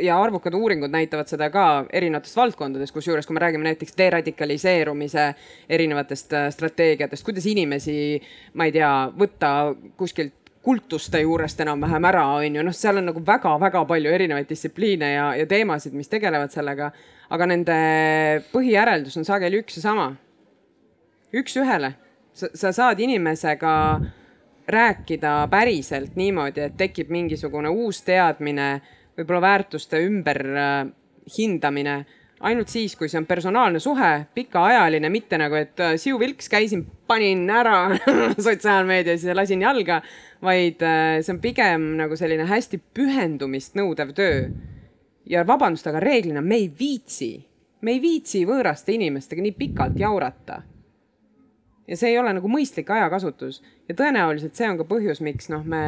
ja 0.00 0.16
arvukad 0.22 0.54
uuringud 0.56 0.92
näitavad 0.92 1.28
seda 1.28 1.50
ka 1.52 1.84
erinevatest 1.92 2.36
valdkondadest, 2.36 2.94
kusjuures 2.96 3.28
kui 3.28 3.36
me 3.36 3.44
räägime 3.44 3.68
näiteks 3.68 3.96
deradikaliseerumise 3.98 5.26
erinevatest 5.68 6.32
äh, 6.32 6.48
strateegiatest, 6.54 7.24
kuidas 7.24 7.46
inimesi, 7.46 8.20
ma 8.54 8.68
ei 8.68 8.76
tea, 8.78 8.92
võtta 9.18 9.74
kuskilt 10.00 10.36
kultuste 10.60 11.22
juurest 11.22 11.60
enam-vähem 11.64 12.04
ära, 12.04 12.24
on 12.36 12.56
ju, 12.58 12.64
noh, 12.64 12.74
seal 12.76 13.00
on 13.00 13.06
nagu 13.08 13.20
väga-väga 13.24 13.80
palju 13.88 14.10
erinevaid 14.12 14.48
distsipliine 14.48 15.14
ja, 15.14 15.30
ja 15.38 15.46
teemasid, 15.48 15.94
mis 15.96 16.12
tegelevad 16.12 16.52
sellega. 16.52 16.90
aga 17.30 17.46
nende 17.46 17.74
põhijäreldus 18.50 19.16
on 19.16 19.24
sageli 19.24 19.60
üks 19.62 19.78
ja 19.78 19.84
sama 19.84 20.08
üks-ühele. 21.34 21.94
sa 22.32 22.72
saad 22.72 23.00
inimesega 23.00 24.00
rääkida 24.70 25.48
päriselt 25.50 26.16
niimoodi, 26.16 26.60
et 26.60 26.76
tekib 26.78 27.10
mingisugune 27.10 27.68
uus 27.68 28.02
teadmine, 28.06 28.80
võib-olla 29.18 29.40
väärtuste 29.40 29.98
ümber 30.06 30.40
äh, 30.56 32.06
ainult 32.40 32.68
siis, 32.72 32.94
kui 32.96 33.08
see 33.08 33.20
on 33.20 33.26
personaalne 33.28 33.80
suhe, 33.82 34.10
pikaajaline, 34.34 35.10
mitte 35.12 35.38
nagu, 35.40 35.58
et 35.58 35.80
äh, 35.80 35.94
siu 36.00 36.18
vilks, 36.20 36.48
käisin, 36.48 36.86
panin 37.06 37.44
ära 37.50 37.96
sotsiaalmeedias 38.46 39.26
ja 39.28 39.36
lasin 39.36 39.62
jalga, 39.66 40.00
vaid 40.42 40.82
äh, 40.86 41.18
see 41.20 41.34
on 41.34 41.42
pigem 41.42 41.92
nagu 42.00 42.16
selline 42.16 42.46
hästi 42.48 42.80
pühendumist 42.94 43.76
nõudev 43.78 44.14
töö. 44.16 44.48
ja 45.30 45.44
vabandust, 45.46 45.86
aga 45.86 46.00
reeglina 46.00 46.40
me 46.42 46.56
ei 46.62 46.70
viitsi, 46.78 47.34
me 47.82 47.96
ei 47.96 48.00
viitsi 48.02 48.46
võõraste 48.48 48.94
inimestega 48.96 49.42
nii 49.44 49.56
pikalt 49.58 49.98
jaurata 50.00 50.62
ja 51.90 51.98
see 51.98 52.12
ei 52.12 52.18
ole 52.20 52.32
nagu 52.36 52.48
mõistlik 52.50 52.90
ajakasutus 52.94 53.60
ja 53.88 53.96
tõenäoliselt 53.98 54.54
see 54.54 54.68
on 54.70 54.78
ka 54.78 54.86
põhjus, 54.88 55.20
miks 55.26 55.50
noh, 55.50 55.64
me 55.66 55.82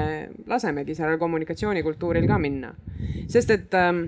lasemegi 0.51 0.97
sellel 0.99 1.20
kommunikatsioonikultuuril 1.23 2.27
ka 2.29 2.39
minna. 2.43 2.74
sest 3.31 3.55
et 3.55 3.79
ähm, 3.79 4.05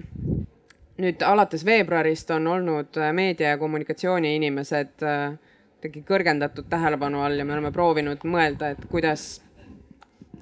nüüd 0.98 1.22
alates 1.22 1.64
veebruarist 1.66 2.30
on 2.34 2.50
olnud 2.50 2.98
äh, 2.98 3.12
meedia 3.14 3.54
ja 3.54 3.60
kommunikatsiooni 3.62 4.34
inimesed 4.40 5.06
äh, 5.06 5.38
ikkagi 5.78 6.04
kõrgendatud 6.08 6.66
tähelepanu 6.70 7.22
all 7.22 7.38
ja 7.38 7.44
me 7.44 7.54
oleme 7.54 7.72
proovinud 7.72 8.22
mõelda, 8.26 8.72
et 8.74 8.86
kuidas 8.90 9.42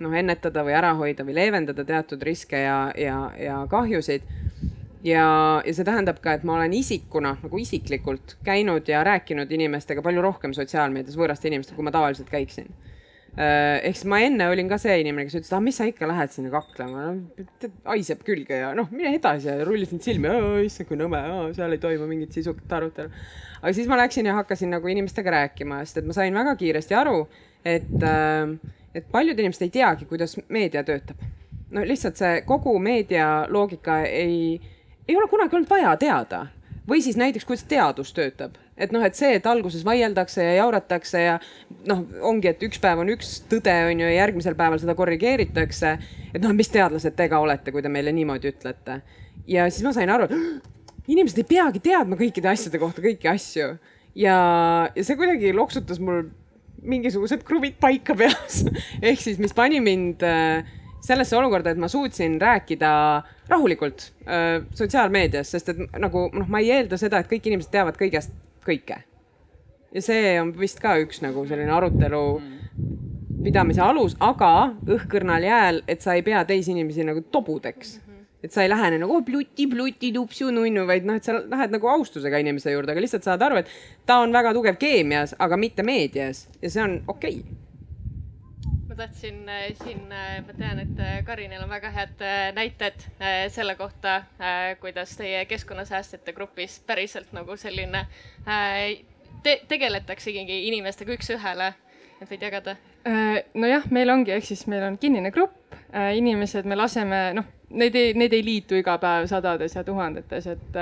noh, 0.00 0.12
ennetada 0.14 0.64
või 0.64 0.76
ära 0.78 0.92
hoida 0.98 1.26
või 1.26 1.36
leevendada 1.36 1.84
teatud 1.84 2.22
riske 2.22 2.64
ja, 2.64 2.78
ja, 2.96 3.18
ja 3.38 3.62
kahjusid 3.70 4.24
ja, 5.04 5.26
ja 5.66 5.74
see 5.74 5.86
tähendab 5.86 6.20
ka, 6.22 6.36
et 6.36 6.46
ma 6.46 6.56
olen 6.58 6.72
isikuna 6.76 7.36
nagu 7.42 7.60
isiklikult 7.60 8.36
käinud 8.46 8.88
ja 8.88 9.02
rääkinud 9.06 9.50
inimestega 9.52 10.04
palju 10.04 10.24
rohkem 10.24 10.54
sotsiaalmeedias 10.56 11.18
võõraste 11.18 11.50
inimestega, 11.50 11.78
kui 11.78 11.86
ma 11.86 11.94
tavaliselt 11.94 12.30
käiksin. 12.32 12.70
Äh, 13.32 13.78
ehk 13.88 13.96
siis 13.96 14.08
ma 14.12 14.18
enne 14.20 14.44
olin 14.52 14.68
ka 14.68 14.76
see 14.76 14.98
inimene, 15.00 15.24
kes 15.24 15.38
ütles, 15.38 15.52
ah, 15.56 15.62
mis 15.64 15.78
sa 15.80 15.86
ikka 15.88 16.04
lähed 16.04 16.34
sinna 16.34 16.50
kaklema, 16.52 17.06
no 17.14 17.70
haiseb 17.88 18.20
külge 18.26 18.58
ja 18.60 18.74
noh, 18.76 18.90
mine 18.92 19.14
edasi 19.16 19.48
ja 19.48 19.64
rullisin 19.64 20.02
silmi, 20.04 20.28
issand 20.66 20.90
kui 20.90 21.00
nõme, 21.00 21.22
seal 21.56 21.72
ei 21.72 21.80
toimu 21.80 22.10
mingit 22.10 22.36
sisukat 22.36 22.74
arutelu. 22.76 23.22
aga 23.62 23.72
siis 23.72 23.88
ma 23.88 23.96
läksin 24.02 24.28
ja 24.28 24.36
hakkasin 24.36 24.74
nagu 24.76 24.92
inimestega 24.92 25.32
rääkima, 25.32 25.80
sest 25.86 26.02
et 26.02 26.10
ma 26.10 26.18
sain 26.18 26.36
väga 26.36 26.52
kiiresti 26.60 26.98
aru, 26.98 27.22
et, 27.64 27.96
äh, 28.04 28.76
et 28.92 29.08
paljud 29.08 29.40
inimesed 29.40 29.64
ei 29.64 29.72
teagi, 29.80 30.10
kuidas 30.12 30.36
meedia 30.52 30.84
töötab. 30.84 31.24
no 31.72 31.88
lihtsalt 31.88 32.20
see 32.20 32.44
kogu 32.44 32.76
meedia 32.84 33.46
loogika 33.48 34.02
ei 34.04 34.60
ei 35.08 35.16
ole 35.16 35.28
kunagi 35.30 35.56
olnud 35.56 35.70
vaja 35.70 35.96
teada. 35.96 36.46
või 36.88 36.98
siis 37.02 37.16
näiteks, 37.16 37.44
kuidas 37.46 37.62
teadus 37.70 38.10
töötab, 38.12 38.56
et 38.76 38.90
noh, 38.92 39.04
et 39.06 39.14
see, 39.14 39.36
et 39.38 39.44
alguses 39.46 39.84
vaieldakse 39.86 40.42
ja 40.42 40.56
jauratakse 40.56 41.20
ja 41.22 41.36
noh, 41.86 42.02
ongi, 42.26 42.50
et 42.50 42.62
üks 42.66 42.80
päev 42.82 43.04
on 43.04 43.12
üks 43.14 43.36
tõde, 43.50 43.74
on 43.86 44.02
ju, 44.02 44.08
ja 44.08 44.16
järgmisel 44.16 44.56
päeval 44.58 44.82
seda 44.82 44.96
korrigeeritakse. 44.98 45.92
et 46.34 46.42
noh, 46.42 46.52
mis 46.52 46.68
teadlased 46.74 47.14
te 47.14 47.28
ka 47.30 47.38
olete, 47.38 47.70
kui 47.70 47.82
te 47.82 47.88
meile 47.88 48.12
niimoodi 48.12 48.50
ütlete. 48.50 49.00
ja 49.46 49.70
siis 49.70 49.86
ma 49.86 49.94
sain 49.94 50.10
aru, 50.10 50.26
et 50.26 51.08
inimesed 51.12 51.38
ei 51.38 51.48
peagi 51.54 51.82
teadma 51.82 52.18
kõikide 52.18 52.50
asjade 52.50 52.82
kohta 52.82 53.02
kõiki 53.04 53.30
asju. 53.30 53.76
ja, 54.14 54.36
ja 54.94 55.04
see 55.04 55.16
kuidagi 55.16 55.54
loksutas 55.54 56.02
mul 56.02 56.26
mingisugused 56.82 57.44
kruvid 57.46 57.78
paika 57.80 58.16
peas 58.18 58.64
ehk 59.06 59.22
siis, 59.22 59.38
mis 59.38 59.54
pani 59.54 59.78
mind 59.80 60.26
äh, 60.26 60.66
sellesse 61.02 61.36
olukorda, 61.36 61.72
et 61.72 61.80
ma 61.80 61.88
suutsin 61.90 62.40
rääkida 62.40 62.90
rahulikult 63.50 64.08
äh, 64.26 64.62
sotsiaalmeedias, 64.74 65.50
sest 65.54 65.72
et 65.72 65.80
nagu 65.98 66.28
noh, 66.32 66.48
ma 66.48 66.62
ei 66.62 66.70
eelda 66.78 66.98
seda, 67.00 67.22
et 67.22 67.30
kõik 67.30 67.48
inimesed 67.50 67.72
teavad 67.74 67.98
kõigest 67.98 68.34
kõike. 68.66 69.02
ja 69.92 70.02
see 70.02 70.36
on 70.40 70.54
vist 70.58 70.80
ka 70.80 70.94
üks 71.02 71.20
nagu 71.24 71.44
selline 71.48 71.72
arutelu 71.74 72.22
pidamise 73.42 73.82
alus, 73.82 74.14
aga 74.22 74.72
õhkõrnal 74.86 75.44
jääl, 75.44 75.82
et 75.90 76.04
sa 76.04 76.14
ei 76.14 76.22
pea 76.22 76.44
teisi 76.46 76.70
inimesi 76.72 77.04
nagu 77.04 77.24
tobudeks. 77.34 77.98
Et 78.42 78.50
sa 78.50 78.64
ei 78.64 78.70
lähe 78.70 78.88
nagu 78.96 79.14
oh, 79.14 79.22
pluti, 79.22 79.68
pluti, 79.70 80.10
tupsu, 80.14 80.48
nunnu, 80.50 80.82
vaid 80.86 81.04
noh, 81.06 81.18
et 81.18 81.26
sa 81.26 81.36
lähed 81.38 81.74
nagu 81.74 81.90
austusega 81.90 82.40
inimese 82.42 82.72
juurde, 82.74 82.90
aga 82.94 83.02
lihtsalt 83.02 83.26
saad 83.26 83.42
aru, 83.46 83.60
et 83.62 83.70
ta 84.06 84.18
on 84.22 84.34
väga 84.34 84.50
tugev 84.54 84.78
keemias, 84.82 85.36
aga 85.38 85.58
mitte 85.58 85.86
meedias. 85.86 86.48
Ja 86.62 86.70
see 86.70 86.82
on 86.82 86.96
okei. 87.06 87.42
okay 87.42 87.61
ma 88.92 88.96
tahtsin 88.96 89.48
äh, 89.48 89.72
siin, 89.84 90.12
äh, 90.12 90.42
ma 90.46 90.52
tean, 90.52 90.78
et 90.82 90.98
äh, 91.00 91.24
Karinil 91.24 91.62
on 91.64 91.70
väga 91.70 91.90
head 91.90 92.20
näited 92.52 93.00
selle 93.48 93.74
kohta, 93.74 94.22
kuidas 94.80 95.16
teie 95.16 95.44
keskkonnasäästjate 95.48 96.32
grupis 96.36 96.80
päriselt 96.86 97.32
nagu 97.32 97.56
selline 97.56 98.04
te 99.42 99.54
tegeletaksegi 99.68 100.44
inimestega 100.68 101.16
üks-ühele, 101.16 101.72
et 102.20 102.28
võid 102.28 102.44
jagada? 102.44 102.76
nojah, 103.54 103.88
meil 103.90 104.12
ongi, 104.12 104.34
ehk 104.36 104.44
siis 104.46 104.66
meil 104.68 104.84
on 104.86 104.98
kinnine 105.00 105.32
grupp, 105.32 105.72
inimesed, 106.14 106.68
me 106.68 106.76
laseme, 106.76 107.22
noh, 107.34 107.48
neid 107.72 107.96
ei, 107.96 108.12
neid 108.14 108.36
ei 108.36 108.44
liitu 108.44 108.76
iga 108.76 108.98
päev 109.00 109.24
sadades 109.30 109.74
ja 109.74 109.82
tuhandetes, 109.88 110.46
et 110.52 110.78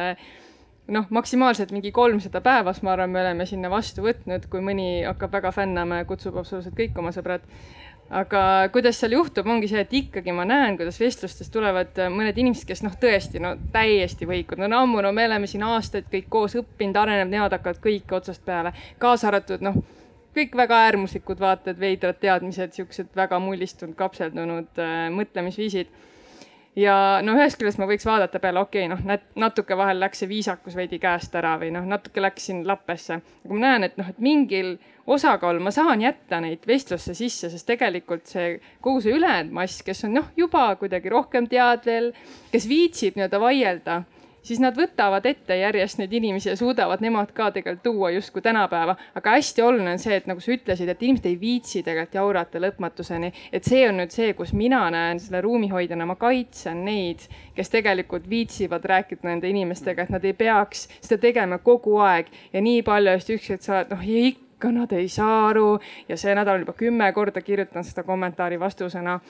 noh, 0.91 1.07
maksimaalselt 1.15 1.70
mingi 1.73 1.95
kolmsada 1.95 2.43
päevas, 2.45 2.82
ma 2.82 2.93
arvan, 2.97 3.15
me 3.15 3.23
oleme 3.23 3.47
sinna 3.47 3.70
vastu 3.70 4.03
võtnud, 4.05 4.51
kui 4.51 4.61
mõni 4.65 5.05
hakkab 5.07 5.39
väga 5.39 5.55
fännama 5.55 6.03
ja 6.03 6.09
kutsub 6.11 6.37
absoluutselt 6.43 6.77
kõik 6.77 6.99
oma 6.99 7.15
sõbrad 7.15 7.47
aga 8.11 8.43
kuidas 8.74 8.99
seal 8.99 9.15
juhtub, 9.15 9.47
ongi 9.47 9.69
see, 9.70 9.85
et 9.85 9.93
ikkagi 9.95 10.35
ma 10.35 10.45
näen, 10.49 10.77
kuidas 10.78 10.99
vestlustest 11.01 11.53
tulevad 11.55 11.99
äh, 12.03 12.11
mõned 12.11 12.39
inimesed, 12.43 12.66
kes 12.69 12.82
noh, 12.82 12.97
tõesti 12.99 13.43
no 13.43 13.55
täiesti 13.73 14.27
võikud, 14.27 14.59
no 14.59 14.82
ammu, 14.82 15.05
no 15.07 15.12
me 15.15 15.28
oleme 15.31 15.47
siin 15.51 15.62
aastaid 15.66 16.11
kõik 16.11 16.27
koos 16.32 16.59
õppinud, 16.59 16.99
arenenud, 16.99 17.31
nemad 17.31 17.55
hakkavad 17.55 17.78
kõike 17.85 18.19
otsast 18.19 18.43
peale, 18.47 18.74
kaasa 18.99 19.31
arvatud 19.31 19.62
noh, 19.62 19.78
kõik 20.35 20.59
väga 20.59 20.82
äärmuslikud 20.89 21.43
vaated, 21.43 21.78
veidrad 21.78 22.19
teadmised, 22.23 22.74
siuksed 22.74 23.15
väga 23.16 23.39
mullistunud, 23.43 23.95
kapseldunud 23.99 24.82
äh, 24.82 25.07
mõtlemisviisid 25.15 25.95
ja 26.77 26.95
no 27.25 27.35
ühest 27.39 27.59
küljest 27.59 27.81
ma 27.81 27.89
võiks 27.91 28.07
vaadata 28.07 28.41
peale, 28.43 28.63
okei 28.63 28.87
okay,, 28.87 28.93
noh, 28.93 29.25
natuke 29.43 29.77
vahel 29.79 30.01
läks 30.01 30.23
see 30.23 30.31
viisakus 30.31 30.77
veidi 30.79 31.01
käest 31.03 31.35
ära 31.39 31.57
või 31.61 31.73
noh, 31.75 31.87
natuke 31.87 32.23
läks 32.23 32.47
siin 32.51 32.63
lappesse. 32.67 33.21
aga 33.45 33.55
ma 33.55 33.63
näen, 33.65 33.89
et 33.89 33.99
noh, 33.99 34.09
et 34.11 34.23
mingil 34.23 34.77
osakaal 35.11 35.59
ma 35.63 35.73
saan 35.75 36.05
jätta 36.05 36.41
neid 36.41 36.67
vestlusse 36.67 37.15
sisse, 37.19 37.51
sest 37.51 37.67
tegelikult 37.67 38.31
see 38.31 38.61
kogu 38.81 39.03
see 39.03 39.17
ülejäänud 39.17 39.53
mass, 39.57 39.83
kes 39.87 40.05
on 40.07 40.15
noh, 40.21 40.31
juba 40.37 40.69
kuidagi 40.81 41.11
rohkem 41.11 41.49
teadvel, 41.51 42.13
kes 42.53 42.69
viitsib 42.71 43.19
nii-öelda 43.19 43.43
vaielda, 43.43 44.03
siis 44.43 44.61
nad 44.61 44.77
võtavad 44.77 45.27
ette 45.27 45.57
järjest 45.57 46.01
neid 46.01 46.12
inimesi 46.17 46.49
ja 46.49 46.57
suudavad 46.57 47.03
nemad 47.05 47.33
ka 47.37 47.51
tegelikult 47.55 47.83
tuua 47.83 48.11
justkui 48.11 48.43
tänapäeva. 48.43 48.97
aga 49.15 49.31
hästi 49.31 49.62
oluline 49.62 49.93
on 49.93 49.99
see, 49.99 50.17
et 50.17 50.27
nagu 50.27 50.41
sa 50.41 50.53
ütlesid, 50.53 50.89
et 50.89 51.03
inimesed 51.03 51.27
ei 51.27 51.41
viitsi 51.41 51.83
tegelikult 51.83 52.15
jaurata 52.15 52.61
lõpmatuseni, 52.62 53.33
et 53.53 53.65
see 53.65 53.87
on 53.89 54.01
nüüd 54.01 54.15
see, 54.15 54.33
kus 54.35 54.53
mina 54.53 54.83
näen 54.91 55.21
selle 55.21 55.41
ruumihoidjana, 55.45 56.07
ma 56.07 56.17
kaitsen 56.21 56.85
neid, 56.85 57.27
kes 57.55 57.71
tegelikult 57.71 58.29
viitsivad 58.31 58.85
rääkida 58.85 59.29
nende 59.29 59.49
inimestega, 59.49 60.03
et 60.03 60.15
nad 60.15 60.25
ei 60.25 60.33
peaks 60.33 60.87
seda 61.01 61.21
tegema 61.21 61.59
kogu 61.59 61.99
aeg. 62.01 62.31
Ja 62.53 62.62
nii 62.65 62.83
palju 62.87 63.17
just 63.19 63.31
ükskord 63.37 63.65
sa 63.65 63.79
oled 63.79 63.95
noh, 63.95 64.05
ikka 64.05 64.73
nad 64.75 64.93
ei 64.93 65.09
saa 65.09 65.49
aru. 65.51 65.79
Ja 66.09 66.17
see 66.21 66.35
nädal 66.35 66.65
juba 66.65 66.75
kümme 66.77 67.12
korda 67.12 67.41
kirjutan 67.45 67.85
seda 67.85 68.05
kommentaari 68.07 68.61
vastusena 68.61 69.21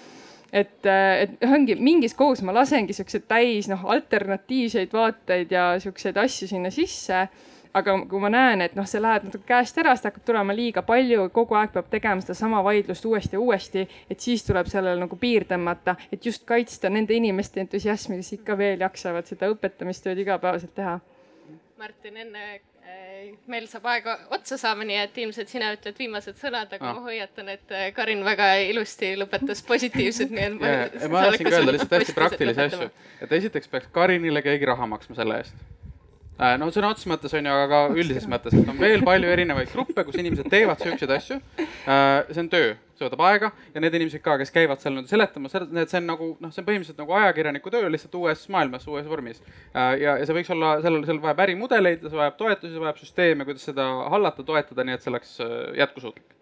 et, 0.52 0.86
et 0.86 1.46
ongi 1.46 1.76
mingis 1.78 2.14
kogus 2.18 2.42
ma 2.46 2.54
lasengi 2.54 2.94
siukseid 2.96 3.28
täis 3.30 3.68
noh, 3.70 3.84
alternatiivseid 3.94 4.92
vaateid 4.92 5.54
ja 5.54 5.72
siukseid 5.82 6.18
asju 6.20 6.50
sinna 6.50 6.70
sisse. 6.74 7.28
aga 7.74 7.92
kui 8.10 8.18
ma 8.18 8.26
näen, 8.34 8.64
et 8.64 8.72
noh, 8.74 8.86
see 8.90 8.98
läheb 8.98 9.28
natuke 9.28 9.46
käest 9.46 9.76
ära, 9.78 9.92
siis 9.94 10.08
hakkab 10.08 10.24
tulema 10.26 10.54
liiga 10.58 10.82
palju, 10.82 11.28
kogu 11.30 11.54
aeg 11.54 11.70
peab 11.70 11.86
tegema 11.92 12.24
sedasama 12.24 12.64
vaidlust 12.66 13.04
uuesti 13.06 13.36
ja 13.36 13.40
uuesti, 13.40 13.84
et 14.10 14.18
siis 14.18 14.42
tuleb 14.42 14.66
sellele 14.66 14.98
nagu 14.98 15.14
piir 15.16 15.46
tõmmata, 15.46 15.94
et 16.10 16.26
just 16.26 16.42
kaitsta 16.48 16.90
nende 16.90 17.14
inimeste 17.14 17.62
entusiasmi, 17.62 18.18
kes 18.18 18.32
ikka 18.40 18.58
veel 18.58 18.82
jaksavad 18.82 19.30
seda 19.30 19.52
õpetamistööd 19.54 20.18
igapäevaselt 20.18 20.74
teha. 20.74 20.96
Martin, 21.78 22.18
enne 22.26 22.58
meil 23.50 23.66
saab 23.70 23.86
aega 23.90 24.16
otsa 24.34 24.58
saama, 24.60 24.86
nii 24.86 24.98
et 25.02 25.18
ilmselt 25.22 25.50
sina 25.50 25.70
ütled 25.74 25.98
viimased 25.98 26.38
sõnad, 26.40 26.72
aga 26.76 26.90
ah. 26.90 26.96
ma 26.96 27.04
hoiatan, 27.08 27.50
et 27.54 27.74
äh, 27.74 27.88
Karin 27.96 28.22
väga 28.26 28.52
ilusti 28.70 29.12
lõpetas 29.18 29.62
positiivselt, 29.66 30.32
nii 30.34 30.46
et 30.46 30.56
ma. 30.60 30.72
ma 31.12 31.24
tahtsin 31.28 31.48
ka 31.48 31.54
öelda 31.58 31.76
lihtsalt 31.76 31.96
hästi 31.98 32.16
praktilisi 32.16 32.64
asju, 32.66 32.90
et 33.26 33.36
esiteks 33.40 33.72
peaks 33.72 33.92
Karinile 33.94 34.42
keegi 34.46 34.70
raha 34.70 34.88
maksma 34.90 35.18
selle 35.18 35.40
eest. 35.42 35.66
Äh, 36.40 36.54
no 36.56 36.70
sõna 36.72 36.88
otseses 36.94 37.08
mõttes 37.10 37.34
on 37.36 37.44
ju, 37.44 37.52
aga 37.52 37.66
ka 37.68 37.96
üldises 38.00 38.24
mõttes, 38.30 38.54
et 38.56 38.68
on 38.72 38.78
veel 38.80 39.02
palju 39.04 39.28
erinevaid 39.28 39.68
gruppe, 39.74 40.04
kus 40.06 40.16
inimesed 40.22 40.46
teevad 40.48 40.80
siukseid 40.80 41.10
asju. 41.12 41.36
Äh, 41.60 42.30
see 42.30 42.40
on 42.40 42.48
töö, 42.48 42.70
see 42.96 43.04
võtab 43.04 43.24
aega 43.28 43.50
ja 43.74 43.82
need 43.84 43.98
inimesed 43.98 44.22
ka, 44.24 44.38
kes 44.40 44.54
käivad 44.54 44.80
seal 44.80 44.94
nii-öelda 44.96 45.12
seletamas, 45.12 45.56
see 45.58 45.98
on 46.00 46.08
nagu 46.08 46.30
noh, 46.40 46.54
see 46.54 46.62
on 46.62 46.68
põhimõtteliselt 46.70 47.02
nagu 47.02 47.16
ajakirjaniku 47.18 47.74
töö 47.74 47.90
lihtsalt 47.92 48.16
uues 48.22 48.46
maailmas, 48.56 48.88
uues 48.88 49.10
vormis. 49.10 49.42
Äh, 49.74 49.98
ja, 50.00 50.16
ja 50.16 50.24
see 50.24 50.38
võiks 50.38 50.54
olla, 50.56 50.72
sellel, 50.80 51.04
sellel 51.04 51.20
vajab 51.26 51.44
ärimudeleid, 51.44 52.08
see 52.08 52.22
vajab 52.22 52.40
toetusi, 52.40 52.72
see 52.72 52.84
vajab 52.86 53.04
süsteeme, 53.04 53.48
kuidas 53.50 53.68
seda 53.68 53.90
hallata, 54.14 54.46
toetada, 54.48 54.88
nii 54.88 54.96
et 54.96 55.04
see 55.04 55.12
oleks 55.12 55.36
jätkusuutlik. 55.82 56.36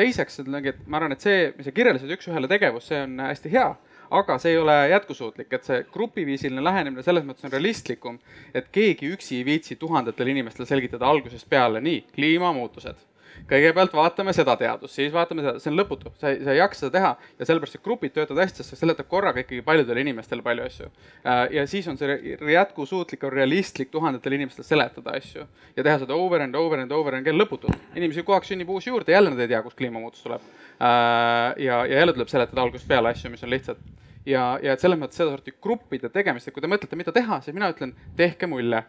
teiseks, 0.00 0.40
et 0.40 0.48
ma 0.88 0.96
arvan, 0.96 1.12
et 1.12 1.20
see, 1.20 1.50
mis 1.58 1.68
sa 1.68 1.76
kirjeldasid, 1.76 2.16
üks-ühele 2.16 2.48
tegevus, 2.48 2.88
see 2.88 3.04
on 3.04 3.20
hästi 3.26 3.52
hea 3.52 3.68
aga 4.10 4.38
see 4.42 4.54
ei 4.54 4.58
ole 4.58 4.76
jätkusuutlik, 4.90 5.52
et 5.52 5.68
see 5.68 5.84
grupiviisiline 5.92 6.64
lähenemine 6.64 7.04
selles 7.06 7.26
mõttes 7.26 7.46
on 7.46 7.54
realistlikum, 7.54 8.18
et 8.54 8.70
keegi 8.74 9.12
üksi 9.14 9.38
ei 9.38 9.46
viitsi 9.46 9.76
tuhandetele 9.80 10.34
inimestele 10.34 10.66
selgitada 10.68 11.08
algusest 11.10 11.48
peale, 11.50 11.82
nii, 11.84 12.02
kliimamuutused 12.14 13.06
kõigepealt 13.48 13.94
vaatame 13.94 14.32
seda 14.34 14.54
teadust, 14.58 14.94
siis 14.94 15.12
vaatame 15.12 15.44
seda, 15.44 15.60
see 15.62 15.70
on 15.72 15.78
lõputu, 15.78 16.12
sa 16.20 16.32
ei, 16.32 16.40
sa 16.44 16.54
ei 16.54 16.60
jaksa 16.60 16.84
seda 16.84 16.92
teha 16.96 17.10
ja 17.38 17.48
sellepärast 17.48 17.76
see 17.76 17.84
grupid 17.84 18.14
töötavad 18.14 18.44
hästi, 18.44 18.62
sest 18.62 18.74
see 18.74 18.80
seletab 18.82 19.08
korraga 19.10 19.42
ikkagi 19.42 19.62
paljudele 19.66 20.04
inimestele 20.04 20.44
palju 20.46 20.66
asju. 20.66 20.90
Äh, 21.24 21.42
ja 21.56 21.66
siis 21.70 21.88
on 21.90 21.98
see 22.00 22.36
jätkusuutlik, 22.54 23.24
realistlik 23.34 23.92
tuhandetele 23.94 24.40
inimestele 24.40 24.66
seletada 24.66 25.16
asju 25.18 25.46
ja 25.76 25.86
teha 25.86 26.00
seda 26.04 26.16
over 26.16 26.44
and 26.44 26.58
over 26.58 26.82
and 26.82 26.92
over 26.92 27.16
and 27.16 27.26
again 27.26 27.40
lõputult. 27.40 27.78
inimesi 27.96 28.24
kogu 28.24 28.38
aeg 28.38 28.48
sünnib 28.48 28.70
uus 28.70 28.86
juurde, 28.86 29.12
jälle 29.12 29.32
nad 29.32 29.40
ei 29.40 29.50
tea, 29.50 29.62
kust 29.62 29.78
kliimamuutus 29.80 30.22
tuleb. 30.26 30.44
Äh, 30.80 31.54
ja, 31.60 31.82
ja 31.84 31.98
jälle 31.98 32.12
tuleb 32.16 32.30
seletada 32.32 32.62
algusest 32.62 32.88
peale 32.88 33.10
asju, 33.12 33.30
mis 33.30 33.44
on 33.44 33.50
lihtsad 33.52 33.80
ja, 34.24 34.44
ja 34.62 34.72
et 34.72 34.80
selles 34.80 34.96
mõttes 35.00 35.20
sedasorti 35.20 35.52
gruppide 35.62 36.08
tegemist, 36.12 36.48
et 36.48 36.56
kui 36.56 36.64
te 36.64 36.70
mõtlete, 36.70 36.96
mida 36.96 37.12
teha, 37.12 37.40
siis 37.44 37.56
mina 37.56 37.68
ütlen, 37.72 37.92
tehke 38.16 38.48
mulle. 38.48 38.84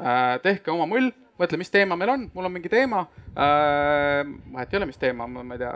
Äh, 0.00 0.36
tehke 0.44 0.72
oma 0.72 0.84
mull 0.88 1.10
mõtle, 1.40 1.56
mis 1.60 1.72
teema 1.72 1.96
meil 1.96 2.12
on, 2.12 2.26
mul 2.34 2.48
on 2.48 2.52
mingi 2.52 2.68
teema 2.72 3.06
äh,. 3.32 4.28
vahet 4.52 4.72
ei 4.72 4.78
ole, 4.80 4.90
mis 4.90 5.00
teema, 5.00 5.24
ma 5.28 5.56
ei 5.56 5.60
tea 5.60 5.72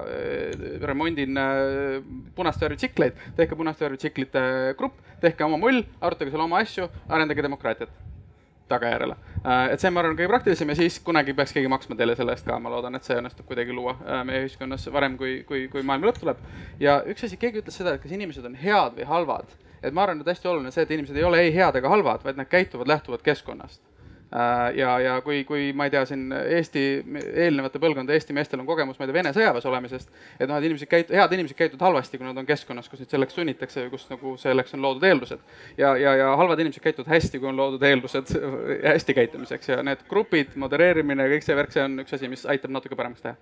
remondin 0.84 1.40
äh, 1.40 1.98
punast 2.36 2.60
värvi 2.60 2.80
tsikleid, 2.80 3.20
tehke 3.36 3.56
punast 3.56 3.80
värvi 3.84 4.00
tsiklite 4.00 4.42
grupp, 4.76 5.00
tehke 5.24 5.44
oma 5.46 5.60
mull, 5.60 5.84
arutage 6.04 6.32
seal 6.34 6.44
oma 6.44 6.60
asju, 6.64 6.88
arendage 7.08 7.44
demokraatiat 7.44 7.92
tagajärjele 8.68 9.16
äh,. 9.44 9.72
et 9.74 9.82
see, 9.82 9.90
ma 9.94 10.02
arvan, 10.02 10.16
kõige 10.18 10.30
praktilisem 10.32 10.72
ja 10.72 10.78
siis 10.78 10.98
kunagi 11.04 11.34
peaks 11.36 11.54
keegi 11.56 11.70
maksma 11.72 11.96
teile 11.98 12.16
selle 12.18 12.36
eest 12.36 12.46
ka, 12.48 12.58
ma 12.62 12.72
loodan, 12.72 12.96
et 12.98 13.06
see 13.06 13.18
õnnestub 13.20 13.48
kuidagi 13.48 13.76
luua 13.76 13.96
äh, 14.00 14.22
meie 14.28 14.44
ühiskonnas 14.46 14.86
varem, 14.92 15.18
kui, 15.20 15.36
kui, 15.48 15.66
kui 15.72 15.84
maailma 15.86 16.10
lõpp 16.10 16.22
tuleb. 16.22 16.44
ja 16.80 17.00
üks 17.10 17.28
asi, 17.28 17.40
keegi 17.40 17.62
ütles 17.62 17.80
seda, 17.80 17.94
et 17.94 18.04
kas 18.04 18.14
inimesed 18.16 18.46
on 18.48 18.56
head 18.60 18.98
või 18.98 19.08
halvad. 19.10 19.56
et 19.82 19.92
ma 19.92 20.06
arvan, 20.06 20.22
et 20.22 20.32
hästi 20.34 20.48
oluline 20.48 20.72
see, 20.74 20.86
et 20.86 20.94
inimesed 20.96 21.16
ei 21.16 21.26
ole 21.28 21.42
ei 21.44 21.52
head 21.54 21.76
ega 21.80 21.92
halvad, 21.92 22.24
vaid 22.24 22.40
nad 22.40 22.50
käituvad 22.50 22.88
lähtuvalt 22.88 23.26
keskkonnast 23.26 23.82
ja, 24.74 24.98
ja 25.00 25.14
kui, 25.22 25.44
kui 25.46 25.68
ma 25.76 25.86
ei 25.86 25.92
tea, 25.94 26.02
siin 26.08 26.32
Eesti 26.32 26.82
eelnevate 27.44 27.78
põlvkondade 27.82 28.18
Eesti 28.18 28.34
meestel 28.36 28.62
on 28.62 28.66
kogemus, 28.66 28.98
ma 28.98 29.06
ei 29.06 29.10
tea, 29.10 29.16
Vene 29.18 29.32
sõjaväes 29.36 29.68
olemisest, 29.70 30.10
et 30.40 30.48
noh, 30.50 30.58
et 30.58 30.68
inimesed 30.68 30.90
käit-, 30.90 31.12
head 31.14 31.36
inimesed 31.36 31.58
käituvad 31.58 31.86
halvasti, 31.86 32.18
kui 32.18 32.26
nad 32.26 32.38
on 32.42 32.48
keskkonnas, 32.48 32.90
kus 32.90 33.04
neid 33.04 33.14
selleks 33.14 33.38
sunnitakse 33.38 33.86
ja 33.86 33.92
kus 33.92 34.08
nagu 34.10 34.34
selleks 34.40 34.74
on 34.74 34.82
loodud 34.82 35.06
eeldused. 35.06 35.44
ja, 35.78 35.94
ja, 36.00 36.16
ja 36.18 36.30
halvad 36.40 36.64
inimesed 36.64 36.82
käituvad 36.82 37.12
hästi, 37.14 37.38
kui 37.38 37.52
on 37.52 37.60
loodud 37.60 37.82
eeldused 37.86 38.34
hästi 38.92 39.20
käitumiseks 39.20 39.70
ja 39.70 39.82
need 39.86 40.02
grupid, 40.10 40.56
modereerimine 40.58 41.28
ja 41.28 41.36
kõik 41.36 41.46
see 41.46 41.60
värk, 41.60 41.76
see 41.76 41.86
on 41.86 42.00
üks 42.02 42.18
asi, 42.18 42.30
mis 42.32 42.46
aitab 42.50 42.74
natuke 42.74 42.98
paremaks 42.98 43.22
teha 43.22 43.38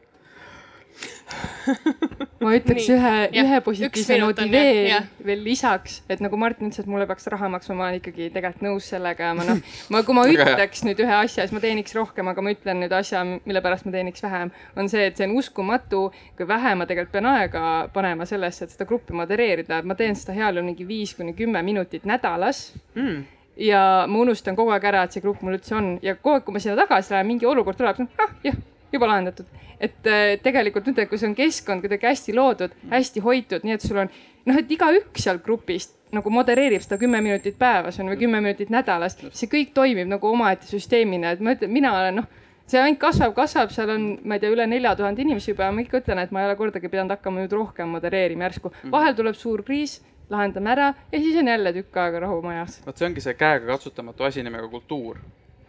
ma 2.42 2.52
ütleks 2.56 2.88
Nii, 2.88 2.96
ühe, 2.96 3.12
ühe 3.42 3.58
positiivse 3.64 4.18
noodi 4.20 4.46
veel, 4.52 5.06
veel 5.24 5.42
lisaks, 5.46 6.00
et 6.10 6.22
nagu 6.24 6.38
Martin 6.40 6.70
ütles, 6.70 6.82
et 6.82 6.90
mulle 6.90 7.06
peaks 7.10 7.28
raha 7.32 7.50
maksma, 7.52 7.76
ma 7.78 7.86
olen 7.88 8.00
ikkagi 8.00 8.28
tegelikult 8.34 8.64
nõus 8.66 8.88
sellega 8.92 9.30
ja 9.30 9.36
ma 9.38 9.46
noh, 9.46 9.60
ma, 9.94 10.02
kui 10.06 10.16
ma 10.16 10.24
ütleks 10.32 10.84
nüüd 10.86 11.02
ühe 11.04 11.14
asja, 11.18 11.46
siis 11.46 11.54
ma 11.54 11.62
teeniks 11.62 11.94
rohkem, 11.98 12.30
aga 12.32 12.44
ma 12.44 12.54
ütlen 12.54 12.82
nüüd 12.82 12.94
asja, 12.96 13.22
mille 13.24 13.62
pärast 13.64 13.86
ma 13.88 13.94
teeniks 13.94 14.24
vähem, 14.26 14.52
on 14.76 14.90
see, 14.92 15.04
et 15.10 15.20
see 15.20 15.28
on 15.28 15.36
uskumatu, 15.38 16.06
kui 16.38 16.48
vähe 16.48 16.74
ma 16.78 16.88
tegelikult 16.88 17.14
pean 17.14 17.30
aega 17.30 17.66
panema 17.94 18.26
sellesse, 18.28 18.66
et 18.66 18.74
seda 18.74 18.88
gruppi 18.88 19.16
modereerida, 19.16 19.82
ma 19.86 19.96
teen 19.98 20.18
seda 20.18 20.36
heal 20.36 20.58
juhul 20.58 20.68
mingi 20.72 20.88
viis 20.88 21.14
kuni 21.18 21.36
kümme 21.38 21.62
minutit 21.66 22.06
nädalas 22.08 22.72
mm. 22.94 23.22
ja 23.68 23.82
ma 24.08 24.22
unustan 24.24 24.58
kogu 24.58 24.74
aeg 24.74 24.90
ära, 24.92 25.06
et 25.06 25.14
see 25.14 25.24
grupp 25.24 25.42
mul 25.44 25.58
üldse 25.58 25.76
on. 25.78 25.94
Ja 26.04 26.16
kogu 26.18 26.38
aeg, 26.38 26.46
kui 26.46 26.56
ma 26.56 26.62
sinna 26.62 26.78
tagasi 26.78 27.14
lähen, 27.14 27.28
mingi 27.28 27.48
olukord 27.48 27.78
tuleb, 27.78 28.02
ah 28.22 28.34
jah, 28.46 28.58
juba 28.92 29.10
lahendatud. 29.10 29.48
Et 29.82 30.06
äh, 30.06 30.36
tegelikult 30.42 30.86
nüüd, 30.86 31.00
kui 31.10 31.18
see 31.18 31.30
on 31.30 31.38
keskkond 31.38 31.82
kuidagi 31.84 32.06
hästi 32.06 32.36
loodud, 32.36 32.76
hästi 32.92 33.24
hoitud, 33.24 33.66
nii 33.66 33.74
et 33.74 33.86
sul 33.86 33.98
on 34.04 34.12
noh, 34.46 34.60
et 34.60 34.70
igaüks 34.70 35.26
seal 35.26 35.42
grupist 35.42 35.98
nagu 36.12 36.30
modereerib 36.30 36.84
seda 36.84 36.98
kümme 37.00 37.22
minutit 37.24 37.56
päevas 37.58 37.98
on 38.02 38.12
või 38.12 38.20
kümme 38.20 38.42
minutit 38.44 38.70
nädalas, 38.70 39.16
see 39.32 39.50
kõik 39.50 39.72
toimib 39.74 40.10
nagu 40.10 40.28
omaette 40.28 40.68
süsteemina, 40.68 41.32
et 41.32 41.40
ma 41.40 41.56
ütlen, 41.56 41.72
mina 41.72 41.94
olen 41.98 42.20
noh 42.20 42.30
see 42.68 42.80
ainult 42.80 43.00
kasvab, 43.02 43.34
kasvab, 43.36 43.72
seal 43.74 43.90
on, 43.92 44.04
ma 44.24 44.36
ei 44.36 44.42
tea, 44.42 44.52
üle 44.54 44.64
nelja 44.70 44.94
tuhande 44.96 45.20
inimese 45.24 45.50
juba. 45.50 45.66
Ja 45.66 45.74
ma 45.74 45.82
ikka 45.82 45.98
ütlen, 46.00 46.20
et 46.22 46.30
ma 46.32 46.40
ei 46.40 46.46
ole 46.48 46.56
kordagi 46.56 46.88
pidanud 46.88 47.12
hakkama 47.12 47.42
nüüd 47.42 47.52
rohkem 47.52 47.90
modereerima 47.92 48.46
järsku. 48.46 48.70
Vahel 48.94 49.16
tuleb 49.18 49.36
suur 49.36 49.64
kriis, 49.66 49.98
lahendame 50.32 50.72
ära 50.72 50.88
ja 51.12 51.20
siis 51.20 51.36
on 51.36 51.48
jälle 51.48 51.72
tükk 51.76 51.96
aega 52.00 52.24
rahu 52.24 52.40
majas. 52.42 52.80
vot 52.86 52.98
see 52.98 53.06
ongi 53.08 53.20
see 53.20 53.34
käegakatsutamatu 53.36 54.24
asi 54.24 54.42
nimega 54.42 54.68
kultuur 54.68 55.18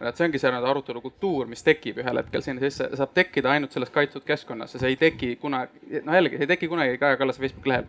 et 0.00 0.16
see 0.18 0.26
ongi 0.28 0.40
see 0.40 0.50
nii-öelda 0.50 0.70
arutelu 0.70 1.02
kultuur, 1.04 1.48
mis 1.50 1.62
tekib 1.66 2.00
ühel 2.02 2.20
hetkel 2.20 2.42
sinna 2.44 2.62
sisse, 2.64 2.88
saab 2.98 3.12
tekkida 3.16 3.52
ainult 3.54 3.74
selles 3.74 3.92
kaitstud 3.94 4.24
keskkonnas 4.26 4.74
ja 4.74 4.82
see 4.82 4.94
ei 4.94 4.98
teki 5.00 5.34
kunagi, 5.42 6.00
no 6.06 6.16
jällegi, 6.16 6.40
see 6.40 6.48
ei 6.48 6.54
teki 6.54 6.70
kunagi 6.72 6.98
Kaja 6.98 7.20
Kallase 7.20 7.42
Facebooki 7.44 7.72
lehel. 7.72 7.86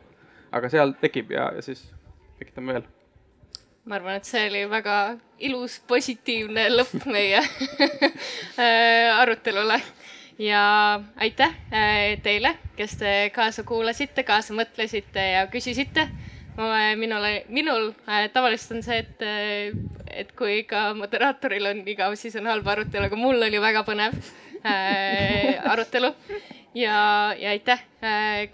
aga 0.56 0.70
seal 0.72 0.94
tekib 1.02 1.34
ja, 1.36 1.50
ja 1.56 1.62
siis 1.66 1.82
tekitame 2.40 2.78
veel. 2.78 2.86
ma 3.86 4.00
arvan, 4.00 4.20
et 4.20 4.30
see 4.30 4.46
oli 4.50 4.66
väga 4.70 4.98
ilus, 5.50 5.80
positiivne 5.88 6.68
lõpp 6.74 7.10
meie 7.10 7.42
äh, 7.42 9.20
arutelule 9.20 9.82
ja 10.40 10.64
aitäh 11.16 11.58
äh, 11.72 12.22
teile, 12.24 12.56
kes 12.76 12.98
te 13.02 13.18
kaasa 13.36 13.64
kuulasite, 13.64 14.24
kaasa 14.24 14.56
mõtlesite 14.58 15.30
ja 15.32 15.46
küsisite 15.52 16.10
Eh, 16.56 16.96
minul, 16.96 17.26
minul 17.52 17.90
tavaliselt 18.32 18.78
on 18.78 18.84
see, 18.86 19.02
et, 19.04 19.24
eh, 19.28 19.74
et 20.24 20.30
kui 20.40 20.62
ikka 20.62 20.94
moderaatoril 20.96 21.68
on 21.68 21.82
igav, 21.92 22.16
siis 22.16 22.38
on 22.40 22.48
halb 22.48 22.68
arutelu, 22.72 23.10
aga 23.10 23.20
mul 23.20 23.44
oli 23.44 23.60
väga 23.60 23.84
põnev 23.84 24.16
äh, 24.64 25.60
arutelu 25.68 26.14
ja, 26.80 27.36
ja 27.36 27.52
aitäh 27.52 27.84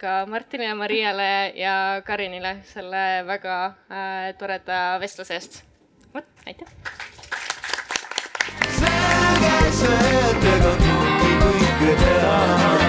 ka 0.02 0.26
Martinile, 0.26 0.74
Mariale 0.74 1.54
ja 1.56 2.02
Karinile 2.06 2.58
selle 2.66 3.22
väga 3.30 3.62
äh, 3.70 4.34
toreda 4.42 4.98
vestluse 5.02 5.38
eest. 5.38 5.62
vot, 6.14 6.26
aitäh. 6.50 6.74
selge 8.82 9.58
see, 9.78 10.22
et 10.26 10.54
ega 10.58 10.78
tunti 10.86 11.36
kõike 11.46 12.00
teha. 12.02 12.81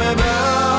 me 0.00 0.14
ben 0.14 0.69